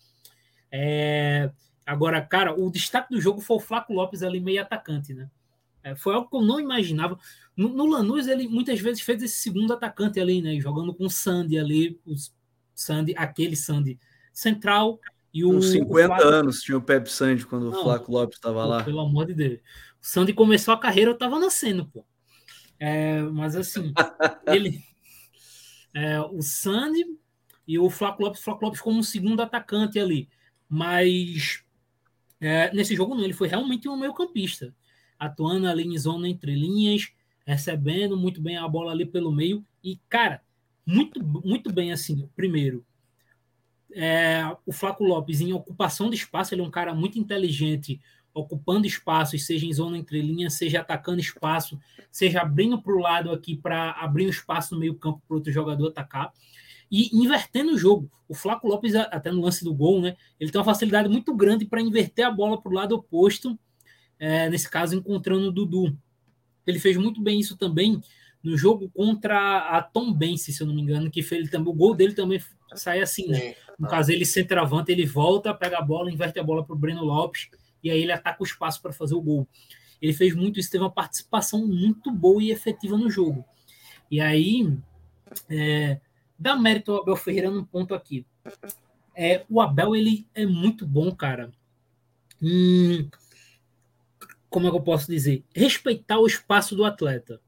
É, 0.71 1.51
agora, 1.85 2.21
cara, 2.23 2.59
o 2.59 2.71
destaque 2.71 3.15
do 3.15 3.21
jogo 3.21 3.41
foi 3.41 3.57
o 3.57 3.61
Flaco 3.61 3.93
Lopes 3.93 4.23
ali 4.23 4.41
meio 4.41 4.63
atacante, 4.63 5.13
né? 5.13 5.31
É, 5.85 5.95
foi 5.97 6.15
algo 6.15 6.31
que 6.31 6.37
eu 6.37 6.43
não 6.43 6.61
imaginava. 6.61 7.19
No, 7.57 7.69
no, 7.69 7.87
Lanús, 7.87 8.27
ele 8.27 8.49
muitas 8.49 8.81
vezes 8.81 9.03
fez 9.03 9.23
esse 9.23 9.37
segundo 9.37 9.73
atacante 9.73 10.19
ali, 10.19 10.41
né? 10.41 10.59
Jogando 10.61 10.95
com 10.95 11.07
o 11.07 11.11
Sandy 11.11 11.59
ali, 11.59 12.01
os 12.07 12.33
Sandy, 12.83 13.15
aquele 13.17 13.57
Sandy 13.57 13.99
central. 14.33 15.01
E 15.33 15.45
o, 15.45 15.53
com 15.53 15.63
50 15.63 16.15
o 16.15 16.29
anos 16.29 16.61
tinha 16.61 16.77
o 16.77 16.83
Pepe 16.83 17.11
Sandy 17.11 17.47
quando 17.47 17.71
Não, 17.71 17.81
o 17.81 17.83
Flaco 17.83 18.13
Lopes 18.13 18.37
estava 18.37 18.65
lá. 18.65 18.85
Pelo 18.85 19.01
amor 19.01 19.27
de 19.27 19.35
Deus. 19.35 19.61
O 20.01 20.07
Sandy 20.07 20.33
começou 20.33 20.75
a 20.75 20.79
carreira, 20.79 21.11
eu 21.11 21.15
estava 21.15 21.39
nascendo, 21.39 21.87
pô. 21.87 22.05
É, 22.79 23.23
mas 23.23 23.57
assim, 23.57 23.93
ele. 24.47 24.81
É, 25.95 26.21
o 26.21 26.43
Sandy 26.43 27.05
e 27.67 27.79
o 27.79 27.89
Flaco 27.89 28.23
Lopes, 28.23 28.43
Flaco 28.43 28.65
Lopes 28.65 28.81
como 28.81 28.99
um 28.99 29.03
segundo 29.03 29.41
atacante 29.41 29.99
ali. 29.99 30.29
Mas 30.69 31.63
é, 32.41 32.75
nesse 32.75 32.97
jogo 32.97 33.15
não, 33.15 33.23
ele 33.23 33.33
foi 33.33 33.47
realmente 33.47 33.89
um 33.89 33.97
meio 33.97 34.13
campista. 34.13 34.75
Atuando 35.19 35.69
ali 35.69 35.85
em 35.85 35.97
zona 35.97 36.29
entre 36.29 36.55
linhas, 36.55 37.13
recebendo 37.47 38.17
muito 38.17 38.43
bem 38.43 38.57
a 38.57 38.67
bola 38.67 38.91
ali 38.91 39.07
pelo 39.07 39.31
meio. 39.31 39.65
E, 39.83 40.01
cara, 40.09 40.43
muito, 40.87 41.23
muito 41.23 41.73
bem 41.73 41.93
assim. 41.93 42.29
Primeiro, 42.35 42.85
é, 43.95 44.43
o 44.65 44.73
Flaco 44.73 45.05
Lopes 45.05 45.41
em 45.41 45.53
ocupação 45.53 46.09
de 46.11 46.17
espaço, 46.17 46.55
ele 46.55 46.63
é 46.63 46.65
um 46.65 46.71
cara 46.71 46.95
muito 46.95 47.19
inteligente, 47.19 48.01
ocupando 48.35 48.87
espaços, 48.87 49.45
seja 49.45 49.67
em 49.67 49.73
zona 49.73 49.99
entre 49.99 50.23
linhas, 50.23 50.55
seja 50.55 50.81
atacando 50.81 51.21
espaço, 51.21 51.79
seja 52.11 52.41
abrindo 52.41 52.81
para 52.81 52.95
o 52.95 52.99
lado 52.99 53.31
aqui 53.31 53.57
para 53.57 53.91
abrir 53.93 54.27
um 54.27 54.31
espaço 54.31 54.75
no 54.75 54.81
meio 54.81 54.95
campo 54.95 55.23
para 55.27 55.37
outro 55.37 55.53
jogador 55.53 55.89
atacar 55.89 56.33
e 56.91 57.11
invertendo 57.17 57.73
o 57.73 57.79
jogo. 57.79 58.11
O 58.29 58.35
Flaco 58.35 58.67
Lopes, 58.67 58.95
até 58.95 59.31
no 59.31 59.43
lance 59.43 59.63
do 59.65 59.75
gol, 59.75 60.01
né, 60.01 60.17
ele 60.41 60.51
tem 60.51 60.59
uma 60.59 60.65
facilidade 60.65 61.09
muito 61.09 61.35
grande 61.35 61.67
para 61.67 61.81
inverter 61.81 62.27
a 62.27 62.31
bola 62.31 62.61
para 62.61 62.71
o 62.71 62.75
lado 62.75 62.95
oposto, 62.95 63.59
é, 64.19 64.49
nesse 64.49 64.69
caso 64.69 64.97
encontrando 64.97 65.49
o 65.49 65.53
Dudu. 65.53 65.97
Ele 66.67 66.79
fez 66.79 66.97
muito 66.97 67.21
bem 67.21 67.41
isso 67.41 67.57
também 67.57 68.01
no 68.43 68.57
jogo 68.57 68.91
contra 68.91 69.59
a 69.59 69.83
Tom 69.83 70.13
Bense, 70.13 70.53
se 70.53 70.63
eu 70.63 70.67
não 70.67 70.75
me 70.75 70.83
engano, 70.83 71.11
que 71.11 71.23
fez, 71.23 71.49
também, 71.49 71.73
o 71.73 71.77
gol 71.77 71.95
dele 71.95 72.15
também 72.15 72.43
sai 72.75 73.01
assim, 73.01 73.29
né? 73.29 73.55
No 73.79 73.89
caso, 73.89 74.11
ele 74.11 74.25
centroavanta, 74.25 74.91
ele 74.91 75.07
volta, 75.07 75.55
pega 75.55 75.79
a 75.79 75.83
bola, 75.83 76.11
inverte 76.11 76.39
a 76.39 76.43
bola 76.43 76.65
para 76.65 76.75
o 76.75 76.79
Breno 76.79 77.05
Lopes, 77.05 77.49
e 77.83 77.91
aí 77.91 78.01
ele 78.03 78.13
ataca 78.13 78.43
o 78.43 78.47
espaço 78.47 78.81
para 78.81 78.93
fazer 78.93 79.15
o 79.15 79.21
gol. 79.21 79.47
Ele 80.01 80.13
fez 80.13 80.35
muito 80.35 80.59
isso, 80.59 80.71
teve 80.71 80.83
uma 80.83 80.91
participação 80.91 81.67
muito 81.67 82.11
boa 82.11 82.43
e 82.43 82.51
efetiva 82.51 82.97
no 82.97 83.11
jogo. 83.11 83.45
E 84.11 84.21
aí, 84.21 84.77
é, 85.49 86.01
dá 86.39 86.57
mérito 86.57 86.93
ao 86.93 87.03
Abel 87.03 87.17
Ferreira 87.17 87.51
num 87.51 87.65
ponto 87.65 87.95
aqui. 87.95 88.27
É, 89.15 89.45
o 89.49 89.61
Abel, 89.61 89.95
ele 89.95 90.27
é 90.35 90.45
muito 90.45 90.87
bom, 90.87 91.15
cara. 91.15 91.53
Hum, 92.43 93.09
como 94.51 94.67
é 94.67 94.71
que 94.71 94.77
eu 94.77 94.83
posso 94.83 95.11
dizer? 95.11 95.45
Respeitar 95.55 96.19
o 96.19 96.27
espaço 96.27 96.75
do 96.75 96.85
atleta. 96.85 97.41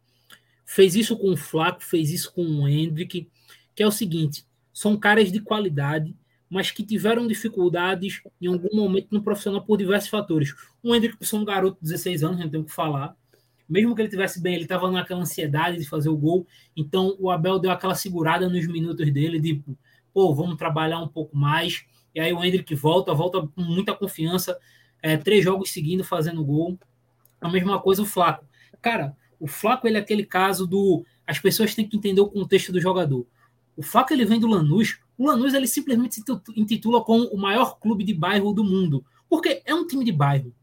Fez 0.65 0.95
isso 0.95 1.17
com 1.17 1.33
o 1.33 1.37
Flaco, 1.37 1.83
fez 1.83 2.11
isso 2.11 2.33
com 2.33 2.43
o 2.43 2.69
Hendrick, 2.69 3.29
que 3.75 3.83
é 3.83 3.87
o 3.87 3.91
seguinte: 3.91 4.47
são 4.73 4.97
caras 4.97 5.31
de 5.31 5.41
qualidade, 5.41 6.17
mas 6.49 6.71
que 6.71 6.83
tiveram 6.83 7.27
dificuldades 7.27 8.23
em 8.41 8.47
algum 8.47 8.75
momento 8.75 9.09
no 9.11 9.23
profissional 9.23 9.63
por 9.63 9.77
diversos 9.77 10.09
fatores. 10.09 10.55
O 10.83 10.95
Hendrick, 10.95 11.17
ser 11.25 11.37
um 11.37 11.45
garoto 11.45 11.79
de 11.83 11.91
16 11.91 12.25
anos, 12.25 12.41
não 12.41 12.49
tem 12.49 12.61
o 12.61 12.65
que 12.65 12.73
falar. 12.73 13.17
Mesmo 13.69 13.95
que 13.95 14.03
ele 14.03 14.09
tivesse 14.09 14.41
bem, 14.41 14.55
ele 14.55 14.65
estava 14.65 14.91
naquela 14.91 15.23
ansiedade 15.23 15.79
de 15.79 15.89
fazer 15.89 16.09
o 16.09 16.17
gol. 16.17 16.47
Então 16.77 17.17
o 17.19 17.31
Abel 17.31 17.59
deu 17.59 17.71
aquela 17.71 17.95
segurada 17.95 18.49
nos 18.49 18.67
minutos 18.67 19.11
dele, 19.11 19.41
de 19.41 19.63
pô, 20.13 20.35
vamos 20.35 20.57
trabalhar 20.57 21.01
um 21.01 21.09
pouco 21.09 21.37
mais. 21.37 21.85
E 22.15 22.21
aí 22.21 22.33
o 22.33 22.45
Hendrick 22.45 22.75
volta, 22.75 23.13
volta 23.13 23.47
com 23.47 23.63
muita 23.63 23.95
confiança, 23.95 24.57
é, 25.03 25.17
três 25.17 25.43
jogos 25.45 25.73
seguindo 25.73 26.05
fazendo 26.05 26.45
gol. 26.45 26.79
A 27.41 27.49
mesma 27.49 27.81
coisa 27.81 28.03
o 28.03 28.07
Flaco. 28.07 28.47
Cara, 28.81 29.17
o 29.39 29.47
Flaco 29.47 29.87
ele 29.87 29.97
é 29.97 30.01
aquele 30.01 30.25
caso 30.25 30.67
do 30.67 31.05
as 31.27 31.39
pessoas 31.39 31.75
têm 31.75 31.89
que 31.89 31.97
entender 31.97 32.21
o 32.21 32.29
contexto 32.29 32.73
do 32.73 32.81
jogador. 32.81 33.27
O 33.77 33.83
Flaco 33.83 34.13
ele 34.13 34.25
vem 34.25 34.39
do 34.39 34.47
Lanús. 34.47 34.99
O 35.17 35.27
Lanús 35.27 35.55
ele 35.55 35.67
simplesmente 35.67 36.17
se 36.17 36.23
intitula 36.57 37.03
como 37.03 37.27
o 37.29 37.39
maior 37.39 37.79
clube 37.79 38.05
de 38.05 38.13
bairro 38.13 38.53
do 38.53 38.63
mundo, 38.63 39.05
porque 39.29 39.63
é 39.65 39.75
um 39.75 39.87
time 39.87 40.05
de 40.05 40.13
bairro. 40.13 40.55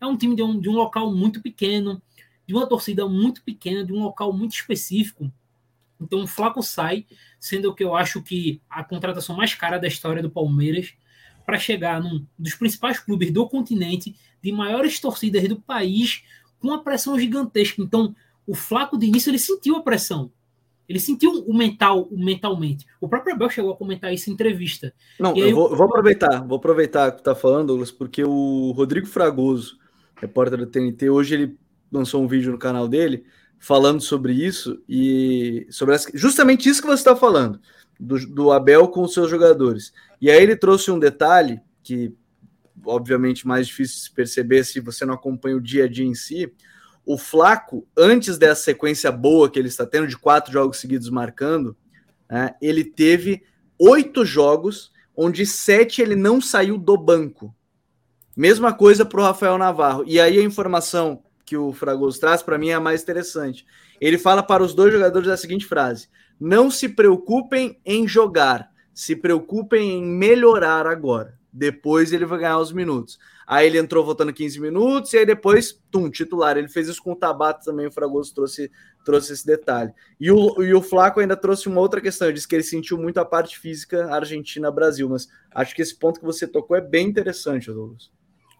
É 0.00 0.06
um 0.06 0.16
time 0.16 0.36
de 0.36 0.42
um, 0.42 0.60
de 0.60 0.68
um 0.68 0.74
local 0.74 1.12
muito 1.14 1.40
pequeno. 1.42 2.00
de 2.46 2.54
uma 2.54 2.66
torcida 2.66 3.08
muito 3.08 3.42
pequena, 3.42 3.84
de 3.84 3.92
um 3.92 4.02
local 4.02 4.32
muito 4.32 4.52
específico. 4.52 5.32
Então 6.00 6.22
o 6.22 6.26
Flaco 6.26 6.62
sai, 6.62 7.06
sendo 7.40 7.74
que 7.74 7.82
eu 7.82 7.94
acho 7.94 8.22
que 8.22 8.60
a 8.68 8.84
contratação 8.84 9.36
mais 9.36 9.54
cara 9.54 9.78
da 9.78 9.88
história 9.88 10.22
do 10.22 10.30
Palmeiras 10.30 10.94
para 11.46 11.58
chegar 11.58 12.02
num 12.02 12.26
dos 12.38 12.54
principais 12.54 12.98
clubes 12.98 13.30
do 13.30 13.48
continente, 13.48 14.14
de 14.42 14.52
maiores 14.52 14.98
torcidas 15.00 15.46
do 15.48 15.60
país, 15.60 16.22
com 16.64 16.70
uma 16.70 16.82
pressão 16.82 17.18
gigantesca. 17.18 17.82
Então, 17.82 18.16
o 18.46 18.54
Flaco 18.54 18.96
de 18.96 19.06
início 19.06 19.28
ele 19.28 19.38
sentiu 19.38 19.76
a 19.76 19.82
pressão. 19.82 20.30
Ele 20.88 20.98
sentiu 20.98 21.30
o 21.46 21.54
mental, 21.54 22.08
o 22.10 22.18
mentalmente. 22.18 22.86
O 23.00 23.08
próprio 23.08 23.34
Abel 23.34 23.50
chegou 23.50 23.72
a 23.72 23.76
comentar 23.76 24.12
isso 24.14 24.30
em 24.30 24.32
entrevista. 24.32 24.92
Não, 25.20 25.36
eu 25.36 25.54
vou, 25.54 25.76
vou, 25.76 25.86
aproveitar, 25.86 26.42
vou 26.46 26.56
aproveitar 26.56 27.12
que 27.12 27.22
tá 27.22 27.34
falando, 27.34 27.68
Douglas, 27.68 27.90
porque 27.90 28.24
o 28.24 28.72
Rodrigo 28.74 29.06
Fragoso, 29.06 29.78
repórter 30.16 30.58
do 30.58 30.66
TNT, 30.66 31.10
hoje 31.10 31.34
ele 31.34 31.58
lançou 31.92 32.22
um 32.22 32.26
vídeo 32.26 32.50
no 32.50 32.58
canal 32.58 32.88
dele 32.88 33.24
falando 33.58 34.00
sobre 34.00 34.32
isso 34.32 34.82
e 34.88 35.66
sobre 35.70 35.94
as, 35.94 36.06
justamente 36.14 36.68
isso 36.68 36.80
que 36.80 36.88
você 36.88 37.00
está 37.00 37.16
falando 37.16 37.60
do, 38.00 38.18
do 38.26 38.52
Abel 38.52 38.88
com 38.88 39.02
os 39.02 39.12
seus 39.12 39.30
jogadores. 39.30 39.92
E 40.20 40.30
aí 40.30 40.42
ele 40.42 40.56
trouxe 40.56 40.90
um 40.90 40.98
detalhe 40.98 41.60
que 41.82 42.14
obviamente 42.86 43.46
mais 43.46 43.66
difícil 43.66 43.96
de 43.96 44.02
se 44.02 44.12
perceber 44.12 44.64
se 44.64 44.80
você 44.80 45.04
não 45.04 45.14
acompanha 45.14 45.56
o 45.56 45.60
dia 45.60 45.84
a 45.84 45.88
dia 45.88 46.04
em 46.04 46.14
si. 46.14 46.52
O 47.06 47.18
Flaco, 47.18 47.86
antes 47.96 48.38
dessa 48.38 48.62
sequência 48.62 49.12
boa 49.12 49.50
que 49.50 49.58
ele 49.58 49.68
está 49.68 49.84
tendo, 49.84 50.06
de 50.06 50.16
quatro 50.16 50.52
jogos 50.52 50.78
seguidos 50.78 51.10
marcando, 51.10 51.76
né, 52.30 52.54
ele 52.60 52.84
teve 52.84 53.42
oito 53.78 54.24
jogos 54.24 54.92
onde 55.16 55.46
sete 55.46 56.02
ele 56.02 56.16
não 56.16 56.40
saiu 56.40 56.78
do 56.78 56.96
banco. 56.96 57.54
Mesma 58.36 58.72
coisa 58.72 59.04
para 59.04 59.20
o 59.20 59.22
Rafael 59.22 59.58
Navarro. 59.58 60.04
E 60.06 60.18
aí 60.18 60.38
a 60.38 60.42
informação 60.42 61.22
que 61.44 61.56
o 61.56 61.72
Fragoso 61.72 62.18
traz 62.18 62.42
para 62.42 62.58
mim 62.58 62.70
é 62.70 62.74
a 62.74 62.80
mais 62.80 63.02
interessante. 63.02 63.66
Ele 64.00 64.18
fala 64.18 64.42
para 64.42 64.62
os 64.62 64.74
dois 64.74 64.92
jogadores 64.92 65.28
a 65.28 65.36
seguinte 65.36 65.66
frase: 65.66 66.08
Não 66.40 66.70
se 66.70 66.88
preocupem 66.88 67.78
em 67.84 68.08
jogar, 68.08 68.70
se 68.92 69.14
preocupem 69.14 69.98
em 69.98 70.04
melhorar 70.04 70.86
agora. 70.86 71.38
Depois 71.56 72.12
ele 72.12 72.26
vai 72.26 72.40
ganhar 72.40 72.58
os 72.58 72.72
minutos. 72.72 73.16
Aí 73.46 73.68
ele 73.68 73.78
entrou 73.78 74.04
voltando 74.04 74.32
15 74.32 74.60
minutos 74.60 75.12
e 75.12 75.18
aí 75.18 75.24
depois, 75.24 75.80
tum, 75.88 76.10
titular. 76.10 76.56
Ele 76.56 76.68
fez 76.68 76.88
isso 76.88 77.00
com 77.00 77.12
o 77.12 77.16
Tabata 77.16 77.64
também, 77.64 77.86
o 77.86 77.92
Fragoso 77.92 78.34
trouxe, 78.34 78.72
trouxe 79.04 79.32
esse 79.32 79.46
detalhe. 79.46 79.92
E 80.18 80.32
o, 80.32 80.60
e 80.60 80.74
o 80.74 80.82
Flaco 80.82 81.20
ainda 81.20 81.36
trouxe 81.36 81.68
uma 81.68 81.80
outra 81.80 82.00
questão, 82.00 82.26
ele 82.26 82.34
disse 82.34 82.48
que 82.48 82.56
ele 82.56 82.64
sentiu 82.64 82.98
muito 82.98 83.18
a 83.18 83.24
parte 83.24 83.56
física 83.56 84.12
Argentina-Brasil, 84.12 85.08
mas 85.08 85.28
acho 85.52 85.76
que 85.76 85.82
esse 85.82 85.96
ponto 85.96 86.18
que 86.18 86.26
você 86.26 86.44
tocou 86.48 86.76
é 86.76 86.80
bem 86.80 87.06
interessante, 87.06 87.70
Douglas. 87.70 88.10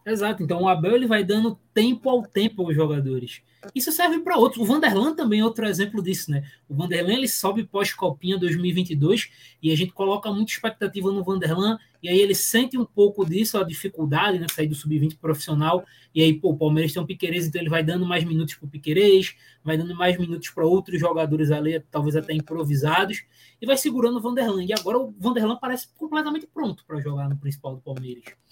Exato, 0.07 0.43
então 0.43 0.63
o 0.63 0.69
Abel 0.69 0.95
ele 0.95 1.07
vai 1.07 1.25
dando 1.25 1.59
tempo 1.73 2.11
ao 2.11 2.23
tempo 2.23 2.63
aos 2.63 2.75
jogadores. 2.75 3.41
Isso 3.75 3.91
serve 3.91 4.19
para 4.21 4.37
outros. 4.37 4.61
O 4.61 4.67
Vanderlan 4.67 5.15
também 5.15 5.41
é 5.41 5.45
outro 5.45 5.67
exemplo 5.67 6.03
disso, 6.03 6.31
né? 6.31 6.45
O 6.69 6.75
Vanderlan 6.75 7.15
ele 7.15 7.29
sobe 7.29 7.65
pós-Copinha 7.65 8.39
2022 8.39 9.31
e 9.63 9.73
a 9.73 9.77
gente 9.77 9.93
coloca 9.93 10.31
muita 10.31 10.53
expectativa 10.53 11.11
no 11.11 11.25
Vanderlan 11.25 11.79
e 12.03 12.09
aí 12.11 12.21
ele 12.21 12.35
sente 12.35 12.77
um 12.77 12.85
pouco 12.85 13.25
disso, 13.25 13.57
a 13.57 13.65
dificuldade, 13.65 14.39
né? 14.39 14.47
Sair 14.53 14.67
do 14.67 14.75
sub-20 14.75 15.17
profissional 15.19 15.87
e 16.15 16.23
aí, 16.23 16.33
pô, 16.33 16.51
o 16.51 16.57
Palmeiras 16.57 16.93
tem 16.93 17.03
um 17.03 17.07
Piquerez, 17.07 17.47
então 17.47 17.61
ele 17.61 17.71
vai 17.71 17.83
dando 17.83 18.07
mais 18.07 18.23
minutos 18.25 18.55
para 18.55 18.67
o 18.67 18.69
Piquerez, 18.69 19.35
vai 19.65 19.77
dando 19.77 19.95
mais 19.97 20.19
minutos 20.19 20.51
para 20.51 20.65
outros 20.65 21.01
jogadores 21.01 21.51
ali, 21.51 21.81
talvez 21.91 22.15
até 22.15 22.33
improvisados, 22.35 23.25
e 23.61 23.67
vai 23.67 23.77
segurando 23.77 24.19
o 24.19 24.21
Vanderlan. 24.21 24.65
E 24.65 24.73
agora 24.73 24.99
o 24.99 25.15
Vanderlan 25.19 25.57
parece 25.57 25.89
completamente 25.97 26.47
pronto 26.47 26.85
para 26.87 27.01
jogar 27.01 27.29
no 27.29 27.37
principal 27.37 27.75
do 27.75 27.81
Palmeiras. 27.81 28.44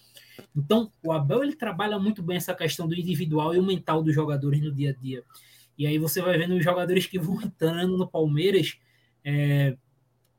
Então, 0.55 0.93
o 1.03 1.13
Abel 1.13 1.43
ele 1.43 1.57
trabalha 1.57 1.99
muito 1.99 2.23
bem 2.23 2.37
essa 2.37 2.55
questão 2.55 2.87
do 2.89 2.95
individual 2.95 3.55
e 3.55 3.59
o 3.59 3.63
mental 3.63 4.03
dos 4.03 4.15
jogadores 4.15 4.61
no 4.61 4.73
dia 4.73 4.91
a 4.91 4.93
dia. 4.93 5.25
E 5.77 5.87
aí 5.87 5.99
você 5.99 6.21
vai 6.21 6.37
vendo 6.39 6.55
os 6.55 6.65
jogadores 6.65 7.07
que 7.07 7.19
vão 7.19 7.41
entrando 7.43 7.97
no 7.97 8.07
Palmeiras, 8.07 8.79
é, 9.25 9.77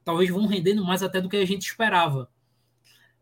talvez 0.03 0.29
vão 0.29 0.45
rendendo 0.45 0.83
mais 0.83 1.03
até 1.03 1.19
do 1.19 1.29
que 1.29 1.37
a 1.37 1.45
gente 1.45 1.63
esperava. 1.63 2.29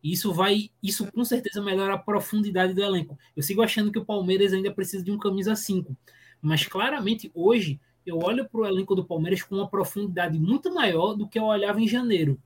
Isso 0.04 0.34
vai, 0.34 0.72
isso 0.82 1.12
com 1.12 1.24
certeza 1.24 1.62
melhora 1.62 1.94
a 1.94 1.98
profundidade 1.98 2.74
do 2.74 2.84
elenco. 2.84 3.18
Eu 3.36 3.44
sigo 3.44 3.62
achando 3.62 3.92
que 3.92 4.00
o 4.00 4.06
Palmeiras 4.06 4.52
ainda 4.52 4.72
precisa 4.72 5.04
de 5.04 5.12
um 5.12 5.18
camisa 5.18 5.56
5, 5.56 5.96
mas 6.42 6.66
claramente 6.66 7.32
hoje 7.36 7.80
eu 8.06 8.18
olho 8.18 8.50
para 8.50 8.62
o 8.62 8.66
elenco 8.66 8.96
do 8.96 9.06
Palmeiras 9.06 9.44
com 9.44 9.56
uma 9.56 9.70
profundidade 9.70 10.40
muito 10.40 10.74
maior 10.74 11.14
do 11.14 11.28
que 11.28 11.38
eu 11.38 11.44
olhava 11.44 11.80
em 11.80 11.88
janeiro. 11.88 12.42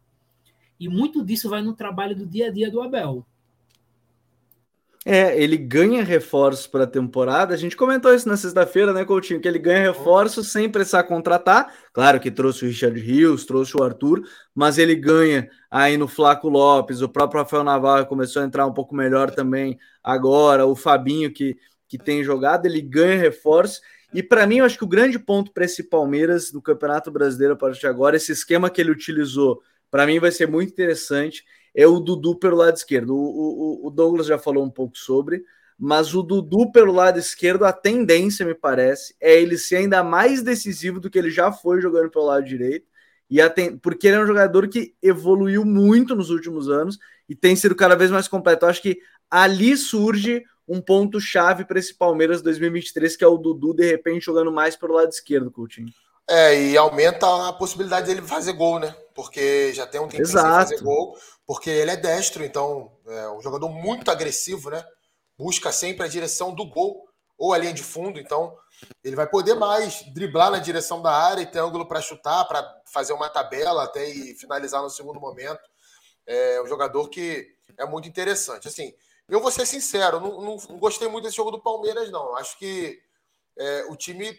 E 0.77 0.89
muito 0.89 1.23
disso 1.23 1.49
vai 1.49 1.61
no 1.61 1.73
trabalho 1.73 2.15
do 2.15 2.25
dia 2.25 2.47
a 2.47 2.51
dia 2.51 2.69
do 2.69 2.81
Abel. 2.81 3.25
É, 5.07 5.39
ele 5.39 5.55
ganha 5.55 6.03
reforços 6.03 6.65
para 6.65 6.85
a 6.85 6.87
temporada. 6.87 7.53
A 7.53 7.57
gente 7.57 7.77
comentou 7.77 8.11
isso 8.11 8.27
na 8.27 8.35
sexta-feira, 8.35 8.91
né, 8.91 9.05
Coutinho? 9.05 9.39
Que 9.39 9.47
ele 9.47 9.59
ganha 9.59 9.91
reforços 9.91 10.51
sem 10.51 10.67
precisar 10.67 11.03
contratar. 11.03 11.71
Claro 11.93 12.19
que 12.19 12.31
trouxe 12.31 12.65
o 12.65 12.67
Richard 12.67 12.99
Rios, 12.99 13.45
trouxe 13.45 13.77
o 13.77 13.83
Arthur, 13.83 14.23
mas 14.53 14.79
ele 14.79 14.95
ganha 14.95 15.47
aí 15.69 15.95
no 15.95 16.07
Flaco 16.07 16.49
Lopes. 16.49 17.01
O 17.03 17.09
próprio 17.09 17.41
Rafael 17.41 17.63
Navarro 17.63 18.07
começou 18.07 18.41
a 18.41 18.45
entrar 18.45 18.65
um 18.65 18.73
pouco 18.73 18.95
melhor 18.95 19.29
também 19.29 19.77
agora. 20.03 20.65
O 20.65 20.75
Fabinho, 20.75 21.31
que, 21.31 21.55
que 21.87 21.99
tem 21.99 22.23
jogado, 22.23 22.65
ele 22.65 22.81
ganha 22.81 23.15
reforços. 23.15 23.81
E 24.11 24.23
para 24.23 24.47
mim, 24.47 24.57
eu 24.57 24.65
acho 24.65 24.79
que 24.79 24.85
o 24.85 24.87
grande 24.87 25.19
ponto 25.19 25.51
para 25.51 25.65
esse 25.65 25.83
Palmeiras 25.83 26.51
no 26.51 26.63
Campeonato 26.63 27.11
Brasileiro 27.11 27.53
a 27.53 27.57
partir 27.57 27.81
de 27.81 27.87
agora, 27.87 28.15
esse 28.15 28.31
esquema 28.31 28.71
que 28.71 28.81
ele 28.81 28.89
utilizou, 28.89 29.61
para 29.91 30.07
mim 30.07 30.19
vai 30.19 30.31
ser 30.31 30.47
muito 30.47 30.71
interessante 30.71 31.43
é 31.75 31.85
o 31.85 31.99
Dudu 31.99 32.35
pelo 32.35 32.55
lado 32.55 32.75
esquerdo. 32.75 33.13
O, 33.13 33.83
o, 33.83 33.87
o, 33.87 33.91
Douglas 33.91 34.27
já 34.27 34.39
falou 34.39 34.63
um 34.63 34.69
pouco 34.69 34.97
sobre, 34.97 35.43
mas 35.77 36.15
o 36.15 36.23
Dudu 36.23 36.71
pelo 36.71 36.93
lado 36.93 37.19
esquerdo, 37.19 37.65
a 37.65 37.73
tendência, 37.73 38.45
me 38.45 38.55
parece, 38.55 39.13
é 39.19 39.35
ele 39.35 39.57
ser 39.57 39.77
ainda 39.77 40.01
mais 40.01 40.41
decisivo 40.41 41.01
do 41.01 41.09
que 41.09 41.19
ele 41.19 41.29
já 41.29 41.51
foi 41.51 41.81
jogando 41.81 42.09
pelo 42.09 42.25
lado 42.25 42.45
direito. 42.45 42.87
E 43.29 43.47
ten... 43.49 43.77
porque 43.77 44.07
ele 44.07 44.15
é 44.15 44.19
um 44.21 44.27
jogador 44.27 44.67
que 44.69 44.95
evoluiu 45.01 45.65
muito 45.65 46.15
nos 46.15 46.29
últimos 46.29 46.69
anos 46.69 46.97
e 47.27 47.35
tem 47.35 47.55
sido 47.55 47.75
cada 47.75 47.95
vez 47.95 48.09
mais 48.09 48.27
completo. 48.27 48.65
Eu 48.65 48.69
acho 48.69 48.81
que 48.81 48.99
ali 49.29 49.75
surge 49.75 50.43
um 50.67 50.79
ponto-chave 50.79 51.65
para 51.65 51.77
esse 51.77 51.93
Palmeiras 51.93 52.41
2023, 52.41 53.17
que 53.17 53.23
é 53.23 53.27
o 53.27 53.37
Dudu, 53.37 53.73
de 53.73 53.85
repente, 53.85 54.25
jogando 54.25 54.51
mais 54.51 54.75
pelo 54.75 54.93
lado 54.93 55.09
esquerdo, 55.09 55.51
Coutinho. 55.51 55.89
É, 56.27 56.59
e 56.59 56.77
aumenta 56.77 57.49
a 57.49 57.53
possibilidade 57.53 58.07
dele 58.07 58.21
fazer 58.21 58.53
gol, 58.53 58.79
né? 58.79 58.95
Porque 59.13 59.71
já 59.73 59.85
tem 59.85 60.01
um 60.01 60.07
tempo 60.07 60.25
sem 60.25 60.41
fazer 60.41 60.81
gol 60.81 61.15
porque 61.45 61.69
ele 61.69 61.91
é 61.91 61.97
destro, 61.97 62.43
então 62.43 62.97
é 63.07 63.29
um 63.29 63.41
jogador 63.41 63.69
muito 63.69 64.09
agressivo, 64.09 64.69
né? 64.69 64.85
Busca 65.37 65.71
sempre 65.71 66.05
a 66.05 66.09
direção 66.09 66.53
do 66.53 66.65
gol 66.65 67.07
ou 67.37 67.53
a 67.53 67.57
linha 67.57 67.73
de 67.73 67.83
fundo, 67.83 68.19
então 68.19 68.57
ele 69.03 69.15
vai 69.15 69.27
poder 69.27 69.53
mais 69.55 70.03
driblar 70.13 70.51
na 70.51 70.59
direção 70.59 71.01
da 71.01 71.11
área 71.11 71.41
e 71.41 71.45
ter 71.45 71.59
ângulo 71.59 71.87
para 71.87 72.01
chutar, 72.01 72.45
para 72.45 72.81
fazer 72.85 73.13
uma 73.13 73.29
tabela 73.29 73.83
até 73.83 74.07
e 74.09 74.33
finalizar 74.35 74.81
no 74.81 74.89
segundo 74.89 75.19
momento. 75.19 75.61
É 76.25 76.61
um 76.61 76.67
jogador 76.67 77.09
que 77.09 77.47
é 77.77 77.85
muito 77.85 78.07
interessante. 78.07 78.67
Assim, 78.67 78.93
eu 79.27 79.39
vou 79.39 79.51
ser 79.51 79.65
sincero, 79.65 80.19
não, 80.19 80.41
não, 80.41 80.57
não 80.69 80.79
gostei 80.79 81.07
muito 81.07 81.25
desse 81.25 81.37
jogo 81.37 81.51
do 81.51 81.61
Palmeiras, 81.61 82.11
não. 82.11 82.35
Acho 82.35 82.57
que 82.57 82.99
é, 83.57 83.85
o 83.89 83.95
time 83.95 84.37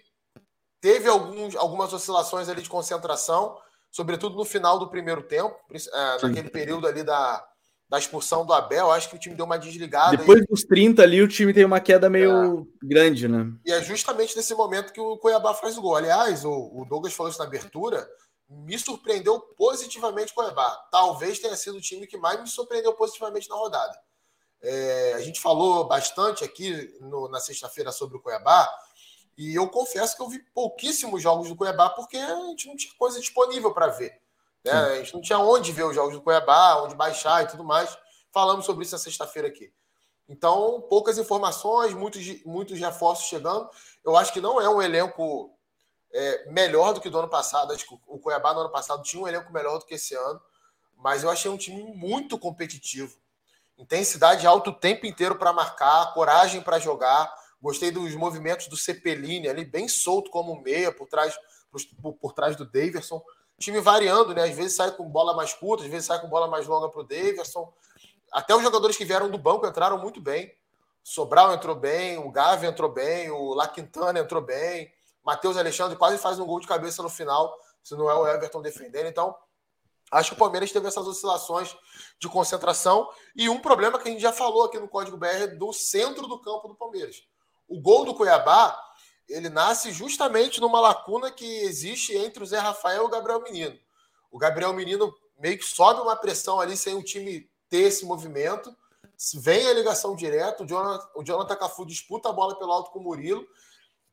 teve 0.80 1.08
alguns, 1.08 1.54
algumas 1.56 1.92
oscilações 1.92 2.48
ali 2.48 2.62
de 2.62 2.68
concentração 2.68 3.58
sobretudo 3.96 4.36
no 4.36 4.44
final 4.44 4.78
do 4.78 4.90
primeiro 4.90 5.22
tempo, 5.22 5.56
é, 5.72 6.22
naquele 6.22 6.50
período 6.50 6.86
ali 6.86 7.02
da, 7.02 7.42
da 7.88 7.98
expulsão 7.98 8.44
do 8.44 8.52
Abel, 8.52 8.90
acho 8.90 9.08
que 9.08 9.16
o 9.16 9.18
time 9.18 9.34
deu 9.34 9.46
uma 9.46 9.58
desligada. 9.58 10.14
Depois 10.14 10.42
e... 10.42 10.46
dos 10.46 10.64
30 10.64 11.02
ali, 11.02 11.22
o 11.22 11.28
time 11.28 11.54
tem 11.54 11.64
uma 11.64 11.80
queda 11.80 12.10
meio 12.10 12.60
é. 12.60 12.86
grande, 12.86 13.26
né? 13.26 13.50
E 13.64 13.72
é 13.72 13.82
justamente 13.82 14.36
nesse 14.36 14.54
momento 14.54 14.92
que 14.92 15.00
o 15.00 15.16
Cuiabá 15.16 15.54
faz 15.54 15.78
o 15.78 15.80
gol. 15.80 15.96
Aliás, 15.96 16.44
o, 16.44 16.52
o 16.52 16.84
Douglas 16.86 17.14
falou 17.14 17.30
isso 17.30 17.38
na 17.38 17.46
abertura, 17.46 18.06
me 18.50 18.78
surpreendeu 18.78 19.40
positivamente 19.56 20.32
o 20.32 20.34
Cuiabá. 20.34 20.76
Talvez 20.92 21.38
tenha 21.38 21.56
sido 21.56 21.78
o 21.78 21.80
time 21.80 22.06
que 22.06 22.18
mais 22.18 22.38
me 22.38 22.48
surpreendeu 22.48 22.92
positivamente 22.92 23.48
na 23.48 23.56
rodada. 23.56 23.98
É, 24.60 25.14
a 25.14 25.20
gente 25.22 25.40
falou 25.40 25.88
bastante 25.88 26.44
aqui 26.44 26.94
no, 27.00 27.30
na 27.30 27.40
sexta-feira 27.40 27.90
sobre 27.92 28.18
o 28.18 28.20
Cuiabá, 28.20 28.68
e 29.36 29.54
eu 29.54 29.68
confesso 29.68 30.16
que 30.16 30.22
eu 30.22 30.28
vi 30.28 30.38
pouquíssimos 30.54 31.22
jogos 31.22 31.48
do 31.48 31.56
Cuiabá 31.56 31.90
porque 31.90 32.16
a 32.16 32.36
gente 32.46 32.68
não 32.68 32.76
tinha 32.76 32.94
coisa 32.98 33.20
disponível 33.20 33.72
para 33.72 33.88
ver. 33.88 34.18
Né? 34.64 34.72
A 34.72 34.96
gente 34.96 35.12
não 35.12 35.20
tinha 35.20 35.38
onde 35.38 35.72
ver 35.72 35.84
os 35.84 35.94
jogos 35.94 36.14
do 36.14 36.22
Cuiabá, 36.22 36.82
onde 36.82 36.94
baixar 36.94 37.44
e 37.44 37.46
tudo 37.46 37.62
mais. 37.62 37.96
Falamos 38.32 38.64
sobre 38.64 38.84
isso 38.84 38.94
na 38.94 38.98
sexta-feira 38.98 39.48
aqui. 39.48 39.70
Então, 40.28 40.84
poucas 40.88 41.18
informações, 41.18 41.92
muitos, 41.92 42.44
muitos 42.44 42.78
reforços 42.78 43.26
chegando. 43.26 43.68
Eu 44.04 44.16
acho 44.16 44.32
que 44.32 44.40
não 44.40 44.60
é 44.60 44.68
um 44.68 44.80
elenco 44.80 45.54
é, 46.12 46.50
melhor 46.50 46.94
do 46.94 47.00
que 47.00 47.10
do 47.10 47.18
ano 47.18 47.28
passado. 47.28 47.72
Acho 47.72 47.86
que 47.86 47.94
o 48.06 48.18
Cuiabá 48.18 48.54
no 48.54 48.60
ano 48.60 48.70
passado 48.72 49.02
tinha 49.02 49.22
um 49.22 49.28
elenco 49.28 49.52
melhor 49.52 49.78
do 49.78 49.84
que 49.84 49.94
esse 49.94 50.14
ano. 50.14 50.40
Mas 50.96 51.22
eu 51.22 51.30
achei 51.30 51.50
um 51.50 51.58
time 51.58 51.82
muito 51.94 52.38
competitivo. 52.38 53.14
Intensidade 53.76 54.46
alto 54.46 54.70
o 54.70 54.74
tempo 54.74 55.04
inteiro 55.04 55.36
para 55.36 55.52
marcar, 55.52 56.14
coragem 56.14 56.62
para 56.62 56.78
jogar 56.78 57.32
Gostei 57.60 57.90
dos 57.90 58.14
movimentos 58.14 58.68
do 58.68 58.76
Cepelini 58.76 59.48
ali, 59.48 59.64
bem 59.64 59.88
solto 59.88 60.30
como 60.30 60.60
meia, 60.62 60.92
por 60.92 61.08
trás, 61.08 61.34
por, 62.00 62.12
por 62.14 62.32
trás 62.32 62.56
do 62.56 62.64
Daverson. 62.64 63.22
Time 63.58 63.80
variando, 63.80 64.34
né? 64.34 64.44
Às 64.44 64.54
vezes 64.54 64.76
sai 64.76 64.92
com 64.92 65.08
bola 65.08 65.34
mais 65.34 65.54
curta, 65.54 65.84
às 65.84 65.90
vezes 65.90 66.06
sai 66.06 66.20
com 66.20 66.28
bola 66.28 66.46
mais 66.46 66.66
longa 66.66 66.88
para 66.88 67.00
o 67.00 67.04
Daverson. 67.04 67.72
Até 68.32 68.54
os 68.54 68.62
jogadores 68.62 68.96
que 68.96 69.04
vieram 69.04 69.30
do 69.30 69.38
banco 69.38 69.66
entraram 69.66 69.98
muito 69.98 70.20
bem. 70.20 70.52
Sobral 71.02 71.54
entrou 71.54 71.76
bem, 71.76 72.18
o 72.18 72.30
Gavi 72.30 72.66
entrou 72.66 72.90
bem, 72.90 73.30
o 73.30 73.54
La 73.54 73.68
Quintana 73.68 74.18
entrou 74.18 74.42
bem, 74.42 74.92
Matheus 75.24 75.56
Alexandre 75.56 75.96
quase 75.96 76.18
faz 76.18 76.38
um 76.40 76.44
gol 76.44 76.58
de 76.58 76.66
cabeça 76.66 77.00
no 77.00 77.08
final, 77.08 77.56
se 77.82 77.94
não 77.94 78.10
é 78.10 78.14
o 78.14 78.26
Everton 78.26 78.60
defendendo. 78.60 79.06
Então, 79.06 79.34
acho 80.10 80.30
que 80.30 80.34
o 80.34 80.38
Palmeiras 80.38 80.72
teve 80.72 80.88
essas 80.88 81.06
oscilações 81.06 81.76
de 82.18 82.28
concentração 82.28 83.08
e 83.36 83.48
um 83.48 83.60
problema 83.60 84.00
que 84.00 84.08
a 84.08 84.10
gente 84.10 84.20
já 84.20 84.32
falou 84.32 84.64
aqui 84.64 84.80
no 84.80 84.88
Código 84.88 85.16
BR 85.16 85.56
do 85.56 85.72
centro 85.72 86.26
do 86.26 86.40
campo 86.40 86.66
do 86.66 86.74
Palmeiras. 86.74 87.22
O 87.68 87.80
gol 87.80 88.04
do 88.04 88.14
Cuiabá, 88.14 88.78
ele 89.28 89.48
nasce 89.48 89.90
justamente 89.90 90.60
numa 90.60 90.80
lacuna 90.80 91.30
que 91.30 91.44
existe 91.62 92.16
entre 92.16 92.42
o 92.42 92.46
Zé 92.46 92.58
Rafael 92.58 93.02
e 93.02 93.06
o 93.06 93.08
Gabriel 93.08 93.42
Menino. 93.42 93.78
O 94.30 94.38
Gabriel 94.38 94.72
Menino 94.72 95.12
meio 95.38 95.58
que 95.58 95.64
sobe 95.64 96.00
uma 96.00 96.16
pressão 96.16 96.60
ali 96.60 96.76
sem 96.76 96.94
o 96.94 97.02
time 97.02 97.48
ter 97.68 97.82
esse 97.82 98.04
movimento. 98.04 98.74
Vem 99.34 99.66
a 99.68 99.72
ligação 99.72 100.14
direta, 100.14 100.62
o 100.62 100.66
Jonathan, 100.66 101.08
o 101.14 101.24
Jonathan 101.24 101.56
Cafu 101.56 101.86
disputa 101.86 102.28
a 102.28 102.32
bola 102.32 102.58
pelo 102.58 102.72
alto 102.72 102.90
com 102.90 102.98
o 102.98 103.02
Murilo. 103.02 103.46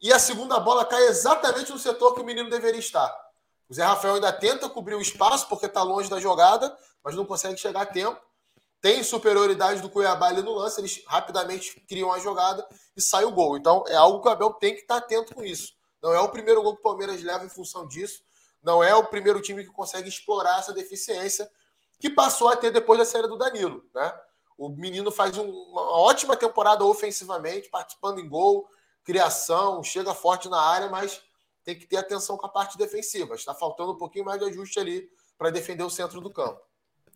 E 0.01 0.11
a 0.11 0.19
segunda 0.19 0.59
bola 0.59 0.85
cai 0.85 1.07
exatamente 1.07 1.71
no 1.71 1.79
setor 1.79 2.13
que 2.13 2.21
o 2.21 2.25
menino 2.25 2.49
deveria 2.49 2.79
estar. 2.79 3.13
O 3.69 3.73
Zé 3.73 3.83
Rafael 3.83 4.15
ainda 4.15 4.31
tenta 4.33 4.69
cobrir 4.69 4.95
o 4.95 5.01
espaço 5.01 5.47
porque 5.47 5.65
está 5.65 5.81
longe 5.81 6.09
da 6.09 6.19
jogada, 6.19 6.75
mas 7.03 7.15
não 7.15 7.25
consegue 7.25 7.57
chegar 7.57 7.81
a 7.81 7.85
tempo. 7.85 8.19
Tem 8.83 9.01
superioridade 9.01 9.81
do 9.81 9.89
Cuiabá 9.89 10.27
ali 10.27 10.41
no 10.41 10.51
lance, 10.51 10.81
eles 10.81 11.01
rapidamente 11.07 11.79
criam 11.87 12.11
a 12.11 12.19
jogada 12.19 12.67
e 12.97 13.01
sai 13.01 13.23
o 13.23 13.31
gol. 13.31 13.55
Então 13.55 13.85
é 13.87 13.95
algo 13.95 14.21
que 14.21 14.27
o 14.27 14.31
Abel 14.31 14.51
tem 14.55 14.75
que 14.75 14.81
estar 14.81 14.97
atento 14.97 15.33
com 15.33 15.41
isso. 15.41 15.71
Não 16.01 16.13
é 16.13 16.19
o 16.19 16.27
primeiro 16.27 16.61
gol 16.61 16.73
que 16.73 16.81
o 16.81 16.83
Palmeiras 16.83 17.23
leva 17.23 17.45
em 17.45 17.49
função 17.49 17.87
disso. 17.87 18.21
Não 18.61 18.83
é 18.83 18.93
o 18.93 19.05
primeiro 19.05 19.41
time 19.41 19.63
que 19.63 19.71
consegue 19.71 20.09
explorar 20.09 20.59
essa 20.59 20.73
deficiência 20.73 21.49
que 21.97 22.09
passou 22.09 22.49
a 22.49 22.57
ter 22.57 22.71
depois 22.71 22.99
da 22.99 23.05
saída 23.05 23.29
do 23.29 23.37
Danilo. 23.37 23.85
Né? 23.95 24.13
O 24.57 24.67
menino 24.67 25.13
faz 25.13 25.37
um, 25.37 25.49
uma 25.49 25.97
ótima 25.99 26.35
temporada 26.35 26.83
ofensivamente, 26.83 27.69
participando 27.69 28.19
em 28.19 28.27
gol, 28.27 28.67
criação, 29.05 29.81
chega 29.81 30.13
forte 30.13 30.49
na 30.49 30.59
área, 30.59 30.89
mas 30.89 31.21
tem 31.63 31.79
que 31.79 31.85
ter 31.85 31.95
atenção 31.95 32.35
com 32.35 32.47
a 32.47 32.49
parte 32.49 32.77
defensiva. 32.77 33.33
Está 33.33 33.55
faltando 33.55 33.93
um 33.93 33.97
pouquinho 33.97 34.25
mais 34.25 34.41
de 34.41 34.45
ajuste 34.45 34.77
ali 34.77 35.09
para 35.37 35.51
defender 35.51 35.83
o 35.83 35.89
centro 35.89 36.19
do 36.19 36.29
campo. 36.29 36.59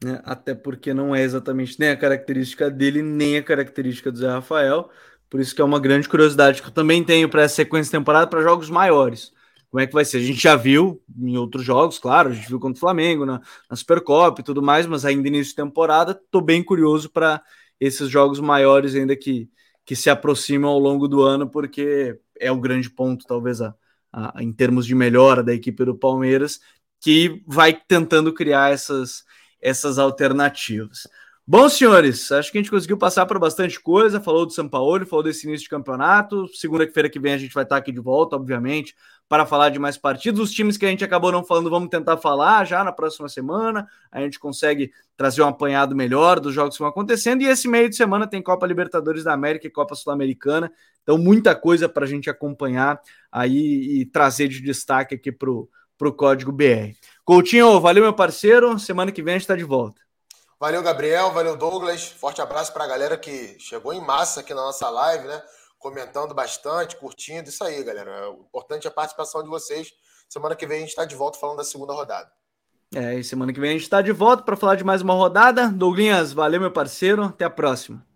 É, 0.06 0.22
até 0.24 0.54
porque 0.54 0.94
não 0.94 1.16
é 1.16 1.24
exatamente 1.24 1.80
nem 1.80 1.90
a 1.90 1.98
característica 1.98 2.70
dele, 2.70 3.02
nem 3.02 3.38
a 3.38 3.44
característica 3.44 4.12
do 4.12 4.18
Zé 4.20 4.30
Rafael. 4.30 4.90
Por 5.30 5.40
isso 5.40 5.56
que 5.56 5.62
é 5.62 5.66
uma 5.66 5.80
grande 5.80 6.08
curiosidade 6.08 6.62
que 6.62 6.68
eu 6.68 6.74
também 6.74 7.04
tenho 7.04 7.28
para 7.30 7.42
essa 7.42 7.56
sequência 7.56 7.92
de 7.92 7.98
temporada 7.98 8.28
para 8.28 8.42
jogos 8.42 8.70
maiores. 8.70 9.34
Como 9.70 9.82
é 9.82 9.88
que 9.88 9.94
vai 9.94 10.06
ser? 10.06 10.18
A 10.18 10.22
gente 10.22 10.42
já 10.42 10.56
viu 10.56 11.02
em 11.20 11.38
outros 11.38 11.64
jogos, 11.64 12.00
claro, 12.00 12.30
a 12.30 12.34
gente 12.34 12.48
viu 12.48 12.60
contra 12.60 12.78
o 12.78 12.80
Flamengo, 12.80 13.26
na, 13.26 13.42
na 13.70 13.76
Supercopa 13.76 14.42
e 14.42 14.44
tudo 14.44 14.62
mais, 14.62 14.86
mas 14.86 15.04
ainda 15.04 15.28
início 15.28 15.52
de 15.52 15.56
temporada, 15.56 16.14
estou 16.14 16.42
bem 16.42 16.64
curioso 16.64 17.10
para 17.10 17.42
esses 17.80 18.10
jogos 18.10 18.40
maiores 18.40 18.96
ainda 18.96 19.16
que, 19.16 19.50
que 19.86 19.96
se 19.96 20.10
aproximam 20.10 20.72
ao 20.72 20.80
longo 20.80 21.08
do 21.08 21.22
ano, 21.22 21.50
porque 21.50 22.18
é 22.40 22.52
o 22.52 22.60
grande 22.60 22.90
ponto, 22.90 23.26
talvez, 23.28 23.62
a, 23.62 23.76
a, 24.12 24.42
em 24.42 24.54
termos 24.54 24.86
de 24.86 24.96
melhora 24.96 25.44
da 25.44 25.54
equipe 25.54 25.84
do 25.84 25.96
Palmeiras, 25.98 26.60
que 27.02 27.44
vai 27.46 27.74
tentando 27.74 28.34
criar 28.34 28.72
essas, 28.72 29.26
essas 29.62 29.98
alternativas. 30.00 31.08
Bom, 31.50 31.70
senhores, 31.70 32.30
acho 32.30 32.52
que 32.52 32.58
a 32.58 32.62
gente 32.62 32.70
conseguiu 32.70 32.98
passar 32.98 33.26
por 33.26 33.40
bastante 33.40 33.80
coisa. 33.80 34.20
Falou 34.20 34.46
do 34.46 34.52
São 34.52 34.68
Paulo, 34.68 35.06
falou 35.06 35.24
desse 35.24 35.48
início 35.48 35.64
de 35.64 35.70
campeonato. 35.70 36.46
Segunda-feira 36.54 37.10
que 37.10 37.20
vem 37.20 37.34
a 37.34 37.38
gente 37.38 37.54
vai 37.54 37.64
estar 37.64 37.78
aqui 37.78 37.90
de 37.90 38.02
volta, 38.02 38.36
obviamente, 38.36 38.94
para 39.30 39.46
falar 39.46 39.70
de 39.70 39.80
mais 39.80 39.98
partidos. 39.98 40.42
Os 40.42 40.52
times 40.52 40.76
que 40.76 40.86
a 40.86 40.90
gente 40.90 41.06
acabou 41.06 41.32
não 41.32 41.46
falando, 41.46 41.70
vamos 41.70 41.88
tentar 41.88 42.18
falar 42.18 42.66
já 42.66 42.84
na 42.84 42.92
próxima 42.92 43.30
semana. 43.30 43.88
A 44.12 44.20
gente 44.20 44.38
consegue 44.38 44.92
trazer 45.16 45.42
um 45.42 45.48
apanhado 45.48 45.96
melhor 45.96 46.38
dos 46.42 46.54
jogos 46.54 46.76
que 46.76 46.82
vão 46.82 46.90
acontecendo. 46.90 47.42
E 47.42 47.46
esse 47.46 47.66
meio 47.70 47.90
de 47.90 47.96
semana 47.96 48.28
tem 48.28 48.42
Copa 48.42 48.68
Libertadores 48.68 49.24
da 49.24 49.32
América 49.32 49.68
e 49.68 49.70
Copa 49.70 49.96
Sul-Americana. 49.96 50.70
Então, 51.02 51.18
muita 51.18 51.56
coisa 51.56 51.88
para 51.88 52.04
a 52.04 52.08
gente 52.10 52.30
acompanhar 52.30 53.00
aí 53.32 54.02
e 54.02 54.06
trazer 54.06 54.50
de 54.50 54.62
destaque 54.62 55.16
aqui 55.16 55.32
para 55.32 55.50
o 55.50 56.14
Código 56.14 56.52
BR. 56.52 56.94
Coutinho, 57.28 57.82
valeu, 57.82 58.04
meu 58.04 58.14
parceiro. 58.14 58.80
Semana 58.80 59.12
que 59.12 59.22
vem 59.22 59.34
a 59.34 59.38
gente 59.38 59.42
está 59.42 59.56
de 59.58 59.66
volta. 59.66 60.02
Valeu, 60.58 60.82
Gabriel. 60.82 61.30
Valeu, 61.34 61.58
Douglas. 61.58 62.08
Forte 62.08 62.42
abraço 62.42 62.72
para 62.72 62.86
a 62.86 62.88
galera 62.88 63.18
que 63.18 63.60
chegou 63.60 63.92
em 63.92 64.00
massa 64.00 64.40
aqui 64.40 64.54
na 64.54 64.62
nossa 64.62 64.90
live, 64.90 65.28
né? 65.28 65.44
Comentando 65.78 66.34
bastante, 66.34 66.96
curtindo. 66.96 67.50
Isso 67.50 67.66
aí, 67.66 67.84
galera. 67.84 68.32
O 68.32 68.46
importante 68.48 68.88
é 68.88 68.90
a 68.90 68.94
participação 68.94 69.44
de 69.44 69.50
vocês. 69.50 69.92
Semana 70.30 70.56
que 70.56 70.66
vem 70.66 70.78
a 70.78 70.80
gente 70.80 70.92
está 70.92 71.04
de 71.04 71.16
volta 71.16 71.38
falando 71.38 71.58
da 71.58 71.66
segunda 71.66 71.92
rodada. 71.92 72.32
É, 72.96 73.16
e 73.16 73.24
semana 73.26 73.52
que 73.52 73.60
vem 73.60 73.72
a 73.72 73.74
gente 73.74 73.84
está 73.84 74.02
de 74.02 74.14
volta 74.14 74.44
para 74.44 74.56
falar 74.56 74.76
de 74.76 74.86
mais 74.86 75.02
uma 75.02 75.14
rodada. 75.14 75.68
Douglinhas, 75.68 76.32
valeu, 76.32 76.62
meu 76.62 76.72
parceiro. 76.72 77.26
Até 77.26 77.44
a 77.44 77.50
próxima. 77.50 78.08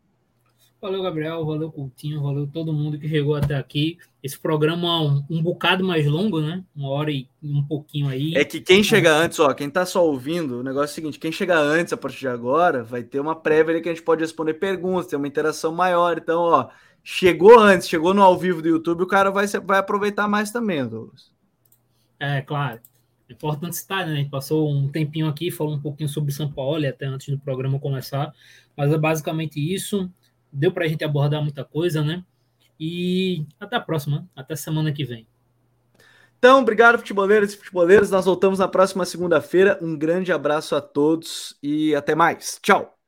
Valeu, 0.81 1.03
Gabriel. 1.03 1.45
Valeu, 1.45 1.71
Coutinho. 1.71 2.23
Valeu 2.23 2.47
todo 2.47 2.73
mundo 2.73 2.97
que 2.97 3.07
chegou 3.07 3.35
até 3.35 3.53
aqui. 3.55 3.99
Esse 4.23 4.37
programa 4.37 4.87
é 4.87 5.01
um, 5.01 5.37
um 5.37 5.43
bocado 5.43 5.83
mais 5.83 6.07
longo, 6.07 6.41
né? 6.41 6.63
Uma 6.75 6.89
hora 6.89 7.11
e 7.11 7.27
um 7.43 7.63
pouquinho 7.63 8.07
aí. 8.07 8.33
É 8.35 8.43
que 8.43 8.59
quem 8.59 8.83
chega 8.83 9.13
antes, 9.13 9.39
ó, 9.39 9.53
quem 9.53 9.69
tá 9.69 9.85
só 9.85 10.03
ouvindo, 10.03 10.59
o 10.59 10.63
negócio 10.63 10.89
é 10.89 10.91
o 10.91 10.95
seguinte: 10.95 11.19
quem 11.19 11.31
chega 11.31 11.59
antes, 11.59 11.93
a 11.93 11.97
partir 11.97 12.21
de 12.21 12.27
agora, 12.27 12.83
vai 12.83 13.03
ter 13.03 13.19
uma 13.19 13.35
prévia 13.35 13.75
ali 13.75 13.81
que 13.81 13.89
a 13.89 13.93
gente 13.93 14.03
pode 14.03 14.21
responder 14.21 14.55
perguntas, 14.55 15.05
ter 15.05 15.17
uma 15.17 15.27
interação 15.27 15.71
maior. 15.71 16.17
Então, 16.17 16.41
ó, 16.41 16.69
chegou 17.03 17.59
antes, 17.59 17.87
chegou 17.87 18.11
no 18.15 18.23
ao 18.23 18.35
vivo 18.35 18.59
do 18.59 18.67
YouTube, 18.67 19.03
o 19.03 19.07
cara 19.07 19.29
vai, 19.29 19.45
vai 19.45 19.77
aproveitar 19.77 20.27
mais 20.27 20.49
também, 20.51 20.83
Douglas. 20.87 21.31
É, 22.19 22.41
claro. 22.41 22.79
É 23.29 23.33
importante 23.33 23.75
citar, 23.75 24.05
né? 24.07 24.13
A 24.13 24.15
gente 24.15 24.31
passou 24.31 24.69
um 24.69 24.89
tempinho 24.89 25.27
aqui, 25.27 25.51
falou 25.51 25.75
um 25.75 25.79
pouquinho 25.79 26.09
sobre 26.09 26.31
São 26.31 26.51
Paulo, 26.51 26.85
até 26.87 27.05
antes 27.05 27.29
do 27.29 27.39
programa 27.39 27.79
começar. 27.79 28.33
Mas 28.75 28.91
é 28.91 28.97
basicamente 28.97 29.59
isso 29.59 30.11
deu 30.51 30.71
para 30.71 30.85
a 30.85 30.87
gente 30.87 31.03
abordar 31.03 31.41
muita 31.41 31.63
coisa, 31.63 32.03
né? 32.03 32.23
E 32.79 33.45
até 33.59 33.75
a 33.75 33.79
próxima, 33.79 34.27
até 34.35 34.55
semana 34.55 34.91
que 34.91 35.03
vem. 35.03 35.27
Então, 36.39 36.59
obrigado, 36.59 36.97
futeboleiros 36.97 37.53
e 37.53 37.57
futeboleiros. 37.57 38.09
Nós 38.09 38.25
voltamos 38.25 38.57
na 38.57 38.67
próxima 38.67 39.05
segunda-feira. 39.05 39.77
Um 39.79 39.95
grande 39.95 40.31
abraço 40.31 40.75
a 40.75 40.81
todos 40.81 41.55
e 41.61 41.93
até 41.93 42.15
mais. 42.15 42.59
Tchau. 42.63 43.00